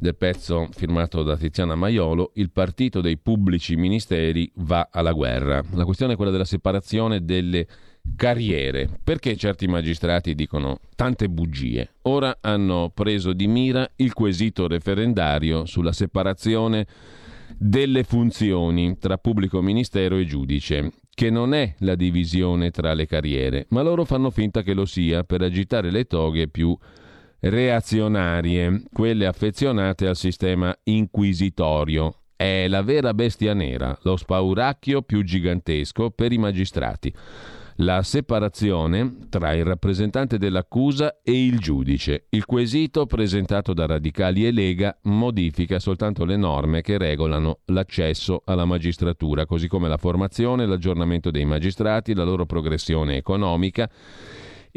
del 0.00 0.16
pezzo 0.16 0.68
firmato 0.72 1.22
da 1.22 1.36
Tiziana 1.36 1.76
Maiolo, 1.76 2.32
il 2.34 2.50
partito 2.50 3.00
dei 3.00 3.16
pubblici 3.16 3.76
ministeri 3.76 4.50
va 4.56 4.88
alla 4.90 5.12
guerra. 5.12 5.62
La 5.74 5.84
questione 5.84 6.14
è 6.14 6.16
quella 6.16 6.32
della 6.32 6.44
separazione 6.44 7.24
delle 7.24 7.64
carriere. 8.16 8.88
Perché 9.04 9.36
certi 9.36 9.68
magistrati 9.68 10.34
dicono 10.34 10.80
tante 10.96 11.28
bugie? 11.28 11.90
Ora 12.02 12.38
hanno 12.40 12.90
preso 12.92 13.32
di 13.32 13.46
mira 13.46 13.88
il 13.96 14.12
quesito 14.12 14.66
referendario 14.66 15.64
sulla 15.64 15.92
separazione 15.92 16.86
delle 17.56 18.02
funzioni 18.02 18.98
tra 18.98 19.16
pubblico 19.16 19.62
ministero 19.62 20.16
e 20.16 20.24
giudice, 20.24 20.90
che 21.14 21.30
non 21.30 21.54
è 21.54 21.72
la 21.78 21.94
divisione 21.94 22.72
tra 22.72 22.94
le 22.94 23.06
carriere, 23.06 23.66
ma 23.68 23.82
loro 23.82 24.04
fanno 24.04 24.30
finta 24.30 24.62
che 24.62 24.74
lo 24.74 24.86
sia 24.86 25.22
per 25.22 25.42
agitare 25.42 25.92
le 25.92 26.04
toghe 26.04 26.48
più 26.48 26.76
reazionarie, 27.48 28.82
quelle 28.92 29.26
affezionate 29.26 30.06
al 30.06 30.16
sistema 30.16 30.76
inquisitorio. 30.84 32.22
È 32.36 32.66
la 32.68 32.82
vera 32.82 33.14
bestia 33.14 33.54
nera, 33.54 33.96
lo 34.02 34.16
spauracchio 34.16 35.02
più 35.02 35.22
gigantesco 35.22 36.10
per 36.10 36.32
i 36.32 36.38
magistrati 36.38 37.12
la 37.80 38.02
separazione 38.02 39.28
tra 39.28 39.52
il 39.52 39.64
rappresentante 39.64 40.38
dell'accusa 40.38 41.20
e 41.22 41.44
il 41.44 41.58
giudice. 41.58 42.26
Il 42.30 42.46
quesito 42.46 43.06
presentato 43.06 43.74
da 43.74 43.86
Radicali 43.86 44.46
e 44.46 44.52
Lega 44.52 44.96
modifica 45.02 45.78
soltanto 45.78 46.24
le 46.24 46.36
norme 46.36 46.80
che 46.80 46.96
regolano 46.96 47.58
l'accesso 47.66 48.42
alla 48.44 48.64
magistratura, 48.64 49.44
così 49.44 49.68
come 49.68 49.88
la 49.88 49.98
formazione, 49.98 50.66
l'aggiornamento 50.66 51.30
dei 51.30 51.44
magistrati, 51.44 52.14
la 52.14 52.24
loro 52.24 52.46
progressione 52.46 53.16
economica 53.16 53.90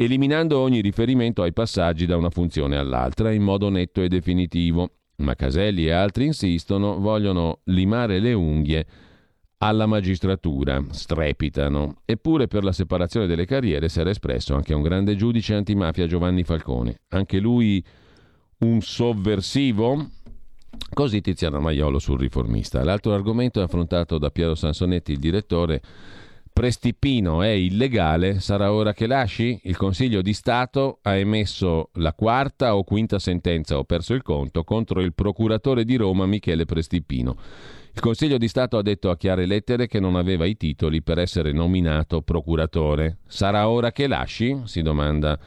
eliminando 0.04 0.58
ogni 0.58 0.80
riferimento 0.80 1.42
ai 1.42 1.52
passaggi 1.52 2.06
da 2.06 2.16
una 2.16 2.30
funzione 2.30 2.78
all'altra 2.78 3.32
in 3.32 3.42
modo 3.42 3.68
netto 3.68 4.00
e 4.00 4.08
definitivo. 4.08 4.92
Ma 5.16 5.34
Caselli 5.34 5.84
e 5.84 5.90
altri 5.90 6.24
insistono, 6.24 6.98
vogliono 6.98 7.60
limare 7.64 8.18
le 8.18 8.32
unghie 8.32 8.86
alla 9.58 9.84
magistratura, 9.84 10.82
strepitano. 10.88 12.00
Eppure 12.06 12.46
per 12.46 12.64
la 12.64 12.72
separazione 12.72 13.26
delle 13.26 13.44
carriere 13.44 13.90
si 13.90 14.00
era 14.00 14.08
espresso 14.08 14.54
anche 14.54 14.72
un 14.72 14.80
grande 14.80 15.16
giudice 15.16 15.52
antimafia 15.52 16.06
Giovanni 16.06 16.44
Falcone. 16.44 17.02
Anche 17.08 17.38
lui 17.38 17.84
un 18.60 18.80
sovversivo? 18.80 20.12
Così 20.94 21.20
Tiziano 21.20 21.60
Maiolo 21.60 21.98
sul 21.98 22.18
riformista. 22.18 22.82
L'altro 22.82 23.12
argomento 23.12 23.60
è 23.60 23.64
affrontato 23.64 24.16
da 24.16 24.30
Piero 24.30 24.54
Sansonetti, 24.54 25.12
il 25.12 25.18
direttore. 25.18 25.82
Prestipino 26.52 27.42
è 27.42 27.48
illegale, 27.48 28.40
sarà 28.40 28.72
ora 28.72 28.92
che 28.92 29.06
lasci? 29.06 29.60
Il 29.64 29.76
Consiglio 29.76 30.20
di 30.20 30.34
Stato 30.34 30.98
ha 31.02 31.14
emesso 31.16 31.90
la 31.94 32.12
quarta 32.12 32.76
o 32.76 32.84
quinta 32.84 33.18
sentenza, 33.18 33.78
ho 33.78 33.84
perso 33.84 34.12
il 34.12 34.22
conto, 34.22 34.62
contro 34.64 35.00
il 35.00 35.14
procuratore 35.14 35.84
di 35.84 35.96
Roma 35.96 36.26
Michele 36.26 36.66
Prestipino. 36.66 37.36
Il 37.94 38.00
Consiglio 38.00 38.36
di 38.36 38.46
Stato 38.46 38.76
ha 38.76 38.82
detto 38.82 39.10
a 39.10 39.16
chiare 39.16 39.46
lettere 39.46 39.86
che 39.86 40.00
non 40.00 40.16
aveva 40.16 40.44
i 40.44 40.56
titoli 40.56 41.02
per 41.02 41.18
essere 41.18 41.52
nominato 41.52 42.20
procuratore. 42.20 43.18
Sarà 43.26 43.68
ora 43.68 43.90
che 43.90 44.06
lasci? 44.06 44.60
si 44.64 44.82
domanda 44.82 45.38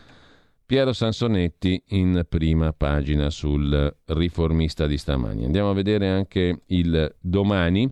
Piero 0.65 0.93
Sansonetti 0.93 1.83
in 1.89 2.25
prima 2.27 2.73
pagina 2.73 3.29
sul 3.29 3.95
riformista 4.05 4.87
di 4.87 4.97
stamani. 4.97 5.45
Andiamo 5.45 5.69
a 5.69 5.73
vedere 5.73 6.09
anche 6.09 6.61
il 6.67 7.15
domani 7.19 7.91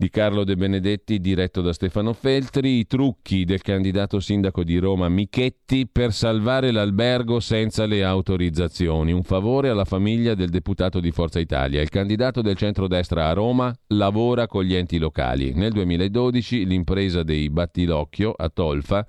di 0.00 0.08
Carlo 0.08 0.44
De 0.44 0.56
Benedetti 0.56 1.20
diretto 1.20 1.60
da 1.60 1.74
Stefano 1.74 2.14
Feltri, 2.14 2.78
i 2.78 2.86
trucchi 2.86 3.44
del 3.44 3.60
candidato 3.60 4.18
sindaco 4.18 4.64
di 4.64 4.78
Roma 4.78 5.10
Michetti 5.10 5.86
per 5.86 6.14
salvare 6.14 6.70
l'albergo 6.70 7.38
senza 7.38 7.84
le 7.84 8.02
autorizzazioni, 8.02 9.12
un 9.12 9.22
favore 9.22 9.68
alla 9.68 9.84
famiglia 9.84 10.34
del 10.34 10.48
deputato 10.48 11.00
di 11.00 11.10
Forza 11.10 11.38
Italia. 11.38 11.82
Il 11.82 11.90
candidato 11.90 12.40
del 12.40 12.56
centrodestra 12.56 13.28
a 13.28 13.34
Roma 13.34 13.74
lavora 13.88 14.46
con 14.46 14.64
gli 14.64 14.74
enti 14.74 14.96
locali. 14.96 15.52
Nel 15.52 15.72
2012 15.72 16.64
l'impresa 16.64 17.22
dei 17.22 17.50
Battilocchio 17.50 18.32
a 18.34 18.48
Tolfa 18.48 19.06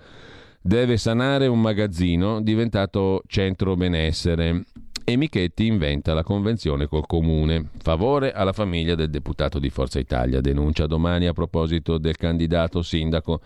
deve 0.62 0.98
sanare 0.98 1.48
un 1.48 1.62
magazzino 1.62 2.42
diventato 2.42 3.22
centro 3.28 3.78
benessere 3.78 4.66
e 5.04 5.16
Michetti 5.16 5.66
inventa 5.66 6.14
la 6.14 6.24
convenzione 6.24 6.88
col 6.88 7.06
comune. 7.06 7.70
Favore 7.82 8.32
alla 8.32 8.54
famiglia 8.54 8.96
del 8.96 9.10
deputato 9.10 9.60
di 9.60 9.70
Forza 9.70 10.00
Italia. 10.00 10.42
Denuncia 10.42 10.88
domani 10.88 11.28
a 11.28 11.34
proposito 11.34 11.98
del 11.98 12.16
candidato 12.16 12.82
sindaco 12.82 13.42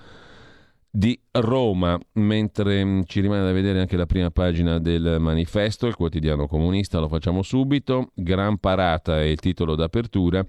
di 0.89 1.19
Roma, 1.31 1.99
mentre 2.13 2.83
mm, 2.83 3.01
ci 3.05 3.19
rimane 3.19 3.43
da 3.43 3.51
vedere 3.51 3.81
anche 3.81 3.97
la 3.97 4.05
prima 4.05 4.31
pagina 4.31 4.79
del 4.79 5.17
manifesto, 5.19 5.87
il 5.87 5.95
quotidiano 5.95 6.47
comunista, 6.47 6.99
lo 6.99 7.09
facciamo 7.09 7.41
subito. 7.41 8.11
Gran 8.13 8.57
parata 8.59 9.19
è 9.19 9.25
il 9.25 9.39
titolo 9.39 9.75
d'apertura. 9.75 10.45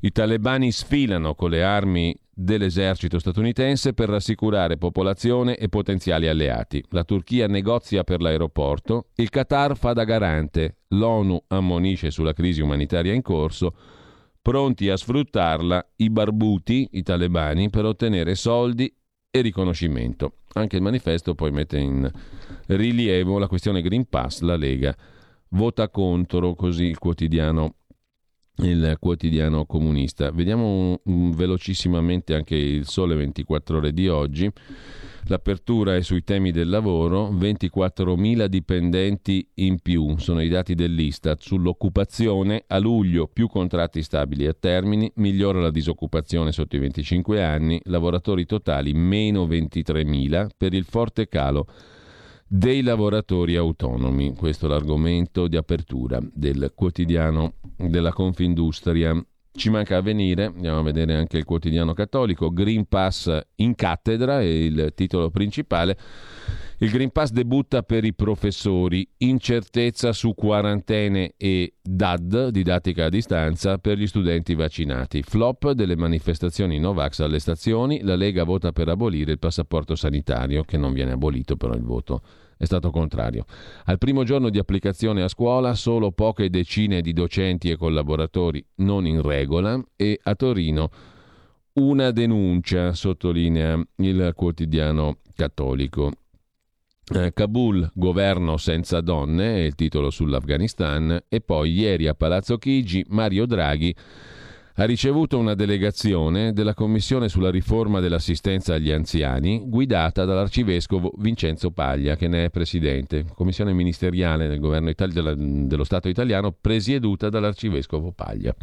I 0.00 0.10
talebani 0.10 0.72
sfilano 0.72 1.34
con 1.34 1.50
le 1.50 1.62
armi 1.62 2.16
dell'esercito 2.34 3.18
statunitense 3.18 3.92
per 3.92 4.08
rassicurare 4.08 4.78
popolazione 4.78 5.56
e 5.56 5.68
potenziali 5.68 6.28
alleati. 6.28 6.82
La 6.90 7.04
Turchia 7.04 7.46
negozia 7.46 8.04
per 8.04 8.20
l'aeroporto, 8.20 9.08
il 9.16 9.28
Qatar 9.28 9.76
fa 9.76 9.92
da 9.92 10.04
garante, 10.04 10.78
l'ONU 10.88 11.44
ammonisce 11.48 12.10
sulla 12.10 12.32
crisi 12.32 12.60
umanitaria 12.60 13.12
in 13.12 13.22
corso, 13.22 13.74
pronti 14.40 14.88
a 14.88 14.96
sfruttarla 14.96 15.92
i 15.96 16.10
barbuti, 16.10 16.88
i 16.92 17.02
talebani, 17.02 17.70
per 17.70 17.84
ottenere 17.84 18.34
soldi 18.34 18.92
e 19.30 19.40
riconoscimento. 19.40 20.38
Anche 20.54 20.76
il 20.76 20.82
manifesto 20.82 21.34
poi 21.34 21.50
mette 21.50 21.78
in 21.78 22.10
rilievo 22.66 23.38
la 23.38 23.46
questione 23.46 23.82
Green 23.82 24.08
Pass, 24.08 24.40
la 24.40 24.56
Lega 24.56 24.94
vota 25.52 25.88
contro, 25.88 26.54
così 26.54 26.84
il 26.84 26.98
quotidiano 26.98 27.76
il 28.58 28.96
quotidiano 28.98 29.64
comunista. 29.64 30.30
Vediamo 30.30 31.00
velocissimamente 31.04 32.34
anche 32.34 32.54
il 32.54 32.86
Sole 32.86 33.14
24 33.14 33.78
ore 33.78 33.92
di 33.92 34.08
oggi. 34.08 34.50
L'apertura 35.26 35.94
è 35.94 36.02
sui 36.02 36.24
temi 36.24 36.50
del 36.50 36.68
lavoro, 36.68 37.30
24.000 37.30 38.46
dipendenti 38.46 39.48
in 39.54 39.78
più, 39.80 40.18
sono 40.18 40.42
i 40.42 40.48
dati 40.48 40.74
dell'Istat. 40.74 41.40
Sull'occupazione, 41.40 42.64
a 42.66 42.78
luglio 42.78 43.28
più 43.28 43.46
contratti 43.46 44.02
stabili 44.02 44.46
a 44.46 44.52
termini, 44.52 45.10
migliora 45.16 45.60
la 45.60 45.70
disoccupazione 45.70 46.50
sotto 46.50 46.74
i 46.74 46.80
25 46.80 47.42
anni, 47.42 47.80
lavoratori 47.84 48.44
totali 48.46 48.92
meno 48.94 49.46
23.000 49.46 50.48
per 50.56 50.74
il 50.74 50.84
forte 50.84 51.28
calo 51.28 51.66
dei 52.54 52.82
lavoratori 52.82 53.56
autonomi. 53.56 54.34
Questo 54.34 54.66
è 54.66 54.68
l'argomento 54.68 55.48
di 55.48 55.56
apertura 55.56 56.18
del 56.34 56.72
quotidiano 56.74 57.54
della 57.78 58.12
Confindustria. 58.12 59.18
Ci 59.54 59.70
manca 59.70 59.96
a 59.96 60.02
venire, 60.02 60.44
andiamo 60.44 60.80
a 60.80 60.82
vedere 60.82 61.14
anche 61.14 61.38
il 61.38 61.44
quotidiano 61.44 61.94
cattolico, 61.94 62.50
Green 62.52 62.84
Pass 62.86 63.40
in 63.56 63.74
cattedra 63.74 64.40
è 64.40 64.44
il 64.44 64.92
titolo 64.94 65.30
principale. 65.30 65.96
Il 66.82 66.90
Green 66.90 67.12
Pass 67.12 67.30
debutta 67.30 67.84
per 67.84 68.02
i 68.04 68.12
professori, 68.12 69.08
incertezza 69.18 70.12
su 70.12 70.34
quarantene 70.34 71.34
e 71.36 71.74
DAD, 71.80 72.48
didattica 72.48 73.04
a 73.04 73.08
distanza, 73.08 73.78
per 73.78 73.98
gli 73.98 74.08
studenti 74.08 74.56
vaccinati. 74.56 75.22
Flop 75.22 75.70
delle 75.70 75.94
manifestazioni 75.94 76.80
Novax 76.80 77.20
alle 77.20 77.38
stazioni, 77.38 78.00
la 78.02 78.16
Lega 78.16 78.42
vota 78.42 78.72
per 78.72 78.88
abolire 78.88 79.30
il 79.30 79.38
passaporto 79.38 79.94
sanitario, 79.94 80.64
che 80.64 80.76
non 80.76 80.92
viene 80.92 81.12
abolito 81.12 81.56
però 81.56 81.72
il 81.74 81.84
voto 81.84 82.20
è 82.58 82.64
stato 82.64 82.90
contrario. 82.90 83.44
Al 83.84 83.98
primo 83.98 84.24
giorno 84.24 84.50
di 84.50 84.58
applicazione 84.58 85.22
a 85.22 85.28
scuola 85.28 85.76
solo 85.76 86.10
poche 86.10 86.50
decine 86.50 87.00
di 87.00 87.12
docenti 87.12 87.70
e 87.70 87.76
collaboratori 87.76 88.64
non 88.78 89.06
in 89.06 89.22
regola 89.22 89.80
e 89.94 90.18
a 90.20 90.34
Torino 90.34 90.90
una 91.74 92.10
denuncia, 92.10 92.92
sottolinea 92.92 93.80
il 93.98 94.32
quotidiano 94.34 95.18
cattolico. 95.36 96.10
Eh, 97.04 97.32
Kabul, 97.34 97.90
governo 97.94 98.56
senza 98.56 99.00
donne, 99.00 99.56
è 99.56 99.58
il 99.58 99.74
titolo 99.74 100.08
sull'Afghanistan, 100.08 101.24
e 101.28 101.40
poi 101.40 101.72
ieri 101.72 102.06
a 102.06 102.14
Palazzo 102.14 102.58
Chigi 102.58 103.04
Mario 103.08 103.44
Draghi 103.44 103.92
ha 104.76 104.84
ricevuto 104.84 105.36
una 105.36 105.54
delegazione 105.54 106.52
della 106.52 106.74
Commissione 106.74 107.28
sulla 107.28 107.50
riforma 107.50 107.98
dell'assistenza 107.98 108.74
agli 108.74 108.92
anziani, 108.92 109.62
guidata 109.66 110.24
dall'arcivescovo 110.24 111.12
Vincenzo 111.18 111.72
Paglia, 111.72 112.16
che 112.16 112.28
ne 112.28 112.44
è 112.44 112.50
presidente. 112.50 113.24
Commissione 113.34 113.72
ministeriale 113.72 114.46
del 114.46 114.60
governo 114.60 114.88
Itali- 114.88 115.66
dello 115.66 115.84
Stato 115.84 116.08
italiano, 116.08 116.54
presieduta 116.58 117.28
dall'arcivescovo 117.28 118.12
Paglia. 118.12 118.54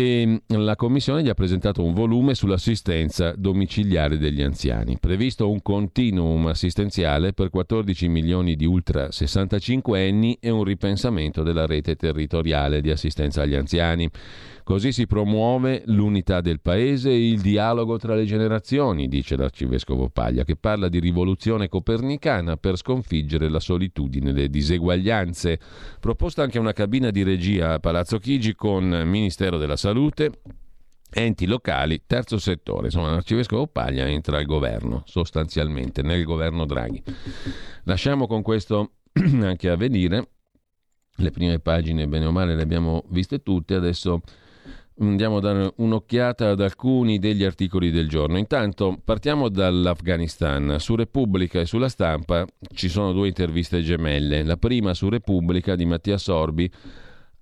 E 0.00 0.42
la 0.46 0.76
Commissione 0.76 1.22
gli 1.22 1.28
ha 1.28 1.34
presentato 1.34 1.84
un 1.84 1.92
volume 1.92 2.34
sull'assistenza 2.34 3.34
domiciliare 3.36 4.16
degli 4.16 4.40
anziani. 4.40 4.96
Previsto 4.98 5.50
un 5.50 5.60
continuum 5.60 6.46
assistenziale 6.46 7.34
per 7.34 7.50
14 7.50 8.08
milioni 8.08 8.56
di 8.56 8.64
ultra 8.64 9.12
65 9.12 10.08
anni 10.08 10.38
e 10.40 10.48
un 10.48 10.64
ripensamento 10.64 11.42
della 11.42 11.66
rete 11.66 11.96
territoriale 11.96 12.80
di 12.80 12.90
assistenza 12.90 13.42
agli 13.42 13.54
anziani. 13.54 14.10
Così 14.70 14.92
si 14.92 15.08
promuove 15.08 15.82
l'unità 15.86 16.40
del 16.40 16.60
paese 16.60 17.10
e 17.10 17.30
il 17.30 17.40
dialogo 17.40 17.98
tra 17.98 18.14
le 18.14 18.24
generazioni, 18.24 19.08
dice 19.08 19.36
l'arcivescovo 19.36 20.10
Paglia, 20.10 20.44
che 20.44 20.54
parla 20.54 20.88
di 20.88 21.00
rivoluzione 21.00 21.68
copernicana 21.68 22.56
per 22.56 22.76
sconfiggere 22.76 23.48
la 23.48 23.58
solitudine 23.58 24.30
e 24.30 24.32
le 24.32 24.48
diseguaglianze. 24.48 25.58
Proposta 25.98 26.44
anche 26.44 26.60
una 26.60 26.72
cabina 26.72 27.10
di 27.10 27.24
regia 27.24 27.72
a 27.72 27.78
Palazzo 27.80 28.18
Chigi 28.18 28.54
con 28.54 29.02
Ministero 29.06 29.58
della 29.58 29.76
Salute, 29.76 29.89
enti 31.10 31.46
locali, 31.46 32.02
terzo 32.06 32.38
settore. 32.38 32.86
Insomma, 32.86 33.10
l'arcivescovo 33.10 33.66
Paglia 33.66 34.06
entra 34.06 34.38
al 34.38 34.44
governo, 34.44 35.02
sostanzialmente, 35.06 36.02
nel 36.02 36.24
governo 36.24 36.64
Draghi. 36.64 37.02
Lasciamo 37.84 38.26
con 38.26 38.42
questo 38.42 38.92
anche 39.42 39.68
a 39.68 39.76
venire. 39.76 40.28
Le 41.16 41.30
prime 41.30 41.58
pagine, 41.58 42.06
bene 42.06 42.26
o 42.26 42.32
male, 42.32 42.54
le 42.54 42.62
abbiamo 42.62 43.04
viste 43.08 43.42
tutte. 43.42 43.74
Adesso 43.74 44.22
andiamo 45.00 45.38
a 45.38 45.40
dare 45.40 45.72
un'occhiata 45.76 46.50
ad 46.50 46.60
alcuni 46.60 47.18
degli 47.18 47.44
articoli 47.44 47.90
del 47.90 48.08
giorno. 48.08 48.38
Intanto 48.38 48.98
partiamo 49.04 49.48
dall'Afghanistan. 49.48 50.76
Su 50.78 50.94
Repubblica 50.94 51.60
e 51.60 51.66
sulla 51.66 51.88
stampa 51.88 52.46
ci 52.72 52.88
sono 52.88 53.12
due 53.12 53.28
interviste 53.28 53.82
gemelle. 53.82 54.44
La 54.44 54.56
prima 54.56 54.94
su 54.94 55.08
Repubblica 55.08 55.74
di 55.74 55.84
Mattia 55.84 56.16
Sorbi 56.16 56.70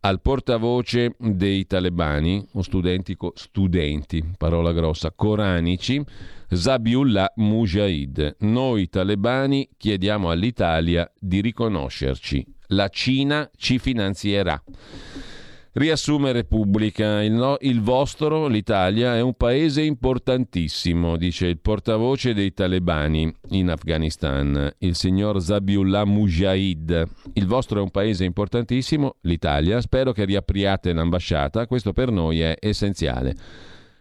al 0.00 0.20
portavoce 0.20 1.14
dei 1.18 1.66
talebani, 1.66 2.46
o 2.52 2.62
studenti, 2.62 3.16
studenti, 3.34 4.24
parola 4.36 4.72
grossa, 4.72 5.12
coranici, 5.12 6.02
Zabiullah 6.50 7.32
Mujahid. 7.36 8.36
Noi 8.40 8.88
talebani 8.88 9.68
chiediamo 9.76 10.30
all'Italia 10.30 11.10
di 11.18 11.40
riconoscerci. 11.40 12.46
La 12.68 12.88
Cina 12.88 13.50
ci 13.56 13.78
finanzierà. 13.78 14.62
Riassume 15.72 16.32
Repubblica, 16.32 17.22
il, 17.22 17.32
no, 17.32 17.56
il, 17.60 17.82
vostro, 17.82 18.46
l'Italia, 18.46 19.14
è 19.14 19.20
un 19.20 19.34
paese 19.34 19.82
importantissimo, 19.82 21.16
dice 21.16 21.46
il 21.46 21.58
portavoce 21.58 22.32
dei 22.32 22.52
talebani 22.52 23.32
in 23.50 23.68
Afghanistan, 23.68 24.72
il 24.78 24.94
signor 24.94 25.42
Zabiullah 25.42 26.04
Mujahid. 26.04 27.06
Il 27.34 27.46
vostro 27.46 27.78
è 27.78 27.82
un 27.82 27.90
paese 27.90 28.24
importantissimo, 28.24 29.16
l'Italia, 29.22 29.80
spero 29.82 30.12
che 30.12 30.24
riapriate 30.24 30.92
l'ambasciata, 30.92 31.66
questo 31.66 31.92
per 31.92 32.10
noi 32.10 32.40
è 32.40 32.56
essenziale. 32.58 33.34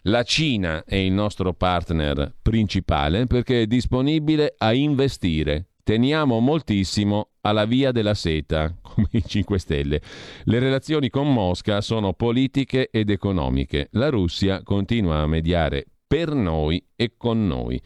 La 0.04 0.24
Cina 0.24 0.86
è 0.86 0.96
il 0.96 1.12
nostro 1.12 1.54
partner 1.54 2.34
principale 2.42 3.26
perché 3.26 3.64
è 3.64 3.68
disponibile 3.68 4.56
a 4.58 4.74
investire. 4.74 5.72
Teniamo 5.84 6.40
moltissimo 6.40 7.32
alla 7.48 7.66
via 7.66 7.92
della 7.92 8.14
seta, 8.14 8.74
come 8.82 9.08
i 9.12 9.24
5 9.26 9.58
Stelle. 9.58 10.02
Le 10.44 10.60
relazioni 10.60 11.10
con 11.10 11.32
Mosca 11.32 11.82
sono 11.82 12.14
politiche 12.14 12.90
ed 12.92 13.10
economiche. 13.10 13.88
La 13.92 14.10
Russia 14.10 14.62
continua 14.64 15.20
a 15.20 15.28
mediare 15.28 15.86
per 16.06 16.34
noi 16.34 16.84
e 16.96 17.14
con 17.18 17.48
noi. 17.48 17.82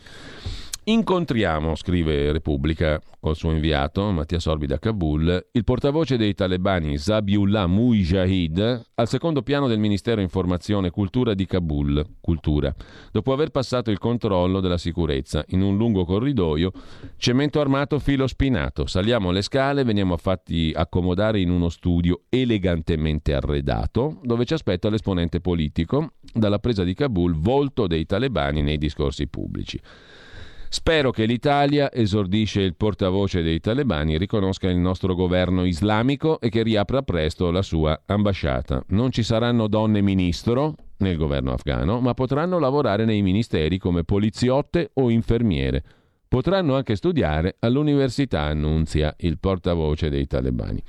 Incontriamo, 0.85 1.75
scrive 1.75 2.31
Repubblica 2.31 2.99
col 3.19 3.35
suo 3.35 3.51
inviato 3.51 4.09
Mattia 4.09 4.39
Sorbi 4.39 4.65
da 4.65 4.79
Kabul, 4.79 5.49
il 5.51 5.63
portavoce 5.63 6.17
dei 6.17 6.33
talebani 6.33 6.97
Zabiullah 6.97 7.67
Mujahid 7.67 8.85
al 8.95 9.07
secondo 9.07 9.43
piano 9.43 9.67
del 9.67 9.77
Ministero 9.77 10.21
Informazione 10.21 10.87
e 10.87 10.89
Cultura 10.89 11.35
di 11.35 11.45
Kabul, 11.45 12.03
Cultura, 12.19 12.73
dopo 13.11 13.31
aver 13.31 13.51
passato 13.51 13.91
il 13.91 13.99
controllo 13.99 14.59
della 14.59 14.79
sicurezza 14.79 15.45
in 15.49 15.61
un 15.61 15.77
lungo 15.77 16.03
corridoio, 16.03 16.71
cemento 17.15 17.59
armato 17.59 17.99
filo 17.99 18.25
spinato. 18.25 18.87
Saliamo 18.87 19.29
le 19.29 19.43
scale, 19.43 19.83
veniamo 19.83 20.17
fatti 20.17 20.71
accomodare 20.75 21.39
in 21.39 21.51
uno 21.51 21.69
studio 21.69 22.21
elegantemente 22.27 23.35
arredato, 23.35 24.17
dove 24.23 24.45
ci 24.45 24.55
aspetta 24.55 24.89
l'esponente 24.89 25.41
politico, 25.41 26.13
dalla 26.33 26.57
presa 26.57 26.83
di 26.83 26.95
Kabul, 26.95 27.35
volto 27.35 27.85
dei 27.85 28.07
talebani 28.07 28.63
nei 28.63 28.79
discorsi 28.79 29.27
pubblici. 29.27 29.79
Spero 30.73 31.11
che 31.11 31.25
l'Italia, 31.25 31.91
esordisce 31.91 32.61
il 32.61 32.77
portavoce 32.77 33.41
dei 33.41 33.59
talebani, 33.59 34.17
riconosca 34.17 34.69
il 34.69 34.77
nostro 34.77 35.15
governo 35.15 35.65
islamico 35.65 36.39
e 36.39 36.47
che 36.47 36.63
riapra 36.63 37.01
presto 37.01 37.51
la 37.51 37.61
sua 37.61 38.03
ambasciata. 38.05 38.81
Non 38.87 39.11
ci 39.11 39.21
saranno 39.21 39.67
donne 39.67 39.99
ministro 39.99 40.75
nel 40.99 41.17
governo 41.17 41.51
afghano, 41.51 41.99
ma 41.99 42.13
potranno 42.13 42.57
lavorare 42.57 43.03
nei 43.03 43.21
ministeri 43.21 43.77
come 43.79 44.05
poliziotte 44.05 44.91
o 44.93 45.09
infermiere. 45.09 45.83
Potranno 46.25 46.77
anche 46.77 46.95
studiare 46.95 47.57
all'università, 47.59 48.43
annunzia 48.43 49.13
il 49.19 49.39
portavoce 49.39 50.09
dei 50.09 50.25
talebani. 50.25 50.81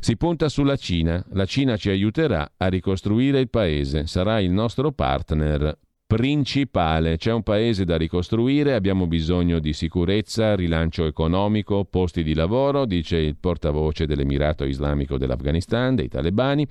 Si 0.00 0.16
punta 0.16 0.48
sulla 0.48 0.76
Cina. 0.76 1.22
La 1.32 1.44
Cina 1.44 1.76
ci 1.76 1.90
aiuterà 1.90 2.52
a 2.56 2.66
ricostruire 2.68 3.40
il 3.40 3.50
paese, 3.50 4.06
sarà 4.06 4.40
il 4.40 4.52
nostro 4.52 4.90
partner 4.90 5.78
principale. 6.14 7.16
C'è 7.16 7.32
un 7.32 7.42
paese 7.42 7.86
da 7.86 7.96
ricostruire, 7.96 8.74
abbiamo 8.74 9.06
bisogno 9.06 9.58
di 9.58 9.72
sicurezza, 9.72 10.54
rilancio 10.54 11.06
economico, 11.06 11.86
posti 11.86 12.22
di 12.22 12.34
lavoro, 12.34 12.84
dice 12.84 13.16
il 13.16 13.36
portavoce 13.36 14.04
dell'Emirato 14.04 14.64
Islamico 14.64 15.16
dell'Afghanistan, 15.16 15.94
dei 15.94 16.08
talebani. 16.08 16.66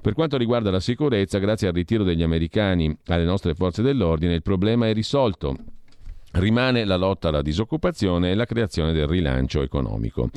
Per 0.00 0.14
quanto 0.14 0.36
riguarda 0.36 0.70
la 0.70 0.78
sicurezza, 0.78 1.38
grazie 1.38 1.66
al 1.66 1.74
ritiro 1.74 2.04
degli 2.04 2.22
americani 2.22 2.96
alle 3.06 3.24
nostre 3.24 3.54
forze 3.54 3.82
dell'ordine, 3.82 4.34
il 4.34 4.42
problema 4.42 4.86
è 4.86 4.92
risolto. 4.92 5.56
Rimane 6.32 6.84
la 6.84 6.96
lotta 6.96 7.28
alla 7.28 7.42
disoccupazione 7.42 8.30
e 8.30 8.34
la 8.34 8.44
creazione 8.44 8.92
del 8.92 9.08
rilancio 9.08 9.62
economico. 9.62 10.30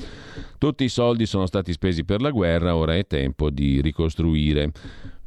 Tutti 0.57 0.85
i 0.85 0.89
soldi 0.89 1.25
sono 1.25 1.45
stati 1.45 1.71
spesi 1.73 2.03
per 2.03 2.21
la 2.21 2.31
guerra, 2.31 2.75
ora 2.75 2.95
è 2.95 3.05
tempo 3.05 3.49
di 3.49 3.79
ricostruire. 3.81 4.71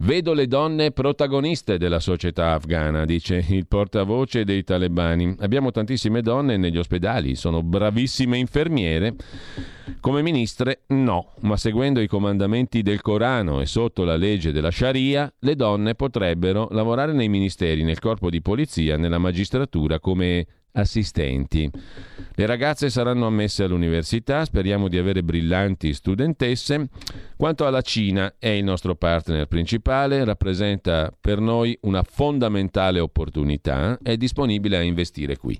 Vedo 0.04 0.32
le 0.32 0.48
donne 0.48 0.90
protagoniste 0.90 1.78
della 1.78 2.00
società 2.00 2.54
afghana, 2.54 3.04
dice 3.04 3.44
il 3.50 3.68
portavoce 3.68 4.42
dei 4.42 4.64
talebani. 4.64 5.36
Abbiamo 5.38 5.70
tantissime 5.70 6.22
donne 6.22 6.56
negli 6.56 6.76
ospedali, 6.76 7.36
sono 7.36 7.62
bravissime 7.62 8.36
infermiere. 8.36 9.14
Come 10.00 10.22
ministre 10.22 10.80
no, 10.88 11.34
ma 11.42 11.56
seguendo 11.56 12.00
i 12.00 12.08
comandamenti 12.08 12.82
del 12.82 13.00
Corano 13.00 13.60
e 13.60 13.66
sotto 13.66 14.02
la 14.02 14.16
legge 14.16 14.50
della 14.50 14.72
Sharia, 14.72 15.32
le 15.38 15.54
donne 15.54 15.94
potrebbero 15.94 16.66
lavorare 16.72 17.12
nei 17.12 17.28
ministeri, 17.28 17.84
nel 17.84 18.00
corpo 18.00 18.28
di 18.28 18.42
polizia, 18.42 18.96
nella 18.96 19.18
magistratura 19.18 20.00
come 20.00 20.46
assistenti. 20.72 21.70
Le 22.34 22.46
ragazze 22.46 22.90
saranno 22.90 23.26
ammesse 23.26 23.64
all'università, 23.64 24.44
speriamo 24.44 24.88
di 24.88 24.98
avere 24.98 25.22
brillanti 25.22 25.92
studentesse. 25.92 26.88
Quanto 27.36 27.66
alla 27.66 27.82
Cina, 27.82 28.34
è 28.38 28.48
il 28.48 28.64
nostro 28.64 28.94
partner 28.94 29.46
principale, 29.46 30.24
rappresenta 30.24 31.12
per 31.18 31.40
noi 31.40 31.78
una 31.82 32.02
fondamentale 32.02 33.00
opportunità, 33.00 33.98
è 34.02 34.16
disponibile 34.16 34.78
a 34.78 34.82
investire 34.82 35.36
qui. 35.36 35.58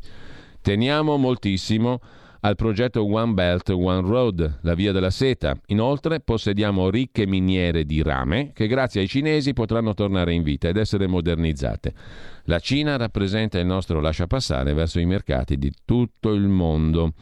Teniamo 0.60 1.16
moltissimo 1.16 2.00
al 2.44 2.56
progetto 2.56 3.04
One 3.04 3.34
Belt, 3.34 3.68
One 3.70 4.08
Road, 4.08 4.58
la 4.62 4.74
via 4.74 4.92
della 4.92 5.10
seta. 5.10 5.56
Inoltre 5.66 6.20
possediamo 6.20 6.90
ricche 6.90 7.26
miniere 7.26 7.84
di 7.84 8.02
rame 8.02 8.50
che 8.52 8.66
grazie 8.66 9.00
ai 9.00 9.08
cinesi 9.08 9.52
potranno 9.52 9.94
tornare 9.94 10.32
in 10.32 10.42
vita 10.42 10.68
ed 10.68 10.76
essere 10.76 11.06
modernizzate. 11.06 11.92
La 12.44 12.58
Cina 12.58 12.96
rappresenta 12.96 13.58
il 13.58 13.66
nostro 13.66 14.00
lasciapassare 14.00 14.72
verso 14.74 14.98
i 14.98 15.04
mercati 15.04 15.56
di 15.56 15.72
tutto 15.84 16.32
il 16.32 16.48
mondo. 16.48 17.12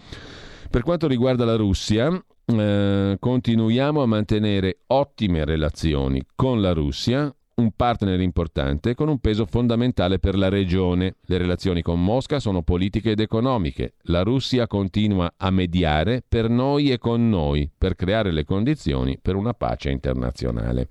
Per 0.71 0.83
quanto 0.83 1.07
riguarda 1.07 1.45
la 1.45 1.57
Russia, 1.57 2.11
eh, 2.47 3.17
continuiamo 3.19 4.03
a 4.03 4.07
mantenere 4.07 4.79
ottime 4.89 5.45
relazioni 5.45 6.25
con 6.35 6.61
la 6.61 6.73
Russia, 6.73 7.33
un 7.57 7.73
partner 7.73 8.19
importante 8.21 8.95
con 8.95 9.09
un 9.09 9.19
peso 9.19 9.45
fondamentale 9.45 10.19
per 10.19 10.37
la 10.37 10.49
regione. 10.49 11.17
Le 11.27 11.39
relazioni 11.39 11.83
con 11.83 12.03
Mosca 12.03 12.41
sono 12.41 12.63
politiche 12.63 13.11
ed 13.11 13.21
economiche. 13.21 13.95
La 14.05 14.23
Russia 14.23 14.67
continua 14.67 15.35
a 15.37 15.51
mediare 15.51 16.23
per 16.27 16.49
noi 16.49 16.91
e 16.91 16.99
con 16.99 17.29
noi 17.29 17.71
per 17.77 17.95
creare 17.95 18.33
le 18.33 18.45
condizioni 18.45 19.19
per 19.21 19.37
una 19.37 19.53
pace 19.53 19.91
internazionale. 19.91 20.89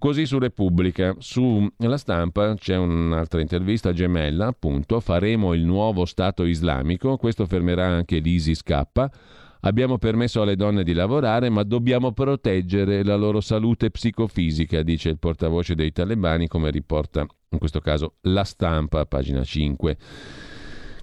Così 0.00 0.24
su 0.24 0.38
Repubblica, 0.38 1.14
sulla 1.18 1.98
stampa 1.98 2.54
c'è 2.54 2.74
un'altra 2.74 3.42
intervista 3.42 3.92
gemella, 3.92 4.46
appunto, 4.46 4.98
faremo 4.98 5.52
il 5.52 5.62
nuovo 5.62 6.06
Stato 6.06 6.46
islamico, 6.46 7.18
questo 7.18 7.44
fermerà 7.44 7.86
anche 7.86 8.16
l'ISIS 8.16 8.62
K. 8.62 8.82
Abbiamo 9.60 9.98
permesso 9.98 10.40
alle 10.40 10.56
donne 10.56 10.84
di 10.84 10.94
lavorare, 10.94 11.50
ma 11.50 11.64
dobbiamo 11.64 12.12
proteggere 12.12 13.04
la 13.04 13.14
loro 13.14 13.42
salute 13.42 13.90
psicofisica, 13.90 14.80
dice 14.80 15.10
il 15.10 15.18
portavoce 15.18 15.74
dei 15.74 15.92
talebani, 15.92 16.48
come 16.48 16.70
riporta 16.70 17.26
in 17.50 17.58
questo 17.58 17.80
caso 17.80 18.14
la 18.22 18.44
stampa, 18.44 19.04
pagina 19.04 19.44
5. 19.44 19.98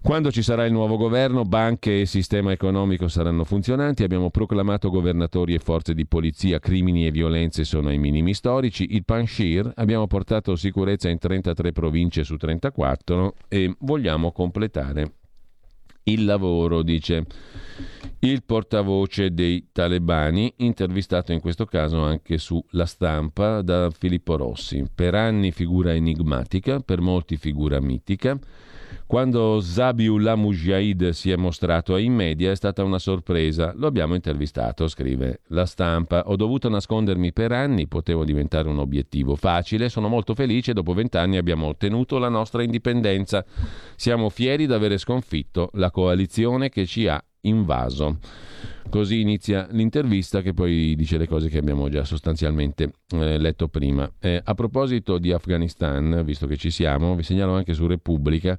Quando 0.08 0.32
ci 0.32 0.42
sarà 0.42 0.64
il 0.64 0.72
nuovo 0.72 0.96
governo, 0.96 1.44
banche 1.44 2.00
e 2.00 2.06
sistema 2.06 2.54
economico 2.54 3.10
saranno 3.10 3.44
funzionanti. 3.44 4.04
Abbiamo 4.04 4.30
proclamato 4.30 4.90
governatori 4.90 5.54
e 5.54 5.60
forze 5.60 5.94
di 5.94 6.06
polizia, 6.06 6.60
crimini 6.60 7.06
e 7.06 7.12
violenze 7.12 7.66
sono 7.66 7.90
ai 7.90 7.98
minimi 7.98 8.34
storici. 8.34 8.96
Il 8.96 9.04
Panshir, 9.04 9.70
abbiamo 9.76 10.08
portato 10.08 10.56
sicurezza 10.56 11.10
in 11.10 11.18
33 11.18 11.74
province 11.74 12.24
su 12.24 12.38
34 12.38 13.34
e 13.50 13.76
vogliamo 13.80 14.32
completare 14.32 15.12
il 16.04 16.24
lavoro, 16.24 16.84
dice 16.84 17.26
il 18.20 18.44
portavoce 18.46 19.34
dei 19.34 19.68
talebani, 19.74 20.54
intervistato 20.60 21.34
in 21.34 21.42
questo 21.42 21.66
caso 21.66 22.00
anche 22.00 22.38
su 22.38 22.64
La 22.70 22.86
Stampa 22.86 23.62
da 23.62 23.90
Filippo 23.90 24.38
Rossi. 24.38 24.86
Per 24.96 25.16
anni 25.16 25.52
figura 25.52 25.94
enigmatica, 25.94 26.80
per 26.80 27.02
molti 27.02 27.36
figura 27.36 27.82
mitica. 27.82 28.40
Quando 29.06 29.60
Zabiullah 29.62 30.36
Mujahid 30.36 31.10
si 31.10 31.32
è 31.32 31.36
mostrato 31.36 31.94
ai 31.94 32.10
media 32.10 32.52
è 32.52 32.56
stata 32.56 32.84
una 32.84 33.00
sorpresa. 33.00 33.74
Lo 33.76 33.88
abbiamo 33.88 34.16
intervistato, 34.16 34.88
scrive 34.88 35.42
la 35.48 35.66
stampa. 35.66 36.24
Ho 36.28 36.36
dovuto 36.36 36.70
nascondermi 36.70 37.32
per 37.32 37.52
anni, 37.52 37.88
potevo 37.88 38.26
diventare 38.26 38.68
un 38.68 38.80
obiettivo 38.80 39.36
facile. 39.36 39.90
Sono 39.90 40.08
molto 40.08 40.36
felice, 40.36 40.74
dopo 40.74 40.94
vent'anni 40.94 41.38
abbiamo 41.38 41.68
ottenuto 41.68 42.18
la 42.18 42.30
nostra 42.30 42.64
indipendenza. 42.64 43.46
Siamo 43.96 44.30
fieri 44.30 44.68
di 44.68 44.74
avere 44.74 44.98
sconfitto 44.98 45.70
la 45.74 45.92
coalizione 45.92 46.70
che 46.70 46.86
ci 46.86 47.08
ha 47.08 47.24
invaso. 47.42 48.18
Così 48.90 49.20
inizia 49.20 49.68
l'intervista 49.72 50.42
che 50.42 50.54
poi 50.54 50.96
dice 50.96 51.18
le 51.18 51.28
cose 51.28 51.50
che 51.50 51.58
abbiamo 51.58 51.90
già 51.90 52.04
sostanzialmente 52.06 52.94
eh, 53.10 53.38
letto 53.38 53.68
prima. 53.68 54.10
Eh, 54.20 54.42
a 54.44 54.54
proposito 54.54 55.18
di 55.18 55.32
Afghanistan, 55.32 56.22
visto 56.24 56.48
che 56.48 56.56
ci 56.56 56.72
siamo, 56.72 57.16
vi 57.16 57.24
segnalo 57.24 57.54
anche 57.54 57.74
su 57.74 57.86
Repubblica 57.86 58.58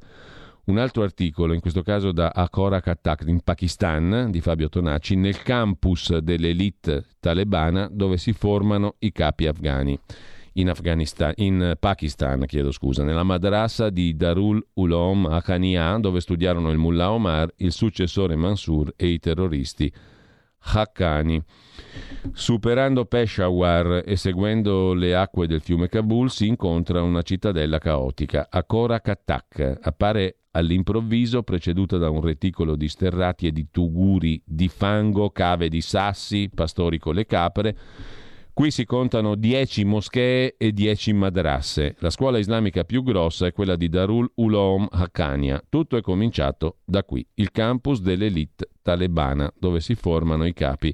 un 0.66 0.76
altro 0.76 1.02
articolo, 1.02 1.54
in 1.54 1.60
questo 1.60 1.82
caso 1.82 2.12
da 2.12 2.28
Akora 2.28 2.80
Katak 2.80 3.24
in 3.26 3.40
Pakistan, 3.40 4.28
di 4.30 4.42
Fabio 4.42 4.68
Tonacci, 4.68 5.16
nel 5.16 5.42
campus 5.42 6.16
dell'elite 6.18 7.06
talebana 7.20 7.88
dove 7.90 8.18
si 8.18 8.32
formano 8.32 8.96
i 8.98 9.10
capi 9.10 9.46
afghani. 9.46 9.98
In, 10.54 10.72
in 11.36 11.76
Pakistan, 11.78 12.44
chiedo 12.46 12.70
scusa, 12.70 13.02
nella 13.02 13.22
madrasa 13.22 13.88
di 13.90 14.14
Darul 14.14 14.64
Ulom 14.74 15.24
Haqqaniya, 15.26 15.98
dove 15.98 16.20
studiarono 16.20 16.70
il 16.70 16.78
mullah 16.78 17.12
Omar, 17.12 17.50
il 17.56 17.72
successore 17.72 18.36
Mansur 18.36 18.92
e 18.96 19.06
i 19.06 19.18
terroristi 19.18 19.90
Haqqani. 20.72 21.42
Superando 22.32 23.04
Peshawar 23.04 24.02
e 24.04 24.16
seguendo 24.16 24.92
le 24.92 25.14
acque 25.14 25.46
del 25.46 25.60
fiume 25.60 25.88
Kabul 25.88 26.30
si 26.30 26.46
incontra 26.46 27.02
una 27.02 27.22
cittadella 27.22 27.78
caotica, 27.78 28.48
Akora 28.50 29.00
Katak. 29.00 29.78
Appare 29.80 30.36
all'improvviso 30.52 31.42
preceduta 31.42 31.98
da 31.98 32.10
un 32.10 32.20
reticolo 32.20 32.76
di 32.76 32.88
sterrati 32.88 33.46
e 33.46 33.52
di 33.52 33.68
tuguri 33.70 34.42
di 34.44 34.68
fango, 34.68 35.30
cave 35.30 35.68
di 35.68 35.80
sassi, 35.80 36.50
pastori 36.52 36.98
con 36.98 37.14
le 37.14 37.26
capre. 37.26 37.76
Qui 38.58 38.72
si 38.72 38.86
contano 38.86 39.36
10 39.36 39.84
moschee 39.84 40.56
e 40.58 40.72
10 40.72 41.12
madrasse. 41.12 41.94
La 42.00 42.10
scuola 42.10 42.38
islamica 42.38 42.82
più 42.82 43.04
grossa 43.04 43.46
è 43.46 43.52
quella 43.52 43.76
di 43.76 43.88
Darul 43.88 44.28
Uloom 44.34 44.88
Haqqania. 44.90 45.62
Tutto 45.68 45.96
è 45.96 46.00
cominciato 46.00 46.78
da 46.84 47.04
qui, 47.04 47.24
il 47.34 47.52
campus 47.52 48.00
dell'elite 48.00 48.70
talebana, 48.82 49.48
dove 49.56 49.78
si 49.78 49.94
formano 49.94 50.44
i 50.44 50.54
capi 50.54 50.92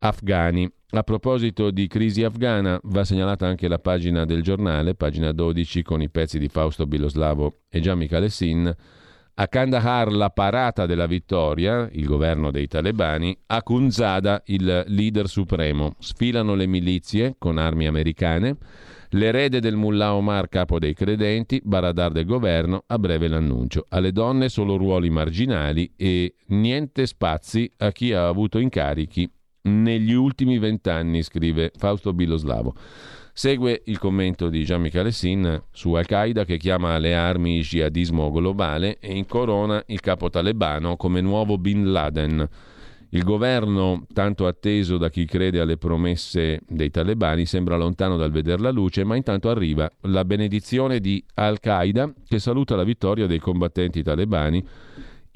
afghani. 0.00 0.70
A 0.90 1.02
proposito 1.02 1.70
di 1.70 1.86
crisi 1.86 2.24
afghana, 2.24 2.78
va 2.82 3.04
segnalata 3.04 3.46
anche 3.46 3.68
la 3.68 3.78
pagina 3.78 4.26
del 4.26 4.42
giornale, 4.42 4.94
pagina 4.94 5.32
12, 5.32 5.82
con 5.82 6.02
i 6.02 6.10
pezzi 6.10 6.38
di 6.38 6.48
Fausto 6.48 6.84
Biloslavo 6.86 7.60
e 7.70 7.80
Gian 7.80 7.96
Michele 7.96 8.28
Sin. 8.28 8.76
A 9.38 9.48
Kandahar 9.48 10.12
la 10.12 10.30
parata 10.30 10.86
della 10.86 11.04
vittoria, 11.04 11.86
il 11.92 12.06
governo 12.06 12.50
dei 12.50 12.66
talebani, 12.66 13.36
a 13.48 13.62
Kunzada 13.62 14.40
il 14.46 14.84
leader 14.86 15.28
supremo. 15.28 15.94
Sfilano 15.98 16.54
le 16.54 16.66
milizie 16.66 17.34
con 17.36 17.58
armi 17.58 17.86
americane, 17.86 18.56
l'erede 19.10 19.60
del 19.60 19.76
mullah 19.76 20.14
Omar 20.14 20.48
capo 20.48 20.78
dei 20.78 20.94
credenti, 20.94 21.60
Baradar 21.62 22.12
del 22.12 22.24
governo, 22.24 22.84
a 22.86 22.98
breve 22.98 23.28
l'annuncio. 23.28 23.84
Alle 23.90 24.10
donne 24.10 24.48
solo 24.48 24.78
ruoli 24.78 25.10
marginali 25.10 25.92
e 25.96 26.36
niente 26.46 27.04
spazi 27.04 27.70
a 27.76 27.92
chi 27.92 28.14
ha 28.14 28.28
avuto 28.28 28.58
incarichi 28.58 29.30
negli 29.64 30.14
ultimi 30.14 30.58
vent'anni, 30.58 31.22
scrive 31.22 31.72
Fausto 31.76 32.14
Biloslavo. 32.14 32.74
Segue 33.38 33.82
il 33.84 33.98
commento 33.98 34.48
di 34.48 34.64
Jean-Michel 34.64 35.12
Sin 35.12 35.62
su 35.70 35.92
Al-Qaeda 35.92 36.46
che 36.46 36.56
chiama 36.56 36.94
alle 36.94 37.14
armi 37.14 37.60
jihadismo 37.60 38.30
globale 38.30 38.96
e 38.98 39.14
incorona 39.14 39.82
il 39.88 40.00
capo 40.00 40.30
talebano 40.30 40.96
come 40.96 41.20
nuovo 41.20 41.58
Bin 41.58 41.92
Laden. 41.92 42.48
Il 43.10 43.24
governo, 43.24 44.06
tanto 44.14 44.46
atteso 44.46 44.96
da 44.96 45.10
chi 45.10 45.26
crede 45.26 45.60
alle 45.60 45.76
promesse 45.76 46.62
dei 46.66 46.88
talebani, 46.88 47.44
sembra 47.44 47.76
lontano 47.76 48.16
dal 48.16 48.30
vedere 48.30 48.62
la 48.62 48.70
luce, 48.70 49.04
ma 49.04 49.16
intanto 49.16 49.50
arriva 49.50 49.86
la 50.04 50.24
benedizione 50.24 50.98
di 50.98 51.22
Al-Qaeda 51.34 52.14
che 52.26 52.38
saluta 52.38 52.74
la 52.74 52.84
vittoria 52.84 53.26
dei 53.26 53.38
combattenti 53.38 54.02
talebani 54.02 54.64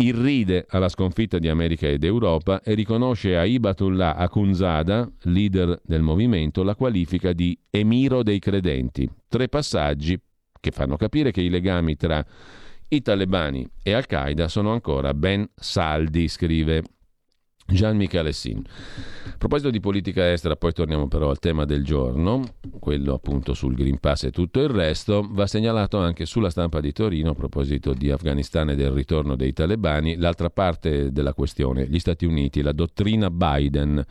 irride 0.03 0.67
alla 0.69 0.89
sconfitta 0.89 1.39
di 1.39 1.49
America 1.49 1.87
ed 1.87 2.05
Europa 2.05 2.63
e 2.63 2.75
riconosce 2.75 3.37
a 3.37 3.45
Ibatullah 3.45 4.17
Akunzada, 4.17 5.11
leader 5.25 5.81
del 5.85 6.03
movimento, 6.03 6.63
la 6.63 6.75
qualifica 6.75 7.33
di 7.33 7.59
emiro 7.71 8.23
dei 8.23 8.39
credenti. 8.39 9.09
Tre 9.29 9.49
passaggi 9.49 10.19
che 10.59 10.71
fanno 10.71 10.97
capire 10.97 11.31
che 11.31 11.41
i 11.41 11.49
legami 11.49 11.97
tra 11.97 12.25
i 12.89 13.03
talebani 13.03 13.67
e 13.83 13.93
Al-Qaeda 13.93 14.49
sono 14.49 14.73
ancora 14.73 15.15
ben 15.15 15.49
saldi, 15.55 16.29
scrive 16.29 16.83
Gian 17.71 17.97
Michele 17.97 18.33
Sin. 18.33 18.63
A 19.27 19.37
proposito 19.39 19.71
di 19.71 19.81
politica 19.81 20.31
estera, 20.31 20.57
poi 20.57 20.73
torniamo 20.73 21.09
però 21.09 21.31
al 21.31 21.39
tema 21.39 21.65
del 21.65 21.85
giorno, 21.85 22.43
quello 22.79 23.15
appunto 23.15 23.55
sul 23.55 23.75
Green 23.75 23.99
Pass 23.99 24.25
e 24.25 24.31
tutto 24.31 24.61
il 24.61 24.69
resto, 24.69 25.27
va 25.31 25.47
segnalato 25.47 25.99
anche 25.99 26.27
sulla 26.27 26.51
stampa 26.51 26.81
di 26.81 26.93
Torino 26.93 27.31
a 27.31 27.35
proposito 27.35 27.95
di 27.95 28.11
Afghanistan 28.11 28.71
e 28.71 28.77
del 28.77 28.91
ritorno 28.91 29.37
dei 29.37 29.53
talebani, 29.53 30.17
l'altra 30.17 30.51
parte 30.51 31.11
della 31.11 31.33
questione, 31.33 31.87
gli 31.87 31.99
Stati 31.99 32.27
Uniti, 32.27 32.61
la 32.61 32.73
dottrina 32.73 33.31
Biden. 33.31 34.05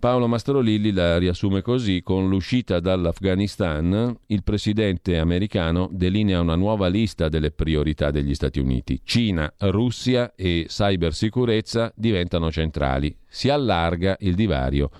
Paolo 0.00 0.26
Mastrolilli 0.26 0.92
la 0.92 1.18
riassume 1.18 1.60
così, 1.60 2.00
con 2.02 2.28
l'uscita 2.28 2.80
dall'Afghanistan 2.80 4.16
il 4.26 4.42
presidente 4.42 5.18
americano 5.18 5.88
delinea 5.92 6.40
una 6.40 6.54
nuova 6.54 6.88
lista 6.88 7.28
delle 7.28 7.50
priorità 7.50 8.10
degli 8.10 8.34
Stati 8.34 8.58
Uniti. 8.60 9.00
Cina, 9.04 9.52
Russia 9.58 10.32
e 10.34 10.64
cybersicurezza 10.68 11.92
diventano 11.94 12.50
centrali. 12.70 13.14
Si 13.26 13.48
allarga 13.48 14.16
il 14.20 14.34
divario 14.34 14.90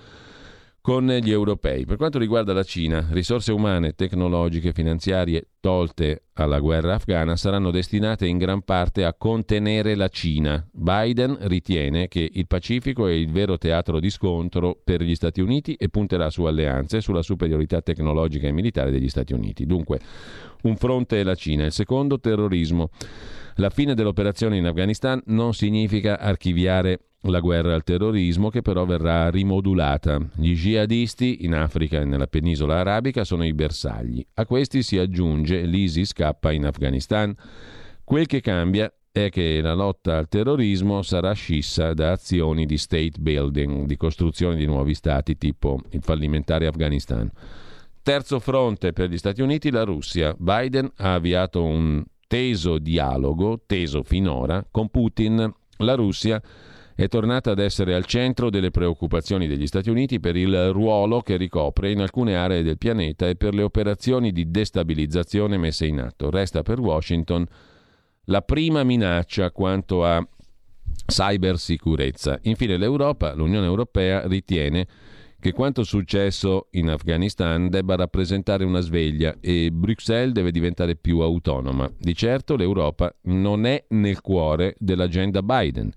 con 0.80 1.06
gli 1.06 1.30
europei. 1.30 1.86
Per 1.86 1.96
quanto 1.96 2.18
riguarda 2.18 2.52
la 2.52 2.64
Cina, 2.64 3.06
risorse 3.10 3.52
umane, 3.52 3.94
tecnologiche, 3.94 4.72
finanziarie 4.72 5.46
tolte 5.60 6.24
alla 6.34 6.58
guerra 6.58 6.94
afghana 6.94 7.36
saranno 7.36 7.70
destinate 7.70 8.26
in 8.26 8.38
gran 8.38 8.62
parte 8.62 9.04
a 9.04 9.14
contenere 9.14 9.94
la 9.94 10.08
Cina. 10.08 10.66
Biden 10.72 11.36
ritiene 11.42 12.08
che 12.08 12.28
il 12.32 12.46
Pacifico 12.46 13.06
è 13.06 13.12
il 13.12 13.30
vero 13.30 13.58
teatro 13.58 14.00
di 14.00 14.10
scontro 14.10 14.80
per 14.82 15.02
gli 15.02 15.14
Stati 15.14 15.40
Uniti 15.40 15.74
e 15.74 15.88
punterà 15.88 16.30
su 16.30 16.44
alleanze 16.44 16.96
e 16.96 17.00
sulla 17.02 17.22
superiorità 17.22 17.82
tecnologica 17.82 18.48
e 18.48 18.52
militare 18.52 18.90
degli 18.90 19.08
Stati 19.08 19.34
Uniti. 19.34 19.66
Dunque, 19.66 20.00
un 20.62 20.76
fronte 20.76 21.20
è 21.20 21.22
la 21.22 21.34
Cina, 21.34 21.66
il 21.66 21.72
secondo 21.72 22.18
terrorismo. 22.18 22.88
La 23.56 23.70
fine 23.70 23.94
dell'operazione 23.94 24.56
in 24.56 24.66
Afghanistan 24.66 25.20
non 25.26 25.52
significa 25.52 26.18
archiviare 26.18 27.00
la 27.24 27.40
guerra 27.40 27.74
al 27.74 27.84
terrorismo 27.84 28.48
che 28.48 28.62
però 28.62 28.86
verrà 28.86 29.28
rimodulata. 29.28 30.18
Gli 30.36 30.54
jihadisti 30.54 31.44
in 31.44 31.54
Africa 31.54 32.00
e 32.00 32.04
nella 32.04 32.26
penisola 32.26 32.78
arabica 32.78 33.24
sono 33.24 33.44
i 33.44 33.52
bersagli. 33.52 34.24
A 34.34 34.46
questi 34.46 34.82
si 34.82 34.96
aggiunge 34.96 35.49
l'ISIS 35.58 36.10
scappa 36.10 36.52
in 36.52 36.66
Afghanistan. 36.66 37.34
Quel 38.04 38.26
che 38.26 38.40
cambia 38.40 38.92
è 39.12 39.28
che 39.28 39.60
la 39.60 39.74
lotta 39.74 40.18
al 40.18 40.28
terrorismo 40.28 41.02
sarà 41.02 41.32
scissa 41.32 41.94
da 41.94 42.12
azioni 42.12 42.66
di 42.66 42.78
state 42.78 43.18
building, 43.18 43.86
di 43.86 43.96
costruzione 43.96 44.56
di 44.56 44.66
nuovi 44.66 44.94
stati 44.94 45.36
tipo 45.36 45.80
il 45.90 46.02
fallimentare 46.02 46.66
Afghanistan. 46.66 47.30
Terzo 48.02 48.38
fronte 48.38 48.92
per 48.92 49.10
gli 49.10 49.18
Stati 49.18 49.42
Uniti, 49.42 49.70
la 49.70 49.82
Russia. 49.82 50.34
Biden 50.38 50.90
ha 50.96 51.14
avviato 51.14 51.62
un 51.62 52.02
teso 52.26 52.78
dialogo, 52.78 53.62
teso 53.66 54.02
finora, 54.02 54.66
con 54.70 54.88
Putin. 54.88 55.52
La 55.78 55.94
Russia 55.94 56.40
è 57.00 57.08
tornata 57.08 57.52
ad 57.52 57.60
essere 57.60 57.94
al 57.94 58.04
centro 58.04 58.50
delle 58.50 58.70
preoccupazioni 58.70 59.46
degli 59.46 59.66
Stati 59.66 59.88
Uniti 59.88 60.20
per 60.20 60.36
il 60.36 60.70
ruolo 60.70 61.22
che 61.22 61.38
ricopre 61.38 61.90
in 61.90 62.00
alcune 62.00 62.36
aree 62.36 62.62
del 62.62 62.76
pianeta 62.76 63.26
e 63.26 63.36
per 63.36 63.54
le 63.54 63.62
operazioni 63.62 64.32
di 64.32 64.50
destabilizzazione 64.50 65.56
messe 65.56 65.86
in 65.86 65.98
atto. 65.98 66.28
Resta 66.28 66.62
per 66.62 66.78
Washington 66.78 67.46
la 68.24 68.42
prima 68.42 68.82
minaccia 68.84 69.50
quanto 69.50 70.04
a 70.04 70.22
cybersicurezza. 71.06 72.38
Infine 72.42 72.76
l'Europa, 72.76 73.32
l'Unione 73.32 73.64
Europea 73.64 74.26
ritiene 74.26 74.86
che 75.40 75.52
quanto 75.52 75.84
successo 75.84 76.66
in 76.72 76.90
Afghanistan 76.90 77.70
debba 77.70 77.96
rappresentare 77.96 78.62
una 78.64 78.80
sveglia 78.80 79.34
e 79.40 79.70
Bruxelles 79.72 80.34
deve 80.34 80.50
diventare 80.50 80.96
più 80.96 81.20
autonoma. 81.20 81.90
Di 81.98 82.14
certo 82.14 82.56
l'Europa 82.56 83.10
non 83.22 83.64
è 83.64 83.86
nel 83.88 84.20
cuore 84.20 84.74
dell'agenda 84.78 85.42
Biden. 85.42 85.90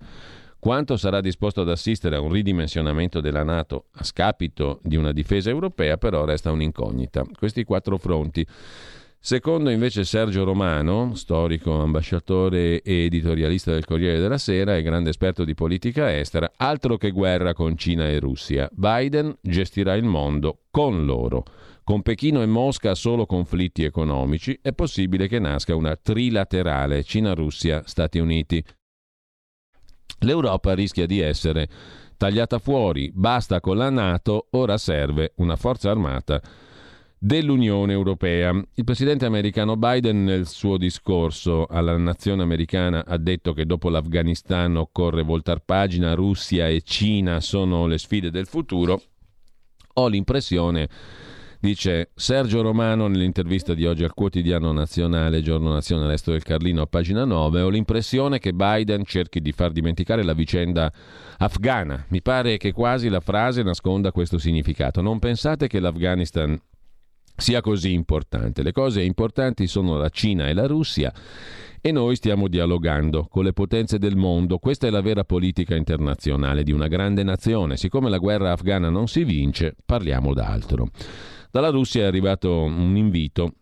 Quanto 0.64 0.96
sarà 0.96 1.20
disposto 1.20 1.60
ad 1.60 1.68
assistere 1.68 2.16
a 2.16 2.20
un 2.20 2.32
ridimensionamento 2.32 3.20
della 3.20 3.42
Nato 3.42 3.88
a 3.96 4.02
scapito 4.02 4.80
di 4.82 4.96
una 4.96 5.12
difesa 5.12 5.50
europea 5.50 5.98
però 5.98 6.24
resta 6.24 6.52
un'incognita. 6.52 7.22
Questi 7.38 7.64
quattro 7.64 7.98
fronti 7.98 8.46
Secondo 9.18 9.68
invece 9.68 10.04
Sergio 10.04 10.42
Romano, 10.42 11.14
storico 11.16 11.82
ambasciatore 11.82 12.80
e 12.80 13.04
editorialista 13.04 13.72
del 13.72 13.84
Corriere 13.84 14.18
della 14.18 14.38
Sera 14.38 14.74
e 14.74 14.80
grande 14.80 15.10
esperto 15.10 15.44
di 15.44 15.52
politica 15.52 16.16
estera, 16.16 16.50
altro 16.56 16.96
che 16.96 17.10
guerra 17.10 17.52
con 17.52 17.76
Cina 17.76 18.08
e 18.08 18.18
Russia. 18.18 18.66
Biden 18.72 19.36
gestirà 19.42 19.92
il 19.92 20.04
mondo 20.04 20.60
con 20.70 21.04
loro. 21.04 21.44
Con 21.84 22.00
Pechino 22.00 22.40
e 22.40 22.46
Mosca 22.46 22.94
solo 22.94 23.26
conflitti 23.26 23.84
economici, 23.84 24.58
è 24.62 24.72
possibile 24.72 25.28
che 25.28 25.38
nasca 25.38 25.76
una 25.76 25.94
trilaterale 25.94 27.02
Cina-Russia-Stati 27.02 28.18
Uniti. 28.18 28.64
L'Europa 30.24 30.74
rischia 30.74 31.06
di 31.06 31.20
essere 31.20 31.68
tagliata 32.16 32.58
fuori, 32.58 33.12
basta 33.14 33.60
con 33.60 33.76
la 33.76 33.90
Nato, 33.90 34.46
ora 34.52 34.78
serve 34.78 35.32
una 35.36 35.56
forza 35.56 35.90
armata 35.90 36.40
dell'Unione 37.18 37.92
Europea. 37.92 38.50
Il 38.74 38.84
presidente 38.84 39.26
americano 39.26 39.76
Biden 39.76 40.24
nel 40.24 40.46
suo 40.46 40.78
discorso 40.78 41.66
alla 41.66 41.96
nazione 41.98 42.42
americana 42.42 43.04
ha 43.06 43.18
detto 43.18 43.52
che 43.52 43.66
dopo 43.66 43.90
l'Afghanistan 43.90 44.76
occorre 44.76 45.22
voltar 45.22 45.60
pagina, 45.60 46.14
Russia 46.14 46.68
e 46.68 46.80
Cina 46.82 47.40
sono 47.40 47.86
le 47.86 47.98
sfide 47.98 48.30
del 48.30 48.46
futuro. 48.46 49.00
Ho 49.94 50.08
l'impressione 50.08 50.88
Dice 51.64 52.10
Sergio 52.14 52.60
Romano 52.60 53.06
nell'intervista 53.06 53.72
di 53.72 53.86
oggi 53.86 54.04
al 54.04 54.12
quotidiano 54.12 54.70
nazionale, 54.72 55.40
giorno 55.40 55.72
nazione 55.72 56.06
Resto 56.06 56.30
del 56.30 56.42
Carlino 56.42 56.82
a 56.82 56.86
pagina 56.86 57.24
9, 57.24 57.62
ho 57.62 57.70
l'impressione 57.70 58.38
che 58.38 58.52
Biden 58.52 59.02
cerchi 59.06 59.40
di 59.40 59.50
far 59.50 59.72
dimenticare 59.72 60.22
la 60.24 60.34
vicenda 60.34 60.92
afghana. 61.38 62.04
Mi 62.08 62.20
pare 62.20 62.58
che 62.58 62.72
quasi 62.72 63.08
la 63.08 63.20
frase 63.20 63.62
nasconda 63.62 64.12
questo 64.12 64.36
significato. 64.36 65.00
Non 65.00 65.18
pensate 65.18 65.66
che 65.66 65.80
l'Afghanistan 65.80 66.60
sia 67.34 67.62
così 67.62 67.94
importante. 67.94 68.62
Le 68.62 68.72
cose 68.72 69.00
importanti 69.00 69.66
sono 69.66 69.96
la 69.96 70.10
Cina 70.10 70.48
e 70.48 70.52
la 70.52 70.66
Russia 70.66 71.10
e 71.80 71.92
noi 71.92 72.16
stiamo 72.16 72.46
dialogando 72.46 73.26
con 73.26 73.42
le 73.42 73.54
potenze 73.54 73.98
del 73.98 74.16
mondo. 74.16 74.58
Questa 74.58 74.86
è 74.86 74.90
la 74.90 75.00
vera 75.00 75.24
politica 75.24 75.74
internazionale 75.74 76.62
di 76.62 76.72
una 76.72 76.88
grande 76.88 77.22
nazione. 77.22 77.78
Siccome 77.78 78.10
la 78.10 78.18
guerra 78.18 78.52
afghana 78.52 78.90
non 78.90 79.08
si 79.08 79.24
vince, 79.24 79.74
parliamo 79.86 80.34
d'altro. 80.34 80.90
Dalla 81.54 81.70
Russia 81.70 82.02
è 82.02 82.06
arrivato 82.06 82.62
un 82.62 82.96
invito 82.96 83.52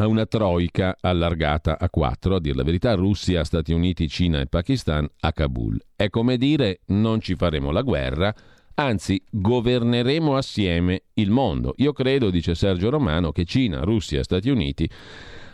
a 0.00 0.08
una 0.08 0.26
troica 0.26 0.96
allargata 1.00 1.78
a 1.78 1.88
quattro, 1.88 2.34
a 2.34 2.40
dire 2.40 2.56
la 2.56 2.64
verità, 2.64 2.94
Russia, 2.94 3.44
Stati 3.44 3.72
Uniti, 3.72 4.08
Cina 4.08 4.40
e 4.40 4.46
Pakistan 4.46 5.08
a 5.20 5.32
Kabul. 5.32 5.80
È 5.94 6.10
come 6.10 6.36
dire 6.36 6.80
non 6.86 7.20
ci 7.20 7.36
faremo 7.36 7.70
la 7.70 7.82
guerra, 7.82 8.34
Anzi, 8.76 9.22
governeremo 9.30 10.36
assieme 10.36 11.04
il 11.14 11.30
mondo. 11.30 11.74
Io 11.76 11.92
credo, 11.92 12.30
dice 12.30 12.56
Sergio 12.56 12.90
Romano, 12.90 13.30
che 13.30 13.44
Cina, 13.44 13.82
Russia 13.82 14.20
Stati 14.24 14.50
Uniti 14.50 14.90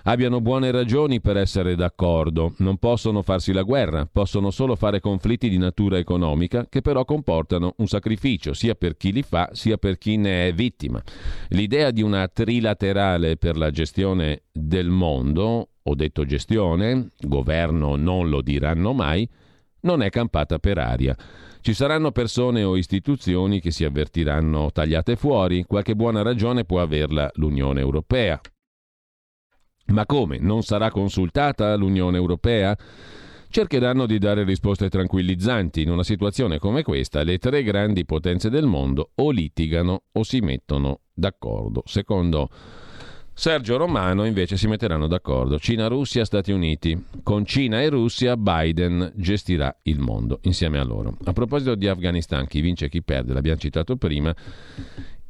abbiano 0.05 0.41
buone 0.41 0.71
ragioni 0.71 1.21
per 1.21 1.37
essere 1.37 1.75
d'accordo. 1.75 2.55
Non 2.59 2.79
possono 2.79 3.23
farsi 3.23 3.53
la 3.53 3.63
guerra, 3.63 4.09
possono 4.11 4.51
solo 4.51 4.77
fare 4.77 5.01
conflitti 5.01 5.49
di 5.49 5.59
natura 5.59 5.99
economica 5.99 6.67
che 6.69 6.81
però 6.81 7.05
comportano 7.05 7.75
un 7.79 7.87
sacrificio 7.87 8.53
sia 8.53 8.75
per 8.75 8.97
chi 8.97 9.13
li 9.13 9.23
fa 9.23 9.51
sia 9.53 9.77
per 9.77 9.99
chi 9.99 10.17
ne 10.17 10.49
è 10.49 10.53
vittima. 10.53 11.03
L'idea 11.49 11.91
di 11.91 12.03
una 12.03 12.29
trilaterale 12.29 13.37
per 13.37 13.57
la 13.57 13.71
gestione 13.71 14.43
del 14.53 14.89
mondo, 14.89 15.69
ho 15.83 15.95
detto 15.95 16.25
gestione, 16.25 17.09
governo 17.19 17.97
non 17.97 18.29
lo 18.29 18.43
diranno 18.43 18.93
mai, 18.93 19.29
non 19.83 20.03
è 20.03 20.11
campata 20.11 20.59
per 20.59 20.79
aria. 20.79 21.17
Ci 21.63 21.75
saranno 21.75 22.11
persone 22.11 22.63
o 22.63 22.77
istituzioni 22.77 23.61
che 23.61 23.71
si 23.71 23.85
avvertiranno 23.85 24.71
tagliate 24.73 25.17
fuori, 25.17 25.65
qualche 25.65 25.95
buona 25.95 26.23
ragione 26.23 26.65
può 26.65 26.81
averla 26.81 27.31
l'Unione 27.35 27.81
Europea. 27.81 28.41
Ma 29.91 30.07
come? 30.07 30.39
Non 30.39 30.63
sarà 30.63 30.91
consultata 30.91 31.75
l'Unione 31.75 32.17
Europea? 32.17 32.77
Cercheranno 33.49 34.07
di 34.07 34.19
dare 34.19 34.45
risposte 34.45 34.89
tranquillizzanti. 34.89 35.83
In 35.83 35.91
una 35.91 36.05
situazione 36.05 36.59
come 36.59 36.83
questa, 36.83 37.23
le 37.25 37.39
tre 37.39 37.63
grandi 37.65 38.05
potenze 38.05 38.49
del 38.49 38.67
mondo 38.67 39.11
o 39.17 39.31
litigano 39.31 40.03
o 40.13 40.23
si 40.23 40.41
mettono 40.41 41.01
d'accordo. 41.13 41.83
Secondo 41.85 42.49
Sergio 43.33 43.77
Romano 43.79 44.27
invece 44.27 44.57
si 44.57 44.69
metteranno 44.69 45.09
d'accordo. 45.09 45.59
Cina, 45.59 45.89
Russia, 45.89 46.25
Stati 46.25 46.53
Uniti. 46.53 47.07
Con 47.23 47.45
Cina 47.45 47.81
e 47.81 47.89
Russia 47.89 48.37
Biden 48.37 49.13
gestirà 49.17 49.75
il 49.85 49.99
mondo 49.99 50.39
insieme 50.43 50.79
a 50.79 50.85
loro. 50.85 51.17
A 51.25 51.33
proposito 51.33 51.75
di 51.75 51.89
Afghanistan, 51.89 52.47
chi 52.47 52.61
vince 52.61 52.85
e 52.85 52.89
chi 52.89 53.03
perde, 53.03 53.33
l'abbiamo 53.33 53.59
citato 53.59 53.97
prima. 53.97 54.35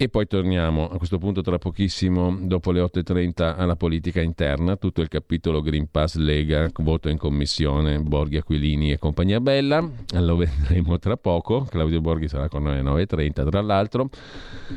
E 0.03 0.09
poi 0.09 0.27
torniamo 0.27 0.89
a 0.89 0.97
questo 0.97 1.19
punto 1.19 1.43
tra 1.43 1.59
pochissimo, 1.59 2.35
dopo 2.41 2.73
le 2.73 2.81
8.30, 2.81 3.55
alla 3.59 3.77
politica 3.77 4.23
interna, 4.23 4.77
tutto 4.77 5.03
il 5.03 5.09
capitolo 5.09 5.61
Green 5.61 5.91
Pass 5.91 6.15
Lega, 6.15 6.71
voto 6.77 7.11
in 7.11 7.19
commissione, 7.19 8.01
Borghi 8.01 8.39
Aquilini 8.39 8.93
e 8.93 8.99
compagnia 8.99 9.41
bella, 9.41 9.87
lo 10.15 10.37
vedremo 10.37 10.99
tra 10.99 11.19
poco, 11.19 11.67
Claudio 11.69 12.01
Borghi 12.01 12.29
sarà 12.29 12.49
con 12.49 12.63
noi 12.63 12.79
alle 12.79 13.05
9.30 13.05 13.51
tra 13.51 13.61
l'altro, 13.61 14.09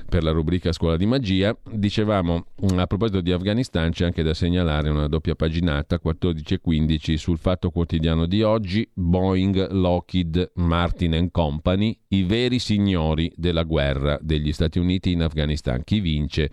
per 0.10 0.24
la 0.24 0.32
rubrica 0.32 0.74
Scuola 0.74 0.98
di 0.98 1.06
Magia. 1.06 1.56
Dicevamo, 1.72 2.48
a 2.76 2.86
proposito 2.86 3.22
di 3.22 3.32
Afghanistan 3.32 3.92
c'è 3.92 4.04
anche 4.04 4.24
da 4.24 4.34
segnalare 4.34 4.90
una 4.90 5.08
doppia 5.08 5.36
paginata, 5.36 6.00
14 6.00 6.56
e 6.56 6.60
15, 6.60 7.16
sul 7.16 7.38
Fatto 7.38 7.70
Quotidiano 7.70 8.26
di 8.26 8.42
oggi, 8.42 8.86
Boeing, 8.94 9.72
Lockheed, 9.72 10.52
Martin 10.56 11.30
Company, 11.32 11.98
i 12.10 12.24
veri 12.24 12.60
signori 12.60 13.32
della 13.38 13.64
guerra 13.64 14.20
degli 14.22 14.52
Stati 14.52 14.80
Uniti 14.80 15.12
in 15.14 15.22
Afghanistan. 15.22 15.84
Chi 15.84 15.99
vince? 15.99 16.51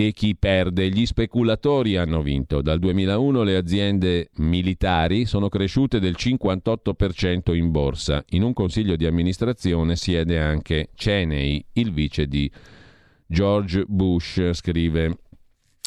e 0.00 0.12
chi 0.12 0.36
perde. 0.36 0.88
Gli 0.90 1.04
speculatori 1.04 1.96
hanno 1.96 2.22
vinto. 2.22 2.62
Dal 2.62 2.78
2001 2.78 3.42
le 3.42 3.56
aziende 3.56 4.30
militari 4.36 5.24
sono 5.24 5.48
cresciute 5.48 5.98
del 5.98 6.14
58% 6.16 7.52
in 7.52 7.72
borsa. 7.72 8.24
In 8.28 8.44
un 8.44 8.52
consiglio 8.52 8.94
di 8.94 9.06
amministrazione 9.06 9.96
siede 9.96 10.38
anche 10.38 10.90
Cheney, 10.94 11.64
il 11.72 11.92
vice 11.92 12.28
di 12.28 12.48
George 13.26 13.84
Bush, 13.88 14.52
scrive 14.52 15.18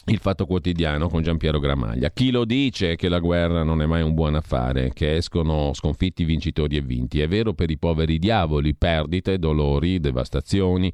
il 0.08 0.18
Fatto 0.18 0.46
Quotidiano 0.46 1.08
con 1.08 1.24
Giampiero 1.24 1.60
Gramaglia. 1.60 2.12
Chi 2.12 2.32
lo 2.32 2.44
dice 2.44 2.98
che 2.98 3.08
la 3.08 3.20
guerra 3.20 3.64
non 3.64 3.82
è 3.82 3.86
mai 3.86 4.02
un 4.02 4.14
buon 4.14 4.36
affare, 4.36 4.92
che 4.94 5.16
escono 5.16 5.72
sconfitti 5.74 6.26
vincitori 6.26 6.76
e 6.76 6.82
vinti? 6.82 7.22
È 7.22 7.30
vero 7.30 7.54
per 7.54 7.72
i 7.72 7.78
poveri 7.78 8.20
diavoli, 8.20 8.76
perdite, 8.76 9.40
dolori, 9.40 10.02
devastazioni 10.02 10.92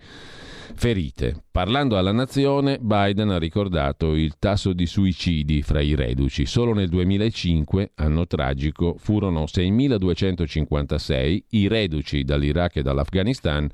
ferite. 0.75 1.43
Parlando 1.51 1.97
alla 1.97 2.11
nazione, 2.11 2.79
Biden 2.79 3.29
ha 3.29 3.37
ricordato 3.37 4.13
il 4.13 4.35
tasso 4.39 4.73
di 4.73 4.85
suicidi 4.85 5.61
fra 5.61 5.81
i 5.81 5.95
reduci. 5.95 6.45
Solo 6.45 6.73
nel 6.73 6.89
2005, 6.89 7.91
anno 7.95 8.27
tragico, 8.27 8.95
furono 8.97 9.43
6.256 9.43 11.43
i 11.49 11.67
reduci 11.67 12.23
dall'Iraq 12.23 12.77
e 12.77 12.81
dall'Afghanistan 12.81 13.69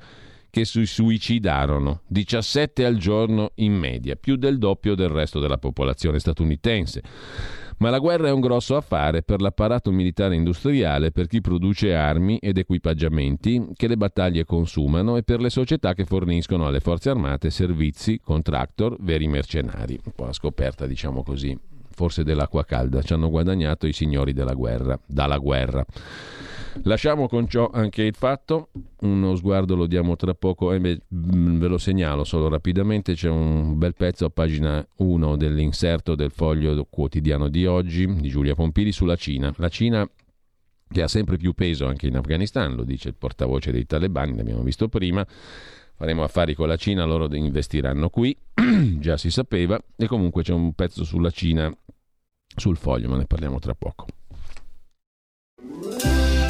che 0.54 0.64
si 0.64 0.86
suicidarono, 0.86 2.02
17 2.06 2.84
al 2.84 2.96
giorno 2.96 3.50
in 3.56 3.74
media, 3.74 4.14
più 4.14 4.36
del 4.36 4.58
doppio 4.58 4.94
del 4.94 5.08
resto 5.08 5.40
della 5.40 5.58
popolazione 5.58 6.20
statunitense. 6.20 7.02
Ma 7.78 7.90
la 7.90 7.98
guerra 7.98 8.28
è 8.28 8.32
un 8.32 8.40
grosso 8.40 8.76
affare 8.76 9.22
per 9.22 9.40
l'apparato 9.40 9.90
militare 9.90 10.34
industriale, 10.34 11.10
per 11.10 11.26
chi 11.26 11.40
produce 11.40 11.94
armi 11.94 12.38
ed 12.38 12.58
equipaggiamenti 12.58 13.70
che 13.74 13.88
le 13.88 13.96
battaglie 13.96 14.44
consumano 14.44 15.16
e 15.16 15.22
per 15.22 15.40
le 15.40 15.50
società 15.50 15.92
che 15.94 16.04
forniscono 16.04 16.66
alle 16.66 16.80
forze 16.80 17.10
armate 17.10 17.50
servizi, 17.50 18.20
contractor, 18.20 18.96
veri 19.00 19.26
mercenari. 19.26 19.98
Un 20.04 20.12
po' 20.14 20.26
la 20.26 20.32
scoperta, 20.32 20.86
diciamo 20.86 21.22
così, 21.22 21.58
forse 21.90 22.24
dell'acqua 22.24 22.64
calda. 22.64 23.02
Ci 23.02 23.12
hanno 23.12 23.30
guadagnato 23.30 23.86
i 23.86 23.92
signori 23.92 24.32
della 24.32 24.54
guerra, 24.54 24.98
dalla 25.06 25.38
guerra. 25.38 25.84
Lasciamo 26.82 27.28
con 27.28 27.48
ciò 27.48 27.70
anche 27.72 28.02
il 28.02 28.14
fatto, 28.14 28.70
uno 29.00 29.34
sguardo 29.36 29.74
lo 29.74 29.86
diamo 29.86 30.16
tra 30.16 30.34
poco, 30.34 30.72
eh 30.72 30.80
beh, 30.80 31.00
mm, 31.14 31.58
ve 31.58 31.68
lo 31.68 31.78
segnalo 31.78 32.24
solo 32.24 32.48
rapidamente, 32.48 33.14
c'è 33.14 33.28
un 33.28 33.78
bel 33.78 33.94
pezzo 33.94 34.26
a 34.26 34.30
pagina 34.30 34.86
1 34.96 35.36
dell'inserto 35.36 36.14
del 36.14 36.30
foglio 36.30 36.84
quotidiano 36.90 37.48
di 37.48 37.64
oggi 37.64 38.12
di 38.12 38.28
Giulia 38.28 38.54
Pompili 38.54 38.92
sulla 38.92 39.16
Cina. 39.16 39.52
La 39.56 39.68
Cina 39.68 40.08
che 40.90 41.02
ha 41.02 41.08
sempre 41.08 41.36
più 41.36 41.54
peso 41.54 41.86
anche 41.86 42.06
in 42.06 42.16
Afghanistan, 42.16 42.74
lo 42.74 42.84
dice 42.84 43.08
il 43.08 43.14
portavoce 43.14 43.72
dei 43.72 43.86
talebani, 43.86 44.36
l'abbiamo 44.36 44.62
visto 44.62 44.88
prima, 44.88 45.26
faremo 45.96 46.22
affari 46.22 46.54
con 46.54 46.68
la 46.68 46.76
Cina, 46.76 47.04
loro 47.04 47.32
investiranno 47.34 48.10
qui, 48.10 48.36
già 49.00 49.16
si 49.16 49.30
sapeva, 49.30 49.80
e 49.96 50.06
comunque 50.06 50.42
c'è 50.42 50.52
un 50.52 50.72
pezzo 50.74 51.04
sulla 51.04 51.30
Cina 51.30 51.74
sul 52.56 52.76
foglio, 52.76 53.08
ma 53.08 53.16
ne 53.16 53.26
parliamo 53.26 53.58
tra 53.58 53.74
poco. 53.74 54.06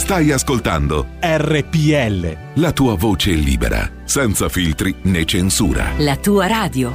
Stai 0.04 0.32
ascoltando 0.32 1.06
RPL. 1.18 2.60
La 2.60 2.72
tua 2.72 2.94
voce 2.94 3.30
libera, 3.30 3.90
senza 4.04 4.50
filtri 4.50 4.94
né 5.04 5.24
censura. 5.24 5.92
La 5.96 6.18
tua 6.18 6.46
radio. 6.46 6.92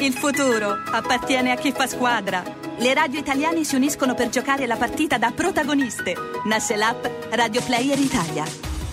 Il 0.00 0.12
futuro 0.12 0.76
appartiene 0.90 1.52
a 1.52 1.54
chi 1.54 1.70
fa 1.70 1.86
squadra. 1.86 2.42
Le 2.78 2.92
radio 2.92 3.20
italiane 3.20 3.62
si 3.62 3.76
uniscono 3.76 4.14
per 4.14 4.30
giocare 4.30 4.66
la 4.66 4.74
partita 4.74 5.18
da 5.18 5.30
protagoniste. 5.30 6.16
Nasce 6.46 6.74
l'app 6.74 7.06
Radio 7.30 7.62
Player 7.62 7.96
Italia. 7.96 8.73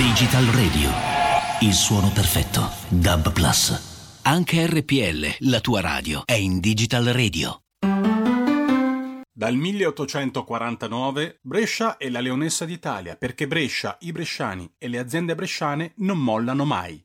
Digital 0.00 0.46
Radio. 0.46 0.88
Il 1.60 1.74
suono 1.74 2.08
perfetto. 2.08 2.70
Dub 2.88 3.34
Plus. 3.34 4.20
Anche 4.22 4.66
RPL, 4.66 5.50
la 5.50 5.60
tua 5.60 5.82
radio, 5.82 6.22
è 6.24 6.32
in 6.32 6.58
Digital 6.58 7.04
Radio. 7.04 7.64
Dal 9.30 9.54
1849 9.54 11.40
Brescia 11.42 11.98
è 11.98 12.08
la 12.08 12.20
leonessa 12.20 12.64
d'Italia 12.64 13.16
perché 13.16 13.46
Brescia, 13.46 13.98
i 14.00 14.12
bresciani 14.12 14.72
e 14.78 14.88
le 14.88 14.98
aziende 14.98 15.34
bresciane 15.34 15.92
non 15.96 16.18
mollano 16.18 16.64
mai. 16.64 17.04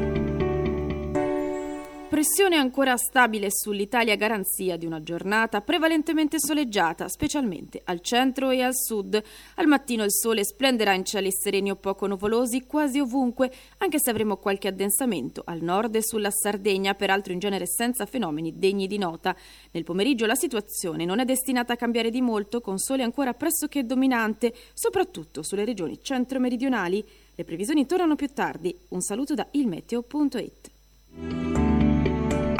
Pressione 2.11 2.57
ancora 2.57 2.97
stabile 2.97 3.47
sull'Italia 3.49 4.17
garanzia 4.17 4.75
di 4.75 4.85
una 4.85 5.01
giornata 5.01 5.61
prevalentemente 5.61 6.41
soleggiata, 6.41 7.07
specialmente 7.07 7.81
al 7.85 8.01
centro 8.01 8.49
e 8.49 8.61
al 8.61 8.75
sud. 8.75 9.23
Al 9.55 9.67
mattino 9.67 10.03
il 10.03 10.11
sole 10.11 10.43
splenderà 10.43 10.93
in 10.93 11.05
cieli 11.05 11.31
sereni 11.31 11.71
o 11.71 11.77
poco 11.77 12.07
nuvolosi 12.07 12.65
quasi 12.65 12.99
ovunque, 12.99 13.49
anche 13.77 13.97
se 13.97 14.09
avremo 14.09 14.35
qualche 14.35 14.67
addensamento 14.67 15.43
al 15.45 15.61
nord 15.61 15.95
e 15.95 16.03
sulla 16.03 16.31
Sardegna, 16.31 16.95
peraltro 16.95 17.31
in 17.31 17.39
genere 17.39 17.65
senza 17.65 18.05
fenomeni 18.05 18.59
degni 18.59 18.87
di 18.87 18.97
nota. 18.97 19.33
Nel 19.71 19.85
pomeriggio 19.85 20.25
la 20.25 20.35
situazione 20.35 21.05
non 21.05 21.19
è 21.19 21.23
destinata 21.23 21.71
a 21.71 21.77
cambiare 21.77 22.09
di 22.09 22.19
molto, 22.19 22.59
con 22.59 22.77
sole 22.77 23.03
ancora 23.03 23.33
pressoché 23.33 23.85
dominante, 23.85 24.53
soprattutto 24.73 25.43
sulle 25.43 25.63
regioni 25.63 25.97
centro-meridionali. 26.01 27.01
Le 27.33 27.45
previsioni 27.45 27.85
tornano 27.85 28.17
più 28.17 28.27
tardi. 28.33 28.77
Un 28.89 28.99
saluto 28.99 29.33
da 29.33 29.47
ilmeteo.it. 29.51 31.59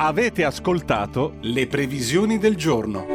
Avete 0.04 0.43
ascoltato 0.45 1.36
le 1.41 1.68
previsioni 1.68 2.39
del 2.39 2.56
giorno. 2.56 3.06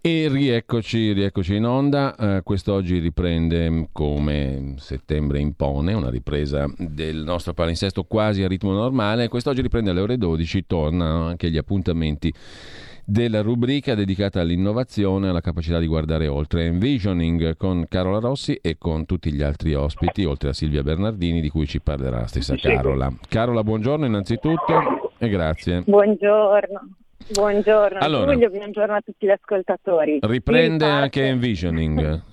E 0.00 0.28
rieccoci, 0.30 1.12
rieccoci 1.12 1.56
in 1.56 1.66
onda. 1.66 2.16
Eh, 2.16 2.42
quest'oggi 2.42 3.00
riprende 3.00 3.90
come 3.92 4.76
settembre 4.78 5.40
impone, 5.40 5.92
una 5.92 6.08
ripresa 6.08 6.64
del 6.78 7.18
nostro 7.18 7.52
palinsesto 7.52 8.04
quasi 8.04 8.42
a 8.42 8.48
ritmo 8.48 8.72
normale. 8.72 9.28
Quest'oggi 9.28 9.60
riprende 9.60 9.90
alle 9.90 10.00
ore 10.00 10.16
12, 10.16 10.64
tornano 10.66 11.26
anche 11.26 11.50
gli 11.50 11.58
appuntamenti 11.58 12.32
della 13.10 13.40
rubrica 13.40 13.94
dedicata 13.94 14.42
all'innovazione, 14.42 15.30
alla 15.30 15.40
capacità 15.40 15.78
di 15.78 15.86
guardare 15.86 16.26
oltre, 16.26 16.66
Envisioning 16.66 17.56
con 17.56 17.86
Carola 17.88 18.18
Rossi 18.18 18.58
e 18.60 18.76
con 18.76 19.06
tutti 19.06 19.32
gli 19.32 19.40
altri 19.40 19.72
ospiti, 19.72 20.26
oltre 20.26 20.50
a 20.50 20.52
Silvia 20.52 20.82
Bernardini, 20.82 21.40
di 21.40 21.48
cui 21.48 21.66
ci 21.66 21.80
parlerà 21.80 22.18
la 22.20 22.26
stessa 22.26 22.54
Carola. 22.56 23.10
Carola, 23.26 23.64
buongiorno 23.64 24.04
innanzitutto 24.04 25.14
e 25.16 25.28
grazie. 25.30 25.84
Buongiorno. 25.86 26.88
Buongiorno, 27.32 27.98
allora, 27.98 28.32
Giulio, 28.32 28.50
buongiorno 28.50 28.94
a 28.94 29.00
tutti 29.00 29.26
gli 29.26 29.30
ascoltatori. 29.30 30.18
Riprende 30.20 30.84
anche 30.84 31.26
Envisioning. 31.28 32.22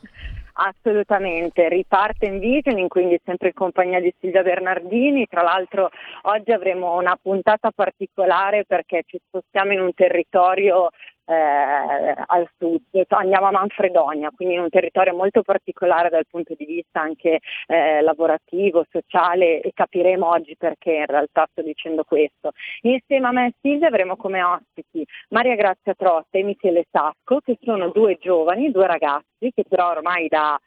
Assolutamente, 0.58 1.68
riparte 1.68 2.28
Envisioning, 2.28 2.88
quindi 2.88 3.20
sempre 3.26 3.50
in 3.50 3.54
compagnia 3.54 4.00
di 4.00 4.14
Silvia 4.22 4.42
Bernardini. 4.42 5.28
Tra 5.28 5.42
l'altro 5.42 5.90
oggi 6.24 6.52
avremo 6.54 6.98
una 6.98 7.18
puntata 7.22 7.72
particolare 7.72 8.64
perché 8.64 9.04
ci 9.06 9.20
spostiamo 9.22 9.74
in 9.74 9.82
un 9.82 9.94
territorio 9.94 10.92
eh, 11.26 12.14
al 12.26 12.50
sud, 12.58 12.82
andiamo 13.10 13.48
a 13.48 13.52
Manfredonia, 13.52 14.32
quindi 14.36 14.56
in 14.56 14.62
un 14.62 14.70
territorio 14.70 15.16
molto 15.16 15.42
particolare 15.42 16.10
dal 16.10 16.26
punto 16.30 16.54
di 16.58 16.66
vista 16.66 17.02
anche 17.02 17.40
eh, 17.68 18.02
lavorativo, 18.02 18.86
sociale 18.90 19.62
e 19.62 19.72
capiremo 19.74 20.28
oggi 20.28 20.56
perché 20.58 20.94
in 20.94 21.06
realtà 21.06 21.48
sto 21.52 21.62
dicendo 21.62 22.04
questo. 22.04 22.52
Insieme 22.82 23.28
a 23.28 23.32
me 23.32 23.48
e 23.48 23.54
Silvia 23.62 23.88
avremo 23.88 24.16
come 24.16 24.44
ospiti 24.44 25.06
Maria 25.30 25.56
Grazia 25.56 25.94
Trotta 25.94 26.38
e 26.38 26.44
Michele 26.44 26.86
Sacco, 26.92 27.40
che 27.40 27.58
sono 27.62 27.90
due 27.90 28.18
giovani, 28.20 28.72
due 28.72 28.88
ragazzi 28.88 29.52
che 29.54 29.64
però 29.68 29.90
ormai 29.92 30.28
da 30.28 30.60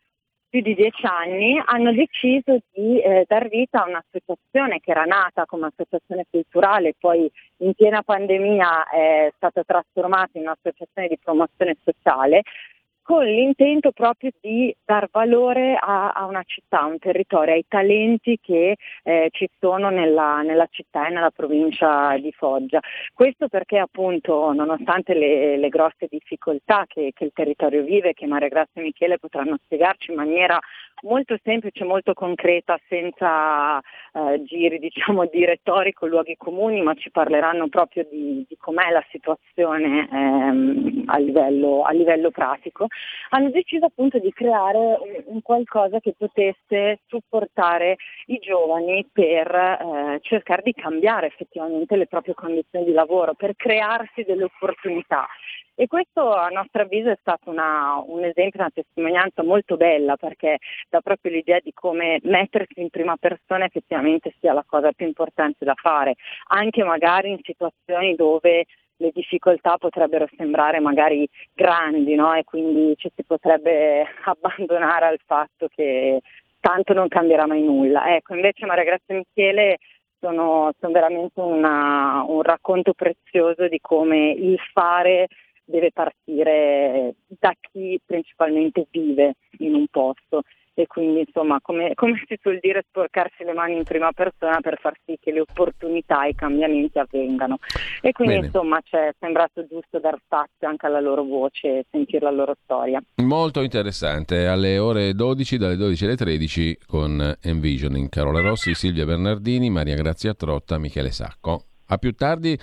più 0.49 0.61
di 0.61 0.75
dieci 0.75 1.05
anni 1.05 1.61
hanno 1.65 1.93
deciso 1.93 2.59
di 2.73 3.01
eh, 3.01 3.25
dar 3.29 3.49
vita 3.49 3.85
a 3.85 3.89
un'associazione 3.89 4.81
che 4.81 4.91
era 4.91 5.05
nata 5.05 5.45
come 5.45 5.69
associazione 5.69 6.27
culturale, 6.31 6.95
poi 6.99 7.31
in 7.59 7.75
piena 7.75 8.03
pandemia 8.03 8.89
è 8.89 9.33
stata 9.37 9.63
trasformata 9.63 10.39
in 10.39 10.43
un'associazione 10.43 11.09
di 11.09 11.19
promozione 11.23 11.77
sociale, 11.85 12.43
con 13.09 13.25
l'intento 13.25 13.91
proprio 13.91 14.33
di 14.39 14.77
dar 14.85 15.09
valore 15.11 15.79
a, 15.81 16.11
a, 16.11 16.27
una 16.27 16.43
città, 16.45 16.83
a 16.83 16.85
un 16.85 16.99
territorio, 16.99 17.55
ai 17.55 17.65
talenti 17.67 18.39
che 18.39 18.77
eh, 19.03 19.29
ci 19.31 19.49
sono 19.59 19.89
nella, 19.89 20.43
nella, 20.43 20.67
città 20.69 21.07
e 21.07 21.13
nella 21.13 21.31
provincia 21.31 22.15
di 22.19 22.31
Foggia. 22.33 22.81
Questo 23.15 23.49
perché 23.49 23.79
appunto 23.79 24.53
nonostante 24.53 25.15
le, 25.15 25.57
le 25.57 25.69
grosse 25.71 26.07
difficoltà 26.07 26.85
che, 26.87 27.13
che, 27.15 27.25
il 27.25 27.33
territorio 27.33 27.83
vive, 27.83 28.13
che 28.13 28.27
Maria 28.27 28.49
Grazia 28.49 28.83
e 28.83 28.85
Michele 28.85 29.19
potranno 29.19 29.57
spiegarci 29.65 30.11
in 30.11 30.17
maniera 30.19 30.59
molto 31.03 31.39
semplice, 31.43 31.85
molto 31.85 32.13
concreta, 32.15 32.79
senza 32.89 33.79
eh, 33.79 34.43
giri 34.45 34.79
diciamo, 34.81 35.27
di 35.27 35.45
retorico, 35.45 36.07
luoghi 36.07 36.37
comuni, 36.37 36.83
ma 36.83 36.95
ci 36.95 37.11
parleranno 37.11 37.69
proprio 37.69 38.07
di, 38.11 38.45
di 38.49 38.57
com'è 38.57 38.91
la 38.91 39.05
situazione 39.11 40.09
ehm, 40.11 41.05
a, 41.07 41.19
livello, 41.19 41.83
a, 41.83 41.93
livello, 41.93 42.31
pratico, 42.31 42.87
hanno 43.31 43.51
deciso 43.51 43.87
appunto 43.87 44.19
di 44.19 44.33
creare 44.33 44.79
un, 44.79 45.23
un 45.27 45.43
qualcosa 45.43 46.01
che 46.01 46.15
potesse 46.17 47.01
supportare 47.07 47.97
i 48.27 48.39
giovani 48.39 49.07
per 49.13 49.55
eh, 49.55 50.19
cercare 50.23 50.63
di 50.63 50.73
cambiare 50.73 51.27
effettivamente 51.27 51.97
le 51.97 52.07
proprie 52.07 52.35
condizioni 52.35 52.85
di 52.85 52.93
lavoro, 52.93 53.35
per 53.35 53.55
crearsi 53.57 54.23
delle 54.23 54.45
opportunità. 54.45 55.27
E 55.81 55.87
questo 55.87 56.35
a 56.35 56.49
nostro 56.49 56.83
avviso 56.83 57.09
è 57.09 57.17
stato 57.21 57.51
una, 57.51 58.03
un 58.05 58.25
esempio, 58.25 58.59
una 58.59 58.71
testimonianza 58.75 59.45
molto 59.45 59.77
bella 59.77 60.17
perché 60.17 60.59
dà 60.89 61.01
proprio 61.01 61.31
l'idea 61.31 61.61
di 61.63 61.73
come 61.73 62.19
mettersi 62.25 62.81
in 62.81 62.91
prima 62.91 63.17
persona 63.17 63.67
effettivamente 63.67 64.35
sia 64.41 64.53
la 64.53 64.65
cosa 64.67 64.91
più 64.91 65.07
importante 65.07 65.65
da 65.65 65.75
fare, 65.77 66.17
anche 66.49 66.83
magari 66.83 67.31
in 67.31 67.39
situazioni 67.43 68.17
dove 68.17 68.67
le 68.99 69.11
difficoltà 69.13 69.77
potrebbero 69.79 70.29
sembrare 70.37 70.81
magari 70.81 71.29
grandi 71.53 72.15
no? 72.15 72.35
e 72.35 72.45
quindi 72.45 72.95
ci 72.97 73.11
si 73.15 73.25
potrebbe 73.25 74.05
abbandonare 74.25 75.07
al 75.07 75.21
fatto 75.25 75.69
che 75.75 76.21
tanto 76.61 76.93
non 76.93 77.09
cambierà 77.09 77.47
mai 77.47 77.63
nulla. 77.63 78.15
Ecco, 78.15 78.35
invece 78.35 78.67
Maria 78.67 78.85
Grazia 78.85 79.15
Michele 79.15 79.79
sono, 80.21 80.73
sono 80.79 80.93
veramente 80.93 81.41
una, 81.41 82.25
un 82.27 82.43
racconto 82.43 82.93
prezioso 82.93 83.69
di 83.69 83.79
come 83.81 84.31
il 84.31 84.59
fare 84.73 85.29
deve 85.65 85.93
partire 85.93 87.15
da 87.27 87.53
chi 87.61 88.01
principalmente 88.05 88.87
vive 88.91 89.35
in 89.59 89.75
un 89.75 89.87
posto 89.89 90.43
e 90.81 90.87
quindi 90.87 91.21
insomma 91.21 91.59
come, 91.61 91.93
come, 91.95 92.23
si 92.27 92.39
suol 92.41 92.59
dire 92.61 92.85
sporcarsi 92.87 93.43
le 93.43 93.53
mani 93.53 93.77
in 93.77 93.83
prima 93.83 94.13
persona 94.13 94.61
per 94.61 94.79
far 94.81 94.95
sì 95.05 95.17
che 95.21 95.33
le 95.33 95.41
opportunità 95.41 96.25
e 96.25 96.31
i 96.31 96.35
cambiamenti 96.37 97.01
avvengano 97.01 97.59
e 98.01 98.13
quindi 98.13 98.35
Bene. 98.35 98.47
insomma 98.47 98.79
ci 98.85 98.95
è 98.95 99.13
sembrato 99.19 99.67
giusto 99.67 99.99
dar 99.99 100.17
spazio 100.25 100.69
anche 100.69 100.87
alla 100.87 101.01
loro 101.01 101.25
voce 101.25 101.79
e 101.79 101.87
sentire 101.91 102.25
la 102.25 102.31
loro 102.31 102.55
storia. 102.63 103.03
Molto 103.17 103.63
interessante, 103.63 104.47
alle 104.47 104.79
ore 104.79 105.15
12, 105.15 105.57
dalle 105.57 105.77
12 105.77 106.05
alle 106.05 106.17
13 106.17 106.79
con 106.87 107.37
Envisioning, 107.43 108.09
Carola 108.09 108.41
Rossi, 108.41 108.75
Silvia 108.75 109.05
Bernardini, 109.05 109.71
Maria 109.71 109.97
Grazia 109.97 110.33
Trotta, 110.35 110.79
Michele 110.79 111.11
Sacco. 111.11 111.65
A 111.89 111.97
più 111.97 112.13
tardi 112.13 112.57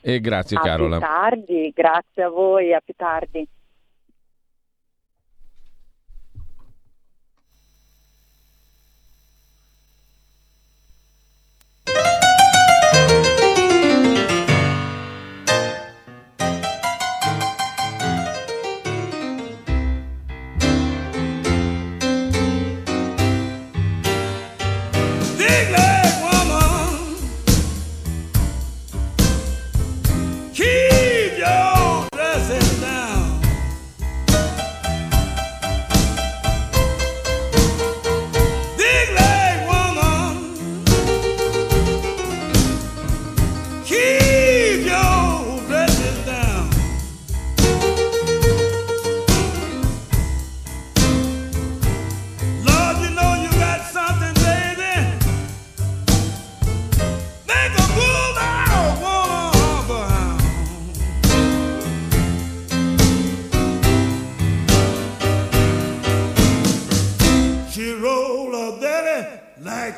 e 0.00 0.20
grazie 0.20 0.58
a 0.58 0.60
Carola. 0.60 0.96
A 0.96 0.98
più 0.98 1.08
tardi, 1.08 1.72
grazie 1.74 2.22
a 2.22 2.28
voi, 2.28 2.72
a 2.72 2.80
più 2.84 2.94
tardi. 2.96 3.48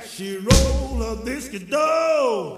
she 0.02 0.38
roll 0.38 1.02
a 1.02 1.16
biscuit 1.24 1.70
dough. 1.70 2.56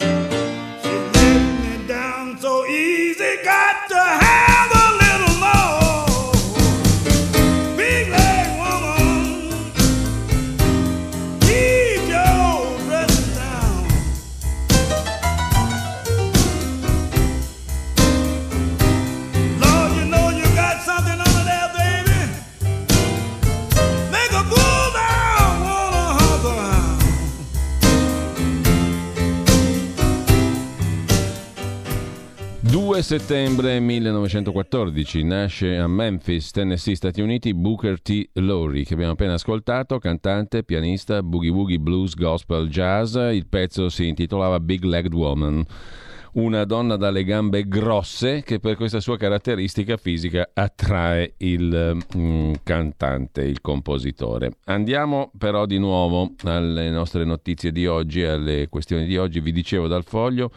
Settembre 33.03 33.78
1914 33.78 35.22
nasce 35.22 35.76
a 35.76 35.86
Memphis, 35.86 36.51
Tennessee, 36.51 36.94
Stati 36.94 37.20
Uniti, 37.20 37.53
Booker 37.53 38.01
T. 38.01 38.30
Lowry, 38.34 38.84
che 38.84 38.94
abbiamo 38.94 39.12
appena 39.12 39.34
ascoltato, 39.34 39.99
cantante, 39.99 40.64
pianista, 40.64 41.22
boogie 41.22 41.51
woogie 41.51 41.78
blues, 41.78 42.14
gospel, 42.14 42.68
jazz. 42.68 43.14
Il 43.16 43.47
pezzo 43.49 43.90
si 43.90 44.07
intitolava 44.07 44.61
Big 44.61 44.82
Legged 44.82 45.12
Woman. 45.12 45.64
Una 46.32 46.64
donna 46.64 46.97
dalle 46.97 47.24
gambe 47.24 47.68
grosse 47.68 48.42
che 48.42 48.61
per 48.61 48.76
questa 48.76 49.01
sua 49.01 49.16
caratteristica 49.16 49.97
fisica 49.97 50.51
attrae 50.55 51.34
il 51.38 51.99
mm, 52.16 52.53
cantante, 52.62 53.42
il 53.42 53.61
compositore. 53.61 54.57
Andiamo 54.64 55.30
però 55.36 55.66
di 55.66 55.78
nuovo 55.78 56.32
alle 56.44 56.90
nostre 56.90 57.24
notizie 57.24 57.72
di 57.72 57.86
oggi, 57.86 58.22
alle 58.22 58.68
questioni 58.68 59.05
di 59.05 59.16
oggi. 59.16 59.40
Vi 59.40 59.53
dicevo 59.53 59.86
dal 59.86 60.05
foglio 60.05 60.51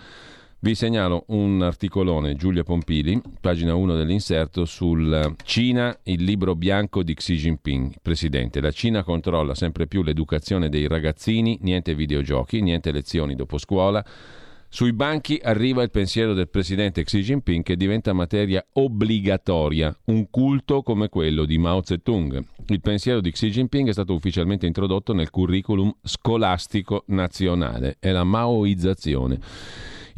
vi 0.62 0.76
segnalo 0.76 1.24
un 1.28 1.62
articolone, 1.62 2.36
Giulia 2.36 2.64
Pompili, 2.64 3.22
pagina 3.40 3.76
1 3.76 3.96
dell'inserto, 3.96 4.66
sul 4.66 5.36
Cina, 5.44 5.98
il 6.04 6.24
libro 6.24 6.54
bianco 6.56 7.02
di 7.02 7.14
Xi 7.14 7.36
Jinping. 7.36 7.94
Presidente, 8.02 8.60
la 8.60 8.72
Cina 8.72 9.04
controlla 9.04 9.56
sempre 9.56 9.88
più 9.88 10.04
l'educazione 10.04 10.68
dei 10.68 10.88
ragazzini, 10.88 11.60
niente 11.62 11.96
videogiochi, 11.96 12.62
niente 12.62 12.92
lezioni 12.92 13.36
dopo 13.36 13.58
scuola. 13.58 14.06
Sui 14.72 14.92
banchi 14.92 15.40
arriva 15.42 15.82
il 15.82 15.90
pensiero 15.90 16.34
del 16.34 16.50
presidente 16.50 17.04
Xi 17.04 17.22
Jinping 17.22 17.64
che 17.64 17.78
diventa 17.78 18.12
materia 18.14 18.64
obbligatoria, 18.74 19.98
un 20.06 20.30
culto 20.30 20.84
come 20.84 21.08
quello 21.08 21.46
di 21.46 21.58
Mao 21.58 21.82
Zedong. 21.84 22.44
Il 22.68 22.82
pensiero 22.82 23.22
di 23.22 23.32
Xi 23.32 23.50
Jinping 23.50 23.88
è 23.88 23.94
stato 23.94 24.14
ufficialmente 24.14 24.68
introdotto 24.68 25.14
nel 25.14 25.30
curriculum 25.30 25.92
scolastico 26.04 27.06
nazionale, 27.08 27.96
è 27.98 28.12
la 28.12 28.26
maoizzazione. 28.26 29.40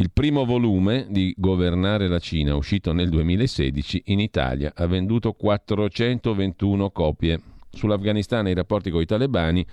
Il 0.01 0.09
primo 0.09 0.45
volume 0.45 1.05
di 1.11 1.31
Governare 1.37 2.07
la 2.07 2.17
Cina, 2.17 2.55
uscito 2.55 2.91
nel 2.91 3.07
2016, 3.09 4.01
in 4.05 4.19
Italia 4.19 4.71
ha 4.73 4.87
venduto 4.87 5.33
421 5.33 6.89
copie. 6.89 7.39
Sull'Afghanistan 7.69 8.47
e 8.47 8.49
i 8.49 8.55
rapporti 8.55 8.89
con 8.89 9.01
i 9.01 9.05
talebani 9.05 9.63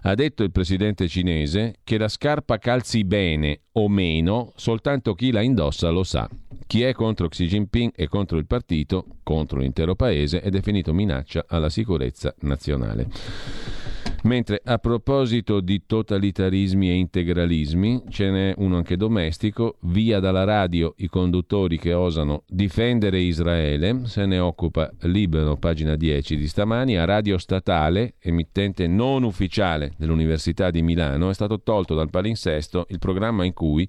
ha 0.00 0.14
detto 0.14 0.42
il 0.42 0.52
presidente 0.52 1.06
cinese 1.06 1.74
che 1.84 1.98
la 1.98 2.08
scarpa 2.08 2.56
calzi 2.56 3.04
bene 3.04 3.60
o 3.72 3.90
meno, 3.90 4.52
soltanto 4.56 5.12
chi 5.12 5.30
la 5.30 5.42
indossa 5.42 5.90
lo 5.90 6.02
sa. 6.02 6.30
Chi 6.66 6.80
è 6.80 6.94
contro 6.94 7.28
Xi 7.28 7.44
Jinping 7.44 7.92
e 7.94 8.08
contro 8.08 8.38
il 8.38 8.46
partito, 8.46 9.04
contro 9.22 9.60
l'intero 9.60 9.94
paese, 9.94 10.40
è 10.40 10.48
definito 10.48 10.94
minaccia 10.94 11.44
alla 11.46 11.68
sicurezza 11.68 12.34
nazionale. 12.38 13.83
Mentre 14.24 14.60
a 14.64 14.78
proposito 14.78 15.60
di 15.60 15.82
totalitarismi 15.84 16.88
e 16.88 16.94
integralismi, 16.94 18.04
ce 18.08 18.30
n'è 18.30 18.54
uno 18.56 18.76
anche 18.76 18.96
domestico, 18.96 19.76
via 19.82 20.18
dalla 20.18 20.44
radio 20.44 20.94
i 20.98 21.08
conduttori 21.08 21.78
che 21.78 21.92
osano 21.92 22.44
difendere 22.46 23.20
Israele, 23.20 24.06
se 24.06 24.24
ne 24.24 24.38
occupa 24.38 24.90
Libero, 25.02 25.56
pagina 25.56 25.94
10 25.94 26.36
di 26.36 26.48
stamani, 26.48 26.96
a 26.96 27.04
Radio 27.04 27.36
Statale, 27.36 28.14
emittente 28.18 28.86
non 28.86 29.24
ufficiale 29.24 29.92
dell'Università 29.98 30.70
di 30.70 30.80
Milano, 30.80 31.28
è 31.28 31.34
stato 31.34 31.60
tolto 31.60 31.94
dal 31.94 32.08
palinsesto 32.08 32.86
il 32.88 32.98
programma 32.98 33.44
in 33.44 33.52
cui 33.52 33.86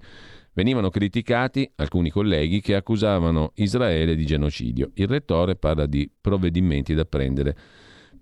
venivano 0.56 0.88
criticati 0.88 1.70
alcuni 1.76 2.10
colleghi 2.10 2.60
che 2.60 2.74
accusavano 2.74 3.52
Israele 3.56 4.16
di 4.16 4.24
genocidio. 4.24 4.90
Il 4.94 5.06
rettore 5.06 5.56
parla 5.56 5.86
di 5.86 6.10
provvedimenti 6.20 6.94
da 6.94 7.04
prendere 7.04 7.56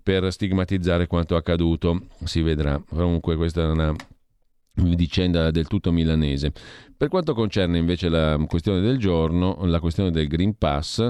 per 0.05 0.31
stigmatizzare 0.31 1.07
quanto 1.07 1.35
accaduto. 1.35 2.01
Si 2.25 2.43
vedrà. 2.43 2.79
Comunque 2.87 3.35
questa 3.35 3.63
è 3.63 3.65
una 3.65 3.91
vicenda 4.75 5.49
del 5.49 5.65
tutto 5.65 5.91
milanese. 5.91 6.53
Per 6.95 7.07
quanto 7.07 7.33
concerne 7.33 7.79
invece 7.79 8.07
la 8.07 8.37
questione 8.47 8.81
del 8.81 8.99
giorno, 8.99 9.57
la 9.63 9.79
questione 9.79 10.11
del 10.11 10.27
Green 10.27 10.59
Pass, 10.59 11.09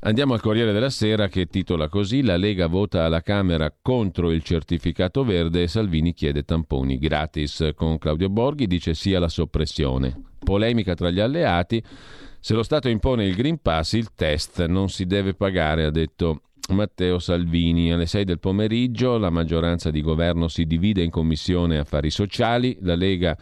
andiamo 0.00 0.34
al 0.34 0.40
Corriere 0.40 0.72
della 0.72 0.90
Sera 0.90 1.28
che 1.28 1.46
titola 1.46 1.88
così 1.88 2.22
La 2.22 2.36
Lega 2.36 2.66
vota 2.66 3.04
alla 3.04 3.20
Camera 3.20 3.72
contro 3.80 4.32
il 4.32 4.42
certificato 4.42 5.22
verde 5.22 5.62
e 5.62 5.68
Salvini 5.68 6.12
chiede 6.12 6.42
tamponi 6.42 6.98
gratis. 6.98 7.70
Con 7.76 7.98
Claudio 7.98 8.30
Borghi 8.30 8.66
dice 8.66 8.94
sì 8.94 9.14
alla 9.14 9.28
soppressione. 9.28 10.22
Polemica 10.40 10.94
tra 10.94 11.08
gli 11.10 11.20
alleati. 11.20 11.80
Se 12.40 12.52
lo 12.52 12.64
Stato 12.64 12.88
impone 12.88 13.26
il 13.26 13.36
Green 13.36 13.62
Pass, 13.62 13.92
il 13.92 14.12
test 14.12 14.66
non 14.66 14.88
si 14.88 15.06
deve 15.06 15.34
pagare, 15.34 15.84
ha 15.84 15.90
detto 15.90 16.40
Matteo 16.70 17.18
Salvini. 17.18 17.92
Alle 17.92 18.06
6 18.06 18.24
del 18.24 18.38
pomeriggio 18.38 19.18
la 19.18 19.30
maggioranza 19.30 19.90
di 19.90 20.00
governo 20.00 20.48
si 20.48 20.64
divide 20.66 21.02
in 21.02 21.10
Commissione 21.10 21.78
Affari 21.78 22.10
Sociali. 22.10 22.78
La 22.80 22.94
Lega 22.94 23.36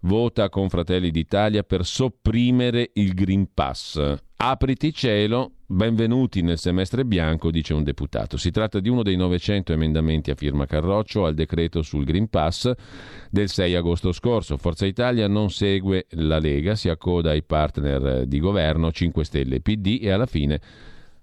vota 0.00 0.48
con 0.48 0.68
Fratelli 0.68 1.10
d'Italia 1.10 1.62
per 1.62 1.84
sopprimere 1.84 2.90
il 2.94 3.14
Green 3.14 3.48
Pass. 3.52 4.16
Apriti 4.36 4.94
cielo, 4.94 5.56
benvenuti 5.66 6.40
nel 6.40 6.56
semestre 6.56 7.04
bianco, 7.04 7.50
dice 7.50 7.74
un 7.74 7.82
deputato. 7.82 8.38
Si 8.38 8.50
tratta 8.50 8.80
di 8.80 8.88
uno 8.88 9.02
dei 9.02 9.16
900 9.16 9.72
emendamenti 9.72 10.30
a 10.30 10.34
firma 10.34 10.64
Carroccio 10.64 11.26
al 11.26 11.34
decreto 11.34 11.82
sul 11.82 12.04
Green 12.04 12.28
Pass 12.28 12.72
del 13.30 13.50
6 13.50 13.74
agosto 13.74 14.12
scorso. 14.12 14.56
Forza 14.56 14.86
Italia 14.86 15.28
non 15.28 15.50
segue 15.50 16.06
la 16.12 16.38
Lega, 16.38 16.74
si 16.74 16.88
accoda 16.88 17.30
ai 17.30 17.42
partner 17.42 18.24
di 18.26 18.40
governo 18.40 18.90
5 18.90 19.24
Stelle 19.24 19.60
PD 19.60 19.98
e 20.00 20.10
alla 20.10 20.26
fine 20.26 20.60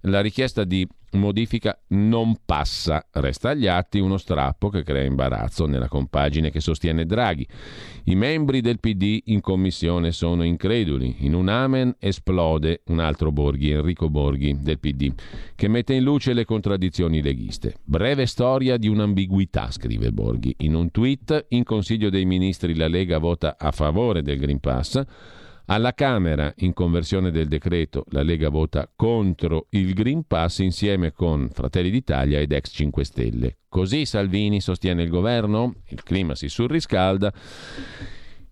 la 0.01 0.21
richiesta 0.21 0.63
di 0.63 0.87
modifica 1.11 1.79
non 1.89 2.37
passa. 2.45 3.05
Resta 3.11 3.49
agli 3.49 3.67
atti 3.67 3.99
uno 3.99 4.17
strappo 4.17 4.69
che 4.69 4.83
crea 4.83 5.03
imbarazzo 5.03 5.65
nella 5.65 5.87
compagine 5.87 6.51
che 6.51 6.59
sostiene 6.59 7.05
Draghi. 7.05 7.47
I 8.05 8.15
membri 8.15 8.61
del 8.61 8.79
PD 8.79 9.21
in 9.25 9.41
commissione 9.41 10.11
sono 10.11 10.43
increduli. 10.43 11.15
In 11.19 11.33
un 11.33 11.47
amen 11.49 11.95
esplode 11.99 12.81
un 12.87 12.99
altro 12.99 13.31
Borghi, 13.31 13.71
Enrico 13.71 14.09
Borghi 14.09 14.57
del 14.59 14.79
PD, 14.79 15.13
che 15.55 15.67
mette 15.67 15.93
in 15.93 16.03
luce 16.03 16.33
le 16.33 16.45
contraddizioni 16.45 17.21
leghiste. 17.21 17.75
Breve 17.83 18.25
storia 18.25 18.77
di 18.77 18.87
un'ambiguità, 18.87 19.71
scrive 19.71 20.11
Borghi. 20.11 20.55
In 20.59 20.75
un 20.75 20.91
tweet, 20.91 21.47
in 21.49 21.63
Consiglio 21.63 22.09
dei 22.09 22.25
Ministri 22.25 22.75
la 22.75 22.87
Lega 22.87 23.17
vota 23.17 23.55
a 23.57 23.71
favore 23.71 24.21
del 24.21 24.37
Green 24.37 24.59
Pass. 24.59 25.03
Alla 25.69 25.93
Camera, 25.93 26.53
in 26.59 26.71
conversione 26.71 27.29
del 27.29 27.49
decreto, 27.49 28.05
la 28.11 28.23
Lega 28.23 28.47
vota 28.47 28.89
contro 28.95 29.67
il 29.71 29.93
Green 29.93 30.23
Pass 30.25 30.59
insieme 30.59 31.11
con 31.11 31.49
Fratelli 31.51 31.89
d'Italia 31.89 32.39
ed 32.39 32.53
ex 32.53 32.71
5 32.73 33.03
Stelle. 33.03 33.57
Così 33.67 34.05
Salvini 34.05 34.61
sostiene 34.61 35.03
il 35.03 35.09
governo? 35.09 35.81
Il 35.89 36.03
clima 36.03 36.35
si 36.35 36.47
surriscalda. 36.47 37.33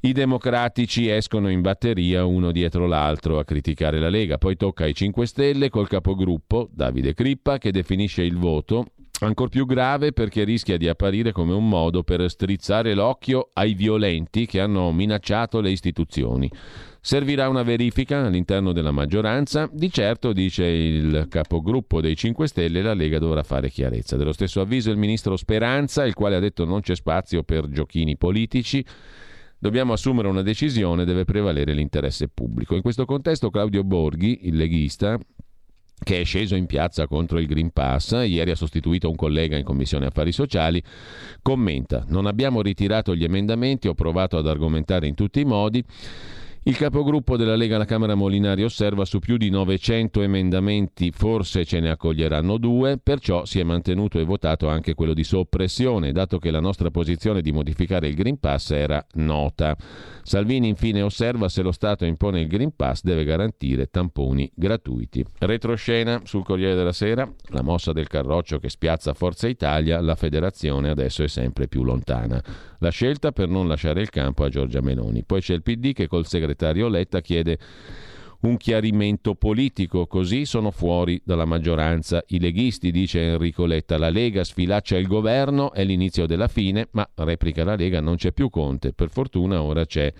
I 0.01 0.11
democratici 0.11 1.07
escono 1.07 1.49
in 1.49 1.61
batteria 1.61 2.25
uno 2.25 2.51
dietro 2.51 2.85
l'altro 2.85 3.39
a 3.39 3.45
criticare 3.45 3.97
la 3.97 4.09
Lega, 4.09 4.37
poi 4.37 4.57
tocca 4.57 4.83
ai 4.83 4.93
5 4.93 5.25
Stelle 5.25 5.69
col 5.69 5.87
capogruppo 5.87 6.67
Davide 6.69 7.13
Crippa 7.13 7.59
che 7.59 7.71
definisce 7.71 8.23
il 8.23 8.35
voto 8.35 8.87
Ancor 9.19 9.47
più 9.47 9.65
grave 9.65 10.11
perché 10.11 10.43
rischia 10.43 10.77
di 10.77 10.89
apparire 10.89 11.31
come 11.31 11.53
un 11.53 11.67
modo 11.67 12.03
per 12.03 12.29
strizzare 12.29 12.93
l'occhio 12.93 13.49
ai 13.53 13.73
violenti 13.73 14.45
che 14.45 14.59
hanno 14.59 14.91
minacciato 14.91 15.61
le 15.61 15.71
istituzioni. 15.71 16.51
Servirà 16.99 17.47
una 17.47 17.63
verifica 17.63 18.25
all'interno 18.25 18.73
della 18.73 18.91
maggioranza? 18.91 19.69
Di 19.71 19.89
certo, 19.91 20.33
dice 20.33 20.65
il 20.65 21.27
capogruppo 21.29 22.01
dei 22.01 22.15
5 22.15 22.47
Stelle, 22.47 22.81
la 22.81 22.93
Lega 22.93 23.19
dovrà 23.19 23.43
fare 23.43 23.69
chiarezza. 23.69 24.17
Dello 24.17 24.33
stesso 24.33 24.59
avviso 24.59 24.91
il 24.91 24.97
ministro 24.97 25.37
Speranza, 25.37 26.03
il 26.05 26.13
quale 26.13 26.35
ha 26.35 26.39
detto 26.39 26.65
non 26.65 26.81
c'è 26.81 26.95
spazio 26.95 27.43
per 27.43 27.69
giochini 27.69 28.17
politici. 28.17 28.83
Dobbiamo 29.57 29.93
assumere 29.93 30.27
una 30.27 30.41
decisione, 30.41 31.05
deve 31.05 31.23
prevalere 31.23 31.73
l'interesse 31.73 32.27
pubblico. 32.27 32.75
In 32.75 32.81
questo 32.81 33.05
contesto 33.05 33.49
Claudio 33.49 33.83
Borghi, 33.83 34.47
il 34.47 34.57
leghista, 34.57 35.17
che 36.03 36.21
è 36.21 36.23
sceso 36.23 36.55
in 36.55 36.65
piazza 36.65 37.07
contro 37.07 37.39
il 37.39 37.47
Green 37.47 37.71
Pass, 37.71 38.11
ieri 38.11 38.51
ha 38.51 38.55
sostituito 38.55 39.09
un 39.09 39.15
collega 39.15 39.57
in 39.57 39.63
Commissione 39.63 40.05
Affari 40.05 40.31
Sociali, 40.31 40.81
commenta, 41.41 42.03
non 42.07 42.25
abbiamo 42.25 42.61
ritirato 42.61 43.15
gli 43.15 43.23
emendamenti, 43.23 43.87
ho 43.87 43.93
provato 43.93 44.37
ad 44.37 44.47
argomentare 44.47 45.07
in 45.07 45.15
tutti 45.15 45.39
i 45.39 45.45
modi, 45.45 45.83
il 46.67 46.77
capogruppo 46.77 47.37
della 47.37 47.55
Lega 47.55 47.75
alla 47.75 47.85
Camera 47.85 48.15
Molinari 48.15 48.63
osserva 48.63 49.05
su 49.05 49.19
più 49.19 49.37
di 49.37 49.51
900 49.51 50.23
emendamenti 50.23 51.11
forse 51.11 51.63
ce 51.63 51.79
ne 51.79 51.91
accoglieranno 51.91 52.57
due, 52.57 52.97
perciò 52.97 53.45
si 53.45 53.59
è 53.59 53.63
mantenuto 53.63 54.17
e 54.17 54.23
votato 54.23 54.67
anche 54.67 54.95
quello 54.95 55.13
di 55.13 55.23
soppressione, 55.23 56.11
dato 56.11 56.39
che 56.39 56.49
la 56.49 56.59
nostra 56.59 56.89
posizione 56.89 57.43
di 57.43 57.51
modificare 57.51 58.07
il 58.07 58.15
Green 58.15 58.39
Pass 58.39 58.71
era 58.71 59.05
nota. 59.13 59.77
Salvini 60.23 60.67
infine 60.67 61.03
osserva 61.03 61.49
se 61.49 61.61
lo 61.61 61.71
Stato 61.71 62.03
impone 62.03 62.41
il 62.41 62.47
Green 62.47 62.75
Pass 62.75 63.03
deve 63.03 63.25
garantire 63.25 63.85
tamponi 63.91 64.51
gratuiti. 64.55 65.23
Retroscena 65.37 66.21
sul 66.23 66.43
Corriere 66.43 66.73
della 66.73 66.93
Sera, 66.93 67.31
la 67.49 67.61
mossa 67.61 67.93
del 67.93 68.07
Carroccio 68.07 68.57
che 68.57 68.69
spiazza 68.69 69.13
Forza 69.13 69.47
Italia, 69.47 70.01
la 70.01 70.15
federazione 70.15 70.89
adesso 70.89 71.21
è 71.21 71.27
sempre 71.27 71.67
più 71.67 71.83
lontana. 71.83 72.43
La 72.79 72.89
scelta 72.89 73.31
per 73.31 73.49
non 73.49 73.67
lasciare 73.67 74.01
il 74.01 74.09
campo 74.09 74.43
a 74.43 74.49
Giorgia 74.49 74.81
Meloni. 74.81 75.23
Poi 75.23 75.41
c'è 75.41 75.53
il 75.53 75.61
PD 75.61 75.93
che 75.93 76.07
col 76.07 76.25
segretario 76.25 76.53
Letta 76.87 77.21
chiede 77.21 77.57
un 78.41 78.57
chiarimento 78.57 79.35
politico, 79.35 80.07
così 80.07 80.45
sono 80.45 80.71
fuori 80.71 81.19
dalla 81.23 81.45
maggioranza. 81.45 82.23
I 82.27 82.39
leghisti, 82.39 82.91
dice 82.91 83.21
Enrico 83.21 83.65
Letta, 83.65 83.97
la 83.97 84.09
Lega 84.09 84.43
sfilaccia 84.43 84.97
il 84.97 85.07
governo, 85.07 85.71
è 85.73 85.83
l'inizio 85.83 86.25
della 86.25 86.47
fine, 86.47 86.87
ma 86.91 87.07
replica 87.15 87.63
la 87.63 87.75
Lega, 87.75 87.99
non 88.01 88.15
c'è 88.15 88.31
più 88.31 88.49
Conte, 88.49 88.93
per 88.93 89.09
fortuna 89.09 89.61
ora 89.61 89.85
c'è 89.85 90.13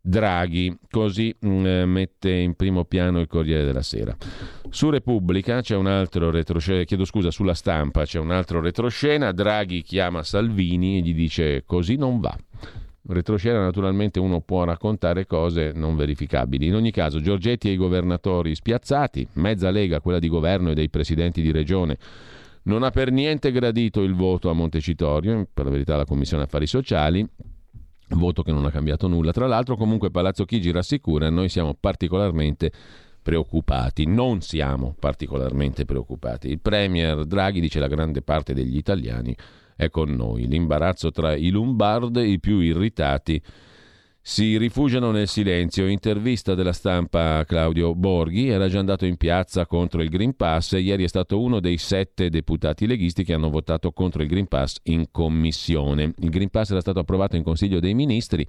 Draghi, 0.00 0.74
così 0.90 1.34
mh, 1.38 1.48
mm, 1.48 1.90
mette 1.90 2.30
in 2.30 2.54
primo 2.54 2.84
piano 2.84 3.20
il 3.20 3.26
Corriere 3.26 3.64
della 3.64 3.82
Sera. 3.82 4.16
Su 4.70 4.90
Repubblica 4.90 5.60
c'è 5.60 5.74
un 5.74 5.86
altro 5.86 6.30
retroscena, 6.30 6.84
chiedo 6.84 7.04
scusa, 7.04 7.30
sulla 7.30 7.54
stampa 7.54 8.04
c'è 8.04 8.18
un 8.18 8.30
altro 8.30 8.60
retroscena, 8.60 9.32
Draghi 9.32 9.82
chiama 9.82 10.22
Salvini 10.22 10.98
e 10.98 11.00
gli 11.00 11.14
dice 11.14 11.64
così 11.66 11.96
non 11.96 12.20
va. 12.20 12.36
Retroscena 13.10 13.60
naturalmente 13.60 14.20
uno 14.20 14.40
può 14.42 14.64
raccontare 14.64 15.24
cose 15.24 15.72
non 15.74 15.96
verificabili. 15.96 16.66
In 16.66 16.74
ogni 16.74 16.90
caso 16.90 17.20
Giorgetti 17.20 17.68
e 17.68 17.72
i 17.72 17.76
governatori 17.76 18.54
spiazzati, 18.54 19.26
mezza 19.34 19.70
lega, 19.70 20.00
quella 20.00 20.18
di 20.18 20.28
governo 20.28 20.70
e 20.70 20.74
dei 20.74 20.90
presidenti 20.90 21.40
di 21.40 21.50
regione, 21.50 21.96
non 22.64 22.82
ha 22.82 22.90
per 22.90 23.10
niente 23.10 23.50
gradito 23.50 24.02
il 24.02 24.14
voto 24.14 24.50
a 24.50 24.52
Montecitorio, 24.52 25.48
per 25.52 25.64
la 25.64 25.70
verità 25.70 25.96
la 25.96 26.04
Commissione 26.04 26.42
Affari 26.42 26.66
Sociali, 26.66 27.26
voto 28.08 28.42
che 28.42 28.52
non 28.52 28.66
ha 28.66 28.70
cambiato 28.70 29.08
nulla. 29.08 29.32
Tra 29.32 29.46
l'altro 29.46 29.76
comunque 29.76 30.10
Palazzo 30.10 30.44
Chigi 30.44 30.70
rassicura, 30.70 31.30
noi 31.30 31.48
siamo 31.48 31.74
particolarmente 31.78 32.70
preoccupati, 33.22 34.06
non 34.06 34.42
siamo 34.42 34.94
particolarmente 34.98 35.86
preoccupati. 35.86 36.50
Il 36.50 36.60
Premier 36.60 37.24
Draghi 37.24 37.60
dice 37.60 37.80
la 37.80 37.88
grande 37.88 38.20
parte 38.20 38.52
degli 38.52 38.76
italiani 38.76 39.34
è 39.78 39.90
con 39.90 40.10
noi. 40.10 40.48
L'imbarazzo 40.48 41.12
tra 41.12 41.36
i 41.36 41.50
Lombard, 41.50 42.16
i 42.16 42.40
più 42.40 42.58
irritati, 42.58 43.40
si 44.20 44.58
rifugiano 44.58 45.12
nel 45.12 45.28
silenzio. 45.28 45.86
Intervista 45.86 46.56
della 46.56 46.72
stampa 46.72 47.44
Claudio 47.46 47.94
Borghi, 47.94 48.48
era 48.48 48.66
già 48.66 48.80
andato 48.80 49.06
in 49.06 49.16
piazza 49.16 49.66
contro 49.66 50.02
il 50.02 50.08
Green 50.08 50.34
Pass 50.34 50.72
e 50.72 50.80
ieri 50.80 51.04
è 51.04 51.06
stato 51.08 51.40
uno 51.40 51.60
dei 51.60 51.78
sette 51.78 52.28
deputati 52.28 52.88
leghisti 52.88 53.22
che 53.22 53.34
hanno 53.34 53.50
votato 53.50 53.92
contro 53.92 54.20
il 54.20 54.28
Green 54.28 54.48
Pass 54.48 54.78
in 54.84 55.12
commissione. 55.12 56.12
Il 56.18 56.30
Green 56.30 56.50
Pass 56.50 56.72
era 56.72 56.80
stato 56.80 56.98
approvato 56.98 57.36
in 57.36 57.44
Consiglio 57.44 57.78
dei 57.78 57.94
Ministri 57.94 58.44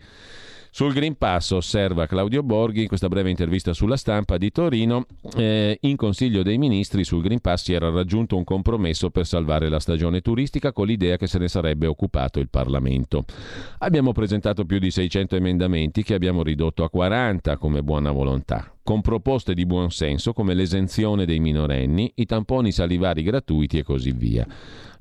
sul 0.72 0.94
Green 0.94 1.18
Pass 1.18 1.52
osserva 1.52 2.06
Claudio 2.06 2.44
Borghi 2.44 2.82
in 2.82 2.88
questa 2.88 3.08
breve 3.08 3.30
intervista 3.30 3.74
sulla 3.74 3.98
stampa 3.98 4.38
di 4.38 4.52
Torino, 4.52 5.06
eh, 5.36 5.78
in 5.82 5.96
Consiglio 5.96 6.44
dei 6.44 6.58
Ministri 6.58 7.04
sul 7.04 7.22
Green 7.22 7.40
Pass 7.40 7.64
si 7.64 7.74
era 7.74 7.90
raggiunto 7.90 8.38
un 8.38 8.44
compromesso 8.44 9.10
per 9.10 9.26
salvare 9.26 9.70
la 9.70 9.80
stagione 9.80 10.22
turistica 10.22 10.72
con 10.72 10.88
l'idea 10.88 11.18
che 11.18 11.28
se 11.28 11.40
ne 11.40 11.48
sarebbe 11.48 11.88
occupato 11.88 12.40
il 12.40 12.50
Parlamento. 12.50 13.26
Abbiamo 13.80 14.12
presentato 14.12 14.66
più 14.66 14.80
di 14.80 14.92
600 14.92 15.36
emendamenti 15.36 16.04
che 16.04 16.14
abbiamo 16.14 16.44
ridotto 16.44 16.84
a 16.84 16.90
40 16.90 17.58
come 17.58 17.82
buona 17.82 18.12
volontà 18.12 18.72
con 18.90 19.02
proposte 19.02 19.54
di 19.54 19.68
buon 19.68 19.92
senso 19.92 20.34
come 20.34 20.56
l'esenzione 20.56 21.28
dei 21.28 21.40
minorenni, 21.40 22.12
i 22.16 22.26
tamponi 22.26 22.72
salivari 22.72 23.22
gratuiti 23.22 23.78
e 23.78 23.84
così 23.84 24.12
via. 24.14 24.48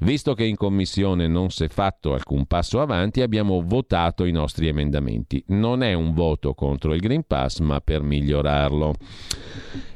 Visto 0.00 0.34
che 0.34 0.44
in 0.44 0.54
commissione 0.54 1.26
non 1.26 1.50
si 1.50 1.64
è 1.64 1.68
fatto 1.68 2.14
alcun 2.14 2.46
passo 2.46 2.80
avanti, 2.80 3.20
abbiamo 3.20 3.62
votato 3.64 4.24
i 4.24 4.30
nostri 4.30 4.68
emendamenti. 4.68 5.42
Non 5.48 5.82
è 5.82 5.92
un 5.92 6.14
voto 6.14 6.54
contro 6.54 6.94
il 6.94 7.00
Green 7.00 7.24
Pass, 7.26 7.58
ma 7.58 7.80
per 7.80 8.02
migliorarlo. 8.02 8.94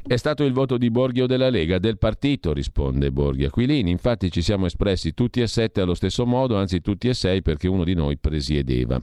È 0.05 0.15
stato 0.17 0.43
il 0.43 0.51
voto 0.51 0.77
di 0.77 0.91
Borghio 0.91 1.25
della 1.25 1.49
Lega, 1.49 1.79
del 1.79 1.97
partito, 1.97 2.51
risponde 2.51 3.11
Borghi 3.11 3.45
Aquilini. 3.45 3.91
Infatti 3.91 4.29
ci 4.29 4.41
siamo 4.41 4.65
espressi 4.65 5.13
tutti 5.13 5.39
e 5.39 5.47
sette 5.47 5.79
allo 5.79 5.93
stesso 5.93 6.25
modo, 6.25 6.57
anzi 6.57 6.81
tutti 6.81 7.07
e 7.07 7.13
sei 7.13 7.41
perché 7.41 7.69
uno 7.69 7.85
di 7.85 7.93
noi 7.93 8.17
presiedeva. 8.17 9.01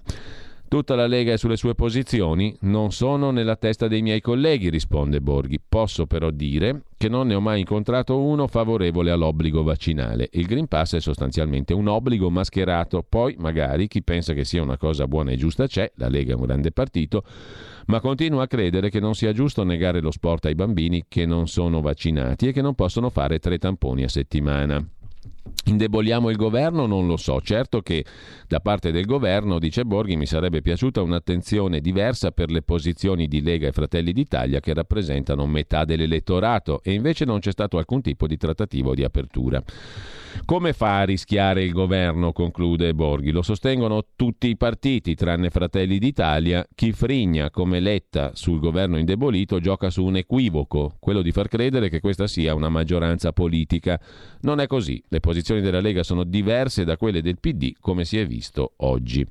Tutta 0.71 0.95
la 0.95 1.09
Lega 1.09 1.33
è 1.33 1.37
sulle 1.37 1.57
sue 1.57 1.75
posizioni? 1.75 2.57
Non 2.61 2.93
sono 2.93 3.33
nella 3.33 3.57
testa 3.57 3.89
dei 3.89 4.03
miei 4.03 4.21
colleghi, 4.21 4.71
risponde 4.71 5.21
Borghi. 5.21 5.59
Posso 5.69 6.07
però 6.07 6.31
dire 6.31 6.83
che 6.97 7.09
non 7.09 7.27
ne 7.27 7.35
ho 7.35 7.41
mai 7.41 7.59
incontrato 7.59 8.21
uno 8.21 8.47
favorevole 8.47 9.11
all'obbligo 9.11 9.65
vaccinale. 9.65 10.29
Il 10.31 10.47
Green 10.47 10.69
Pass 10.69 10.95
è 10.95 11.01
sostanzialmente 11.01 11.75
un 11.75 11.89
obbligo 11.89 12.31
mascherato. 12.31 13.03
Poi 13.03 13.35
magari 13.37 13.89
chi 13.89 14.05
pensa 14.05 14.33
che 14.33 14.45
sia 14.45 14.63
una 14.63 14.77
cosa 14.77 15.09
buona 15.09 15.33
e 15.33 15.37
giusta 15.37 15.67
c'è, 15.67 15.91
la 15.97 16.09
Lega 16.09 16.35
è 16.35 16.37
un 16.37 16.47
grande 16.47 16.71
partito, 16.71 17.25
ma 17.87 17.99
continua 17.99 18.45
a 18.45 18.47
credere 18.47 18.91
che 18.91 19.01
non 19.01 19.17
sia 19.17 19.33
giusto 19.33 19.65
negare 19.65 20.01
lo 20.01 20.13
sport 20.13 20.45
ai 20.45 20.55
bambini 20.55 21.07
che 21.09 21.27
non 21.27 21.49
sono 21.49 21.81
vaccinati 21.81 22.47
e 22.47 22.53
che 22.53 22.63
non 22.63 22.77
possono 22.77 23.11
fare 23.11 23.41
tre 23.41 23.59
tamponi 23.59 24.05
a 24.05 24.09
settimana. 24.09 24.87
Indeboliamo 25.67 26.31
il 26.31 26.37
governo? 26.37 26.87
Non 26.87 27.07
lo 27.07 27.17
so. 27.17 27.41
Certo 27.41 27.81
che 27.81 28.05
da 28.49 28.61
parte 28.61 28.91
del 28.91 29.05
governo, 29.05 29.59
dice 29.59 29.85
Borghi, 29.85 30.17
mi 30.17 30.27
sarebbe 30.27 30.63
piaciuta 30.63 31.03
un'attenzione 31.03 31.81
diversa 31.81 32.31
per 32.31 32.51
le 32.51 32.63
posizioni 32.63 33.29
di 33.29 33.43
Lega 33.43 33.69
e 33.69 33.73
Fratelli 33.73 34.13
d'Italia 34.13 34.61
che 34.61 34.73
rappresentano 34.73 35.47
metà 35.47 35.85
dell'elettorato 35.85 36.81
e 36.83 36.93
invece 36.93 37.25
non 37.25 37.41
c'è 37.41 37.53
stato 37.53 37.79
alcun 37.79 38.01
tipo 38.01 38.27
di 38.27 38.37
trattativa 38.37 38.91
o 38.91 38.95
di 38.95 39.05
apertura. 39.05 39.63
Come 40.45 40.73
fa 40.73 41.01
a 41.01 41.05
rischiare 41.05 41.65
il 41.65 41.73
governo? 41.73 42.33
conclude 42.33 42.95
Borghi. 42.95 43.31
Lo 43.31 43.43
sostengono 43.43 44.05
tutti 44.17 44.49
i 44.49 44.57
partiti, 44.57 45.15
tranne 45.15 45.51
Fratelli 45.51 45.99
d'Italia. 45.99 46.67
Chi 46.75 46.93
frigna 46.93 47.51
come 47.51 47.81
Letta 47.81 48.33
sul 48.35 48.61
governo 48.61 48.97
indebolito 48.97 49.59
gioca 49.59 49.91
su 49.91 50.05
un 50.05 50.17
equivoco, 50.17 50.97
quello 50.99 51.23
di 51.23 51.33
far 51.33 51.49
credere 51.49 51.89
che 51.89 52.01
questa 52.01 52.27
sia 52.27 52.55
una 52.55 52.69
maggioranza 52.69 53.33
politica. 53.33 54.01
Non 54.43 54.61
è 54.61 54.67
così. 54.67 55.03
Le 55.09 55.21
posizioni 55.21 55.40
della 55.43 55.81
Lega 55.81 56.03
sono 56.03 56.25
diverse 56.25 56.85
da 56.85 56.97
quelle 56.97 57.23
del 57.23 57.39
PD, 57.39 57.73
come 57.81 58.05
si 58.05 58.19
è 58.19 58.27
visto 58.27 58.73
oggi. 58.79 59.27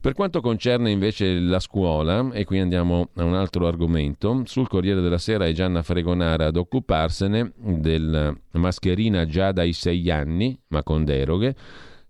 Per 0.00 0.12
quanto 0.14 0.40
concerne 0.40 0.90
invece 0.90 1.38
la 1.38 1.60
scuola, 1.60 2.30
e 2.32 2.44
qui 2.44 2.58
andiamo 2.58 3.10
a 3.14 3.24
un 3.24 3.34
altro 3.34 3.66
argomento, 3.66 4.42
sul 4.46 4.68
Corriere 4.68 5.00
della 5.00 5.18
Sera 5.18 5.46
è 5.46 5.52
Gianna 5.52 5.82
Fregonara 5.82 6.46
ad 6.46 6.56
occuparsene 6.56 7.52
del 7.56 8.36
mascherina 8.52 9.26
già 9.26 9.52
dai 9.52 9.72
sei 9.72 10.10
anni, 10.10 10.58
ma 10.68 10.82
con 10.82 11.04
deroghe, 11.04 11.54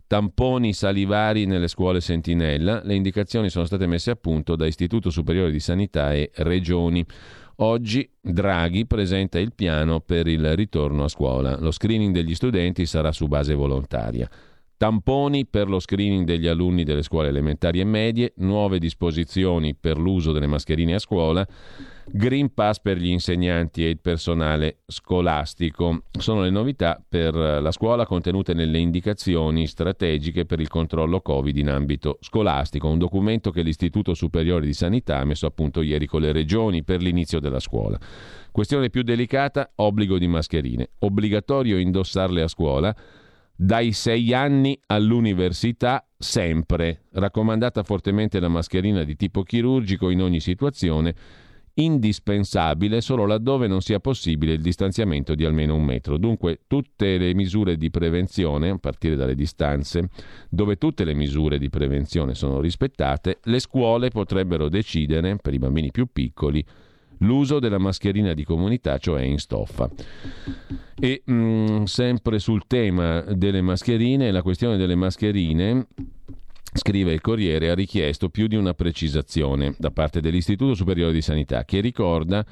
tamponi 0.06 0.72
salivari 0.72 1.46
nelle 1.46 1.68
scuole 1.68 2.00
sentinella, 2.00 2.82
le 2.84 2.94
indicazioni 2.94 3.48
sono 3.48 3.64
state 3.64 3.86
messe 3.86 4.12
a 4.12 4.16
punto 4.16 4.54
da 4.54 4.66
Istituto 4.66 5.10
Superiore 5.10 5.50
di 5.50 5.60
Sanità 5.60 6.12
e 6.12 6.30
Regioni. 6.36 7.04
Oggi 7.56 8.08
Draghi 8.20 8.84
presenta 8.84 9.38
il 9.38 9.52
piano 9.52 10.00
per 10.00 10.26
il 10.26 10.56
ritorno 10.56 11.04
a 11.04 11.08
scuola. 11.08 11.56
Lo 11.58 11.70
screening 11.70 12.12
degli 12.12 12.34
studenti 12.34 12.84
sarà 12.84 13.12
su 13.12 13.28
base 13.28 13.54
volontaria. 13.54 14.28
Tamponi 14.84 15.46
per 15.46 15.70
lo 15.70 15.78
screening 15.78 16.26
degli 16.26 16.46
alunni 16.46 16.84
delle 16.84 17.00
scuole 17.00 17.28
elementari 17.28 17.80
e 17.80 17.84
medie, 17.84 18.34
nuove 18.36 18.78
disposizioni 18.78 19.74
per 19.74 19.96
l'uso 19.96 20.30
delle 20.30 20.46
mascherine 20.46 20.96
a 20.96 20.98
scuola 20.98 21.46
Green 22.06 22.52
Pass 22.52 22.80
per 22.80 22.98
gli 22.98 23.08
insegnanti 23.08 23.82
e 23.82 23.88
il 23.88 23.98
personale 23.98 24.80
scolastico. 24.86 26.02
Sono 26.18 26.42
le 26.42 26.50
novità 26.50 27.02
per 27.08 27.34
la 27.34 27.70
scuola 27.70 28.04
contenute 28.04 28.52
nelle 28.52 28.76
indicazioni 28.76 29.66
strategiche 29.66 30.44
per 30.44 30.60
il 30.60 30.68
controllo 30.68 31.22
Covid 31.22 31.56
in 31.56 31.70
ambito 31.70 32.18
scolastico, 32.20 32.86
un 32.86 32.98
documento 32.98 33.50
che 33.50 33.62
l'Istituto 33.62 34.12
Superiore 34.12 34.66
di 34.66 34.74
Sanità 34.74 35.18
ha 35.18 35.24
messo 35.24 35.46
a 35.46 35.50
punto 35.50 35.80
ieri 35.80 36.04
con 36.04 36.20
le 36.20 36.32
regioni 36.32 36.84
per 36.84 37.00
l'inizio 37.00 37.40
della 37.40 37.58
scuola. 37.58 37.98
Questione 38.52 38.90
più 38.90 39.02
delicata, 39.02 39.72
obbligo 39.76 40.18
di 40.18 40.26
mascherine. 40.26 40.90
Obbligatorio 40.98 41.78
indossarle 41.78 42.42
a 42.42 42.48
scuola 42.48 42.94
dai 43.56 43.92
sei 43.92 44.32
anni 44.34 44.78
all'università 44.86 46.06
sempre. 46.16 47.04
Raccomandata 47.12 47.82
fortemente 47.82 48.40
la 48.40 48.48
mascherina 48.48 49.04
di 49.04 49.16
tipo 49.16 49.42
chirurgico 49.42 50.10
in 50.10 50.22
ogni 50.22 50.40
situazione 50.40 51.14
indispensabile 51.74 53.00
solo 53.00 53.26
laddove 53.26 53.66
non 53.66 53.80
sia 53.80 53.98
possibile 53.98 54.52
il 54.52 54.60
distanziamento 54.60 55.34
di 55.34 55.44
almeno 55.44 55.74
un 55.74 55.84
metro. 55.84 56.18
Dunque 56.18 56.60
tutte 56.66 57.18
le 57.18 57.34
misure 57.34 57.76
di 57.76 57.90
prevenzione, 57.90 58.70
a 58.70 58.78
partire 58.78 59.16
dalle 59.16 59.34
distanze, 59.34 60.08
dove 60.48 60.76
tutte 60.76 61.04
le 61.04 61.14
misure 61.14 61.58
di 61.58 61.70
prevenzione 61.70 62.34
sono 62.34 62.60
rispettate, 62.60 63.40
le 63.44 63.58
scuole 63.58 64.10
potrebbero 64.10 64.68
decidere, 64.68 65.36
per 65.36 65.54
i 65.54 65.58
bambini 65.58 65.90
più 65.90 66.06
piccoli, 66.12 66.64
l'uso 67.18 67.58
della 67.58 67.78
mascherina 67.78 68.34
di 68.34 68.44
comunità, 68.44 68.98
cioè 68.98 69.22
in 69.22 69.38
stoffa. 69.38 69.90
E 70.98 71.22
mh, 71.24 71.32
mm, 71.34 71.82
sempre 71.84 72.38
sul 72.38 72.66
tema 72.66 73.20
delle 73.20 73.62
mascherine, 73.62 74.30
la 74.30 74.42
questione 74.42 74.76
delle 74.76 74.94
mascherine 74.94 75.86
scrive 76.72 77.12
il 77.12 77.20
Corriere, 77.20 77.70
ha 77.70 77.74
richiesto 77.74 78.28
più 78.28 78.46
di 78.46 78.56
una 78.56 78.74
precisazione 78.74 79.74
da 79.78 79.90
parte 79.90 80.20
dell'Istituto 80.20 80.74
Superiore 80.74 81.12
di 81.12 81.22
Sanità 81.22 81.64
che 81.64 81.80
ricorda 81.80 82.44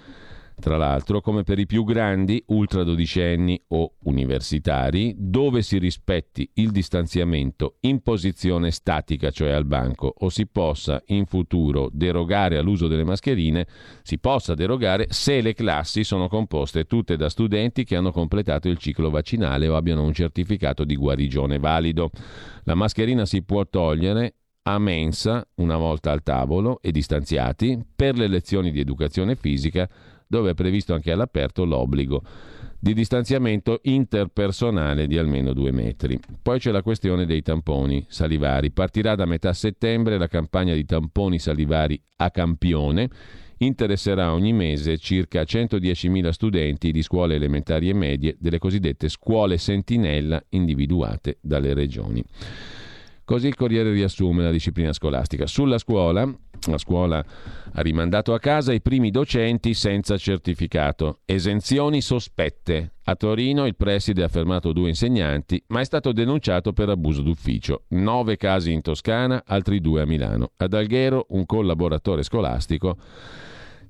tra 0.60 0.76
l'altro, 0.76 1.20
come 1.20 1.42
per 1.42 1.58
i 1.58 1.66
più 1.66 1.84
grandi, 1.84 2.42
ultra 2.48 2.84
dodicenni 2.84 3.60
o 3.68 3.94
universitari, 4.04 5.14
dove 5.16 5.62
si 5.62 5.78
rispetti 5.78 6.48
il 6.54 6.70
distanziamento 6.70 7.76
in 7.80 8.00
posizione 8.00 8.70
statica, 8.70 9.30
cioè 9.30 9.50
al 9.50 9.64
banco, 9.64 10.14
o 10.18 10.28
si 10.28 10.46
possa 10.46 11.02
in 11.06 11.26
futuro 11.26 11.88
derogare 11.92 12.58
all'uso 12.58 12.88
delle 12.88 13.04
mascherine, 13.04 13.66
si 14.02 14.18
possa 14.18 14.54
derogare 14.54 15.06
se 15.10 15.40
le 15.40 15.54
classi 15.54 16.04
sono 16.04 16.28
composte 16.28 16.84
tutte 16.84 17.16
da 17.16 17.28
studenti 17.28 17.84
che 17.84 17.96
hanno 17.96 18.12
completato 18.12 18.68
il 18.68 18.78
ciclo 18.78 19.10
vaccinale 19.10 19.68
o 19.68 19.76
abbiano 19.76 20.04
un 20.04 20.12
certificato 20.12 20.84
di 20.84 20.96
guarigione 20.96 21.58
valido. 21.58 22.10
La 22.64 22.74
mascherina 22.74 23.26
si 23.26 23.42
può 23.42 23.66
togliere 23.66 24.34
a 24.64 24.78
mensa, 24.78 25.44
una 25.56 25.76
volta 25.76 26.12
al 26.12 26.22
tavolo 26.22 26.78
e 26.82 26.92
distanziati, 26.92 27.84
per 27.94 28.16
le 28.16 28.28
lezioni 28.28 28.70
di 28.70 28.80
educazione 28.80 29.34
fisica 29.34 29.88
dove 30.32 30.52
è 30.52 30.54
previsto 30.54 30.94
anche 30.94 31.12
all'aperto 31.12 31.66
l'obbligo 31.66 32.22
di 32.78 32.94
distanziamento 32.94 33.80
interpersonale 33.82 35.06
di 35.06 35.18
almeno 35.18 35.52
due 35.52 35.72
metri. 35.72 36.18
Poi 36.40 36.58
c'è 36.58 36.70
la 36.70 36.80
questione 36.80 37.26
dei 37.26 37.42
tamponi 37.42 38.06
salivari. 38.08 38.70
Partirà 38.70 39.14
da 39.14 39.26
metà 39.26 39.52
settembre 39.52 40.16
la 40.16 40.28
campagna 40.28 40.72
di 40.72 40.86
tamponi 40.86 41.38
salivari 41.38 42.02
a 42.16 42.30
campione. 42.30 43.10
Interesserà 43.58 44.32
ogni 44.32 44.54
mese 44.54 44.96
circa 44.96 45.42
110.000 45.42 46.30
studenti 46.30 46.92
di 46.92 47.02
scuole 47.02 47.34
elementari 47.34 47.90
e 47.90 47.94
medie 47.94 48.34
delle 48.40 48.58
cosiddette 48.58 49.10
scuole 49.10 49.58
sentinella 49.58 50.42
individuate 50.48 51.36
dalle 51.42 51.74
regioni. 51.74 52.24
Così 53.22 53.48
il 53.48 53.54
Corriere 53.54 53.92
riassume 53.92 54.42
la 54.42 54.50
disciplina 54.50 54.94
scolastica. 54.94 55.46
Sulla 55.46 55.78
scuola, 55.78 56.26
la 56.66 56.78
scuola 56.78 57.24
ha 57.74 57.80
rimandato 57.80 58.34
a 58.34 58.38
casa 58.38 58.72
i 58.72 58.80
primi 58.80 59.10
docenti 59.10 59.74
senza 59.74 60.16
certificato. 60.16 61.20
Esenzioni 61.24 62.00
sospette. 62.00 62.92
A 63.04 63.16
Torino 63.16 63.66
il 63.66 63.76
preside 63.76 64.22
ha 64.22 64.28
fermato 64.28 64.72
due 64.72 64.88
insegnanti, 64.88 65.62
ma 65.68 65.80
è 65.80 65.84
stato 65.84 66.12
denunciato 66.12 66.72
per 66.72 66.88
abuso 66.88 67.22
d'ufficio. 67.22 67.84
Nove 67.88 68.36
casi 68.36 68.72
in 68.72 68.82
Toscana, 68.82 69.42
altri 69.46 69.80
due 69.80 70.02
a 70.02 70.06
Milano. 70.06 70.52
Ad 70.56 70.74
Alghero 70.74 71.26
un 71.30 71.46
collaboratore 71.46 72.22
scolastico 72.22 72.96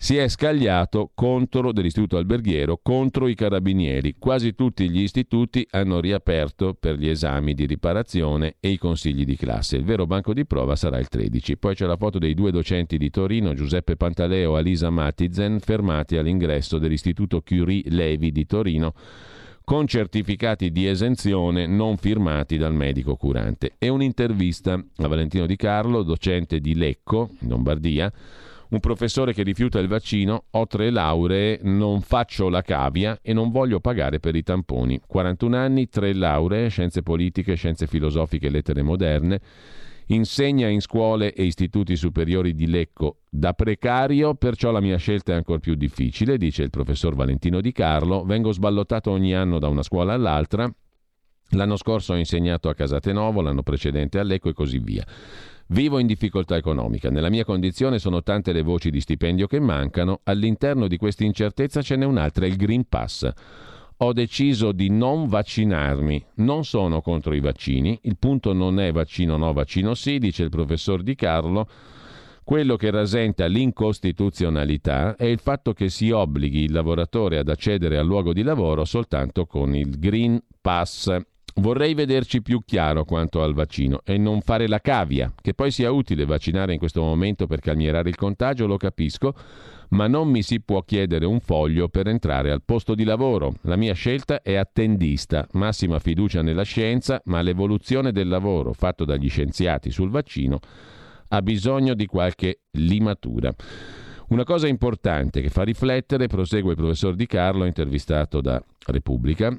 si 0.03 0.16
è 0.16 0.27
scagliato 0.27 1.12
contro 1.15 1.70
dell'istituto 1.70 2.16
alberghiero 2.16 2.81
contro 2.83 3.29
i 3.29 3.37
carabinieri. 3.37 4.16
Quasi 4.19 4.57
tutti 4.57 4.91
gli 4.91 5.01
istituti 5.01 5.65
hanno 5.70 6.01
riaperto 6.01 6.74
per 6.74 6.97
gli 6.97 7.09
esami 7.09 7.55
di 7.55 7.66
riparazione 7.66 8.57
e 8.59 8.70
i 8.70 8.79
consigli 8.79 9.24
di 9.24 9.37
classe. 9.37 9.77
Il 9.77 9.85
vero 9.85 10.05
banco 10.05 10.35
di 10.35 10.45
prova 10.45 10.74
sarà 10.74 10.99
il 10.99 11.07
13. 11.07 11.57
Poi 11.57 11.77
c'è 11.77 11.87
la 11.87 11.97
foto 11.97 12.19
dei 12.19 12.35
due 12.35 12.51
docenti 12.51 12.99
di 12.99 13.11
Torino, 13.11 13.55
Giuseppe 13.55 13.95
Pantaleo 13.95 14.57
e 14.57 14.59
Alisa 14.59 14.91
Mattizen, 14.91 15.61
fermati 15.61 16.16
all'ingresso 16.16 16.79
dell'istituto 16.79 17.41
Curie 17.41 17.85
Levi 17.87 18.33
di 18.33 18.45
Torino 18.45 18.95
con 19.65 19.87
certificati 19.87 20.73
di 20.73 20.89
esenzione 20.89 21.69
non 21.69 21.97
firmati 21.97 22.57
dal 22.57 22.74
medico 22.74 23.15
curante. 23.15 23.74
E 23.79 23.89
un'intervista 23.89 24.73
a 24.73 25.07
Valentino 25.07 25.47
Di 25.47 25.55
Carlo, 25.55 26.03
docente 26.03 26.59
di 26.59 26.74
Lecco, 26.74 27.31
in 27.39 27.51
Lombardia, 27.51 28.12
un 28.73 28.81
professore 28.81 29.35
che 29.35 29.43
rifiuta 29.43 29.78
il 29.78 29.86
vaccino, 29.86 30.44
ho 30.51 30.66
tre 30.66 30.89
lauree, 30.89 31.61
non 31.62 32.01
faccio 32.01 32.49
la 32.49 32.62
cavia 32.62 33.19
e 33.20 33.35
non 33.35 33.51
voglio 33.51 33.81
pagare 33.81 34.19
per 34.19 34.35
i 34.35 34.43
tamponi. 34.43 34.99
41 35.07 35.57
anni, 35.57 35.89
tre 35.89 36.15
lauree, 36.15 36.69
scienze 36.69 37.03
politiche, 37.03 37.55
scienze 37.55 37.86
filosofiche 37.86 38.47
e 38.47 38.51
lettere 38.51 38.81
moderne. 38.81 39.40
Insegna 40.07 40.69
in 40.69 40.81
scuole 40.81 41.35
e 41.35 41.44
istituti 41.44 41.97
superiori 41.97 42.55
di 42.55 42.66
Lecco 42.66 43.19
da 43.28 43.53
precario, 43.53 44.35
perciò 44.35 44.70
la 44.70 44.81
mia 44.81 44.97
scelta 44.97 45.32
è 45.32 45.36
ancora 45.36 45.59
più 45.59 45.74
difficile, 45.74 46.39
dice 46.39 46.62
il 46.62 46.70
professor 46.70 47.15
Valentino 47.15 47.61
Di 47.61 47.73
Carlo. 47.73 48.24
Vengo 48.24 48.53
sballottato 48.53 49.11
ogni 49.11 49.35
anno 49.35 49.59
da 49.59 49.69
una 49.69 49.82
scuola 49.82 50.15
all'altra. 50.15 50.70
L'anno 51.51 51.77
scorso 51.77 52.15
ho 52.15 52.16
insegnato 52.16 52.70
a 52.70 52.74
Casatenovo, 52.74 53.43
l'anno 53.43 53.62
precedente 53.62 54.19
a 54.19 54.23
Lecco 54.23 54.49
e 54.49 54.55
così 54.55 54.78
via. 54.78 55.05
Vivo 55.69 55.99
in 55.99 56.07
difficoltà 56.07 56.57
economica. 56.57 57.11
Nella 57.11 57.31
mia 57.31 57.45
condizione 57.45 57.99
sono 57.99 58.23
tante 58.23 58.53
le 58.53 58.63
voci 58.63 58.91
di 58.91 59.01
stipendio 59.01 59.47
che 59.47 59.61
mancano. 59.61 60.21
All'interno 60.25 60.87
di 60.87 60.97
questa 60.97 61.25
incertezza 61.25 61.81
ce 61.83 61.97
n'è 61.97 62.05
un'altra, 62.05 62.47
il 62.47 62.57
Green 62.57 62.85
Pass. 62.89 63.31
ho 63.99 64.13
deciso 64.13 64.73
di 64.73 64.91
non 64.91 65.29
vaccinarmi. 65.29 66.25
Non 66.37 66.65
sono 66.65 67.01
contro 67.01 67.35
i 67.35 67.41
vaccini. 67.41 67.99
Il 68.03 68.17
punto 68.19 68.53
non 68.53 68.81
è 68.81 68.91
vaccino 68.93 69.37
no, 69.37 69.53
vaccino 69.53 69.95
sì, 69.95 70.19
dice 70.19 70.43
il 70.43 70.51
professor 70.51 71.03
Di 71.03 71.15
Carlo. 71.15 71.69
Quello 72.45 72.75
che 72.75 72.91
rasenta 72.91 73.47
l'incostituzionalità 73.47 75.15
è 75.15 75.27
il 75.27 75.39
fatto 75.39 75.73
che 75.73 75.89
si 75.89 76.11
obblighi 76.11 76.65
il 76.65 76.73
lavoratore 76.73 77.39
ad 77.39 77.49
accedere 77.49 77.97
al 77.97 78.07
luogo 78.07 78.33
di 78.33 78.43
lavoro 78.43 78.85
soltanto 78.85 79.47
con 79.47 79.77
il 79.77 79.97
Green 80.01 80.43
Pass. 80.61 81.17
Vorrei 81.57 81.93
vederci 81.93 82.41
più 82.41 82.61
chiaro 82.65 83.05
quanto 83.05 83.43
al 83.43 83.53
vaccino 83.53 84.01
e 84.05 84.16
non 84.16 84.41
fare 84.41 84.66
la 84.66 84.81
cavia. 84.81 85.33
Che 85.39 85.53
poi 85.53 85.70
sia 85.70 85.91
utile 85.91 86.24
vaccinare 86.24 86.73
in 86.73 86.79
questo 86.79 87.03
momento 87.03 87.47
per 87.47 87.61
calmierare 87.61 88.09
il 88.09 88.16
contagio, 88.16 88.66
lo 88.66 88.79
capisco, 88.79 89.35
ma 89.91 90.07
non 90.07 90.29
mi 90.29 90.43
si 90.43 90.61
può 90.61 90.83
chiedere 90.83 91.27
un 91.27 91.41
foglio 91.41 91.89
per 91.89 92.09
entrare 92.09 92.51
al 92.51 92.62
posto 92.65 92.95
di 92.95 93.05
lavoro. 93.05 93.55
La 93.62 93.77
mia 93.77 93.93
scelta 93.93 94.41
è 94.41 94.55
attendista, 94.55 95.47
massima 95.53 95.99
fiducia 95.99 96.41
nella 96.41 96.62
scienza, 96.62 97.20
ma 97.27 97.43
l'evoluzione 97.43 98.12
del 98.12 98.29
lavoro 98.29 98.73
fatto 98.73 99.05
dagli 99.05 99.29
scienziati 99.29 99.91
sul 99.91 100.09
vaccino 100.09 100.59
ha 101.29 101.43
bisogno 101.43 101.93
di 101.95 102.07
qualche 102.07 102.61
limatura. 102.73 103.55
Una 104.29 104.45
cosa 104.45 104.66
importante 104.66 105.43
che 105.43 105.51
fa 105.51 105.62
riflettere, 105.62 106.27
prosegue 106.27 106.70
il 106.70 106.77
professor 106.77 107.15
Di 107.15 107.27
Carlo, 107.27 107.66
intervistato 107.66 108.41
da 108.41 108.62
Repubblica, 108.87 109.55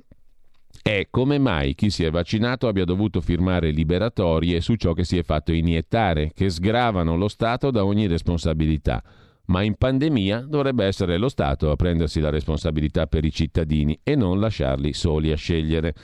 è 0.84 1.08
come 1.10 1.38
mai 1.38 1.76
chi 1.76 1.90
si 1.90 2.04
è 2.04 2.12
vaccinato 2.12 2.68
abbia 2.68 2.84
dovuto 2.84 3.22
firmare 3.22 3.72
liberatorie 3.72 4.60
su 4.60 4.76
ciò 4.76 4.92
che 4.92 5.06
si 5.06 5.18
è 5.18 5.24
fatto 5.24 5.54
iniettare, 5.54 6.34
che 6.36 6.50
sgravano 6.50 7.16
lo 7.16 7.30
Stato 7.30 7.72
da 7.72 7.86
ogni 7.86 8.06
responsabilità. 8.06 9.02
Ma 9.46 9.62
in 9.62 9.76
pandemia 9.76 10.42
dovrebbe 10.42 10.84
essere 10.84 11.18
lo 11.18 11.30
Stato 11.30 11.72
a 11.72 11.78
prendersi 11.78 12.20
la 12.20 12.30
responsabilità 12.30 13.08
per 13.08 13.24
i 13.24 13.32
cittadini 13.32 13.98
e 14.04 14.16
non 14.16 14.42
lasciarli 14.42 14.92
soli 14.92 15.32
a 15.32 15.38
scegliere. 15.38 15.96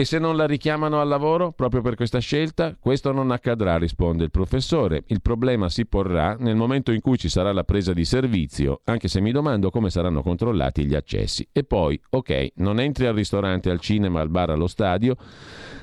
E 0.00 0.06
se 0.06 0.18
non 0.18 0.34
la 0.34 0.46
richiamano 0.46 0.98
al 0.98 1.08
lavoro 1.08 1.52
proprio 1.52 1.82
per 1.82 1.94
questa 1.94 2.20
scelta? 2.20 2.74
Questo 2.80 3.12
non 3.12 3.30
accadrà, 3.30 3.76
risponde 3.76 4.24
il 4.24 4.30
professore. 4.30 5.04
Il 5.08 5.20
problema 5.20 5.68
si 5.68 5.84
porrà 5.84 6.36
nel 6.38 6.56
momento 6.56 6.90
in 6.90 7.02
cui 7.02 7.18
ci 7.18 7.28
sarà 7.28 7.52
la 7.52 7.64
presa 7.64 7.92
di 7.92 8.06
servizio, 8.06 8.80
anche 8.84 9.08
se 9.08 9.20
mi 9.20 9.30
domando 9.30 9.68
come 9.68 9.90
saranno 9.90 10.22
controllati 10.22 10.86
gli 10.86 10.94
accessi. 10.94 11.46
E 11.52 11.64
poi, 11.64 12.00
ok, 12.08 12.52
non 12.54 12.80
entri 12.80 13.04
al 13.04 13.14
ristorante, 13.14 13.68
al 13.68 13.80
cinema, 13.80 14.22
al 14.22 14.30
bar, 14.30 14.48
allo 14.48 14.68
stadio 14.68 15.16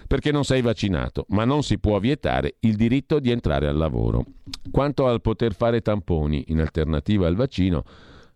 perché 0.07 0.31
non 0.31 0.43
sei 0.43 0.63
vaccinato, 0.63 1.25
ma 1.29 1.45
non 1.45 1.61
si 1.61 1.77
può 1.77 1.99
vietare 1.99 2.55
il 2.61 2.75
diritto 2.75 3.19
di 3.19 3.29
entrare 3.29 3.67
al 3.67 3.77
lavoro. 3.77 4.25
Quanto 4.71 5.05
al 5.05 5.21
poter 5.21 5.53
fare 5.53 5.81
tamponi 5.81 6.45
in 6.47 6.59
alternativa 6.59 7.27
al 7.27 7.35
vaccino, 7.35 7.83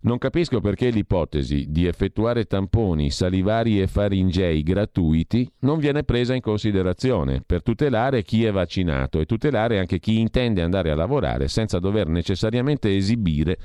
non 0.01 0.17
capisco 0.17 0.61
perché 0.61 0.89
l'ipotesi 0.89 1.67
di 1.69 1.85
effettuare 1.85 2.45
tamponi 2.45 3.11
salivari 3.11 3.81
e 3.81 3.87
faringei 3.87 4.63
gratuiti 4.63 5.49
non 5.59 5.79
viene 5.79 6.03
presa 6.03 6.33
in 6.33 6.41
considerazione 6.41 7.43
per 7.45 7.61
tutelare 7.61 8.23
chi 8.23 8.45
è 8.45 8.51
vaccinato 8.51 9.19
e 9.19 9.25
tutelare 9.25 9.79
anche 9.79 9.99
chi 9.99 10.19
intende 10.19 10.61
andare 10.61 10.91
a 10.91 10.95
lavorare 10.95 11.47
senza 11.47 11.79
dover 11.79 12.07
necessariamente 12.07 12.95
esibire 12.95 13.57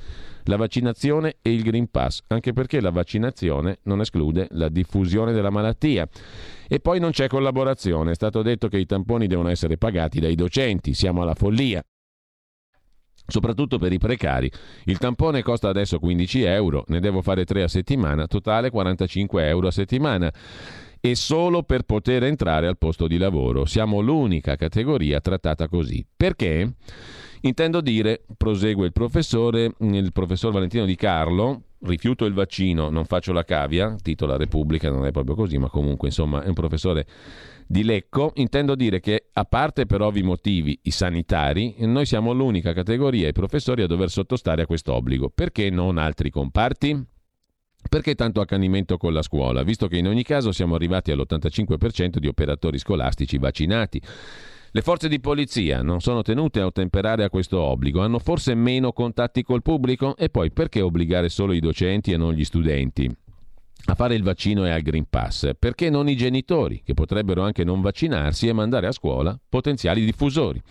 la 0.43 0.55
vaccinazione 0.55 1.37
e 1.41 1.53
il 1.53 1.61
Green 1.61 1.89
Pass, 1.89 2.21
anche 2.27 2.53
perché 2.53 2.79
la 2.79 2.91
vaccinazione 2.91 3.79
non 3.83 3.99
esclude 3.99 4.47
la 4.51 4.69
diffusione 4.69 5.33
della 5.33 5.49
malattia. 5.49 6.07
E 6.67 6.79
poi 6.79 6.99
non 6.99 7.11
c'è 7.11 7.27
collaborazione, 7.27 8.11
è 8.11 8.15
stato 8.15 8.41
detto 8.41 8.67
che 8.67 8.77
i 8.77 8.85
tamponi 8.85 9.27
devono 9.27 9.49
essere 9.49 9.77
pagati 9.77 10.19
dai 10.19 10.35
docenti, 10.35 10.93
siamo 10.93 11.21
alla 11.21 11.35
follia 11.35 11.83
soprattutto 13.27 13.77
per 13.77 13.93
i 13.93 13.97
precari. 13.97 14.49
Il 14.85 14.97
tampone 14.97 15.43
costa 15.43 15.69
adesso 15.69 15.99
15 15.99 16.43
euro, 16.43 16.83
ne 16.87 16.99
devo 16.99 17.21
fare 17.21 17.45
3 17.45 17.63
a 17.63 17.67
settimana, 17.67 18.25
totale 18.25 18.69
45 18.69 19.47
euro 19.47 19.67
a 19.67 19.71
settimana. 19.71 20.33
E 20.99 21.15
solo 21.15 21.61
per 21.61 21.83
poter 21.83 22.23
entrare 22.23 22.67
al 22.67 22.77
posto 22.77 23.07
di 23.07 23.17
lavoro. 23.17 23.65
Siamo 23.65 23.99
l'unica 23.99 24.55
categoria 24.55 25.21
trattata 25.21 25.67
così. 25.67 26.03
Perché? 26.15 26.73
Intendo 27.41 27.81
dire, 27.81 28.23
prosegue 28.35 28.87
il 28.87 28.91
professore, 28.91 29.71
il 29.79 30.11
professor 30.11 30.51
Valentino 30.51 30.85
Di 30.85 30.95
Carlo, 30.95 31.61
rifiuto 31.81 32.25
il 32.25 32.33
vaccino, 32.33 32.89
non 32.89 33.05
faccio 33.05 33.31
la 33.31 33.43
cavia, 33.43 33.95
titola 34.01 34.37
Repubblica, 34.37 34.89
non 34.89 35.05
è 35.05 35.11
proprio 35.11 35.35
così, 35.35 35.57
ma 35.57 35.69
comunque 35.69 36.07
insomma 36.07 36.41
è 36.41 36.47
un 36.47 36.55
professore 36.55 37.05
di 37.67 37.83
Lecco, 37.83 38.31
intendo 38.35 38.75
dire 38.75 39.01
che, 39.01 39.27
a 39.33 39.43
parte 39.43 39.85
per 39.85 40.01
ovvi 40.01 40.23
motivi 40.23 40.79
i 40.83 40.91
sanitari, 40.91 41.75
noi 41.79 42.05
siamo 42.05 42.31
l'unica 42.31 42.71
categoria, 42.73 43.27
i 43.27 43.33
professori, 43.33 43.81
a 43.81 43.87
dover 43.87 44.09
sottostare 44.09 44.61
a 44.61 44.65
questo 44.65 44.93
obbligo. 44.93 45.29
Perché 45.29 45.69
non 45.69 45.97
altri 45.97 46.29
comparti? 46.29 47.05
Perché 47.89 48.15
tanto 48.15 48.41
accanimento 48.41 48.97
con 48.97 49.13
la 49.13 49.21
scuola, 49.21 49.63
visto 49.63 49.87
che 49.87 49.97
in 49.97 50.07
ogni 50.07 50.23
caso 50.23 50.51
siamo 50.51 50.75
arrivati 50.75 51.11
all'85% 51.11 52.17
di 52.17 52.27
operatori 52.27 52.77
scolastici 52.77 53.37
vaccinati? 53.37 54.01
Le 54.71 54.81
forze 54.81 55.07
di 55.07 55.19
polizia 55.19 55.81
non 55.81 56.01
sono 56.01 56.21
tenute 56.21 56.59
a 56.59 56.65
ottemperare 56.65 57.23
a 57.23 57.29
questo 57.29 57.59
obbligo, 57.59 58.01
hanno 58.01 58.19
forse 58.19 58.55
meno 58.55 58.91
contatti 58.91 59.43
col 59.43 59.61
pubblico? 59.61 60.15
E 60.17 60.29
poi 60.29 60.51
perché 60.51 60.81
obbligare 60.81 61.29
solo 61.29 61.53
i 61.53 61.59
docenti 61.59 62.11
e 62.11 62.17
non 62.17 62.33
gli 62.33 62.43
studenti? 62.43 63.09
A 63.85 63.95
fare 63.95 64.15
il 64.15 64.23
vaccino 64.23 64.65
e 64.65 64.71
al 64.71 64.81
Green 64.81 65.05
Pass, 65.09 65.51
perché 65.57 65.89
non 65.89 66.09
i 66.09 66.15
genitori, 66.15 66.81
che 66.83 66.93
potrebbero 66.93 67.43
anche 67.43 67.63
non 67.63 67.81
vaccinarsi 67.81 68.47
e 68.47 68.53
mandare 68.53 68.87
a 68.87 68.91
scuola 68.91 69.39
potenziali 69.47 70.03
diffusori. 70.03 70.61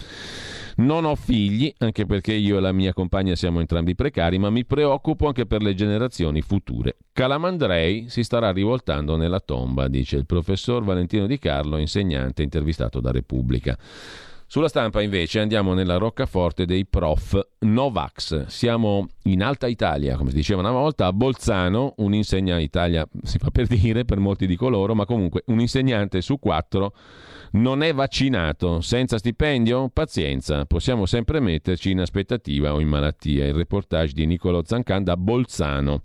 Non 0.78 1.06
ho 1.06 1.14
figli, 1.14 1.72
anche 1.78 2.04
perché 2.04 2.34
io 2.34 2.58
e 2.58 2.60
la 2.60 2.72
mia 2.72 2.92
compagna 2.92 3.34
siamo 3.34 3.60
entrambi 3.60 3.94
precari, 3.94 4.36
ma 4.36 4.50
mi 4.50 4.66
preoccupo 4.66 5.26
anche 5.26 5.46
per 5.46 5.62
le 5.62 5.74
generazioni 5.74 6.42
future. 6.42 6.98
Calamandrei 7.12 8.10
si 8.10 8.22
starà 8.22 8.52
rivoltando 8.52 9.16
nella 9.16 9.40
tomba, 9.40 9.88
dice 9.88 10.16
il 10.16 10.26
professor 10.26 10.84
Valentino 10.84 11.26
Di 11.26 11.38
Carlo, 11.38 11.78
insegnante 11.78 12.42
intervistato 12.42 13.00
da 13.00 13.10
Repubblica. 13.10 13.78
Sulla 14.48 14.68
stampa 14.68 15.02
invece 15.02 15.40
andiamo 15.40 15.74
nella 15.74 15.96
roccaforte 15.96 16.66
dei 16.66 16.86
prof 16.86 17.36
Novax. 17.60 18.46
Siamo 18.46 19.08
in 19.24 19.42
Alta 19.42 19.66
Italia, 19.66 20.16
come 20.16 20.30
si 20.30 20.36
diceva 20.36 20.60
una 20.60 20.70
volta, 20.70 21.06
a 21.06 21.12
Bolzano, 21.12 21.94
un 21.96 22.14
insegnante 22.14 22.62
Italia 22.62 23.06
si 23.22 23.38
fa 23.38 23.50
per 23.50 23.66
dire 23.66 24.04
per 24.04 24.20
molti 24.20 24.46
di 24.46 24.54
coloro, 24.54 24.94
ma 24.94 25.04
comunque 25.04 25.42
un 25.46 25.58
insegnante 25.58 26.20
su 26.20 26.38
quattro 26.38 26.94
non 27.56 27.82
è 27.82 27.92
vaccinato. 27.92 28.80
Senza 28.80 29.18
stipendio? 29.18 29.88
Pazienza, 29.92 30.64
possiamo 30.66 31.06
sempre 31.06 31.40
metterci 31.40 31.90
in 31.90 32.00
aspettativa 32.00 32.74
o 32.74 32.80
in 32.80 32.88
malattia. 32.88 33.46
Il 33.46 33.54
reportage 33.54 34.12
di 34.12 34.26
Nicolo 34.26 34.62
Zancan 34.64 35.02
da 35.02 35.16
Bolzano. 35.16 36.02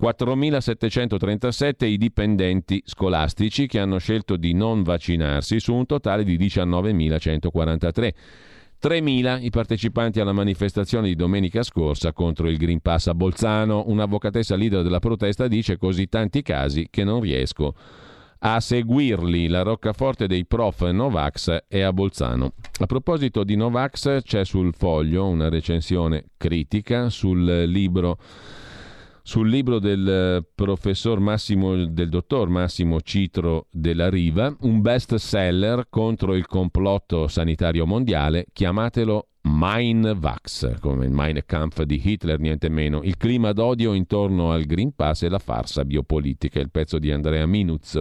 4.737 0.00 1.84
i 1.84 1.96
dipendenti 1.96 2.82
scolastici 2.84 3.66
che 3.66 3.78
hanno 3.78 3.98
scelto 3.98 4.36
di 4.36 4.52
non 4.52 4.82
vaccinarsi 4.82 5.60
su 5.60 5.74
un 5.74 5.86
totale 5.86 6.24
di 6.24 6.36
19.143. 6.36 8.10
3.000 8.82 9.44
i 9.44 9.50
partecipanti 9.50 10.20
alla 10.20 10.32
manifestazione 10.32 11.08
di 11.08 11.14
domenica 11.14 11.62
scorsa 11.62 12.14
contro 12.14 12.48
il 12.48 12.56
Green 12.56 12.80
Pass 12.80 13.08
a 13.08 13.14
Bolzano. 13.14 13.84
Un'avvocatessa 13.86 14.56
leader 14.56 14.82
della 14.82 15.00
protesta 15.00 15.46
dice 15.48 15.76
così 15.76 16.08
tanti 16.08 16.40
casi 16.42 16.88
che 16.90 17.04
non 17.04 17.20
riesco 17.20 17.74
a 18.40 18.60
seguirli. 18.60 19.48
La 19.48 19.62
roccaforte 19.62 20.26
dei 20.26 20.46
prof 20.46 20.82
Novax 20.82 21.64
è 21.68 21.80
a 21.80 21.92
Bolzano. 21.92 22.52
A 22.78 22.86
proposito 22.86 23.44
di 23.44 23.56
Novax 23.56 24.22
c'è 24.22 24.44
sul 24.44 24.74
foglio 24.74 25.26
una 25.26 25.48
recensione 25.48 26.24
critica 26.36 27.08
sul 27.08 27.64
libro 27.64 28.18
sul 29.22 29.48
libro 29.48 29.78
del 29.78 30.08
eh, 30.08 30.48
professor 30.54 31.20
Massimo, 31.20 31.84
del 31.84 32.08
dottor 32.08 32.48
Massimo 32.48 33.00
Citro 33.00 33.66
della 33.70 34.08
Riva, 34.08 34.52
un 34.62 34.80
best 34.80 35.14
seller 35.16 35.86
contro 35.88 36.34
il 36.34 36.46
complotto 36.46 37.28
sanitario 37.28 37.86
mondiale, 37.86 38.46
chiamatelo 38.52 39.29
Mein 39.42 40.16
Vax, 40.18 40.78
come 40.80 41.06
il 41.06 41.12
Mein 41.12 41.40
Kampf 41.46 41.82
di 41.82 41.98
Hitler, 42.04 42.38
niente 42.38 42.68
meno. 42.68 43.00
Il 43.02 43.16
clima 43.16 43.52
d'odio 43.52 43.94
intorno 43.94 44.52
al 44.52 44.64
Green 44.64 44.94
Pass 44.94 45.22
e 45.22 45.30
la 45.30 45.38
farsa 45.38 45.86
biopolitica, 45.86 46.60
il 46.60 46.70
pezzo 46.70 46.98
di 46.98 47.10
Andrea 47.10 47.46
Minuz. 47.46 47.98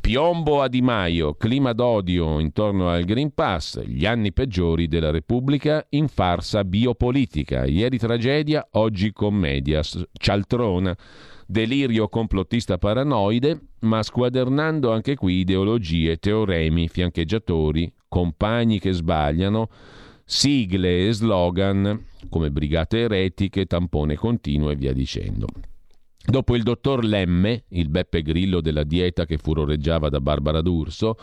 Piombo 0.00 0.62
a 0.62 0.68
Di 0.68 0.80
Maio, 0.80 1.34
clima 1.34 1.74
d'odio 1.74 2.38
intorno 2.38 2.88
al 2.88 3.04
Green 3.04 3.34
Pass, 3.34 3.82
gli 3.84 4.06
anni 4.06 4.32
peggiori 4.32 4.88
della 4.88 5.10
Repubblica 5.10 5.84
in 5.90 6.08
farsa 6.08 6.64
biopolitica. 6.64 7.66
Ieri 7.66 7.98
tragedia, 7.98 8.66
oggi 8.72 9.12
commedia. 9.12 9.82
Cialtrona, 9.82 10.96
delirio 11.46 12.08
complottista 12.08 12.78
paranoide, 12.78 13.60
ma 13.80 14.02
squadernando 14.02 14.90
anche 14.90 15.16
qui 15.16 15.40
ideologie, 15.40 16.16
teoremi, 16.16 16.88
fiancheggiatori, 16.88 17.92
compagni 18.08 18.78
che 18.78 18.92
sbagliano 18.92 19.68
sigle 20.28 21.06
e 21.06 21.12
slogan 21.12 22.04
come 22.28 22.50
brigate 22.50 22.98
eretiche, 23.02 23.66
tampone 23.66 24.16
continuo 24.16 24.70
e 24.70 24.76
via 24.76 24.92
dicendo. 24.92 25.46
Dopo 26.24 26.56
il 26.56 26.64
dottor 26.64 27.04
Lemme, 27.04 27.64
il 27.68 27.88
Beppe 27.88 28.22
Grillo 28.22 28.60
della 28.60 28.82
dieta 28.82 29.24
che 29.24 29.38
furoreggiava 29.38 30.08
da 30.08 30.20
Barbara 30.20 30.60
D'Urso, 30.60 31.16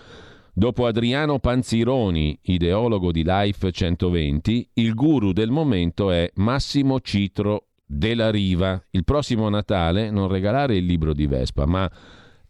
dopo 0.54 0.86
Adriano 0.86 1.40
Panzironi, 1.40 2.40
ideologo 2.44 3.12
di 3.12 3.24
Life 3.26 3.70
120, 3.70 4.70
il 4.76 4.94
guru 4.94 5.34
del 5.34 5.52
momento 5.52 6.10
è 6.10 6.32
Massimo 6.36 7.02
Citro 7.02 7.68
della 7.86 8.32
riva. 8.32 8.82
Il 8.92 9.04
prossimo 9.04 9.50
Natale 9.50 10.10
non 10.10 10.30
regalare 10.30 10.78
il 10.78 10.86
libro 10.86 11.14
di 11.14 11.28
Vespa, 11.28 11.66
ma 11.66 11.92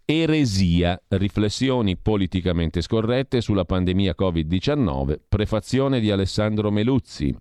Eresia, 0.05 1.01
riflessioni 1.07 1.95
politicamente 1.95 2.81
scorrette 2.81 3.39
sulla 3.39 3.63
pandemia 3.63 4.13
Covid-19, 4.19 5.15
prefazione 5.29 6.01
di 6.01 6.11
Alessandro 6.11 6.71
Meluzzi. 6.71 7.33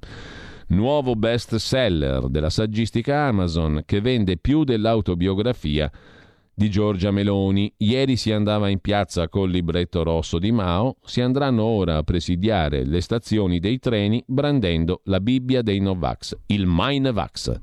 Nuovo 0.68 1.16
best 1.16 1.56
seller 1.56 2.28
della 2.28 2.50
saggistica 2.50 3.24
Amazon 3.24 3.82
che 3.84 4.00
vende 4.00 4.36
più 4.36 4.62
dell'autobiografia 4.62 5.90
di 6.54 6.70
Giorgia 6.70 7.10
Meloni. 7.10 7.72
Ieri 7.78 8.14
si 8.14 8.30
andava 8.30 8.68
in 8.68 8.78
piazza 8.78 9.28
col 9.28 9.50
libretto 9.50 10.04
rosso 10.04 10.38
di 10.38 10.52
Mao, 10.52 10.98
si 11.02 11.20
andranno 11.20 11.64
ora 11.64 11.96
a 11.96 12.02
presidiare 12.04 12.84
le 12.84 13.00
stazioni 13.00 13.58
dei 13.58 13.80
treni 13.80 14.22
brandendo 14.24 15.00
la 15.06 15.18
Bibbia 15.18 15.62
dei 15.62 15.80
Novax, 15.80 16.36
il 16.46 16.66
Mainvax. 16.66 17.58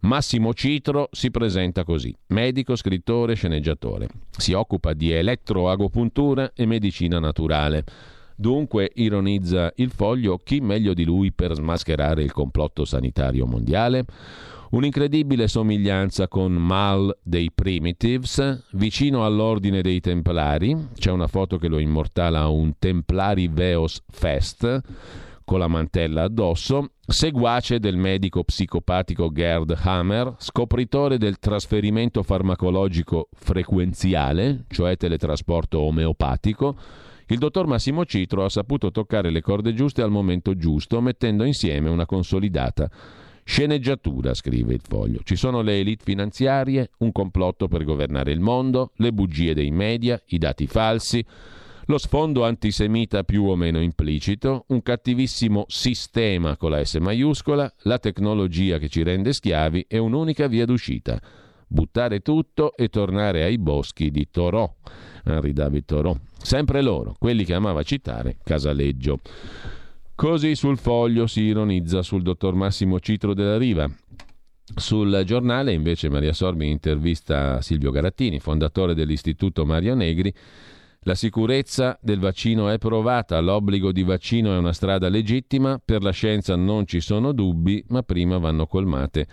Massimo 0.00 0.54
Citro 0.54 1.08
si 1.10 1.30
presenta 1.30 1.82
così, 1.82 2.14
medico, 2.28 2.76
scrittore, 2.76 3.34
sceneggiatore. 3.34 4.06
Si 4.30 4.52
occupa 4.52 4.92
di 4.92 5.10
elettroagopuntura 5.10 6.52
e 6.54 6.66
medicina 6.66 7.18
naturale. 7.18 7.84
Dunque, 8.36 8.92
ironizza 8.94 9.72
il 9.76 9.90
foglio, 9.90 10.38
chi 10.38 10.60
meglio 10.60 10.94
di 10.94 11.04
lui 11.04 11.32
per 11.32 11.54
smascherare 11.54 12.22
il 12.22 12.30
complotto 12.30 12.84
sanitario 12.84 13.44
mondiale? 13.46 14.04
Un'incredibile 14.70 15.48
somiglianza 15.48 16.28
con 16.28 16.52
Mal 16.52 17.18
dei 17.22 17.50
Primitives, 17.52 18.66
vicino 18.72 19.24
all'ordine 19.24 19.80
dei 19.80 19.98
Templari, 19.98 20.90
c'è 20.94 21.10
una 21.10 21.26
foto 21.26 21.58
che 21.58 21.66
lo 21.66 21.78
immortala 21.78 22.40
a 22.40 22.48
un 22.48 22.74
Templari 22.78 23.48
Veos 23.48 24.02
Fest 24.08 24.80
con 25.44 25.58
la 25.58 25.68
mantella 25.68 26.24
addosso, 26.24 26.90
seguace 27.10 27.80
del 27.80 27.96
medico 27.96 28.44
psicopatico 28.44 29.32
Gerd 29.32 29.74
Hammer, 29.82 30.34
scopritore 30.36 31.16
del 31.16 31.38
trasferimento 31.38 32.22
farmacologico 32.22 33.28
frequenziale, 33.32 34.64
cioè 34.68 34.96
teletrasporto 34.96 35.80
omeopatico, 35.80 36.76
il 37.28 37.38
dottor 37.38 37.66
Massimo 37.66 38.04
Citro 38.04 38.44
ha 38.44 38.50
saputo 38.50 38.90
toccare 38.90 39.30
le 39.30 39.40
corde 39.40 39.72
giuste 39.72 40.02
al 40.02 40.10
momento 40.10 40.54
giusto, 40.54 41.00
mettendo 41.00 41.44
insieme 41.44 41.88
una 41.88 42.06
consolidata 42.06 42.90
Sceneggiatura, 43.48 44.34
scrive 44.34 44.74
il 44.74 44.82
foglio. 44.86 45.20
Ci 45.24 45.34
sono 45.34 45.62
le 45.62 45.78
elite 45.78 46.04
finanziarie, 46.04 46.90
un 46.98 47.12
complotto 47.12 47.66
per 47.66 47.82
governare 47.82 48.30
il 48.30 48.40
mondo, 48.40 48.92
le 48.96 49.10
bugie 49.10 49.54
dei 49.54 49.70
media, 49.70 50.20
i 50.26 50.36
dati 50.36 50.66
falsi, 50.66 51.24
lo 51.88 51.96
sfondo 51.96 52.44
antisemita 52.44 53.24
più 53.24 53.44
o 53.44 53.56
meno 53.56 53.80
implicito, 53.80 54.64
un 54.68 54.82
cattivissimo 54.82 55.64
sistema 55.68 56.58
con 56.58 56.70
la 56.70 56.84
S 56.84 56.96
maiuscola, 56.96 57.72
la 57.84 57.98
tecnologia 57.98 58.76
che 58.76 58.90
ci 58.90 59.02
rende 59.02 59.32
schiavi 59.32 59.86
e 59.88 59.96
un'unica 59.96 60.48
via 60.48 60.66
d'uscita. 60.66 61.18
Buttare 61.66 62.20
tutto 62.20 62.76
e 62.76 62.88
tornare 62.88 63.42
ai 63.42 63.56
boschi 63.56 64.10
di 64.10 64.28
Torò. 64.30 64.70
Henri 65.24 65.54
David 65.54 65.86
Torò. 65.86 66.14
Sempre 66.36 66.82
loro, 66.82 67.14
quelli 67.18 67.44
che 67.44 67.54
amava 67.54 67.82
citare 67.82 68.36
Casaleggio. 68.44 69.20
Così 70.14 70.56
sul 70.56 70.76
foglio 70.76 71.26
si 71.26 71.40
ironizza 71.40 72.02
sul 72.02 72.20
dottor 72.20 72.54
Massimo 72.54 73.00
Citro 73.00 73.32
della 73.32 73.56
Riva. 73.56 73.90
Sul 74.76 75.22
giornale 75.24 75.72
invece 75.72 76.10
Maria 76.10 76.34
Sorbi 76.34 76.68
intervista 76.68 77.62
Silvio 77.62 77.90
Garattini, 77.90 78.40
fondatore 78.40 78.94
dell'Istituto 78.94 79.64
Mario 79.64 79.94
Negri. 79.94 80.34
La 81.02 81.14
sicurezza 81.14 81.98
del 82.02 82.18
vaccino 82.18 82.68
è 82.68 82.78
provata, 82.78 83.40
l'obbligo 83.40 83.92
di 83.92 84.02
vaccino 84.02 84.52
è 84.52 84.58
una 84.58 84.72
strada 84.72 85.08
legittima, 85.08 85.80
per 85.82 86.02
la 86.02 86.10
scienza 86.10 86.56
non 86.56 86.86
ci 86.86 87.00
sono 87.00 87.32
dubbi, 87.32 87.82
ma 87.88 88.02
prima 88.02 88.38
vanno 88.38 88.66
colmate 88.66 89.26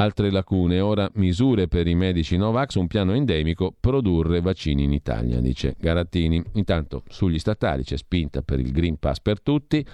Altre 0.00 0.30
lacune, 0.30 0.78
ora 0.78 1.10
misure 1.14 1.66
per 1.66 1.88
i 1.88 1.96
medici 1.96 2.36
Novax, 2.36 2.76
un 2.76 2.86
piano 2.86 3.14
endemico, 3.14 3.74
produrre 3.78 4.40
vaccini 4.40 4.84
in 4.84 4.92
Italia, 4.92 5.40
dice 5.40 5.74
Garattini. 5.76 6.40
Intanto 6.52 7.02
sugli 7.08 7.40
statali 7.40 7.82
c'è 7.82 7.96
spinta 7.96 8.42
per 8.42 8.60
il 8.60 8.70
Green 8.70 8.98
Pass 8.98 9.18
per 9.18 9.40
tutti, 9.40 9.84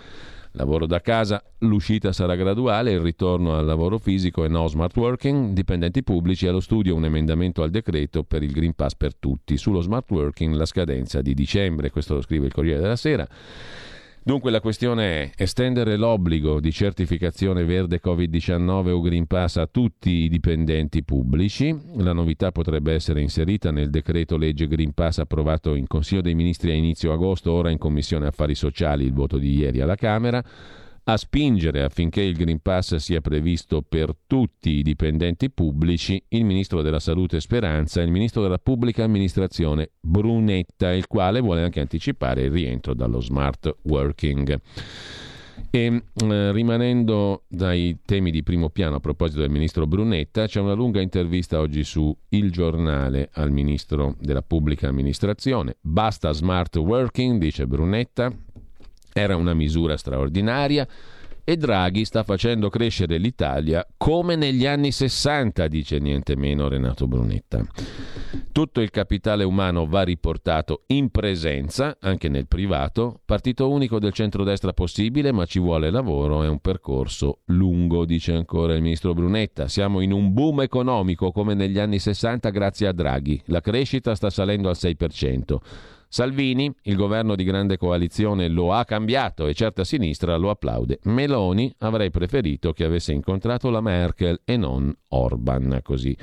lavoro 0.54 0.86
da 0.86 1.00
casa, 1.00 1.42
l'uscita 1.58 2.12
sarà 2.12 2.34
graduale, 2.34 2.92
il 2.92 3.00
ritorno 3.00 3.56
al 3.56 3.64
lavoro 3.64 3.98
fisico 3.98 4.44
e 4.44 4.48
no 4.48 4.66
smart 4.66 4.96
working, 4.96 5.52
dipendenti 5.52 6.02
pubblici 6.02 6.46
allo 6.46 6.60
studio 6.60 6.94
un 6.94 7.04
emendamento 7.04 7.62
al 7.62 7.70
decreto 7.70 8.24
per 8.24 8.42
il 8.42 8.52
Green 8.52 8.74
Pass 8.74 8.94
per 8.94 9.16
tutti. 9.16 9.56
Sullo 9.56 9.80
smart 9.80 10.10
working 10.10 10.54
la 10.54 10.66
scadenza 10.66 11.22
di 11.22 11.34
dicembre, 11.34 11.90
questo 11.90 12.14
lo 12.14 12.22
scrive 12.22 12.46
il 12.46 12.52
Corriere 12.52 12.80
della 12.80 12.96
Sera. 12.96 13.26
Dunque 14.26 14.50
la 14.50 14.62
questione 14.62 15.32
è 15.34 15.42
estendere 15.42 15.98
l'obbligo 15.98 16.58
di 16.58 16.72
certificazione 16.72 17.62
verde 17.66 18.00
Covid-19 18.02 18.88
o 18.88 19.02
Green 19.02 19.26
Pass 19.26 19.56
a 19.56 19.66
tutti 19.66 20.10
i 20.10 20.30
dipendenti 20.30 21.04
pubblici. 21.04 21.78
La 21.96 22.14
novità 22.14 22.50
potrebbe 22.50 22.94
essere 22.94 23.20
inserita 23.20 23.70
nel 23.70 23.90
decreto 23.90 24.38
legge 24.38 24.66
Green 24.66 24.94
Pass 24.94 25.18
approvato 25.18 25.74
in 25.74 25.86
Consiglio 25.86 26.22
dei 26.22 26.34
Ministri 26.34 26.70
a 26.70 26.74
inizio 26.74 27.12
agosto, 27.12 27.52
ora 27.52 27.68
in 27.68 27.76
Commissione 27.76 28.26
Affari 28.26 28.54
Sociali, 28.54 29.04
il 29.04 29.12
voto 29.12 29.36
di 29.36 29.58
ieri 29.58 29.82
alla 29.82 29.94
Camera 29.94 30.42
a 31.04 31.16
spingere 31.16 31.82
affinché 31.82 32.22
il 32.22 32.36
Green 32.36 32.60
Pass 32.60 32.96
sia 32.96 33.20
previsto 33.20 33.82
per 33.82 34.14
tutti 34.26 34.70
i 34.70 34.82
dipendenti 34.82 35.50
pubblici 35.50 36.22
il 36.28 36.44
Ministro 36.44 36.80
della 36.82 37.00
Salute 37.00 37.40
Speranza 37.40 38.00
e 38.00 38.04
il 38.04 38.10
Ministro 38.10 38.42
della 38.42 38.58
Pubblica 38.58 39.04
Amministrazione 39.04 39.90
Brunetta, 40.00 40.92
il 40.92 41.06
quale 41.06 41.40
vuole 41.40 41.62
anche 41.62 41.80
anticipare 41.80 42.44
il 42.44 42.50
rientro 42.50 42.94
dallo 42.94 43.20
smart 43.20 43.76
working. 43.82 44.60
E 45.70 46.02
eh, 46.14 46.52
rimanendo 46.52 47.44
dai 47.48 47.98
temi 48.04 48.30
di 48.30 48.42
primo 48.42 48.70
piano 48.70 48.96
a 48.96 49.00
proposito 49.00 49.40
del 49.40 49.50
ministro 49.50 49.86
Brunetta, 49.86 50.46
c'è 50.46 50.60
una 50.60 50.72
lunga 50.72 51.00
intervista 51.00 51.58
oggi 51.60 51.84
su 51.84 52.16
Il 52.30 52.50
Giornale 52.50 53.28
al 53.34 53.50
ministro 53.50 54.16
della 54.20 54.42
Pubblica 54.42 54.88
Amministrazione. 54.88 55.76
Basta 55.80 56.32
smart 56.32 56.76
working, 56.76 57.38
dice 57.38 57.66
Brunetta, 57.66 58.32
era 59.14 59.36
una 59.36 59.54
misura 59.54 59.96
straordinaria 59.96 60.86
e 61.46 61.56
Draghi 61.56 62.04
sta 62.06 62.22
facendo 62.22 62.70
crescere 62.70 63.18
l'Italia 63.18 63.86
come 63.98 64.34
negli 64.34 64.66
anni 64.66 64.90
60, 64.90 65.68
dice 65.68 65.98
niente 65.98 66.36
meno 66.36 66.68
Renato 66.68 67.06
Brunetta. 67.06 67.62
Tutto 68.50 68.80
il 68.80 68.90
capitale 68.90 69.44
umano 69.44 69.86
va 69.86 70.02
riportato 70.02 70.84
in 70.86 71.10
presenza, 71.10 71.98
anche 72.00 72.28
nel 72.28 72.48
privato, 72.48 73.20
partito 73.24 73.70
unico 73.70 73.98
del 73.98 74.12
centrodestra 74.12 74.72
possibile, 74.72 75.32
ma 75.32 75.44
ci 75.44 75.58
vuole 75.58 75.90
lavoro, 75.90 76.42
è 76.42 76.48
un 76.48 76.60
percorso 76.60 77.40
lungo, 77.46 78.06
dice 78.06 78.32
ancora 78.32 78.74
il 78.74 78.82
ministro 78.82 79.12
Brunetta. 79.12 79.68
Siamo 79.68 80.00
in 80.00 80.12
un 80.12 80.32
boom 80.32 80.62
economico 80.62 81.30
come 81.30 81.54
negli 81.54 81.78
anni 81.78 81.98
60 81.98 82.48
grazie 82.50 82.86
a 82.86 82.92
Draghi. 82.92 83.42
La 83.46 83.60
crescita 83.60 84.14
sta 84.14 84.30
salendo 84.30 84.70
al 84.70 84.76
6%. 84.78 85.58
Salvini, 86.14 86.72
il 86.82 86.94
governo 86.94 87.34
di 87.34 87.42
grande 87.42 87.76
coalizione, 87.76 88.46
lo 88.46 88.72
ha 88.72 88.84
cambiato 88.84 89.48
e 89.48 89.52
certa 89.52 89.82
sinistra 89.82 90.36
lo 90.36 90.48
applaude. 90.48 91.00
Meloni 91.06 91.74
avrei 91.78 92.10
preferito 92.10 92.72
che 92.72 92.84
avesse 92.84 93.10
incontrato 93.10 93.68
la 93.68 93.80
Merkel 93.80 94.42
e 94.44 94.56
non 94.56 94.96
Orban. 95.08 95.80
Così. 95.82 96.16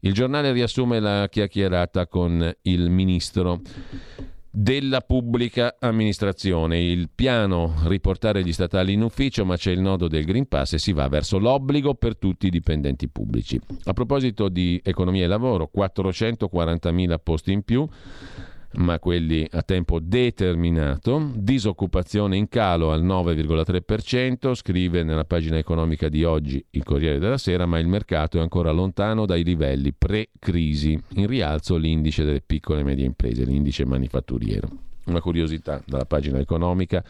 Il 0.00 0.12
giornale 0.12 0.50
riassume 0.50 0.98
la 0.98 1.28
chiacchierata 1.30 2.08
con 2.08 2.52
il 2.62 2.90
ministro 2.90 3.60
della 4.50 5.00
pubblica 5.00 5.76
amministrazione. 5.78 6.80
Il 6.80 7.08
piano 7.14 7.72
riportare 7.84 8.42
gli 8.42 8.52
statali 8.52 8.94
in 8.94 9.02
ufficio, 9.02 9.44
ma 9.44 9.56
c'è 9.56 9.70
il 9.70 9.80
nodo 9.80 10.08
del 10.08 10.24
Green 10.24 10.48
Pass 10.48 10.72
e 10.72 10.78
si 10.78 10.92
va 10.92 11.06
verso 11.06 11.38
l'obbligo 11.38 11.94
per 11.94 12.16
tutti 12.16 12.48
i 12.48 12.50
dipendenti 12.50 13.06
pubblici. 13.06 13.60
A 13.84 13.92
proposito 13.92 14.48
di 14.48 14.80
economia 14.82 15.22
e 15.22 15.28
lavoro, 15.28 15.70
440.000 15.72 17.14
posti 17.22 17.52
in 17.52 17.62
più 17.62 17.88
ma 18.76 18.98
quelli 18.98 19.46
a 19.50 19.62
tempo 19.62 20.00
determinato, 20.00 21.30
disoccupazione 21.34 22.36
in 22.36 22.48
calo 22.48 22.92
al 22.92 23.04
9,3%, 23.04 24.54
scrive 24.54 25.02
nella 25.02 25.24
pagina 25.24 25.58
economica 25.58 26.08
di 26.08 26.24
oggi 26.24 26.64
il 26.70 26.82
Corriere 26.82 27.18
della 27.18 27.38
Sera, 27.38 27.66
ma 27.66 27.78
il 27.78 27.86
mercato 27.86 28.38
è 28.38 28.40
ancora 28.40 28.70
lontano 28.70 29.26
dai 29.26 29.44
livelli 29.44 29.92
pre-crisi. 29.92 31.00
In 31.14 31.26
rialzo 31.26 31.76
l'indice 31.76 32.24
delle 32.24 32.40
piccole 32.40 32.80
e 32.80 32.84
medie 32.84 33.04
imprese, 33.04 33.44
l'indice 33.44 33.84
manifatturiero. 33.84 34.68
Una 35.06 35.20
curiosità 35.20 35.82
dalla 35.86 36.06
pagina 36.06 36.38
economica 36.38 37.04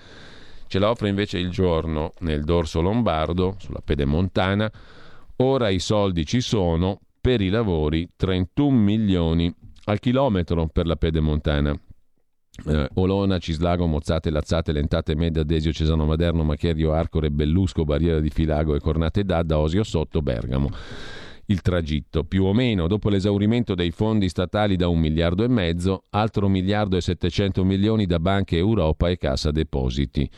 ce 0.67 0.79
la 0.79 0.91
offre 0.91 1.09
invece 1.09 1.39
il 1.39 1.51
giorno 1.51 2.13
nel 2.21 2.43
dorso 2.43 2.81
lombardo, 2.81 3.57
sulla 3.59 3.81
pedemontana. 3.85 4.71
Ora 5.37 5.69
i 5.69 5.79
soldi 5.79 6.27
ci 6.27 6.41
sono, 6.41 7.01
per 7.21 7.41
i 7.41 7.49
lavori 7.49 8.11
31 8.17 8.77
milioni 8.77 9.55
al 9.85 10.01
chilometro 10.01 10.67
per 10.69 10.87
la 10.87 10.97
pedemontana. 10.97 11.79
Eh, 12.67 12.89
Olona, 12.95 13.39
Cislago, 13.39 13.87
Mozzate, 13.87 14.31
Lazzate, 14.31 14.73
Lentate, 14.73 15.17
Medda, 15.17 15.43
Desio, 15.43 15.73
Cesano 15.73 16.05
Maderno, 16.05 16.45
Macherio, 16.45 16.93
Arcore, 16.93 17.31
Bellusco, 17.31 17.85
Barriera 17.85 18.21
di 18.21 18.31
Filago 18.31 18.75
e 18.75 18.81
Cornate 18.81 19.25
d'Adda, 19.25 19.59
Osio 19.59 19.83
Sotto, 19.83 20.23
Bergamo. 20.23 20.71
Il 21.47 21.61
tragitto, 21.61 22.25
più 22.25 22.45
o 22.45 22.55
meno, 22.55 22.87
dopo 22.87 23.11
l'esaurimento 23.11 23.75
dei 23.75 23.91
fondi 23.91 24.29
statali 24.29 24.77
da 24.77 24.89
un 24.89 24.99
miliardo 24.99 25.45
e 25.45 25.49
mezzo, 25.49 26.05
altro 26.11 26.49
miliardo 26.49 26.97
e 26.97 27.03
700 27.03 27.65
milioni 27.65 28.07
da 28.07 28.19
banche 28.19 28.57
Europa 28.57 29.11
e 29.11 29.19
Cassa 29.19 29.51
Depositi. 29.51 30.31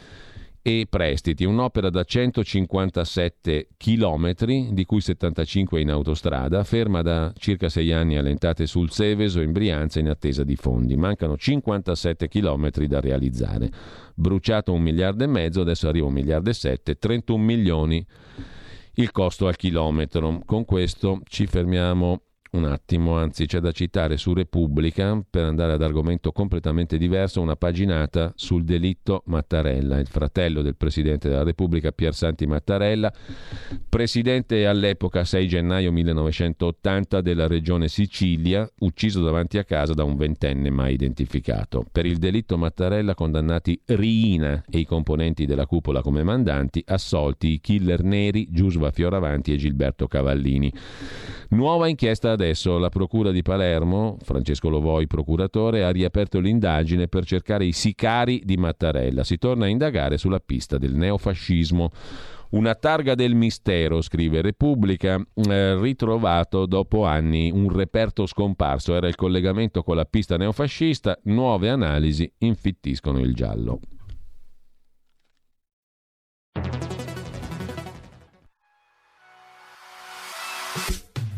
E 0.68 0.88
prestiti, 0.90 1.44
un'opera 1.44 1.90
da 1.90 2.02
157 2.02 3.68
km, 3.76 4.32
di 4.72 4.84
cui 4.84 5.00
75 5.00 5.80
in 5.80 5.90
autostrada, 5.90 6.64
ferma 6.64 7.02
da 7.02 7.32
circa 7.38 7.68
6 7.68 7.92
anni 7.92 8.16
allentate 8.16 8.66
sul 8.66 8.90
Seveso 8.90 9.40
in 9.40 9.52
Brianza 9.52 10.00
in 10.00 10.08
attesa 10.08 10.42
di 10.42 10.56
fondi. 10.56 10.96
Mancano 10.96 11.36
57 11.36 12.26
km 12.26 12.84
da 12.86 12.98
realizzare. 12.98 13.70
Bruciato 14.12 14.72
un 14.72 14.82
miliardo 14.82 15.22
e 15.22 15.28
mezzo, 15.28 15.60
adesso 15.60 15.86
arriva 15.86 16.08
un 16.08 16.14
miliardo 16.14 16.50
e 16.50 16.54
sette, 16.54 16.98
31 16.98 17.40
milioni 17.40 18.04
il 18.94 19.12
costo 19.12 19.46
al 19.46 19.54
chilometro. 19.54 20.40
Con 20.44 20.64
questo 20.64 21.20
ci 21.28 21.46
fermiamo 21.46 22.22
un 22.56 22.64
attimo, 22.64 23.16
anzi 23.16 23.46
c'è 23.46 23.60
da 23.60 23.72
citare 23.72 24.16
su 24.16 24.32
Repubblica, 24.32 25.22
per 25.28 25.44
andare 25.44 25.72
ad 25.72 25.82
argomento 25.82 26.32
completamente 26.32 26.98
diverso, 26.98 27.40
una 27.40 27.56
paginata 27.56 28.32
sul 28.34 28.64
delitto 28.64 29.22
Mattarella, 29.26 29.98
il 29.98 30.06
fratello 30.06 30.62
del 30.62 30.76
Presidente 30.76 31.28
della 31.28 31.42
Repubblica 31.42 31.92
Pier 31.92 32.14
Santi 32.14 32.46
Mattarella, 32.46 33.12
presidente 33.88 34.66
all'epoca 34.66 35.24
6 35.24 35.48
gennaio 35.48 35.92
1980 35.92 37.20
della 37.20 37.46
regione 37.46 37.88
Sicilia, 37.88 38.68
ucciso 38.80 39.22
davanti 39.22 39.58
a 39.58 39.64
casa 39.64 39.92
da 39.92 40.04
un 40.04 40.16
ventenne 40.16 40.70
mai 40.70 40.94
identificato. 40.94 41.84
Per 41.90 42.06
il 42.06 42.16
delitto 42.16 42.56
Mattarella 42.56 43.14
condannati 43.14 43.80
Riina 43.84 44.64
e 44.68 44.78
i 44.78 44.86
componenti 44.86 45.46
della 45.46 45.66
cupola 45.66 46.00
come 46.00 46.22
mandanti, 46.22 46.82
assolti 46.86 47.52
i 47.52 47.60
killer 47.60 48.02
neri 48.02 48.48
Giusva 48.50 48.90
Fioravanti 48.90 49.52
e 49.52 49.56
Gilberto 49.56 50.06
Cavallini. 50.06 50.72
Nuova 51.48 51.86
inchiesta 51.86 52.32
adesso, 52.32 52.45
la 52.54 52.88
Procura 52.88 53.30
di 53.30 53.42
Palermo, 53.42 54.16
Francesco 54.22 54.68
Lovoi, 54.68 55.06
procuratore, 55.06 55.84
ha 55.84 55.90
riaperto 55.90 56.38
l'indagine 56.38 57.08
per 57.08 57.24
cercare 57.24 57.64
i 57.64 57.72
sicari 57.72 58.42
di 58.44 58.56
Mattarella. 58.56 59.24
Si 59.24 59.38
torna 59.38 59.66
a 59.66 59.68
indagare 59.68 60.18
sulla 60.18 60.40
pista 60.40 60.78
del 60.78 60.94
neofascismo. 60.94 61.90
Una 62.50 62.74
targa 62.74 63.14
del 63.14 63.34
mistero, 63.34 64.00
scrive 64.00 64.40
Repubblica, 64.40 65.20
eh, 65.34 65.80
ritrovato 65.80 66.66
dopo 66.66 67.04
anni 67.04 67.50
un 67.50 67.68
reperto 67.70 68.26
scomparso, 68.26 68.94
era 68.94 69.08
il 69.08 69.16
collegamento 69.16 69.82
con 69.82 69.96
la 69.96 70.04
pista 70.04 70.36
neofascista, 70.36 71.18
nuove 71.24 71.68
analisi 71.68 72.30
infittiscono 72.38 73.18
il 73.18 73.34
giallo. 73.34 73.80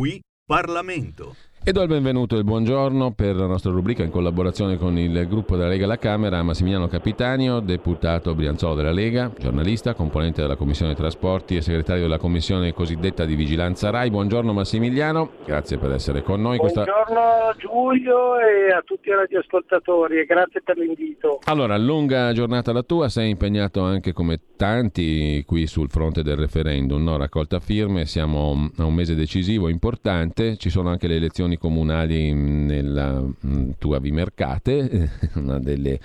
Qui 0.00 0.22
Parlamento. 0.48 1.36
E 1.62 1.72
do 1.72 1.82
il 1.82 1.88
benvenuto 1.88 2.36
e 2.36 2.38
il 2.38 2.44
buongiorno 2.44 3.12
per 3.12 3.36
la 3.36 3.44
nostra 3.44 3.70
rubrica 3.70 4.02
in 4.02 4.10
collaborazione 4.10 4.78
con 4.78 4.96
il 4.96 5.26
gruppo 5.28 5.56
della 5.56 5.68
Lega 5.68 5.84
alla 5.84 5.98
Camera 5.98 6.38
a 6.38 6.42
Massimiliano 6.42 6.88
Capitanio, 6.88 7.60
deputato 7.60 8.34
Brianzolo 8.34 8.74
della 8.74 8.92
Lega, 8.92 9.30
giornalista, 9.38 9.92
componente 9.92 10.40
della 10.40 10.56
Commissione 10.56 10.94
Trasporti 10.94 11.56
e 11.56 11.60
segretario 11.60 12.04
della 12.04 12.16
Commissione 12.16 12.72
cosiddetta 12.72 13.26
di 13.26 13.34
Vigilanza 13.34 13.90
RAI. 13.90 14.08
Buongiorno 14.08 14.54
Massimiliano, 14.54 15.32
grazie 15.44 15.76
per 15.76 15.92
essere 15.92 16.22
con 16.22 16.40
noi. 16.40 16.56
Questa... 16.56 16.84
Buongiorno 16.84 17.54
Giulio 17.58 18.38
e 18.38 18.72
a 18.72 18.80
tutti 18.82 19.10
i 19.10 19.12
radioascoltatori 19.12 20.18
e 20.18 20.24
grazie 20.24 20.62
per 20.62 20.78
l'invito. 20.78 21.40
Allora, 21.44 21.76
lunga 21.76 22.32
giornata 22.32 22.72
la 22.72 22.82
tua, 22.82 23.10
sei 23.10 23.28
impegnato 23.28 23.82
anche 23.82 24.14
come 24.14 24.40
tanti 24.56 25.44
qui 25.46 25.66
sul 25.66 25.90
fronte 25.90 26.22
del 26.22 26.36
referendum, 26.36 27.02
no? 27.02 27.18
raccolta 27.18 27.60
firme, 27.60 28.06
siamo 28.06 28.70
a 28.78 28.84
un 28.84 28.94
mese 28.94 29.14
decisivo, 29.14 29.68
importante, 29.68 30.56
ci 30.56 30.70
sono 30.70 30.88
anche 30.88 31.06
le 31.06 31.16
elezioni 31.16 31.49
comunali 31.56 32.32
nella 32.32 33.20
mh, 33.20 33.70
tua 33.78 33.98
Vimercate, 33.98 35.10
una 35.34 35.58
delle 35.58 35.98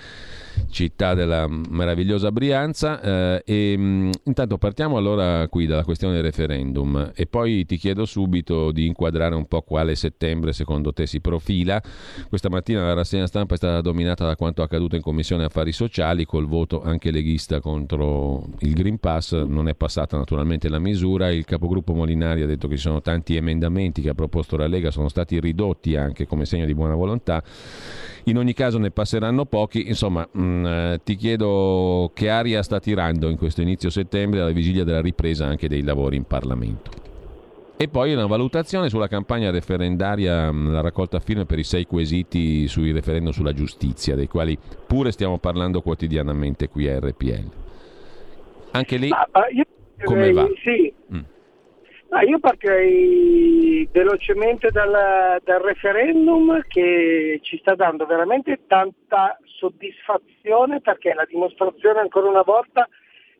città 0.70 1.14
della 1.14 1.46
meravigliosa 1.48 2.30
Brianza. 2.32 3.00
Eh, 3.00 3.42
e 3.44 3.76
mh, 3.76 4.10
intanto 4.24 4.58
partiamo 4.58 4.96
allora 4.96 5.46
qui 5.48 5.66
dalla 5.66 5.84
questione 5.84 6.14
del 6.14 6.22
referendum 6.22 7.12
e 7.14 7.26
poi 7.26 7.64
ti 7.66 7.76
chiedo 7.76 8.04
subito 8.04 8.72
di 8.72 8.86
inquadrare 8.86 9.34
un 9.34 9.46
po' 9.46 9.62
quale 9.62 9.94
settembre 9.94 10.52
secondo 10.52 10.92
te 10.92 11.06
si 11.06 11.20
profila. 11.20 11.82
Questa 12.28 12.48
mattina 12.48 12.84
la 12.84 12.94
rassegna 12.94 13.26
stampa 13.26 13.54
è 13.54 13.56
stata 13.56 13.80
dominata 13.80 14.26
da 14.26 14.36
quanto 14.36 14.62
accaduto 14.62 14.96
in 14.96 15.02
Commissione 15.02 15.44
Affari 15.44 15.72
Sociali 15.72 16.24
col 16.24 16.46
voto 16.46 16.82
anche 16.82 17.10
leghista 17.10 17.60
contro 17.60 18.44
il 18.60 18.72
Green 18.74 18.98
Pass. 18.98 19.32
Non 19.42 19.68
è 19.68 19.74
passata 19.74 20.16
naturalmente 20.16 20.68
la 20.68 20.78
misura. 20.78 21.30
Il 21.30 21.44
capogruppo 21.44 21.94
Molinari 21.94 22.42
ha 22.42 22.46
detto 22.46 22.68
che 22.68 22.76
ci 22.76 22.82
sono 22.82 23.00
tanti 23.00 23.36
emendamenti 23.36 24.02
che 24.02 24.10
ha 24.10 24.14
proposto 24.14 24.56
la 24.56 24.66
Lega, 24.66 24.90
sono 24.90 25.08
stati 25.08 25.38
ridotti 25.40 25.96
anche 25.96 26.26
come 26.26 26.44
segno 26.44 26.66
di 26.66 26.74
buona 26.74 26.94
volontà. 26.94 27.42
In 28.28 28.38
ogni 28.38 28.54
caso 28.54 28.78
ne 28.78 28.90
passeranno 28.90 29.44
pochi. 29.44 29.86
Insomma, 29.86 30.26
mh, 30.30 30.66
eh, 30.66 31.00
ti 31.04 31.14
chiedo 31.14 32.10
che 32.12 32.28
aria 32.28 32.62
sta 32.62 32.80
tirando 32.80 33.28
in 33.28 33.36
questo 33.36 33.62
inizio 33.62 33.88
settembre 33.88 34.40
alla 34.40 34.50
vigilia 34.50 34.82
della 34.82 35.00
ripresa 35.00 35.46
anche 35.46 35.68
dei 35.68 35.82
lavori 35.82 36.16
in 36.16 36.24
Parlamento. 36.24 36.90
E 37.76 37.88
poi 37.88 38.14
una 38.14 38.26
valutazione 38.26 38.88
sulla 38.88 39.06
campagna 39.06 39.50
referendaria, 39.50 40.50
mh, 40.50 40.72
la 40.72 40.80
raccolta 40.80 41.20
firme 41.20 41.44
per 41.44 41.60
i 41.60 41.64
sei 41.64 41.86
quesiti 41.86 42.66
sui 42.66 42.90
referendum 42.90 43.30
sulla 43.30 43.52
giustizia, 43.52 44.16
dei 44.16 44.26
quali 44.26 44.58
pure 44.86 45.12
stiamo 45.12 45.38
parlando 45.38 45.80
quotidianamente 45.80 46.68
qui 46.68 46.88
a 46.88 46.98
RPL. 46.98 47.50
Anche 48.72 48.96
lì, 48.96 49.08
Ma, 49.08 49.28
ma 49.30 49.48
io 49.50 49.64
come 50.02 50.32
va? 50.32 50.48
Sì. 50.64 50.92
Ma 52.16 52.22
io 52.22 52.38
partirei 52.38 53.86
velocemente 53.92 54.70
dal, 54.70 55.38
dal 55.44 55.60
referendum 55.60 56.62
che 56.66 57.40
ci 57.42 57.58
sta 57.58 57.74
dando 57.74 58.06
veramente 58.06 58.60
tanta 58.66 59.38
soddisfazione 59.44 60.80
perché 60.80 61.10
è 61.10 61.14
la 61.14 61.26
dimostrazione 61.26 62.00
ancora 62.00 62.30
una 62.30 62.40
volta 62.40 62.88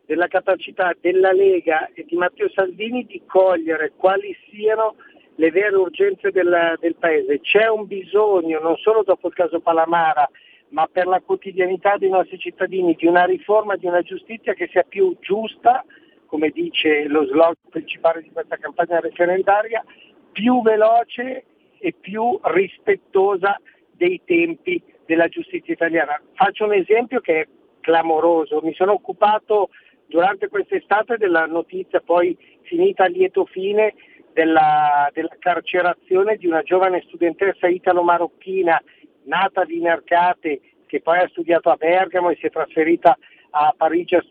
della 0.04 0.26
capacità 0.26 0.94
della 1.00 1.32
Lega 1.32 1.88
e 1.94 2.04
di 2.06 2.16
Matteo 2.16 2.50
Salvini 2.50 3.06
di 3.06 3.22
cogliere 3.24 3.94
quali 3.96 4.36
siano 4.50 4.96
le 5.36 5.50
vere 5.50 5.74
urgenze 5.74 6.30
del, 6.30 6.76
del 6.78 6.96
Paese. 6.96 7.40
C'è 7.40 7.68
un 7.68 7.86
bisogno, 7.86 8.60
non 8.60 8.76
solo 8.76 9.02
dopo 9.04 9.28
il 9.28 9.34
caso 9.34 9.60
Palamara, 9.60 10.28
ma 10.68 10.86
per 10.86 11.06
la 11.06 11.22
quotidianità 11.22 11.96
dei 11.96 12.10
nostri 12.10 12.38
cittadini, 12.38 12.94
di 12.94 13.06
una 13.06 13.24
riforma, 13.24 13.76
di 13.76 13.86
una 13.86 14.02
giustizia 14.02 14.52
che 14.52 14.68
sia 14.70 14.84
più 14.86 15.16
giusta, 15.20 15.82
come 16.26 16.50
dice 16.50 17.06
lo 17.06 17.24
slogan 17.26 17.54
principale 17.70 18.22
di 18.22 18.30
questa 18.30 18.56
campagna 18.56 19.00
referendaria, 19.00 19.84
più 20.32 20.62
veloce 20.62 21.44
e 21.78 21.94
più 21.98 22.38
rispettosa 22.42 23.60
dei 23.92 24.20
tempi 24.24 24.82
della 25.06 25.28
giustizia 25.28 25.72
italiana. 25.72 26.20
Faccio 26.34 26.64
un 26.64 26.74
esempio 26.74 27.20
che 27.20 27.40
è 27.40 27.48
clamoroso. 27.80 28.60
Mi 28.62 28.74
sono 28.74 28.92
occupato 28.92 29.70
durante 30.06 30.48
quest'estate 30.48 31.16
della 31.16 31.46
notizia 31.46 32.00
poi 32.00 32.36
finita 32.62 33.04
a 33.04 33.08
lieto 33.08 33.44
fine 33.46 33.94
della, 34.32 35.08
della 35.12 35.34
carcerazione 35.38 36.36
di 36.36 36.46
una 36.46 36.62
giovane 36.62 37.02
studentessa 37.06 37.68
italo-marocchina 37.68 38.82
nata 39.24 39.64
di 39.64 39.78
Mercate 39.80 40.60
che 40.86 41.00
poi 41.00 41.18
ha 41.18 41.28
studiato 41.28 41.70
a 41.70 41.76
Bergamo 41.76 42.30
e 42.30 42.36
si 42.36 42.46
è 42.46 42.50
trasferita 42.50 43.16
a 43.50 43.74
Parigi, 43.76 44.14
a 44.14 44.22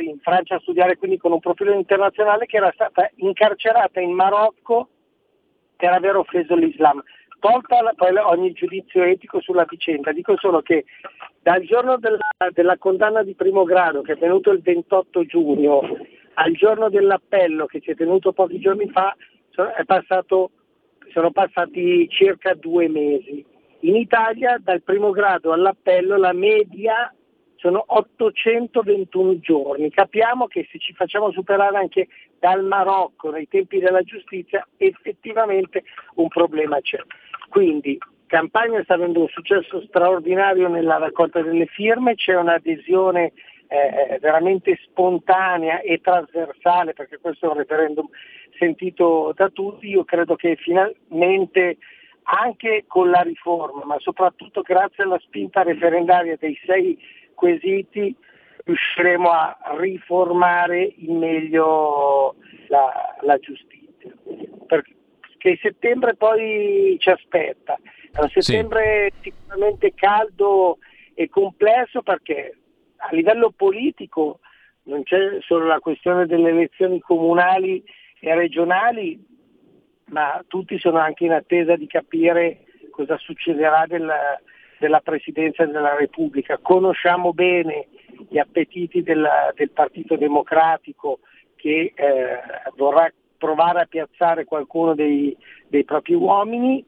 in 0.00 0.18
Francia 0.20 0.56
a 0.56 0.60
studiare 0.60 0.96
quindi 0.96 1.16
con 1.16 1.32
un 1.32 1.40
profilo 1.40 1.72
internazionale, 1.72 2.46
che 2.46 2.56
era 2.56 2.70
stata 2.72 3.10
incarcerata 3.16 4.00
in 4.00 4.12
Marocco 4.12 4.88
per 5.76 5.92
aver 5.92 6.16
offeso 6.16 6.54
l'Islam. 6.54 7.02
Tolta 7.38 7.82
la, 7.82 7.92
poi 7.94 8.16
ogni 8.16 8.52
giudizio 8.52 9.02
etico 9.02 9.40
sulla 9.40 9.66
vicenda, 9.68 10.12
dico 10.12 10.34
solo 10.38 10.62
che 10.62 10.84
dal 11.42 11.62
giorno 11.62 11.98
della, 11.98 12.18
della 12.52 12.78
condanna 12.78 13.22
di 13.22 13.34
primo 13.34 13.64
grado, 13.64 14.00
che 14.00 14.12
è 14.12 14.16
venuto 14.16 14.50
il 14.50 14.62
28 14.62 15.24
giugno, 15.26 15.82
al 16.34 16.52
giorno 16.52 16.88
dell'appello 16.88 17.66
che 17.66 17.80
si 17.82 17.90
è 17.90 17.94
tenuto 17.94 18.32
pochi 18.32 18.58
giorni 18.58 18.88
fa, 18.88 19.14
passato, 19.84 20.50
sono 21.12 21.30
passati 21.30 22.08
circa 22.08 22.54
due 22.54 22.88
mesi. 22.88 23.44
In 23.80 23.96
Italia 23.96 24.56
dal 24.58 24.82
primo 24.82 25.10
grado 25.10 25.52
all'appello 25.52 26.16
la 26.16 26.32
media 26.32 27.14
sono 27.64 27.82
821 27.86 29.40
giorni. 29.40 29.90
Capiamo 29.90 30.46
che 30.46 30.68
se 30.70 30.78
ci 30.78 30.92
facciamo 30.92 31.32
superare 31.32 31.78
anche 31.78 32.08
dal 32.38 32.62
Marocco 32.62 33.30
nei 33.30 33.48
tempi 33.48 33.78
della 33.78 34.02
giustizia, 34.02 34.68
effettivamente 34.76 35.84
un 36.16 36.28
problema 36.28 36.78
c'è. 36.82 36.98
Quindi 37.48 37.96
campagna 38.26 38.82
sta 38.82 38.94
avendo 38.94 39.20
un 39.20 39.28
successo 39.28 39.80
straordinario 39.86 40.68
nella 40.68 40.98
raccolta 40.98 41.40
delle 41.40 41.64
firme, 41.64 42.16
c'è 42.16 42.36
un'adesione 42.36 43.32
eh, 43.68 44.18
veramente 44.20 44.78
spontanea 44.84 45.80
e 45.80 46.02
trasversale, 46.02 46.92
perché 46.92 47.16
questo 47.18 47.46
è 47.46 47.48
un 47.48 47.56
referendum 47.56 48.06
sentito 48.58 49.32
da 49.34 49.48
tutti, 49.48 49.88
io 49.88 50.04
credo 50.04 50.36
che 50.36 50.56
finalmente 50.56 51.78
anche 52.24 52.84
con 52.86 53.08
la 53.08 53.22
riforma, 53.22 53.84
ma 53.84 53.96
soprattutto 54.00 54.60
grazie 54.60 55.04
alla 55.04 55.18
spinta 55.18 55.62
referendaria 55.62 56.36
dei 56.38 56.58
sei 56.66 56.98
quesiti 57.34 58.16
riusciremo 58.64 59.30
a 59.30 59.56
riformare 59.78 60.94
in 60.96 61.18
meglio 61.18 62.36
la, 62.68 63.16
la 63.20 63.38
giustizia. 63.38 64.12
Perché 64.66 65.58
settembre 65.60 66.14
poi 66.16 66.96
ci 66.98 67.10
aspetta. 67.10 67.78
È 68.10 68.20
un 68.20 68.28
settembre 68.30 69.12
sì. 69.20 69.30
sicuramente 69.30 69.92
caldo 69.94 70.78
e 71.14 71.28
complesso 71.28 72.02
perché 72.02 72.56
a 72.96 73.08
livello 73.14 73.50
politico 73.50 74.40
non 74.84 75.02
c'è 75.02 75.38
solo 75.40 75.66
la 75.66 75.80
questione 75.80 76.26
delle 76.26 76.50
elezioni 76.50 77.00
comunali 77.00 77.82
e 78.20 78.34
regionali, 78.34 79.22
ma 80.06 80.42
tutti 80.46 80.78
sono 80.78 80.98
anche 80.98 81.24
in 81.24 81.32
attesa 81.32 81.76
di 81.76 81.86
capire 81.86 82.64
cosa 82.90 83.16
succederà 83.18 83.84
della, 83.86 84.40
della 84.84 85.00
Presidenza 85.00 85.64
della 85.64 85.96
Repubblica. 85.96 86.58
Conosciamo 86.60 87.32
bene 87.32 87.88
gli 88.28 88.36
appetiti 88.36 89.02
della, 89.02 89.50
del 89.54 89.70
Partito 89.70 90.16
Democratico 90.16 91.20
che 91.56 91.92
eh, 91.94 92.38
vorrà 92.76 93.10
provare 93.38 93.80
a 93.80 93.86
piazzare 93.86 94.44
qualcuno 94.44 94.94
dei, 94.94 95.34
dei 95.68 95.84
propri 95.84 96.12
uomini. 96.12 96.84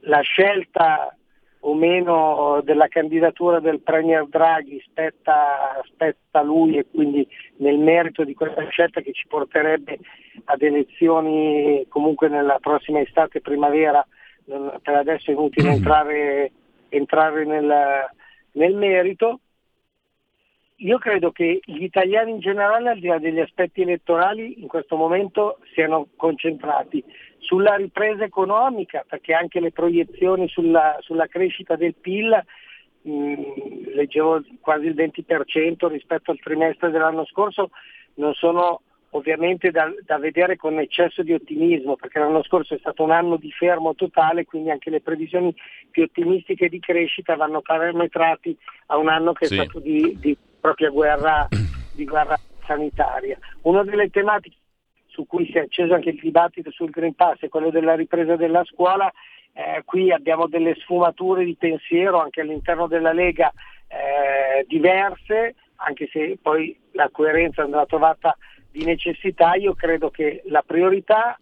La 0.00 0.20
scelta 0.20 1.16
o 1.60 1.74
meno 1.74 2.60
della 2.62 2.88
candidatura 2.88 3.60
del 3.60 3.80
Premier 3.80 4.26
Draghi 4.26 4.82
spetta, 4.84 5.80
spetta 5.84 6.40
a 6.40 6.42
lui 6.42 6.76
e 6.76 6.86
quindi 6.92 7.26
nel 7.56 7.78
merito 7.78 8.24
di 8.24 8.34
questa 8.34 8.68
scelta 8.68 9.00
che 9.00 9.12
ci 9.12 9.26
porterebbe 9.26 9.98
ad 10.44 10.60
elezioni 10.60 11.86
comunque 11.88 12.28
nella 12.28 12.58
prossima 12.60 13.00
estate 13.00 13.40
primavera, 13.40 14.06
per 14.44 14.94
adesso 14.94 15.30
è 15.30 15.32
inutile 15.32 15.70
entrare 15.72 16.52
entrare 16.94 17.44
nel, 17.44 18.06
nel 18.52 18.74
merito. 18.74 19.40
Io 20.78 20.98
credo 20.98 21.30
che 21.30 21.60
gli 21.64 21.82
italiani 21.82 22.32
in 22.32 22.40
generale, 22.40 22.90
al 22.90 22.98
di 22.98 23.06
là 23.06 23.18
degli 23.18 23.38
aspetti 23.38 23.82
elettorali, 23.82 24.60
in 24.60 24.68
questo 24.68 24.96
momento 24.96 25.58
siano 25.72 26.08
concentrati 26.16 27.02
sulla 27.38 27.76
ripresa 27.76 28.24
economica, 28.24 29.04
perché 29.06 29.34
anche 29.34 29.60
le 29.60 29.70
proiezioni 29.70 30.48
sulla, 30.48 30.96
sulla 31.00 31.26
crescita 31.26 31.76
del 31.76 31.94
PIL, 31.94 32.44
mh, 33.02 33.94
leggevo 33.94 34.42
quasi 34.60 34.86
il 34.86 34.94
20% 34.94 35.86
rispetto 35.88 36.30
al 36.30 36.40
trimestre 36.40 36.90
dell'anno 36.90 37.24
scorso, 37.26 37.70
non 38.14 38.32
sono 38.34 38.80
ovviamente 39.14 39.70
da, 39.70 39.92
da, 40.04 40.18
vedere 40.18 40.56
con 40.56 40.78
eccesso 40.78 41.22
di 41.22 41.32
ottimismo, 41.32 41.96
perché 41.96 42.18
l'anno 42.18 42.42
scorso 42.42 42.74
è 42.74 42.78
stato 42.78 43.02
un 43.02 43.12
anno 43.12 43.36
di 43.36 43.50
fermo 43.50 43.94
totale, 43.94 44.44
quindi 44.44 44.70
anche 44.70 44.90
le 44.90 45.00
previsioni 45.00 45.54
più 45.90 46.02
ottimistiche 46.02 46.68
di 46.68 46.80
crescita 46.80 47.36
vanno 47.36 47.60
parametrati 47.60 48.56
a 48.86 48.96
un 48.96 49.08
anno 49.08 49.32
che 49.32 49.46
sì. 49.46 49.54
è 49.54 49.62
stato 49.62 49.78
di, 49.78 50.16
di 50.18 50.36
propria 50.60 50.90
guerra, 50.90 51.46
di 51.94 52.04
guerra 52.04 52.36
sanitaria. 52.66 53.38
Una 53.62 53.84
delle 53.84 54.10
tematiche 54.10 54.56
su 55.06 55.26
cui 55.26 55.46
si 55.46 55.58
è 55.58 55.60
acceso 55.60 55.94
anche 55.94 56.10
il 56.10 56.18
dibattito 56.20 56.72
sul 56.72 56.90
Green 56.90 57.14
Pass 57.14 57.38
è 57.38 57.48
quello 57.48 57.70
della 57.70 57.94
ripresa 57.94 58.34
della 58.34 58.64
scuola. 58.64 59.10
Eh, 59.52 59.82
qui 59.84 60.10
abbiamo 60.10 60.48
delle 60.48 60.74
sfumature 60.80 61.44
di 61.44 61.54
pensiero 61.54 62.20
anche 62.20 62.40
all'interno 62.40 62.88
della 62.88 63.12
Lega 63.12 63.52
eh, 63.86 64.64
diverse, 64.66 65.54
anche 65.76 66.08
se 66.10 66.36
poi 66.42 66.76
la 66.92 67.08
coerenza 67.12 67.62
andrà 67.62 67.86
trovata 67.86 68.36
di 68.74 68.84
necessità, 68.84 69.54
io 69.54 69.74
credo 69.74 70.10
che 70.10 70.42
la 70.46 70.64
priorità 70.66 71.38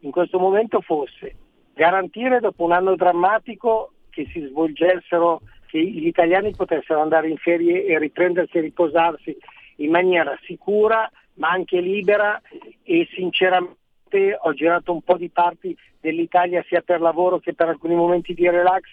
in 0.00 0.10
questo 0.10 0.38
momento 0.38 0.82
fosse 0.82 1.34
garantire 1.72 2.40
dopo 2.40 2.62
un 2.64 2.72
anno 2.72 2.94
drammatico 2.94 3.92
che 4.10 4.28
si 4.30 4.42
svolgessero, 4.42 5.40
che 5.66 5.80
gli 5.80 6.06
italiani 6.06 6.54
potessero 6.54 7.00
andare 7.00 7.30
in 7.30 7.38
ferie 7.38 7.86
e 7.86 7.98
riprendersi 7.98 8.58
e 8.58 8.60
riposarsi 8.60 9.34
in 9.76 9.90
maniera 9.90 10.38
sicura 10.42 11.10
ma 11.36 11.48
anche 11.48 11.80
libera. 11.80 12.38
E 12.82 13.08
sinceramente 13.14 14.36
ho 14.38 14.52
girato 14.52 14.92
un 14.92 15.00
po' 15.00 15.16
di 15.16 15.30
parti 15.30 15.74
dell'Italia 15.98 16.62
sia 16.68 16.82
per 16.82 17.00
lavoro 17.00 17.38
che 17.38 17.54
per 17.54 17.68
alcuni 17.68 17.94
momenti 17.94 18.34
di 18.34 18.46
relax 18.46 18.84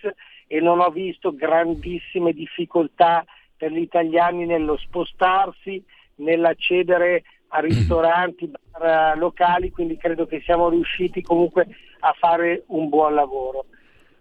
e 0.47 0.61
non 0.61 0.79
ho 0.79 0.91
visto 0.91 1.35
grandissime 1.35 2.31
difficoltà 2.31 3.25
per 3.57 3.71
gli 3.73 3.81
italiani 3.81 4.45
nello 4.45 4.77
spostarsi, 4.77 5.83
nell'accedere 6.15 7.23
a 7.49 7.59
ristoranti, 7.59 8.51
bar 8.71 9.17
locali, 9.17 9.71
quindi 9.71 9.97
credo 9.97 10.25
che 10.25 10.41
siamo 10.41 10.69
riusciti 10.69 11.21
comunque 11.21 11.67
a 11.99 12.13
fare 12.17 12.63
un 12.67 12.89
buon 12.89 13.13
lavoro. 13.13 13.65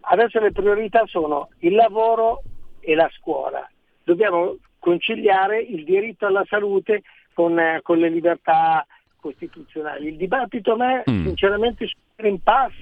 Adesso 0.01 0.39
le 0.41 0.53
priorità 0.53 1.05
sono 1.07 1.49
il 1.61 1.75
lavoro 1.75 2.43
e 2.81 2.95
la 2.95 3.09
scuola. 3.17 3.69
Dobbiamo 4.03 4.57
conciliare 4.79 5.61
il 5.61 5.85
diritto 5.85 6.27
alla 6.27 6.45
salute 6.47 7.03
con, 7.33 7.59
eh, 7.59 7.81
con 7.83 7.99
le 7.99 8.11
libertà 8.11 8.87
costituzionali. 9.19 10.09
Il 10.09 10.17
dibattito 10.17 10.73
a 10.73 10.77
me, 10.77 11.03
mm. 11.11 11.25
sinceramente, 11.25 11.87
sul 11.87 11.99
Green 12.15 12.43
Pass 12.43 12.75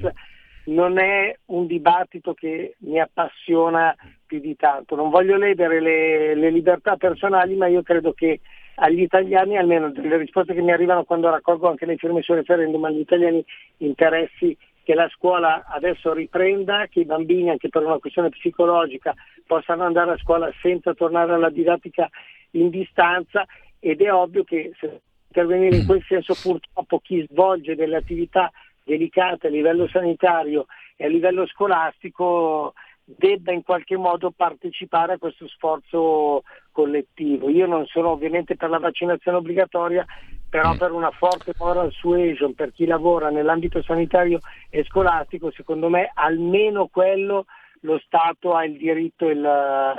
non 0.65 0.99
è 0.99 1.37
un 1.47 1.67
dibattito 1.67 2.35
che 2.35 2.75
mi 2.79 3.01
appassiona 3.01 3.95
più 4.27 4.41
di 4.41 4.57
tanto. 4.57 4.97
Non 4.97 5.11
voglio 5.11 5.37
ledere 5.37 5.81
le, 5.81 6.35
le 6.35 6.51
libertà 6.51 6.97
personali, 6.97 7.55
ma 7.55 7.67
io 7.67 7.83
credo 7.83 8.13
che 8.13 8.41
agli 8.77 9.03
italiani, 9.03 9.57
almeno 9.57 9.91
delle 9.91 10.17
risposte 10.17 10.55
che 10.55 10.63
mi 10.63 10.73
arrivano 10.73 11.05
quando 11.05 11.31
raccolgo 11.31 11.69
anche 11.69 11.87
le 11.87 11.97
firme 11.97 12.23
sul 12.23 12.37
referendum, 12.37 12.85
agli 12.85 13.01
italiani 13.01 13.45
interessi 13.79 14.57
che 14.83 14.95
la 14.95 15.09
scuola 15.09 15.65
adesso 15.67 16.13
riprenda, 16.13 16.87
che 16.89 17.01
i 17.01 17.05
bambini 17.05 17.51
anche 17.51 17.69
per 17.69 17.85
una 17.85 17.99
questione 17.99 18.31
psicologica 18.31 19.15
possano 19.47 19.85
andare 19.85 20.13
a 20.13 20.19
scuola 20.19 20.51
senza 20.61 20.95
tornare 20.95 21.33
alla 21.33 21.51
didattica 21.51 22.09
in 22.53 22.69
distanza. 22.71 23.47
Ed 23.79 24.01
è 24.01 24.13
ovvio 24.13 24.45
che 24.45 24.73
se 24.79 25.01
intervenire 25.29 25.77
in 25.77 25.87
quel 25.87 26.05
senso 26.07 26.35
purtroppo 26.35 26.99
chi 26.99 27.25
svolge 27.31 27.75
delle 27.75 27.97
attività 27.97 28.51
delicate 28.85 29.47
a 29.47 29.51
livello 29.51 29.89
sanitario 29.89 30.67
e 30.97 31.07
a 31.07 31.09
livello 31.09 31.47
scolastico 31.47 32.75
debba 33.05 33.53
in 33.53 33.63
qualche 33.63 33.97
modo 33.97 34.31
partecipare 34.31 35.15
a 35.15 35.19
questo 35.19 35.49
sforzo 35.49 36.43
collettivo. 36.73 37.49
Io 37.49 37.67
non 37.67 37.87
sono 37.87 38.11
ovviamente 38.11 38.57
per 38.57 38.71
la 38.71 38.79
vaccinazione 38.79 39.39
obbligatoria, 39.39 40.05
però 40.49 40.75
mm. 40.75 40.77
per 40.77 40.93
una 40.93 41.11
forte 41.11 41.53
moral 41.59 41.93
suasion 41.93 42.55
per 42.55 42.73
chi 42.73 42.87
lavora 42.87 43.31
nell'ambito 43.31 43.83
sanitario 43.83 44.41
e 44.69 44.85
scolastico, 44.85 45.51
secondo 45.53 45.89
me 45.89 46.11
almeno 46.13 46.89
quello 46.91 47.45
lo 47.85 48.01
Stato 48.05 48.55
ha 48.55 48.65
il 48.65 48.77
diritto 48.77 49.29
e 49.29 49.33
il, 49.33 49.45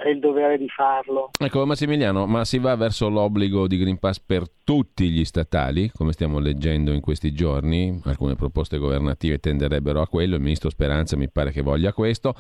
e 0.06 0.12
il, 0.12 0.20
dovere 0.20 0.58
di 0.58 0.70
farlo. 0.70 1.32
Ecco 1.38 1.66
Massimiliano, 1.66 2.26
ma 2.26 2.46
si 2.46 2.60
va 2.60 2.76
verso 2.76 3.10
l'obbligo 3.10 3.68
di 3.68 3.78
Green 3.78 4.00
Pass 4.00 4.20
per 4.20 4.44
tutti 4.64 5.10
gli 5.10 5.26
statali, 5.26 5.92
come 5.94 6.14
stiamo 6.14 6.40
leggendo 6.40 6.92
in 6.92 7.02
questi 7.02 7.34
giorni? 7.34 8.00
Alcune 8.06 8.36
proposte 8.36 8.78
governative 8.78 9.40
tenderebbero 9.40 10.02
a 10.02 10.08
quello, 10.08 10.36
il 10.36 10.42
ministro 10.42 10.70
Speranza 10.70 11.18
mi 11.18 11.30
pare 11.30 11.52
che 11.52 11.62
voglia 11.62 11.94
questo 11.94 12.36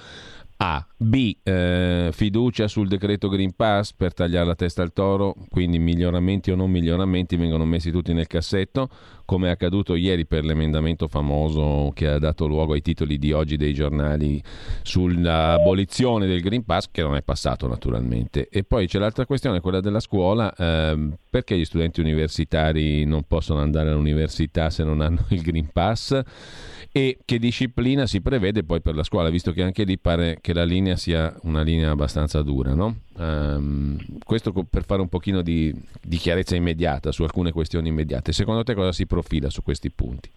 A. 0.66 0.88
B. 0.96 1.36
Eh, 1.44 2.12
fiducia 2.14 2.70
sul 2.70 2.88
decreto 2.88 3.28
Green 3.28 3.54
Pass 3.54 3.92
per 3.92 4.14
tagliare 4.14 4.46
la 4.46 4.56
testa 4.56 4.82
al 4.82 4.94
toro, 4.94 5.36
quindi 5.50 5.78
miglioramenti 5.78 6.52
o 6.52 6.56
non 6.56 6.72
miglioramenti 6.72 7.36
vengono 7.36 7.66
messi 7.66 7.92
tutti 7.92 8.14
nel 8.14 8.28
cassetto, 8.28 8.88
come 9.26 9.50
è 9.50 9.52
accaduto 9.52 9.96
ieri 9.96 10.26
per 10.26 10.46
l'emendamento 10.46 11.10
famoso 11.10 11.92
che 11.94 12.08
ha 12.08 12.18
dato 12.18 12.48
luogo 12.48 12.72
ai 12.72 12.82
titoli 12.82 13.20
di 13.20 13.34
oggi 13.34 13.58
dei 13.58 13.74
giornali 13.74 14.42
sull'abolizione 14.84 16.28
del 16.28 16.40
Green 16.40 16.64
Pass, 16.64 16.88
che 16.90 17.02
non 17.02 17.18
è 17.18 17.24
passato 17.24 17.68
naturalmente. 17.68 18.48
E 18.50 18.64
poi 18.64 18.88
c'è 18.88 19.00
l'altra 19.00 19.26
questione, 19.26 19.60
quella 19.60 19.82
della 19.82 20.00
scuola, 20.00 20.54
eh, 20.56 21.10
perché 21.30 21.58
gli 21.58 21.66
studenti 21.66 22.00
universitari 22.00 23.04
non 23.04 23.24
possono 23.24 23.60
andare 23.60 23.90
all'università 23.90 24.70
se 24.70 24.86
non 24.86 25.02
hanno 25.02 25.26
il 25.32 25.42
Green 25.42 25.70
Pass? 25.74 26.22
e 26.96 27.18
che 27.26 27.40
disciplina 27.40 28.06
si 28.06 28.22
prevede 28.22 28.64
poi 28.64 28.80
per 28.80 28.94
la 28.94 29.02
scuola, 29.02 29.32
visto 29.32 29.52
che 29.52 29.64
anche 29.64 29.84
lì 29.84 29.98
pare 29.98 30.38
che 30.40 30.53
la 30.54 30.64
linea 30.64 30.96
sia 30.96 31.34
una 31.44 31.62
linea 31.62 31.92
abbastanza 31.92 32.42
dura. 32.42 32.74
No? 32.74 32.96
Um, 33.18 33.98
questo 34.24 34.52
per 34.70 34.84
fare 34.86 35.02
un 35.02 35.10
pochino 35.10 35.42
di, 35.42 35.74
di, 36.02 36.18
chiarezza 36.18 36.56
immediata 36.56 37.12
su 37.12 37.24
alcune 37.24 37.52
questioni 37.52 37.90
immediate. 37.90 38.32
Secondo 38.32 38.64
te 38.64 38.74
cosa 38.74 38.92
si 38.92 39.06
profila 39.06 39.50
su 39.50 39.64
questi 39.64 39.90
punti? 39.92 40.30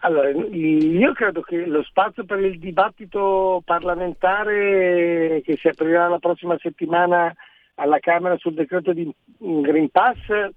Allora, 0.00 0.30
io 0.30 1.12
credo 1.12 1.42
che 1.42 1.66
lo 1.66 1.82
spazio 1.82 2.24
per 2.24 2.38
il 2.40 2.58
dibattito 2.58 3.62
parlamentare 3.64 5.42
che 5.44 5.56
si 5.56 5.68
aprirà 5.68 6.08
la 6.08 6.18
prossima 6.18 6.56
settimana 6.58 7.34
alla 7.76 7.98
Camera 7.98 8.36
sul 8.38 8.54
decreto 8.54 8.92
di 8.92 9.12
Green 9.38 9.90
Pass... 9.90 10.50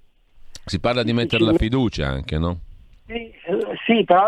Si 0.66 0.80
parla 0.80 1.04
di 1.04 1.14
mettere 1.14 1.44
la 1.44 1.54
fiducia 1.54 2.08
anche, 2.08 2.38
no? 2.38 2.60
Sì, 3.06 3.32
sì, 3.86 4.04
però 4.04 4.28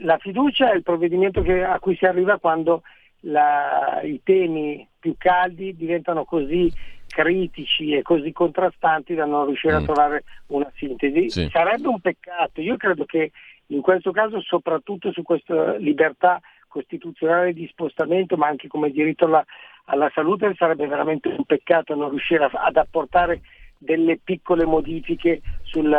la 0.00 0.18
fiducia 0.18 0.70
è 0.70 0.74
il 0.74 0.82
provvedimento 0.82 1.42
che, 1.42 1.64
a 1.64 1.78
cui 1.78 1.96
si 1.96 2.04
arriva 2.04 2.38
quando 2.38 2.82
la, 3.20 4.00
i 4.02 4.20
temi 4.22 4.86
più 4.98 5.14
caldi 5.18 5.74
diventano 5.76 6.24
così 6.24 6.72
critici 7.06 7.94
e 7.94 8.02
così 8.02 8.32
contrastanti 8.32 9.14
da 9.14 9.24
non 9.24 9.46
riuscire 9.46 9.74
mm. 9.74 9.76
a 9.76 9.82
trovare 9.82 10.24
una 10.48 10.70
sintesi. 10.76 11.30
Sì. 11.30 11.48
Sarebbe 11.50 11.88
un 11.88 12.00
peccato, 12.00 12.60
io 12.60 12.76
credo 12.76 13.04
che 13.04 13.32
in 13.68 13.80
questo 13.80 14.12
caso 14.12 14.40
soprattutto 14.40 15.12
su 15.12 15.22
questa 15.22 15.76
libertà 15.76 16.40
costituzionale 16.68 17.52
di 17.52 17.66
spostamento 17.66 18.36
ma 18.36 18.46
anche 18.46 18.68
come 18.68 18.90
diritto 18.90 19.24
alla, 19.24 19.44
alla 19.86 20.10
salute 20.14 20.54
sarebbe 20.56 20.86
veramente 20.86 21.28
un 21.28 21.44
peccato 21.44 21.94
non 21.94 22.10
riuscire 22.10 22.44
a, 22.44 22.50
ad 22.52 22.76
apportare 22.76 23.40
delle 23.78 24.18
piccole 24.18 24.64
modifiche 24.64 25.40
sul, 25.62 25.96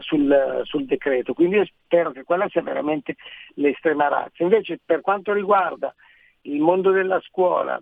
sul, 0.00 0.60
sul, 0.64 0.84
decreto, 0.84 1.32
quindi 1.32 1.64
spero 1.64 2.12
che 2.12 2.22
quella 2.22 2.48
sia 2.48 2.62
veramente 2.62 3.16
l'estrema 3.54 4.08
razza. 4.08 4.42
Invece 4.42 4.78
per 4.84 5.00
quanto 5.00 5.32
riguarda 5.32 5.94
il 6.42 6.60
mondo 6.60 6.90
della 6.90 7.20
scuola 7.20 7.80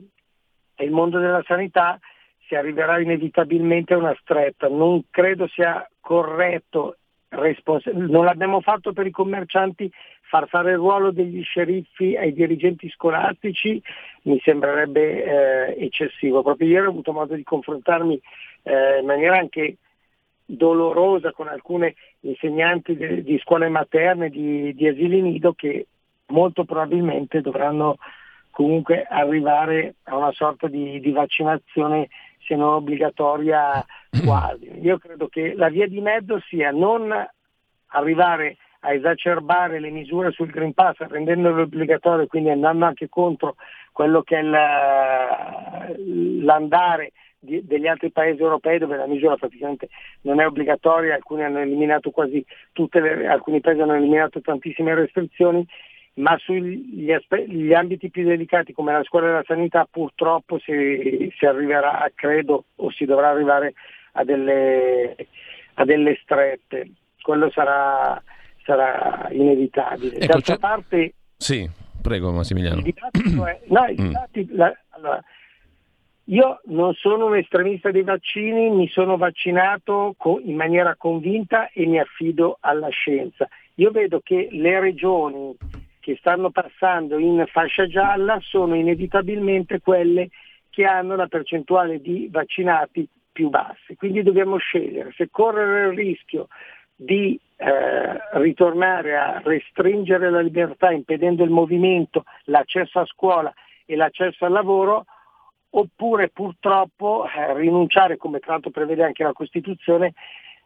e 0.76 0.84
il 0.84 0.92
mondo 0.92 1.18
della 1.18 1.42
sanità 1.46 1.98
si 2.46 2.54
arriverà 2.54 3.00
inevitabilmente 3.00 3.94
a 3.94 3.98
una 3.98 4.16
stretta, 4.20 4.68
non 4.68 5.04
credo 5.10 5.46
sia 5.48 5.88
corretto, 6.00 6.96
respons- 7.30 7.86
non 7.86 8.24
l'abbiamo 8.24 8.60
fatto 8.60 8.92
per 8.92 9.06
i 9.06 9.10
commercianti, 9.10 9.90
far 10.22 10.48
fare 10.48 10.72
il 10.72 10.76
ruolo 10.76 11.10
degli 11.10 11.42
sceriffi 11.42 12.16
ai 12.16 12.32
dirigenti 12.32 12.88
scolastici 12.90 13.82
mi 14.22 14.38
sembrerebbe 14.40 15.24
eh, 15.24 15.84
eccessivo. 15.84 16.42
Proprio 16.42 16.68
ieri 16.68 16.86
ho 16.86 16.90
avuto 16.90 17.12
modo 17.12 17.34
di 17.34 17.42
confrontarmi 17.42 18.20
eh, 18.62 18.98
in 19.00 19.06
maniera 19.06 19.38
anche 19.38 19.76
dolorosa 20.44 21.32
con 21.32 21.48
alcune 21.48 21.94
insegnanti 22.20 22.96
de, 22.96 23.22
di 23.22 23.38
scuole 23.38 23.68
materne, 23.68 24.30
di, 24.30 24.74
di 24.74 24.88
asili 24.88 25.20
nido 25.20 25.52
che 25.52 25.86
molto 26.26 26.64
probabilmente 26.64 27.40
dovranno 27.40 27.96
comunque 28.50 29.04
arrivare 29.08 29.94
a 30.04 30.16
una 30.16 30.32
sorta 30.32 30.68
di, 30.68 31.00
di 31.00 31.10
vaccinazione 31.12 32.08
se 32.44 32.54
non 32.56 32.74
obbligatoria 32.74 33.84
quasi. 34.24 34.70
Io 34.80 34.98
credo 34.98 35.28
che 35.28 35.54
la 35.54 35.68
via 35.68 35.86
di 35.86 36.00
mezzo 36.00 36.40
sia 36.48 36.70
non 36.70 37.12
arrivare 37.92 38.56
a 38.80 38.92
esacerbare 38.92 39.78
le 39.78 39.90
misure 39.90 40.30
sul 40.30 40.50
Green 40.50 40.72
Pass 40.72 40.96
rendendolo 40.98 41.62
obbligatorio, 41.62 42.26
quindi 42.26 42.50
andando 42.50 42.86
anche 42.86 43.08
contro 43.08 43.56
quello 43.92 44.22
che 44.22 44.38
è 44.38 44.42
l'andare 46.42 47.12
degli 47.38 47.86
altri 47.86 48.10
paesi 48.10 48.40
europei 48.42 48.78
dove 48.78 48.96
la 48.96 49.06
misura 49.06 49.36
praticamente 49.36 49.88
non 50.22 50.40
è 50.40 50.46
obbligatoria, 50.46 51.14
alcuni 51.14 51.42
hanno 51.42 51.60
eliminato 51.60 52.10
quasi 52.10 52.44
tutte 52.72 53.00
le, 53.00 53.26
alcuni 53.26 53.60
paesi 53.60 53.80
hanno 53.80 53.94
eliminato 53.94 54.40
tantissime 54.42 54.94
restrizioni, 54.94 55.66
ma 56.14 56.36
sugli 56.38 57.10
aspe- 57.12 57.46
ambiti 57.74 58.10
più 58.10 58.24
delicati 58.24 58.72
come 58.72 58.92
la 58.92 59.04
scuola 59.04 59.28
e 59.28 59.32
la 59.32 59.44
sanità 59.46 59.86
purtroppo 59.90 60.58
si, 60.58 61.32
si 61.36 61.46
arriverà, 61.46 62.10
credo, 62.14 62.64
o 62.76 62.90
si 62.90 63.04
dovrà 63.04 63.30
arrivare 63.30 63.74
a 64.12 64.24
delle, 64.24 65.14
a 65.74 65.84
delle 65.84 66.18
strette. 66.22 66.90
Quello 67.22 67.50
sarà, 67.50 68.20
sarà 68.64 69.28
inevitabile. 69.30 70.16
Ecco, 70.16 70.26
D'altra 70.26 70.56
parte... 70.56 71.14
Sì, 71.36 71.68
prego 72.02 72.32
Massimiliano. 72.32 72.82
È, 72.82 73.60
no, 73.66 73.86
il 73.86 74.02
mm. 74.02 74.12
la, 74.56 74.76
allora, 74.90 75.22
io 76.24 76.60
non 76.66 76.92
sono 76.94 77.26
un 77.26 77.36
estremista 77.36 77.90
dei 77.90 78.02
vaccini, 78.02 78.70
mi 78.70 78.88
sono 78.88 79.16
vaccinato 79.16 80.14
in 80.44 80.54
maniera 80.54 80.94
convinta 80.96 81.70
e 81.70 81.86
mi 81.86 81.98
affido 81.98 82.58
alla 82.60 82.88
scienza. 82.88 83.48
Io 83.76 83.90
vedo 83.90 84.20
che 84.20 84.48
le 84.50 84.80
regioni 84.80 85.56
che 86.00 86.16
stanno 86.16 86.50
passando 86.50 87.18
in 87.18 87.44
fascia 87.46 87.86
gialla 87.86 88.38
sono 88.40 88.74
inevitabilmente 88.74 89.80
quelle 89.80 90.30
che 90.70 90.84
hanno 90.84 91.14
la 91.14 91.26
percentuale 91.26 92.00
di 92.00 92.28
vaccinati 92.30 93.06
più 93.30 93.48
bassi. 93.48 93.94
Quindi 93.96 94.22
dobbiamo 94.22 94.56
scegliere 94.56 95.12
se 95.16 95.28
correre 95.30 95.90
il 95.90 95.96
rischio 95.96 96.48
di 96.94 97.38
eh, 97.56 98.40
ritornare 98.40 99.16
a 99.16 99.40
restringere 99.44 100.30
la 100.30 100.40
libertà 100.40 100.90
impedendo 100.90 101.44
il 101.44 101.50
movimento, 101.50 102.24
l'accesso 102.44 103.00
a 103.00 103.06
scuola 103.06 103.52
e 103.84 103.96
l'accesso 103.96 104.44
al 104.44 104.52
lavoro 104.52 105.04
oppure 105.70 106.28
purtroppo 106.30 107.24
eh, 107.26 107.54
rinunciare, 107.54 108.16
come 108.16 108.38
tra 108.38 108.52
l'altro 108.52 108.70
prevede 108.70 109.04
anche 109.04 109.22
la 109.22 109.32
Costituzione, 109.32 110.14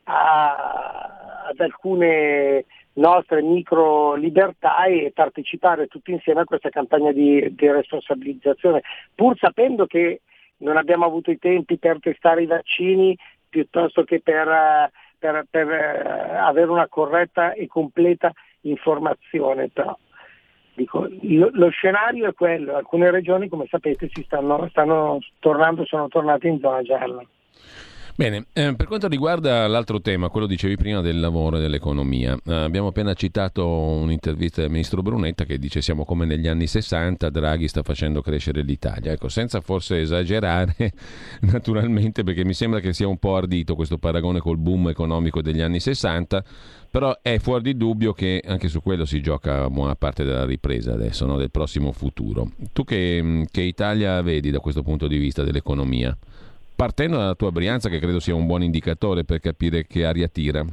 a, 0.04 1.46
ad 1.48 1.60
alcune 1.60 2.64
nostre 2.94 3.42
micro 3.42 4.14
libertà 4.14 4.84
e 4.84 5.10
partecipare 5.14 5.86
tutti 5.86 6.12
insieme 6.12 6.42
a 6.42 6.44
questa 6.44 6.70
campagna 6.70 7.12
di, 7.12 7.54
di 7.54 7.70
responsabilizzazione, 7.70 8.82
pur 9.14 9.36
sapendo 9.38 9.86
che 9.86 10.20
non 10.58 10.76
abbiamo 10.76 11.04
avuto 11.04 11.30
i 11.30 11.38
tempi 11.38 11.78
per 11.78 11.98
testare 12.00 12.42
i 12.42 12.46
vaccini 12.46 13.16
piuttosto 13.48 14.04
che 14.04 14.20
per, 14.20 14.90
per, 15.18 15.46
per 15.50 15.70
eh, 15.70 16.36
avere 16.36 16.70
una 16.70 16.88
corretta 16.88 17.52
e 17.52 17.66
completa 17.66 18.32
informazione. 18.62 19.68
Però 19.68 19.96
Dico, 20.74 21.06
lo, 21.20 21.50
lo, 21.52 21.68
scenario 21.68 22.28
è 22.28 22.34
quello, 22.34 22.74
alcune 22.74 23.08
regioni 23.12 23.48
come 23.48 23.66
sapete 23.68 24.10
stanno, 24.24 24.66
stanno 24.70 25.20
tornando, 25.38 25.84
sono 25.84 26.08
tornate 26.08 26.48
in 26.48 26.58
zona 26.58 26.82
gialla. 26.82 27.24
Bene, 28.16 28.46
eh, 28.52 28.76
per 28.76 28.86
quanto 28.86 29.08
riguarda 29.08 29.66
l'altro 29.66 30.00
tema, 30.00 30.28
quello 30.28 30.46
dicevi 30.46 30.76
prima 30.76 31.00
del 31.00 31.18
lavoro 31.18 31.56
e 31.56 31.60
dell'economia, 31.60 32.38
eh, 32.46 32.54
abbiamo 32.54 32.86
appena 32.86 33.12
citato 33.12 33.66
un'intervista 33.66 34.60
del 34.60 34.70
ministro 34.70 35.02
Brunetta 35.02 35.44
che 35.44 35.58
dice 35.58 35.82
siamo 35.82 36.04
come 36.04 36.24
negli 36.24 36.46
anni 36.46 36.68
60, 36.68 37.28
Draghi 37.28 37.66
sta 37.66 37.82
facendo 37.82 38.22
crescere 38.22 38.62
l'Italia. 38.62 39.10
Ecco, 39.10 39.28
senza 39.28 39.60
forse 39.60 40.00
esagerare, 40.00 40.92
naturalmente, 41.42 42.22
perché 42.22 42.44
mi 42.44 42.54
sembra 42.54 42.78
che 42.78 42.92
sia 42.92 43.08
un 43.08 43.18
po' 43.18 43.34
ardito 43.34 43.74
questo 43.74 43.98
paragone 43.98 44.38
col 44.38 44.58
boom 44.58 44.90
economico 44.90 45.42
degli 45.42 45.60
anni 45.60 45.80
60, 45.80 46.44
però 46.92 47.18
è 47.20 47.40
fuori 47.40 47.64
di 47.64 47.76
dubbio 47.76 48.12
che 48.12 48.40
anche 48.46 48.68
su 48.68 48.80
quello 48.80 49.06
si 49.06 49.20
gioca 49.20 49.68
buona 49.68 49.96
parte 49.96 50.22
della 50.22 50.44
ripresa 50.44 50.92
adesso, 50.92 51.26
no? 51.26 51.36
del 51.36 51.50
prossimo 51.50 51.90
futuro. 51.90 52.52
Tu 52.72 52.84
che, 52.84 53.44
che 53.50 53.62
Italia 53.62 54.22
vedi 54.22 54.52
da 54.52 54.60
questo 54.60 54.84
punto 54.84 55.08
di 55.08 55.18
vista 55.18 55.42
dell'economia? 55.42 56.16
Partendo 56.74 57.16
dalla 57.16 57.34
tua 57.34 57.50
Brianza, 57.50 57.88
che 57.88 57.98
credo 57.98 58.20
sia 58.20 58.34
un 58.34 58.46
buon 58.46 58.62
indicatore 58.62 59.24
per 59.24 59.40
capire 59.40 59.86
che 59.86 60.04
aria 60.04 60.28
tira? 60.28 60.64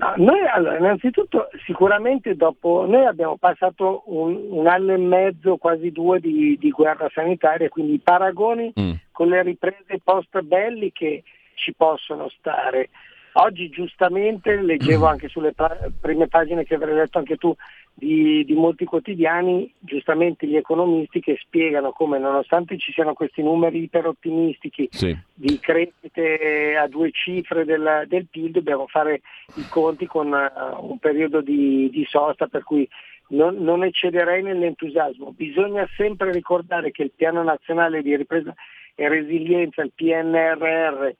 No, 0.00 0.14
noi 0.16 0.38
allora, 0.46 0.78
innanzitutto 0.78 1.48
sicuramente 1.66 2.34
dopo, 2.34 2.86
noi 2.88 3.04
abbiamo 3.04 3.36
passato 3.36 4.02
un, 4.06 4.46
un 4.48 4.66
anno 4.66 4.94
e 4.94 4.96
mezzo, 4.96 5.56
quasi 5.56 5.90
due 5.90 6.20
di, 6.20 6.56
di 6.58 6.70
guerra 6.70 7.10
sanitaria, 7.12 7.68
quindi 7.68 7.94
i 7.94 7.98
paragoni 7.98 8.72
mm. 8.80 8.92
con 9.12 9.28
le 9.28 9.42
riprese 9.42 10.00
post 10.02 10.40
belliche 10.40 11.22
ci 11.54 11.74
possono 11.74 12.30
stare. 12.30 12.88
Oggi 13.34 13.68
giustamente 13.68 14.60
leggevo 14.60 15.06
anche 15.06 15.28
sulle 15.28 15.52
pa- 15.52 15.76
prime 16.00 16.26
pagine 16.28 16.64
che 16.64 16.74
avrei 16.74 16.94
letto 16.94 17.18
anche 17.18 17.36
tu 17.36 17.54
di, 18.00 18.44
di, 18.46 18.54
molti 18.54 18.86
quotidiani, 18.86 19.70
giustamente 19.78 20.46
gli 20.46 20.56
economisti 20.56 21.20
che 21.20 21.36
spiegano 21.38 21.92
come 21.92 22.18
nonostante 22.18 22.78
ci 22.78 22.92
siano 22.92 23.12
questi 23.12 23.42
numeri 23.42 23.82
iperottimistici 23.82 24.88
sì. 24.90 25.14
di 25.34 25.60
crescite 25.60 26.76
a 26.76 26.88
due 26.88 27.10
cifre 27.12 27.66
del, 27.66 28.04
del, 28.08 28.26
PIL, 28.30 28.52
dobbiamo 28.52 28.86
fare 28.86 29.20
i 29.56 29.68
conti 29.68 30.06
con 30.06 30.32
uh, 30.32 30.90
un 30.90 30.98
periodo 30.98 31.42
di, 31.42 31.90
di 31.90 32.06
sosta 32.08 32.46
per 32.46 32.64
cui 32.64 32.88
non, 33.28 33.56
non 33.56 33.84
eccederei 33.84 34.42
nell'entusiasmo. 34.42 35.34
Bisogna 35.36 35.86
sempre 35.96 36.32
ricordare 36.32 36.90
che 36.92 37.02
il 37.02 37.12
Piano 37.14 37.42
Nazionale 37.42 38.00
di 38.00 38.16
Ripresa 38.16 38.54
e 38.94 39.08
Resilienza, 39.08 39.82
il 39.82 39.92
PNRR, 39.94 41.10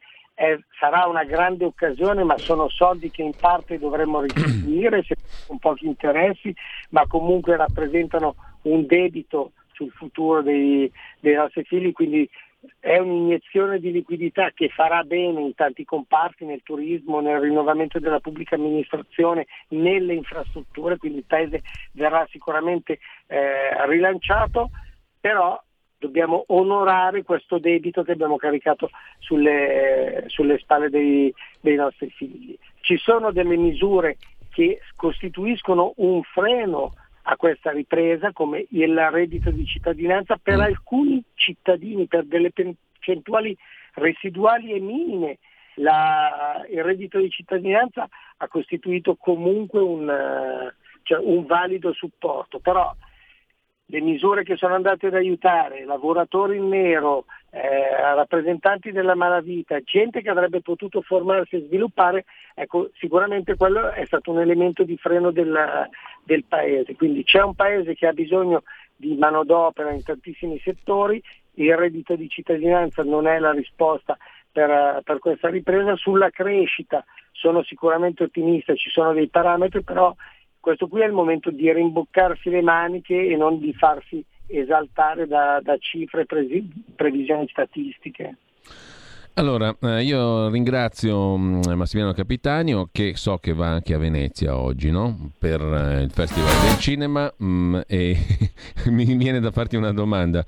è, 0.40 0.58
sarà 0.78 1.06
una 1.06 1.24
grande 1.24 1.66
occasione, 1.66 2.24
ma 2.24 2.38
sono 2.38 2.70
soldi 2.70 3.10
che 3.10 3.20
in 3.20 3.34
parte 3.38 3.78
dovremmo 3.78 4.20
restituire 4.24 5.04
con 5.46 5.58
pochi 5.58 5.86
interessi, 5.86 6.54
ma 6.90 7.06
comunque 7.06 7.56
rappresentano 7.56 8.34
un 8.62 8.86
debito 8.86 9.52
sul 9.74 9.90
futuro 9.90 10.40
dei, 10.40 10.90
dei 11.20 11.34
nostri 11.34 11.62
figli, 11.64 11.92
quindi 11.92 12.26
è 12.78 12.96
un'iniezione 12.96 13.78
di 13.80 13.92
liquidità 13.92 14.50
che 14.54 14.70
farà 14.70 15.02
bene 15.02 15.42
in 15.42 15.54
tanti 15.54 15.84
comparti, 15.84 16.46
nel 16.46 16.62
turismo, 16.62 17.20
nel 17.20 17.40
rinnovamento 17.40 17.98
della 17.98 18.20
pubblica 18.20 18.54
amministrazione, 18.54 19.46
nelle 19.68 20.14
infrastrutture, 20.14 20.96
quindi 20.96 21.18
il 21.18 21.24
Paese 21.26 21.60
verrà 21.92 22.26
sicuramente 22.30 22.98
eh, 23.26 23.86
rilanciato, 23.86 24.70
però 25.20 25.62
dobbiamo 26.01 26.44
onorare 26.48 27.22
questo 27.22 27.59
debito 27.59 28.02
che 28.02 28.12
abbiamo 28.12 28.36
caricato 28.36 28.90
sulle, 29.18 30.24
sulle 30.28 30.59
spalle 30.59 30.89
dei, 30.89 31.32
dei 31.60 31.77
nostri 31.77 32.10
figli. 32.10 32.56
Ci 32.81 32.97
sono 32.97 33.31
delle 33.31 33.56
misure 33.56 34.16
che 34.51 34.81
costituiscono 34.97 35.93
un 35.97 36.22
freno 36.22 36.94
a 37.24 37.36
questa 37.36 37.70
ripresa 37.70 38.32
come 38.32 38.66
il 38.70 38.98
reddito 39.10 39.51
di 39.51 39.66
cittadinanza 39.66 40.39
per 40.43 40.56
mm. 40.56 40.60
alcuni 40.60 41.22
cittadini, 41.35 42.06
per 42.06 42.24
delle 42.24 42.51
percentuali 42.51 43.56
residuali 43.94 44.72
e 44.72 44.81
minime. 44.81 45.39
La, 45.74 46.64
il 46.68 46.82
reddito 46.82 47.18
di 47.18 47.31
cittadinanza 47.31 48.09
ha 48.39 48.48
costituito 48.48 49.16
comunque 49.16 49.81
un, 49.81 50.72
cioè 51.02 51.18
un 51.22 51.44
valido 51.44 51.93
supporto, 51.93 52.59
però 52.59 52.93
le 53.90 54.00
misure 54.00 54.44
che 54.44 54.56
sono 54.56 54.74
andate 54.74 55.08
ad 55.08 55.14
aiutare 55.14 55.84
lavoratori 55.84 56.56
in 56.56 56.68
nero, 56.68 57.24
eh, 57.50 58.14
rappresentanti 58.14 58.92
della 58.92 59.16
malavita, 59.16 59.80
gente 59.80 60.22
che 60.22 60.30
avrebbe 60.30 60.60
potuto 60.60 61.00
formarsi 61.00 61.56
e 61.56 61.64
sviluppare, 61.66 62.24
ecco, 62.54 62.90
sicuramente 62.98 63.56
quello 63.56 63.90
è 63.90 64.04
stato 64.04 64.30
un 64.30 64.40
elemento 64.40 64.84
di 64.84 64.96
freno 64.96 65.32
del, 65.32 65.88
del 66.22 66.44
paese. 66.44 66.94
Quindi 66.94 67.24
c'è 67.24 67.42
un 67.42 67.54
paese 67.54 67.94
che 67.94 68.06
ha 68.06 68.12
bisogno 68.12 68.62
di 68.94 69.16
manodopera 69.16 69.90
in 69.90 70.04
tantissimi 70.04 70.60
settori, 70.60 71.20
il 71.54 71.76
reddito 71.76 72.14
di 72.14 72.28
cittadinanza 72.28 73.02
non 73.02 73.26
è 73.26 73.38
la 73.38 73.50
risposta 73.50 74.16
per, 74.52 75.00
per, 75.02 75.18
questa 75.18 75.48
ripresa. 75.48 75.96
Sulla 75.96 76.30
crescita 76.30 77.04
sono 77.32 77.62
sicuramente 77.64 78.24
ottimista, 78.24 78.74
ci 78.74 78.90
sono 78.90 79.12
dei 79.12 79.28
parametri, 79.28 79.82
però 79.82 80.14
questo 80.61 80.87
qui 80.89 81.01
è 81.01 81.07
il 81.07 81.12
momento 81.12 81.51
di 81.51 81.73
rimboccarsi 81.73 82.51
le 82.51 82.62
maniche 82.62 83.27
e 83.27 83.37
non 83.37 83.59
di 83.59 83.73
farsi 83.74 84.24
esaltare 84.47 85.27
da, 85.27 85.61
da 85.62 85.77
cifre 85.78 86.23
e 86.23 86.65
previsioni 86.95 87.49
statistiche. 87.49 88.37
Allora, 89.35 89.74
eh, 89.81 90.03
io 90.03 90.51
ringrazio 90.51 91.37
mm, 91.37 91.62
Massimiliano 91.74 92.15
Capitanio 92.15 92.89
che 92.93 93.16
so 93.16 93.39
che 93.39 93.55
va 93.55 93.69
anche 93.69 93.95
a 93.95 93.99
Venezia 93.99 94.57
oggi 94.57 94.91
no? 94.91 95.31
per 95.39 95.62
eh, 95.62 96.03
il 96.03 96.11
Festival 96.11 96.53
del 96.62 96.78
Cinema 96.78 97.32
mm, 97.43 97.81
e 97.87 98.19
mi 98.91 99.05
viene 99.15 99.41
da 99.41 99.51
farti 99.51 99.77
una 99.77 99.93
domanda. 99.93 100.45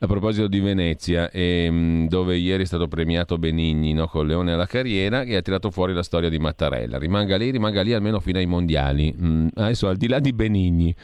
A 0.00 0.06
proposito 0.06 0.46
di 0.46 0.60
Venezia, 0.60 1.28
ehm, 1.28 2.06
dove 2.06 2.36
ieri 2.36 2.62
è 2.62 2.66
stato 2.66 2.86
premiato 2.86 3.36
Benigni 3.36 3.92
no, 3.94 4.06
con 4.06 4.28
Leone 4.28 4.52
alla 4.52 4.66
carriera, 4.66 5.24
che 5.24 5.34
ha 5.34 5.42
tirato 5.42 5.72
fuori 5.72 5.92
la 5.92 6.04
storia 6.04 6.28
di 6.28 6.38
Mattarella. 6.38 6.98
Rimanga 6.98 7.36
lì, 7.36 7.50
rimanga 7.50 7.82
lì 7.82 7.92
almeno 7.92 8.20
fino 8.20 8.38
ai 8.38 8.46
mondiali. 8.46 9.12
Mm, 9.20 9.48
adesso, 9.54 9.88
al 9.88 9.96
di 9.96 10.06
là 10.06 10.20
di 10.20 10.32
Benigni, 10.32 10.94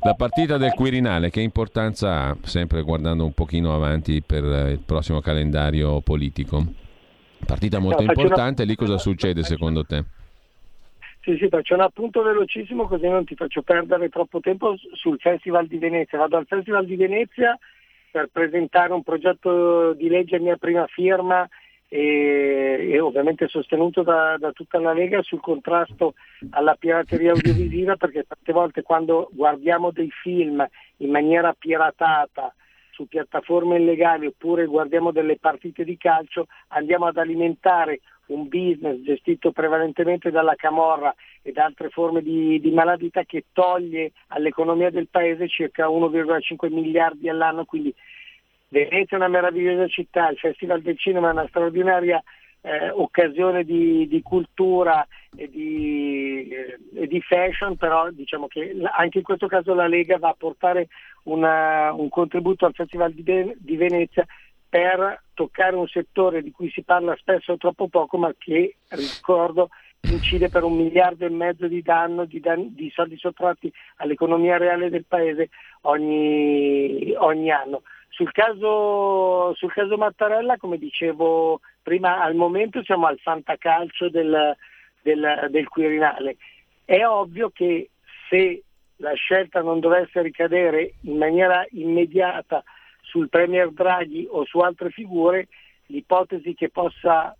la 0.00 0.14
partita 0.14 0.56
del 0.56 0.72
Quirinale, 0.72 1.30
che 1.30 1.40
importanza 1.40 2.24
ha, 2.24 2.36
sempre 2.42 2.82
guardando 2.82 3.24
un 3.24 3.32
pochino 3.34 3.72
avanti 3.72 4.20
per 4.20 4.42
il 4.42 4.80
prossimo 4.84 5.20
calendario 5.20 6.00
politico? 6.00 6.64
Partita 7.46 7.78
molto 7.78 8.02
importante, 8.02 8.64
lì 8.64 8.74
cosa 8.74 8.98
succede 8.98 9.44
secondo 9.44 9.84
te? 9.84 10.04
Sì, 11.20 11.36
sì, 11.36 11.48
faccio 11.48 11.74
un 11.74 11.82
appunto 11.82 12.20
velocissimo 12.22 12.88
così 12.88 13.06
non 13.06 13.24
ti 13.24 13.36
faccio 13.36 13.62
perdere 13.62 14.08
troppo 14.08 14.40
tempo 14.40 14.74
sul 14.94 15.18
Festival 15.20 15.68
di 15.68 15.78
Venezia. 15.78 16.18
Vado 16.18 16.36
al 16.36 16.46
Festival 16.46 16.84
di 16.84 16.96
Venezia 16.96 17.56
per 18.10 18.28
presentare 18.32 18.92
un 18.92 19.02
progetto 19.02 19.92
di 19.94 20.08
legge 20.08 20.36
a 20.36 20.40
mia 20.40 20.56
prima 20.56 20.86
firma 20.86 21.48
e, 21.92 22.88
e 22.92 23.00
ovviamente 23.00 23.48
sostenuto 23.48 24.02
da, 24.02 24.36
da, 24.38 24.52
tutta 24.52 24.78
la 24.78 24.92
Lega 24.92 25.22
sul 25.22 25.40
contrasto 25.40 26.14
alla 26.50 26.76
pirateria 26.76 27.32
audiovisiva 27.32 27.96
perché 27.96 28.24
tante 28.28 28.52
volte 28.52 28.82
quando 28.82 29.28
guardiamo 29.32 29.90
dei 29.90 30.10
film 30.22 30.64
in 30.98 31.10
maniera 31.10 31.52
piratata 31.52 32.54
su 32.90 33.08
piattaforme 33.08 33.78
illegali 33.78 34.26
oppure 34.26 34.66
guardiamo 34.66 35.10
delle 35.10 35.38
partite 35.38 35.82
di 35.82 35.96
calcio 35.96 36.46
andiamo 36.68 37.06
ad 37.06 37.16
alimentare 37.16 38.00
un 38.30 38.48
business 38.48 39.00
gestito 39.02 39.52
prevalentemente 39.52 40.30
dalla 40.30 40.54
Camorra 40.54 41.14
e 41.42 41.52
da 41.52 41.64
altre 41.64 41.88
forme 41.90 42.22
di, 42.22 42.60
di 42.60 42.70
malavita 42.70 43.24
che 43.24 43.46
toglie 43.52 44.12
all'economia 44.28 44.90
del 44.90 45.08
paese 45.08 45.48
circa 45.48 45.86
1,5 45.86 46.72
miliardi 46.72 47.28
all'anno, 47.28 47.64
quindi 47.64 47.94
Venezia 48.68 49.16
è 49.16 49.20
una 49.20 49.28
meravigliosa 49.28 49.88
città, 49.88 50.28
il 50.28 50.38
Festival 50.38 50.80
del 50.80 50.96
Cinema 50.96 51.28
è 51.28 51.32
una 51.32 51.48
straordinaria 51.48 52.22
eh, 52.62 52.90
occasione 52.90 53.64
di, 53.64 54.06
di, 54.06 54.22
cultura 54.22 55.06
e 55.34 55.48
di, 55.48 56.50
eh, 56.94 57.06
di, 57.06 57.20
fashion, 57.20 57.76
però 57.76 58.10
diciamo 58.10 58.46
che 58.46 58.76
anche 58.96 59.18
in 59.18 59.24
questo 59.24 59.46
caso 59.46 59.74
la 59.74 59.88
Lega 59.88 60.18
va 60.18 60.28
a 60.28 60.36
portare 60.38 60.88
una, 61.24 61.92
un 61.92 62.08
contributo 62.08 62.66
al 62.66 62.74
Festival 62.74 63.12
di, 63.12 63.54
di 63.56 63.76
Venezia 63.76 64.24
per 64.70 65.24
toccare 65.34 65.74
un 65.74 65.88
settore 65.88 66.42
di 66.42 66.52
cui 66.52 66.70
si 66.70 66.82
parla 66.82 67.16
spesso 67.16 67.56
troppo 67.56 67.88
poco, 67.88 68.16
ma 68.16 68.32
che, 68.38 68.76
ricordo, 68.90 69.68
incide 70.02 70.48
per 70.48 70.62
un 70.62 70.76
miliardo 70.76 71.26
e 71.26 71.28
mezzo 71.28 71.66
di 71.66 71.82
danno, 71.82 72.24
di, 72.24 72.38
dan- 72.38 72.72
di 72.72 72.88
soldi 72.90 73.18
sottratti 73.18 73.70
all'economia 73.96 74.56
reale 74.56 74.88
del 74.88 75.04
paese 75.04 75.50
ogni, 75.82 77.12
ogni 77.16 77.50
anno. 77.50 77.82
Sul 78.08 78.30
caso, 78.30 79.54
sul 79.54 79.72
caso, 79.72 79.96
Mattarella, 79.96 80.56
come 80.56 80.78
dicevo 80.78 81.60
prima, 81.82 82.22
al 82.22 82.34
momento 82.36 82.82
siamo 82.84 83.06
al 83.06 83.18
fantacalcio 83.18 84.08
del, 84.08 84.56
del, 85.02 85.48
del 85.50 85.68
Quirinale. 85.68 86.36
È 86.84 87.04
ovvio 87.04 87.50
che 87.50 87.90
se 88.28 88.62
la 88.96 89.14
scelta 89.14 89.62
non 89.62 89.80
dovesse 89.80 90.22
ricadere 90.22 90.94
in 91.02 91.16
maniera 91.16 91.66
immediata 91.70 92.62
sul 93.10 93.28
Premier 93.28 93.70
Draghi 93.72 94.26
o 94.30 94.44
su 94.44 94.60
altre 94.60 94.90
figure, 94.90 95.48
l'ipotesi 95.86 96.54
che 96.54 96.70
possa, 96.70 97.36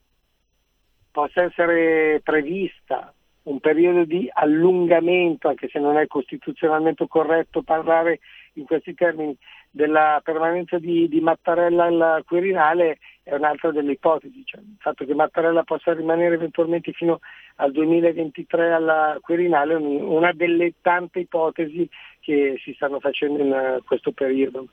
possa 1.10 1.44
essere 1.44 2.20
prevista 2.22 3.14
un 3.42 3.60
periodo 3.60 4.04
di 4.04 4.28
allungamento, 4.32 5.48
anche 5.48 5.68
se 5.68 5.78
non 5.78 5.96
è 5.96 6.06
costituzionalmente 6.06 7.06
corretto 7.08 7.62
parlare 7.62 8.18
in 8.54 8.64
questi 8.64 8.94
termini, 8.94 9.36
della 9.70 10.20
permanenza 10.22 10.78
di, 10.78 11.08
di 11.08 11.20
Mattarella 11.20 11.84
al 11.84 12.24
Quirinale 12.26 12.98
è 13.22 13.34
un'altra 13.34 13.70
delle 13.70 13.92
ipotesi. 13.92 14.42
Cioè, 14.44 14.60
il 14.60 14.76
fatto 14.78 15.04
che 15.04 15.14
Mattarella 15.14 15.62
possa 15.62 15.94
rimanere 15.94 16.34
eventualmente 16.34 16.92
fino 16.92 17.20
al 17.56 17.70
2023 17.70 18.72
al 18.72 19.18
Quirinale 19.20 19.74
è 19.74 19.76
una 19.76 20.32
delle 20.32 20.74
tante 20.80 21.20
ipotesi 21.20 21.88
che 22.20 22.60
si 22.62 22.72
stanno 22.74 23.00
facendo 23.00 23.42
in 23.42 23.80
questo 23.84 24.12
periodo. 24.12 24.66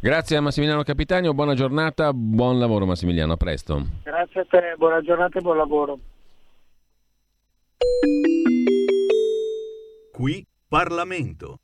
Grazie 0.00 0.36
a 0.36 0.40
Massimiliano 0.40 0.82
Capitanio, 0.82 1.32
buona 1.32 1.54
giornata, 1.54 2.12
buon 2.12 2.58
lavoro 2.58 2.86
Massimiliano, 2.86 3.32
a 3.32 3.36
presto. 3.36 3.82
Grazie 4.02 4.40
a 4.40 4.44
te, 4.44 4.74
buona 4.76 5.00
giornata 5.00 5.38
e 5.38 5.42
buon 5.42 5.56
lavoro. 5.56 5.98
Qui 10.12 10.46
Parlamento. 10.68 11.60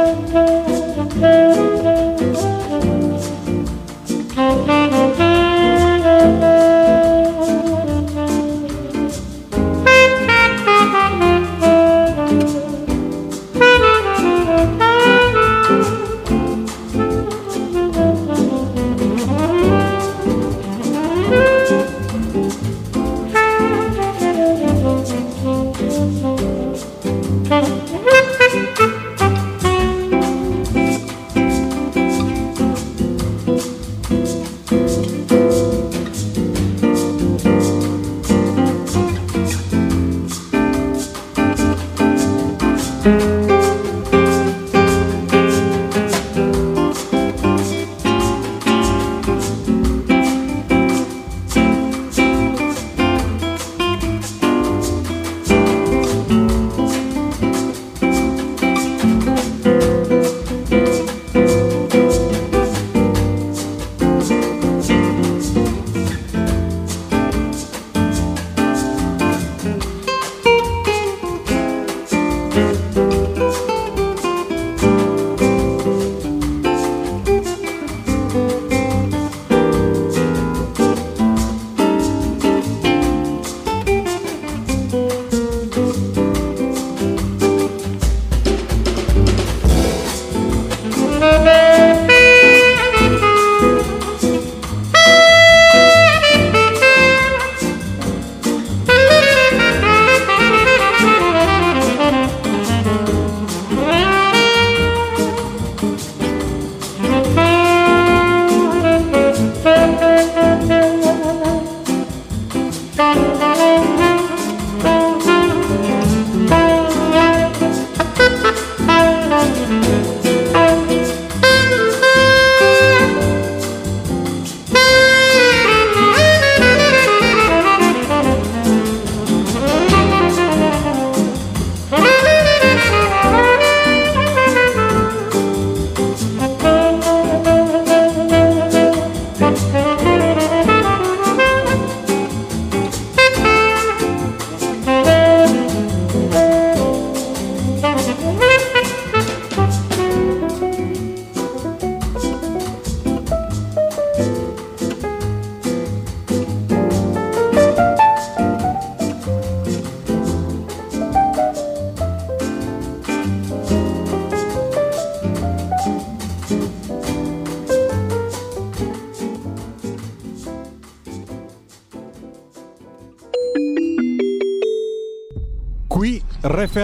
Música 0.00 1.69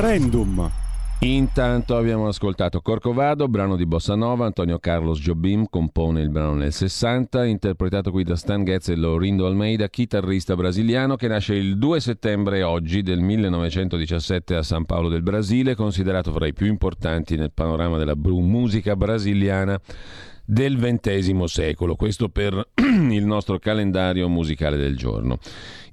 referendum. 0.00 0.70
Intanto 1.20 1.96
abbiamo 1.96 2.28
ascoltato 2.28 2.82
Corcovado, 2.82 3.48
brano 3.48 3.76
di 3.76 3.86
Bossa 3.86 4.14
Nova, 4.14 4.44
Antonio 4.44 4.78
Carlos 4.78 5.18
Jobim 5.18 5.64
compone 5.70 6.20
il 6.20 6.28
brano 6.28 6.52
nel 6.52 6.72
60, 6.72 7.46
interpretato 7.46 8.10
qui 8.10 8.22
da 8.22 8.36
Stan 8.36 8.62
Getz 8.62 8.90
e 8.90 8.96
Lorindo 8.96 9.46
Almeida, 9.46 9.88
chitarrista 9.88 10.54
brasiliano 10.54 11.16
che 11.16 11.28
nasce 11.28 11.54
il 11.54 11.78
2 11.78 12.00
settembre 12.00 12.62
oggi 12.62 13.02
del 13.02 13.20
1917 13.20 14.56
a 14.56 14.62
San 14.62 14.84
Paolo 14.84 15.08
del 15.08 15.22
Brasile, 15.22 15.74
considerato 15.74 16.30
fra 16.30 16.46
i 16.46 16.52
più 16.52 16.66
importanti 16.66 17.36
nel 17.36 17.52
panorama 17.52 17.96
della 17.96 18.14
musica 18.14 18.94
brasiliana 18.94 19.80
del 20.44 20.76
XX 20.76 21.42
secolo, 21.44 21.96
questo 21.96 22.28
per 22.28 22.68
il 22.76 23.24
nostro 23.24 23.58
calendario 23.58 24.28
musicale 24.28 24.76
del 24.76 24.96
giorno. 24.96 25.38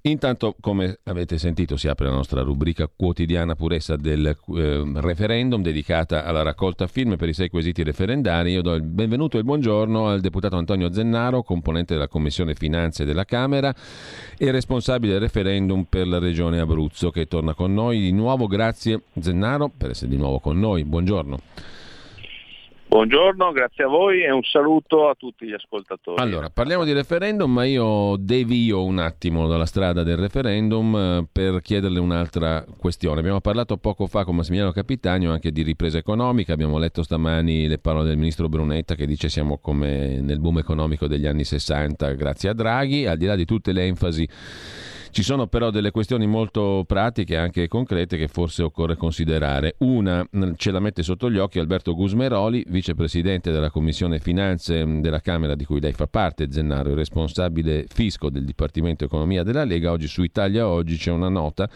Intanto, 0.06 0.58
come 0.60 1.00
avete 1.04 1.38
sentito, 1.38 1.78
si 1.78 1.88
apre 1.88 2.08
la 2.08 2.14
nostra 2.14 2.42
rubrica 2.42 2.90
quotidiana 2.94 3.56
purezza 3.56 3.96
del 3.96 4.26
eh, 4.26 4.92
referendum 4.96 5.62
dedicata 5.62 6.26
alla 6.26 6.42
raccolta 6.42 6.88
film 6.88 7.16
per 7.16 7.30
i 7.30 7.34
sei 7.34 7.48
quesiti 7.48 7.84
referendari. 7.84 8.52
Io 8.52 8.62
do 8.62 8.74
il 8.74 8.82
benvenuto 8.82 9.38
e 9.38 9.40
il 9.40 9.46
buongiorno 9.46 10.10
al 10.10 10.20
deputato 10.20 10.58
Antonio 10.58 10.92
Zennaro, 10.92 11.42
componente 11.44 11.94
della 11.94 12.10
Commissione 12.10 12.54
Finanze 12.54 13.06
della 13.06 13.24
Camera 13.24 13.74
e 14.38 14.52
responsabile 14.52 15.14
del 15.14 15.22
referendum 15.22 15.86
per 15.86 16.06
la 16.06 16.20
Regione 16.20 16.60
Abruzzo, 16.60 17.10
che 17.10 17.26
torna 17.28 17.54
con 17.54 17.74
noi 17.74 18.02
di 18.02 18.12
nuovo. 18.12 18.48
Grazie 18.48 19.04
Zennaro 19.22 19.70
per 19.70 19.92
essere 19.92 20.10
di 20.10 20.18
nuovo 20.18 20.42
con 20.42 20.60
noi. 20.60 20.84
Buongiorno. 20.84 21.40
Buongiorno, 22.94 23.52
grazie 23.54 23.86
a 23.86 23.88
voi 23.88 24.22
e 24.22 24.30
un 24.30 24.44
saluto 24.44 25.10
a 25.10 25.16
tutti 25.16 25.48
gli 25.48 25.52
ascoltatori. 25.52 26.22
Allora, 26.22 26.52
parliamo 26.52 26.84
di 26.84 26.94
referendum, 26.94 27.52
ma 27.52 27.66
io 27.66 28.16
devio 28.20 28.84
un 28.84 29.00
attimo 29.00 29.48
dalla 29.48 29.66
strada 29.66 30.04
del 30.04 30.16
referendum 30.16 30.96
eh, 30.96 31.28
per 31.32 31.64
chiederle 31.64 31.98
un'altra 31.98 32.64
questione. 32.78 33.20
Abbiamo 33.20 33.42
parlato 33.42 33.78
poco 33.78 34.06
fa 34.06 34.24
con 34.24 34.36
Massimiliano 34.36 34.72
Capitano 34.72 35.32
anche 35.32 35.52
di 35.52 35.64
ripresa 35.64 35.98
economica, 35.98 36.54
abbiamo 36.54 36.78
letto 36.78 37.02
stamani 37.02 37.68
le 37.68 37.80
parole 37.80 38.10
del 38.10 38.18
ministro 38.18 38.48
Brunetta 38.48 38.94
che 38.94 39.08
dice 39.08 39.28
siamo 39.28 39.58
come 39.58 40.22
nel 40.22 40.40
boom 40.40 40.60
economico 40.60 41.08
degli 41.08 41.26
anni 41.26 41.46
60 41.46 42.12
grazie 42.12 42.50
a 42.50 42.54
Draghi, 42.54 43.08
al 43.08 43.18
di 43.18 43.26
là 43.26 43.36
di 43.36 43.46
tutte 43.46 43.72
le 43.72 43.86
enfasi 43.88 44.30
ci 45.14 45.22
sono 45.22 45.46
però 45.46 45.70
delle 45.70 45.92
questioni 45.92 46.26
molto 46.26 46.84
pratiche 46.88 47.38
anche 47.38 47.68
concrete 47.68 48.18
che 48.18 48.28
forse 48.28 48.64
occorre 48.64 48.96
considerare. 48.96 49.76
Una 49.80 50.28
ce 50.56 50.72
la 50.72 50.80
mette 50.80 51.04
sotto 51.04 51.30
gli 51.30 51.38
occhi 51.38 51.60
Alberto 51.60 51.94
Gusmeroli, 51.94 52.66
vicepresidente 52.68 53.52
della 53.52 53.70
Commissione 53.70 54.18
Finanze 54.18 54.84
della 55.02 55.22
Camera 55.22 55.54
di 55.54 55.66
cui 55.66 55.80
lei 55.80 55.94
fa 55.94 56.08
parte, 56.08 56.52
Zennaro, 56.52 56.90
il 56.90 56.96
responsabile 56.96 57.86
fisco 57.88 58.32
del 58.32 58.44
Dipartimento 58.44 59.06
Economia 59.06 59.44
della 59.44 59.64
Lega. 59.64 59.92
Oggi 59.92 60.08
su 60.08 60.24
Italia 60.24 60.68
Oggi 60.68 60.98
c'è 60.98 61.12
una 61.12 61.30
nota 61.30 61.70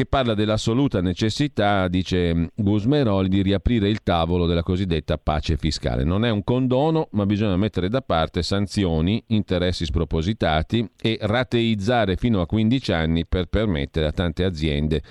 che 0.00 0.06
parla 0.06 0.32
dell'assoluta 0.32 1.02
necessità, 1.02 1.86
dice 1.86 2.52
Gusmeroli, 2.54 3.28
di 3.28 3.42
riaprire 3.42 3.90
il 3.90 4.02
tavolo 4.02 4.46
della 4.46 4.62
cosiddetta 4.62 5.18
pace 5.18 5.58
fiscale. 5.58 6.04
Non 6.04 6.24
è 6.24 6.30
un 6.30 6.42
condono, 6.42 7.08
ma 7.10 7.26
bisogna 7.26 7.58
mettere 7.58 7.90
da 7.90 8.00
parte 8.00 8.42
sanzioni, 8.42 9.22
interessi 9.26 9.84
spropositati 9.84 10.90
e 10.98 11.18
rateizzare 11.20 12.16
fino 12.16 12.40
a 12.40 12.46
15 12.46 12.92
anni 12.92 13.26
per 13.26 13.44
permettere 13.44 14.06
a 14.06 14.12
tante 14.12 14.44
aziende 14.44 15.02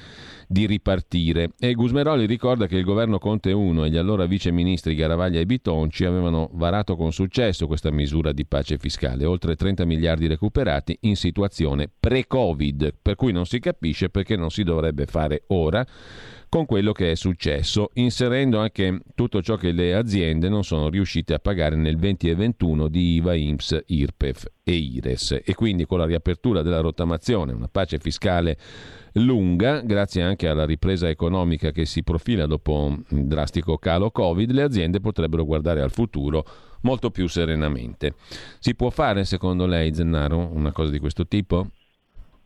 di 0.52 0.66
ripartire. 0.66 1.52
E 1.60 1.74
Gusmeroli 1.74 2.26
ricorda 2.26 2.66
che 2.66 2.76
il 2.76 2.84
governo 2.84 3.20
Conte 3.20 3.52
1 3.52 3.86
e 3.86 3.90
gli 3.92 3.98
allora 3.98 4.26
viceministri 4.26 4.96
Garavaglia 4.96 5.40
e 5.40 5.46
Bitonci 5.46 6.06
avevano 6.06 6.50
varato 6.54 6.96
con 6.96 7.14
successo 7.14 7.68
questa 7.68 7.92
misura 7.92 8.32
di 8.32 8.48
pace 8.48 8.80
fiscale, 8.80 9.26
oltre 9.26 9.56
30 9.56 9.86
miliardi 9.86 10.26
recuperati 10.26 10.98
in 11.02 11.16
situazione 11.16 11.88
pre-Covid, 11.88 12.96
per 13.00 13.14
cui 13.14 13.32
non 13.32 13.46
si 13.46 13.60
capisce 13.60 14.10
perché 14.10 14.36
non 14.36 14.50
si 14.50 14.64
dovrebbe 14.64 15.06
fare 15.06 15.44
ora 15.50 15.86
con 16.50 16.66
quello 16.66 16.94
che 16.94 17.12
è 17.12 17.16
successo, 17.16 17.92
inserendo 17.94 18.58
anche 18.58 19.02
tutto 19.14 19.44
ciò 19.44 19.56
che 19.56 19.72
le 19.72 19.94
aziende 19.94 20.50
non 20.50 20.64
sono 20.64 20.90
riuscite 20.90 21.36
a 21.36 21.40
pagare 21.40 21.76
nel 21.76 21.98
20 21.98 22.28
e 22.28 22.34
21 22.34 22.88
di 22.88 23.14
IVA, 23.18 23.36
IMSS, 23.36 23.84
IRPEF 23.86 24.46
e 24.64 24.74
IRES. 24.74 25.42
E 25.46 25.54
quindi 25.54 25.86
con 25.86 26.00
la 26.00 26.06
riapertura 26.06 26.64
della 26.64 26.80
rottamazione, 26.80 27.54
una 27.54 27.68
pace 27.68 28.00
fiscale 28.00 28.58
lunga, 29.14 29.82
grazie 29.82 30.22
anche 30.22 30.48
alla 30.48 30.66
ripresa 30.66 31.10
economica 31.10 31.72
che 31.72 31.86
si 31.86 32.04
profila 32.04 32.46
dopo 32.46 32.74
un 32.74 33.04
drastico 33.08 33.78
calo 33.78 34.12
Covid, 34.12 34.52
le 34.52 34.62
aziende 34.62 35.00
potrebbero 35.00 35.46
guardare 35.46 35.82
al 35.82 35.92
futuro 35.92 36.46
molto 36.82 37.10
più 37.10 37.28
serenamente. 37.28 38.14
Si 38.60 38.76
può 38.76 38.90
fare, 38.90 39.26
secondo 39.26 39.66
lei, 39.66 39.94
Zennaro, 39.94 40.38
una 40.38 40.72
cosa 40.72 40.92
di 40.92 41.00
questo 41.00 41.28
tipo? 41.28 41.68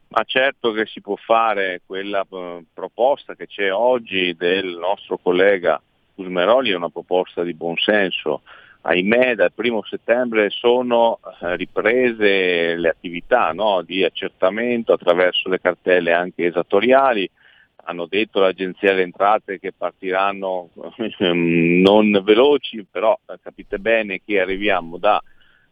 Ma 0.09 0.23
certo 0.25 0.71
che 0.71 0.85
si 0.85 1.01
può 1.01 1.15
fare 1.15 1.81
quella 1.85 2.25
eh, 2.29 2.63
proposta 2.71 3.35
che 3.35 3.47
c'è 3.47 3.73
oggi 3.73 4.35
del 4.35 4.77
nostro 4.77 5.17
collega 5.17 5.81
Cusmeroli, 6.13 6.69
è 6.69 6.75
una 6.75 6.89
proposta 6.89 7.41
di 7.41 7.55
buonsenso 7.55 8.41
ahimè 8.85 9.35
dal 9.35 9.53
primo 9.53 9.83
settembre 9.83 10.49
sono 10.49 11.19
eh, 11.41 11.55
riprese 11.55 12.75
le 12.75 12.89
attività 12.89 13.51
no, 13.51 13.81
di 13.81 14.03
accertamento 14.03 14.93
attraverso 14.93 15.49
le 15.49 15.61
cartelle 15.61 16.11
anche 16.11 16.45
esattoriali. 16.45 17.29
Hanno 17.85 18.05
detto 18.05 18.39
l'Agenzia 18.39 18.91
delle 18.91 19.03
Entrate 19.03 19.59
che 19.59 19.73
partiranno 19.73 20.69
non 21.19 22.21
veloci, 22.23 22.85
però 22.89 23.17
eh, 23.25 23.35
capite 23.41 23.79
bene 23.79 24.21
che 24.25 24.39
arriviamo 24.39 24.97
da 24.97 25.21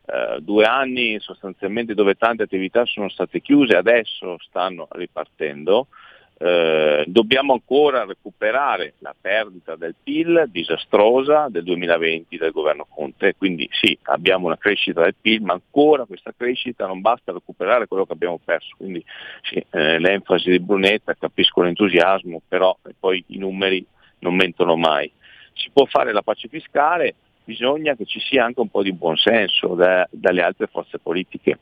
eh, 0.06 0.40
due 0.40 0.66
anni 0.66 1.20
sostanzialmente 1.20 1.94
dove 1.94 2.16
tante 2.16 2.44
attività 2.44 2.86
sono 2.86 3.10
state 3.10 3.42
chiuse, 3.42 3.76
adesso 3.76 4.38
stanno 4.40 4.88
ripartendo. 4.92 5.88
Eh, 6.44 7.04
dobbiamo 7.06 7.54
ancora 7.54 8.04
recuperare 8.04 8.96
la 9.00 9.14
perdita 9.20 9.76
del 9.76 9.94
PIL 10.02 10.46
disastrosa 10.48 11.50
del 11.50 11.64
2020 11.64 12.36
del 12.36 12.50
governo 12.52 12.88
Conte, 12.90 13.36
quindi 13.38 13.70
sì, 13.72 13.96
abbiamo 14.04 14.48
una 14.48 14.58
crescita 14.58 15.04
del 15.04 15.14
PIL, 15.22 15.44
ma 15.44 15.54
ancora 15.54 16.06
questa 16.06 16.34
crescita 16.36 16.88
non 16.88 17.00
basta 17.00 17.32
recuperare 17.32 17.86
quello 17.86 18.08
che 18.08 18.14
abbiamo 18.14 18.40
perso, 18.44 18.74
quindi 18.76 19.06
sì, 19.44 19.64
eh, 19.70 20.00
l'enfasi 20.00 20.50
di 20.50 20.60
Brunetta, 20.60 21.14
capisco 21.14 21.62
l'entusiasmo, 21.62 22.42
però 22.48 22.76
poi 23.00 23.24
i 23.28 23.38
numeri 23.38 23.86
non 24.20 24.34
mentono 24.34 24.76
mai. 24.76 25.12
Si 25.54 25.70
può 25.72 25.86
fare 25.86 26.12
la 26.12 26.24
pace 26.24 26.48
fiscale, 26.48 27.14
bisogna 27.44 27.94
che 27.94 28.06
ci 28.06 28.20
sia 28.20 28.46
anche 28.46 28.62
un 28.62 28.70
po' 28.70 28.82
di 28.82 28.94
buonsenso 28.94 29.76
da, 29.76 30.08
dalle 30.10 30.42
altre 30.42 30.66
forze 30.66 30.98
politiche, 30.98 31.60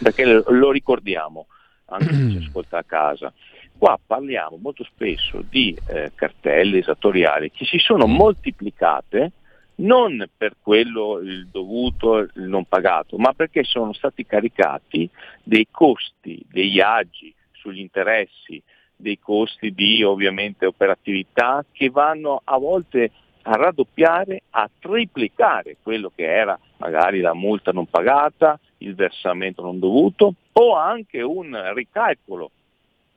perché 0.00 0.24
lo, 0.24 0.70
ricordiamo 0.70 1.46
anche 1.86 2.14
se 2.14 2.30
ci 2.30 2.46
ascolta 2.46 2.78
a 2.78 2.84
casa. 2.84 3.32
Qua 3.76 3.98
parliamo 4.04 4.56
molto 4.56 4.84
spesso 4.84 5.42
di 5.48 5.76
eh, 5.88 6.12
cartelle 6.14 6.78
esattoriali 6.78 7.50
che 7.50 7.64
si 7.64 7.78
sono 7.78 8.06
moltiplicate 8.06 9.32
non 9.76 10.24
per 10.36 10.56
quello 10.60 11.18
il 11.18 11.48
dovuto, 11.48 12.18
il 12.18 12.30
non 12.34 12.64
pagato, 12.64 13.16
ma 13.16 13.32
perché 13.32 13.64
sono 13.64 13.92
stati 13.92 14.24
caricati 14.24 15.08
dei 15.42 15.66
costi, 15.70 16.44
degli 16.48 16.80
agi 16.80 17.34
sugli 17.52 17.80
interessi, 17.80 18.62
dei 18.94 19.18
costi 19.18 19.72
di 19.72 20.02
ovviamente 20.04 20.66
operatività 20.66 21.64
che 21.72 21.90
vanno 21.90 22.40
a 22.44 22.56
volte 22.58 23.10
a 23.46 23.56
raddoppiare, 23.56 24.42
a 24.50 24.70
triplicare 24.78 25.76
quello 25.82 26.10
che 26.14 26.24
era 26.24 26.58
magari 26.78 27.20
la 27.20 27.34
multa 27.34 27.72
non 27.72 27.86
pagata, 27.86 28.58
il 28.78 28.94
versamento 28.94 29.62
non 29.62 29.78
dovuto 29.78 30.34
o 30.52 30.76
anche 30.76 31.20
un 31.20 31.72
ricalcolo 31.74 32.50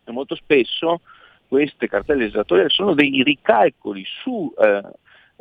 e 0.07 0.11
molto 0.13 0.35
spesso 0.35 1.01
queste 1.47 1.87
cartelle 1.87 2.25
esattoriali 2.25 2.69
sono 2.69 2.93
dei 2.93 3.23
ricalcoli 3.23 4.03
su 4.05 4.53
eh, 4.57 4.81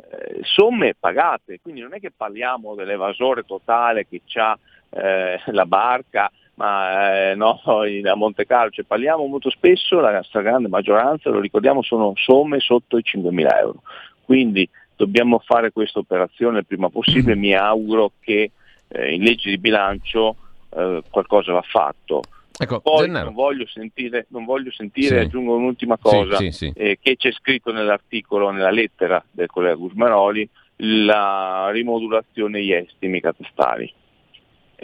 eh, 0.09 0.39
somme 0.41 0.95
pagate, 0.97 1.59
quindi 1.61 1.81
non 1.81 1.93
è 1.93 1.99
che 1.99 2.11
parliamo 2.15 2.75
dell'evasore 2.75 3.43
totale 3.43 4.07
che 4.07 4.21
ha 4.35 4.57
eh, 4.89 5.41
la 5.47 5.65
barca 5.65 6.31
ma 6.57 7.29
eh, 7.31 7.35
no, 7.35 7.61
a 7.65 8.15
Monte 8.15 8.45
Carlo, 8.45 8.71
cioè, 8.71 8.85
parliamo 8.85 9.25
molto 9.25 9.49
spesso, 9.49 9.99
la 9.99 10.23
stragrande 10.23 10.67
maggioranza, 10.67 11.29
lo 11.29 11.39
ricordiamo, 11.39 11.81
sono 11.83 12.13
somme 12.15 12.59
sotto 12.59 12.97
i 12.97 13.03
5.000 13.03 13.57
euro. 13.57 13.81
Quindi 14.23 14.67
dobbiamo 14.95 15.39
fare 15.39 15.71
questa 15.71 15.99
operazione 15.99 16.59
il 16.59 16.65
prima 16.65 16.89
possibile, 16.89 17.35
mi 17.35 17.53
auguro 17.53 18.13
che 18.19 18.51
eh, 18.87 19.13
in 19.13 19.21
legge 19.21 19.49
di 19.51 19.57
bilancio 19.57 20.35
eh, 20.75 21.03
qualcosa 21.09 21.53
va 21.53 21.61
fatto. 21.61 22.21
Ecco, 22.59 22.79
Poi 22.79 23.07
non 23.07 23.33
voglio 23.33 23.67
sentire, 23.67 24.25
non 24.29 24.43
voglio 24.43 24.71
sentire 24.71 25.19
sì. 25.19 25.25
aggiungo 25.25 25.55
un'ultima 25.55 25.97
cosa, 25.97 26.37
sì, 26.37 26.51
sì, 26.51 26.71
eh, 26.75 26.97
che 26.99 27.15
c'è 27.15 27.31
scritto 27.31 27.71
nell'articolo, 27.71 28.49
nella 28.49 28.71
lettera 28.71 29.23
del 29.29 29.47
collega 29.47 29.75
Gusmaroli, 29.75 30.49
la 30.77 31.69
rimodulazione 31.71 32.59
degli 32.59 32.73
estimi 32.73 33.21
catastali. 33.21 33.93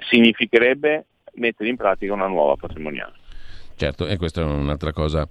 Significherebbe 0.07 1.05
mettere 1.33 1.69
in 1.69 1.75
pratica 1.75 2.13
una 2.13 2.27
nuova 2.27 2.55
patrimoniale. 2.55 3.13
Certo, 3.75 4.05
e 4.05 4.17
questa 4.17 4.41
è 4.41 4.43
un'altra 4.43 4.93
cosa 4.93 5.27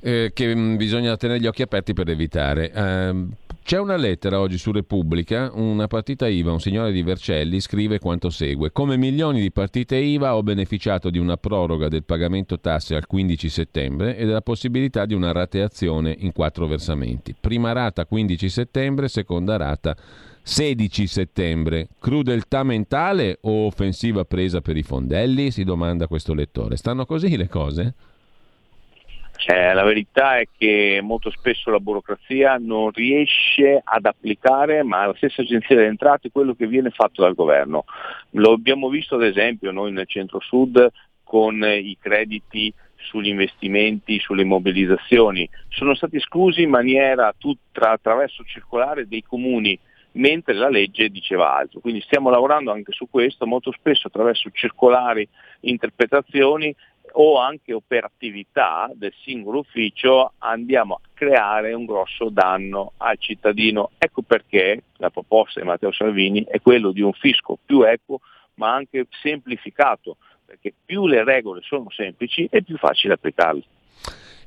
eh, 0.00 0.30
che 0.32 0.54
bisogna 0.54 1.16
tenere 1.16 1.40
gli 1.40 1.46
occhi 1.46 1.62
aperti 1.62 1.92
per 1.92 2.08
evitare. 2.08 2.70
Eh, 2.70 3.26
C'è 3.70 3.78
una 3.78 3.94
lettera 3.94 4.40
oggi 4.40 4.58
su 4.58 4.72
Repubblica, 4.72 5.52
una 5.54 5.86
partita 5.86 6.26
IVA, 6.26 6.50
un 6.50 6.58
signore 6.58 6.90
di 6.90 7.04
Vercelli 7.04 7.60
scrive 7.60 8.00
quanto 8.00 8.28
segue. 8.28 8.72
Come 8.72 8.96
milioni 8.96 9.40
di 9.40 9.52
partite 9.52 9.94
IVA 9.94 10.34
ho 10.34 10.42
beneficiato 10.42 11.08
di 11.08 11.18
una 11.18 11.36
proroga 11.36 11.86
del 11.86 12.02
pagamento 12.02 12.58
tasse 12.58 12.96
al 12.96 13.06
15 13.06 13.48
settembre 13.48 14.16
e 14.16 14.26
della 14.26 14.40
possibilità 14.40 15.06
di 15.06 15.14
una 15.14 15.30
rateazione 15.30 16.12
in 16.18 16.32
quattro 16.32 16.66
versamenti. 16.66 17.32
Prima 17.40 17.70
rata 17.70 18.06
15 18.06 18.48
settembre, 18.48 19.06
seconda 19.06 19.56
rata 19.56 19.96
16 20.42 21.06
settembre. 21.06 21.90
Crudeltà 22.00 22.64
mentale 22.64 23.38
o 23.42 23.66
offensiva 23.66 24.24
presa 24.24 24.60
per 24.60 24.76
i 24.76 24.82
fondelli? 24.82 25.52
Si 25.52 25.62
domanda 25.62 26.08
questo 26.08 26.34
lettore. 26.34 26.76
Stanno 26.76 27.06
così 27.06 27.36
le 27.36 27.48
cose? 27.48 27.94
Eh, 29.46 29.72
la 29.72 29.84
verità 29.84 30.38
è 30.38 30.44
che 30.56 31.00
molto 31.02 31.30
spesso 31.30 31.70
la 31.70 31.80
burocrazia 31.80 32.56
non 32.60 32.90
riesce 32.90 33.80
ad 33.82 34.04
applicare, 34.04 34.82
ma 34.82 35.06
la 35.06 35.14
stessa 35.16 35.40
agenzia 35.42 35.74
delle 35.74 35.88
entrate, 35.88 36.30
quello 36.30 36.54
che 36.54 36.66
viene 36.66 36.90
fatto 36.90 37.22
dal 37.22 37.34
governo. 37.34 37.84
Lo 38.32 38.52
abbiamo 38.52 38.88
visto 38.88 39.14
ad 39.14 39.22
esempio 39.22 39.70
noi 39.70 39.92
nel 39.92 40.06
centro-sud 40.06 40.88
con 41.24 41.62
i 41.62 41.96
crediti 41.98 42.72
sugli 42.96 43.28
investimenti, 43.28 44.18
sulle 44.18 44.44
mobilizzazioni. 44.44 45.48
Sono 45.68 45.94
stati 45.94 46.16
esclusi 46.16 46.62
in 46.62 46.70
maniera 46.70 47.34
tutta 47.36 47.92
attraverso 47.92 48.44
circolare 48.44 49.08
dei 49.08 49.22
comuni 49.22 49.78
mentre 50.12 50.54
la 50.54 50.68
legge 50.68 51.08
diceva 51.08 51.56
altro. 51.56 51.80
Quindi 51.80 52.00
stiamo 52.02 52.30
lavorando 52.30 52.72
anche 52.72 52.92
su 52.92 53.08
questo, 53.08 53.46
molto 53.46 53.72
spesso 53.72 54.08
attraverso 54.08 54.50
circolari, 54.52 55.26
interpretazioni 55.60 56.74
o 57.12 57.38
anche 57.38 57.72
operatività 57.72 58.90
del 58.94 59.12
singolo 59.22 59.60
ufficio 59.60 60.32
andiamo 60.38 60.94
a 60.94 61.00
creare 61.14 61.72
un 61.72 61.84
grosso 61.84 62.28
danno 62.28 62.92
al 62.98 63.18
cittadino. 63.18 63.90
Ecco 63.98 64.22
perché 64.22 64.84
la 64.96 65.10
proposta 65.10 65.60
di 65.60 65.66
Matteo 65.66 65.92
Salvini 65.92 66.44
è 66.44 66.60
quello 66.60 66.92
di 66.92 67.00
un 67.00 67.12
fisco 67.12 67.58
più 67.64 67.82
equo 67.82 68.20
ma 68.54 68.74
anche 68.74 69.06
semplificato, 69.22 70.16
perché 70.44 70.74
più 70.84 71.06
le 71.06 71.24
regole 71.24 71.60
sono 71.62 71.90
semplici 71.90 72.46
è 72.50 72.60
più 72.62 72.76
facile 72.76 73.14
applicarle. 73.14 73.62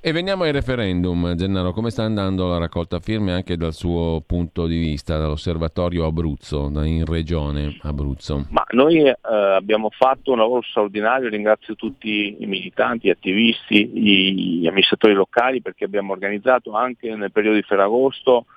E 0.05 0.11
veniamo 0.11 0.43
ai 0.43 0.51
referendum. 0.51 1.33
Gennaro, 1.33 1.71
come 1.71 1.89
sta 1.89 2.03
andando 2.03 2.49
la 2.49 2.57
raccolta 2.57 2.99
firme 2.99 3.31
anche 3.31 3.55
dal 3.55 3.71
suo 3.71 4.21
punto 4.27 4.65
di 4.65 4.77
vista, 4.77 5.17
dall'osservatorio 5.17 6.05
Abruzzo, 6.05 6.69
in 6.83 7.05
regione 7.05 7.77
Abruzzo? 7.83 8.47
Ma 8.49 8.65
noi 8.71 8.97
eh, 8.97 9.15
abbiamo 9.21 9.89
fatto 9.91 10.33
un 10.33 10.39
lavoro 10.39 10.61
straordinario, 10.61 11.29
ringrazio 11.29 11.75
tutti 11.75 12.35
i 12.37 12.45
militanti, 12.47 13.07
gli 13.07 13.11
attivisti, 13.11 13.87
gli, 13.87 14.59
gli 14.59 14.67
amministratori 14.67 15.13
locali 15.13 15.61
perché 15.61 15.85
abbiamo 15.85 16.11
organizzato 16.11 16.73
anche 16.73 17.15
nel 17.15 17.31
periodo 17.31 17.55
di 17.55 17.63
Ferragosto 17.63 18.47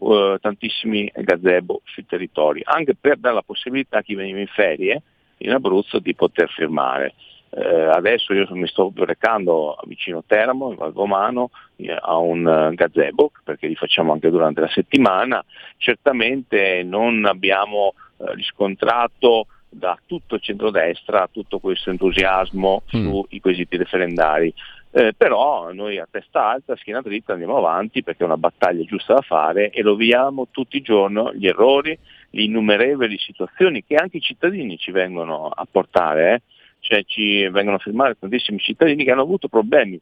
eh, 0.00 0.38
tantissimi 0.40 1.12
gazebo 1.14 1.82
sui 1.84 2.06
territori, 2.06 2.62
anche 2.64 2.94
per 2.98 3.18
dare 3.18 3.34
la 3.34 3.42
possibilità 3.42 3.98
a 3.98 4.02
chi 4.02 4.14
veniva 4.14 4.38
in 4.38 4.46
ferie 4.46 5.02
in 5.40 5.50
Abruzzo 5.50 5.98
di 5.98 6.14
poter 6.14 6.48
firmare. 6.48 7.12
Eh, 7.58 7.84
adesso 7.90 8.34
io 8.34 8.46
mi 8.50 8.66
sto 8.66 8.92
recando 8.94 9.78
vicino 9.84 10.22
Teramo, 10.26 10.68
in 10.68 10.76
Valgomano, 10.76 11.48
eh, 11.76 11.96
a 11.98 12.18
un 12.18 12.44
uh, 12.44 12.74
gazebo, 12.74 13.32
perché 13.42 13.66
li 13.66 13.74
facciamo 13.74 14.12
anche 14.12 14.28
durante 14.28 14.60
la 14.60 14.68
settimana. 14.68 15.42
Certamente 15.78 16.82
non 16.82 17.24
abbiamo 17.24 17.94
eh, 18.18 18.34
riscontrato 18.34 19.46
da 19.70 19.98
tutto 20.04 20.34
il 20.34 20.42
centrodestra 20.42 21.28
tutto 21.32 21.58
questo 21.58 21.88
entusiasmo 21.88 22.82
mm. 22.94 23.10
sui 23.10 23.40
quesiti 23.40 23.78
referendari. 23.78 24.52
Eh, 24.90 25.14
però 25.16 25.72
noi 25.72 25.98
a 25.98 26.06
testa 26.10 26.50
alta, 26.50 26.76
schiena 26.76 27.00
dritta 27.00 27.32
andiamo 27.32 27.56
avanti 27.56 28.02
perché 28.02 28.22
è 28.22 28.26
una 28.26 28.36
battaglia 28.36 28.84
giusta 28.84 29.14
da 29.14 29.22
fare 29.22 29.70
e 29.70 29.80
lo 29.80 29.96
vediamo 29.96 30.48
tutti 30.50 30.76
i 30.76 30.82
giorni, 30.82 31.30
gli 31.34 31.46
errori, 31.46 31.98
le 32.30 32.42
innumerevoli 32.42 33.16
situazioni 33.18 33.82
che 33.82 33.94
anche 33.94 34.18
i 34.18 34.22
cittadini 34.22 34.76
ci 34.76 34.90
vengono 34.90 35.48
a 35.48 35.66
portare. 35.70 36.34
Eh 36.34 36.42
cioè 36.86 37.04
ci 37.04 37.48
vengono 37.48 37.76
a 37.76 37.80
firmare 37.80 38.16
tantissimi 38.16 38.60
cittadini 38.60 39.02
che 39.02 39.10
hanno 39.10 39.22
avuto 39.22 39.48
problemi 39.48 40.00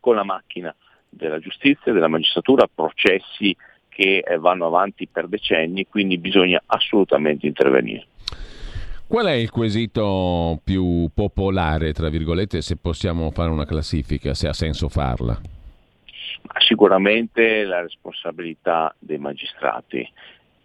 con 0.00 0.14
la 0.14 0.24
macchina 0.24 0.74
della 1.06 1.38
giustizia, 1.38 1.92
della 1.92 2.08
magistratura, 2.08 2.66
processi 2.72 3.54
che 3.88 4.24
eh, 4.26 4.38
vanno 4.38 4.66
avanti 4.66 5.06
per 5.06 5.28
decenni, 5.28 5.86
quindi 5.86 6.16
bisogna 6.16 6.62
assolutamente 6.64 7.46
intervenire. 7.46 8.06
Qual 9.06 9.26
è 9.26 9.32
il 9.32 9.50
quesito 9.50 10.60
più 10.64 11.10
popolare, 11.14 11.92
tra 11.92 12.08
virgolette, 12.08 12.62
se 12.62 12.76
possiamo 12.76 13.30
fare 13.30 13.50
una 13.50 13.66
classifica, 13.66 14.32
se 14.32 14.48
ha 14.48 14.52
senso 14.54 14.88
farla? 14.88 15.38
Sicuramente 16.58 17.64
la 17.64 17.82
responsabilità 17.82 18.94
dei 18.98 19.18
magistrati. 19.18 20.10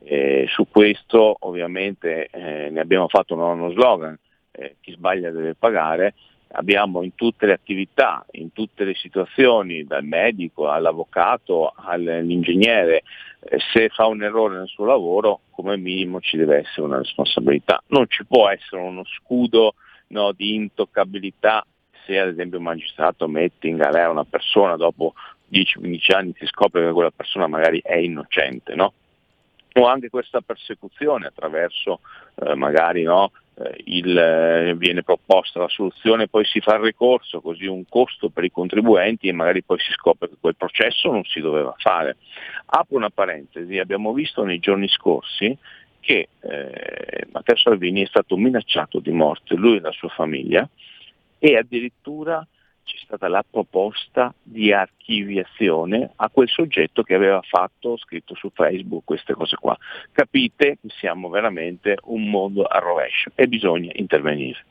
Eh, 0.06 0.46
su 0.50 0.68
questo 0.70 1.36
ovviamente 1.40 2.28
eh, 2.30 2.70
ne 2.70 2.80
abbiamo 2.80 3.08
fatto 3.08 3.34
uno 3.34 3.72
slogan, 3.72 4.18
eh, 4.54 4.76
chi 4.80 4.92
sbaglia 4.94 5.32
deve 5.32 5.56
pagare, 5.56 6.14
abbiamo 6.56 7.02
in 7.04 7.16
tutte 7.16 7.46
le 7.46 7.54
attività, 7.54 8.26
in 8.32 8.52
tutte 8.54 8.84
le 8.84 8.94
situazioni, 8.94 9.86
dal 9.86 10.04
medico 10.04 10.70
all'avvocato 10.70 11.74
all'ingegnere, 11.76 13.04
eh, 13.40 13.58
se 13.72 13.90
fa 13.90 14.06
un 14.06 14.24
errore 14.24 14.58
nel 14.58 14.68
suo 14.68 14.86
lavoro, 14.86 15.42
come 15.52 15.78
minimo 15.78 16.20
ci 16.20 16.38
deve 16.38 16.60
essere 16.60 16.82
una 16.86 16.98
responsabilità. 16.98 17.82
Non 17.88 18.06
ci 18.08 18.26
può 18.26 18.50
essere 18.50 18.82
uno 18.82 19.04
scudo 19.04 19.76
no, 20.08 20.32
di 20.32 20.56
intoccabilità 20.56 21.66
se 22.06 22.20
ad 22.20 22.30
esempio 22.30 22.58
un 22.58 22.66
magistrato 22.66 23.28
mette 23.28 23.68
in 23.68 23.78
galera 23.78 24.10
una 24.10 24.26
persona 24.26 24.76
dopo 24.76 25.14
10-15 25.52 26.16
anni 26.16 26.34
si 26.38 26.46
scopre 26.48 26.86
che 26.86 26.92
quella 26.92 27.12
persona 27.12 27.48
magari 27.48 27.82
è 27.84 27.96
innocente. 27.96 28.76
No? 28.76 28.94
O 29.76 29.86
anche 29.88 30.10
questa 30.10 30.42
persecuzione 30.42 31.26
attraverso 31.26 32.02
eh, 32.36 32.54
magari 32.54 33.02
no, 33.04 33.32
eh, 33.56 33.82
il, 33.86 34.18
eh, 34.18 34.76
viene 34.76 35.04
proposta 35.04 35.60
la 35.60 35.68
soluzione, 35.68 36.28
poi 36.28 36.46
si 36.46 36.60
fa 36.60 36.76
il 36.76 36.82
ricorso, 36.82 37.42
così 37.42 37.66
un 37.66 37.84
costo 37.88 38.30
per 38.30 38.44
i 38.44 38.52
contribuenti 38.52 39.28
e 39.28 39.32
magari 39.34 39.64
poi 39.64 39.80
si 39.80 39.92
scopre 39.92 40.30
che 40.30 40.36
quel 40.40 40.56
processo 40.56 41.12
non 41.12 41.24
si 41.24 41.40
doveva 41.40 41.74
fare. 41.78 42.18
Apro 42.66 42.98
una 42.98 43.10
parentesi, 43.10 43.80
abbiamo 43.80 44.14
visto 44.14 44.44
nei 44.44 44.60
giorni 44.60 44.88
scorsi 44.88 45.58
che 46.00 46.28
eh, 46.40 47.28
Matteo 47.32 47.56
Salvini 47.56 48.04
è 48.04 48.08
stato 48.08 48.36
minacciato 48.38 49.00
di 49.00 49.12
morte, 49.12 49.56
lui 49.56 49.78
e 49.78 49.82
la 49.82 49.92
sua 49.92 50.10
famiglia, 50.10 50.68
e 51.40 51.58
addirittura 51.58 52.46
c'è 52.84 52.98
stata 53.04 53.28
la 53.28 53.44
proposta 53.50 54.34
di 54.42 54.72
archiviazione 54.72 56.12
a 56.16 56.30
quel 56.30 56.50
soggetto 56.50 57.04
che 57.04 57.14
aveva 57.14 57.42
fatto, 57.42 57.98
scritto 57.98 58.36
su 58.36 58.50
Facebook 58.54 59.04
queste 59.06 59.34
cose 59.34 59.56
qua. 59.56 59.78
Capite 60.12 60.78
che 60.82 60.90
siamo 61.00 61.30
veramente 61.30 61.98
un 62.04 62.30
mondo 62.30 62.64
a 62.64 62.80
rovescio 62.80 63.32
e 63.36 63.48
bisogna 63.48 63.92
intervenire. 63.96 64.66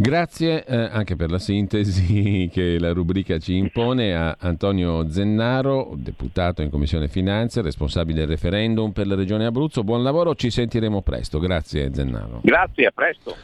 Grazie 0.00 0.64
eh, 0.64 0.76
anche 0.76 1.16
per 1.16 1.28
la 1.28 1.40
sintesi 1.40 2.48
che 2.54 2.78
la 2.78 2.92
rubrica 2.92 3.38
ci 3.38 3.56
impone 3.56 4.14
a 4.14 4.36
Antonio 4.38 5.10
Zennaro, 5.10 5.94
deputato 5.96 6.62
in 6.62 6.70
Commissione 6.70 7.08
Finanze, 7.08 7.62
responsabile 7.62 8.20
del 8.20 8.28
referendum 8.28 8.92
per 8.92 9.08
la 9.08 9.16
Regione 9.16 9.46
Abruzzo. 9.46 9.82
Buon 9.82 10.04
lavoro, 10.04 10.36
ci 10.36 10.50
sentiremo 10.50 11.02
presto. 11.02 11.40
Grazie 11.40 11.92
Zennaro. 11.92 12.40
Grazie, 12.44 12.86
a 12.86 12.92
presto. 12.92 13.34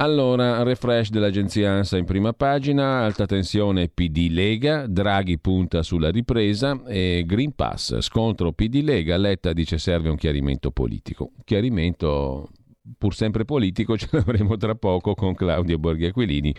Allora, 0.00 0.62
refresh 0.62 1.10
dell'agenzia 1.10 1.72
ANSA 1.72 1.98
in 1.98 2.06
prima 2.06 2.32
pagina, 2.32 3.04
alta 3.04 3.26
tensione 3.26 3.90
PD 3.90 4.28
Lega, 4.30 4.86
Draghi 4.86 5.38
punta 5.38 5.82
sulla 5.82 6.10
ripresa 6.10 6.82
e 6.86 7.22
Green 7.26 7.54
Pass, 7.54 7.98
scontro 7.98 8.52
PD 8.52 8.80
Lega, 8.82 9.18
Letta 9.18 9.52
dice 9.52 9.76
serve 9.76 10.08
un 10.08 10.16
chiarimento 10.16 10.70
politico. 10.70 11.32
Chiarimento 11.44 12.48
pur 12.96 13.14
sempre 13.14 13.44
politico 13.44 13.94
ce 13.98 14.08
l'avremo 14.12 14.56
tra 14.56 14.74
poco 14.74 15.14
con 15.14 15.34
Claudio 15.34 15.76
Borghi 15.76 16.06
Aquilini, 16.06 16.54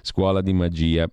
Scuola 0.00 0.40
di 0.40 0.54
Magia. 0.54 1.06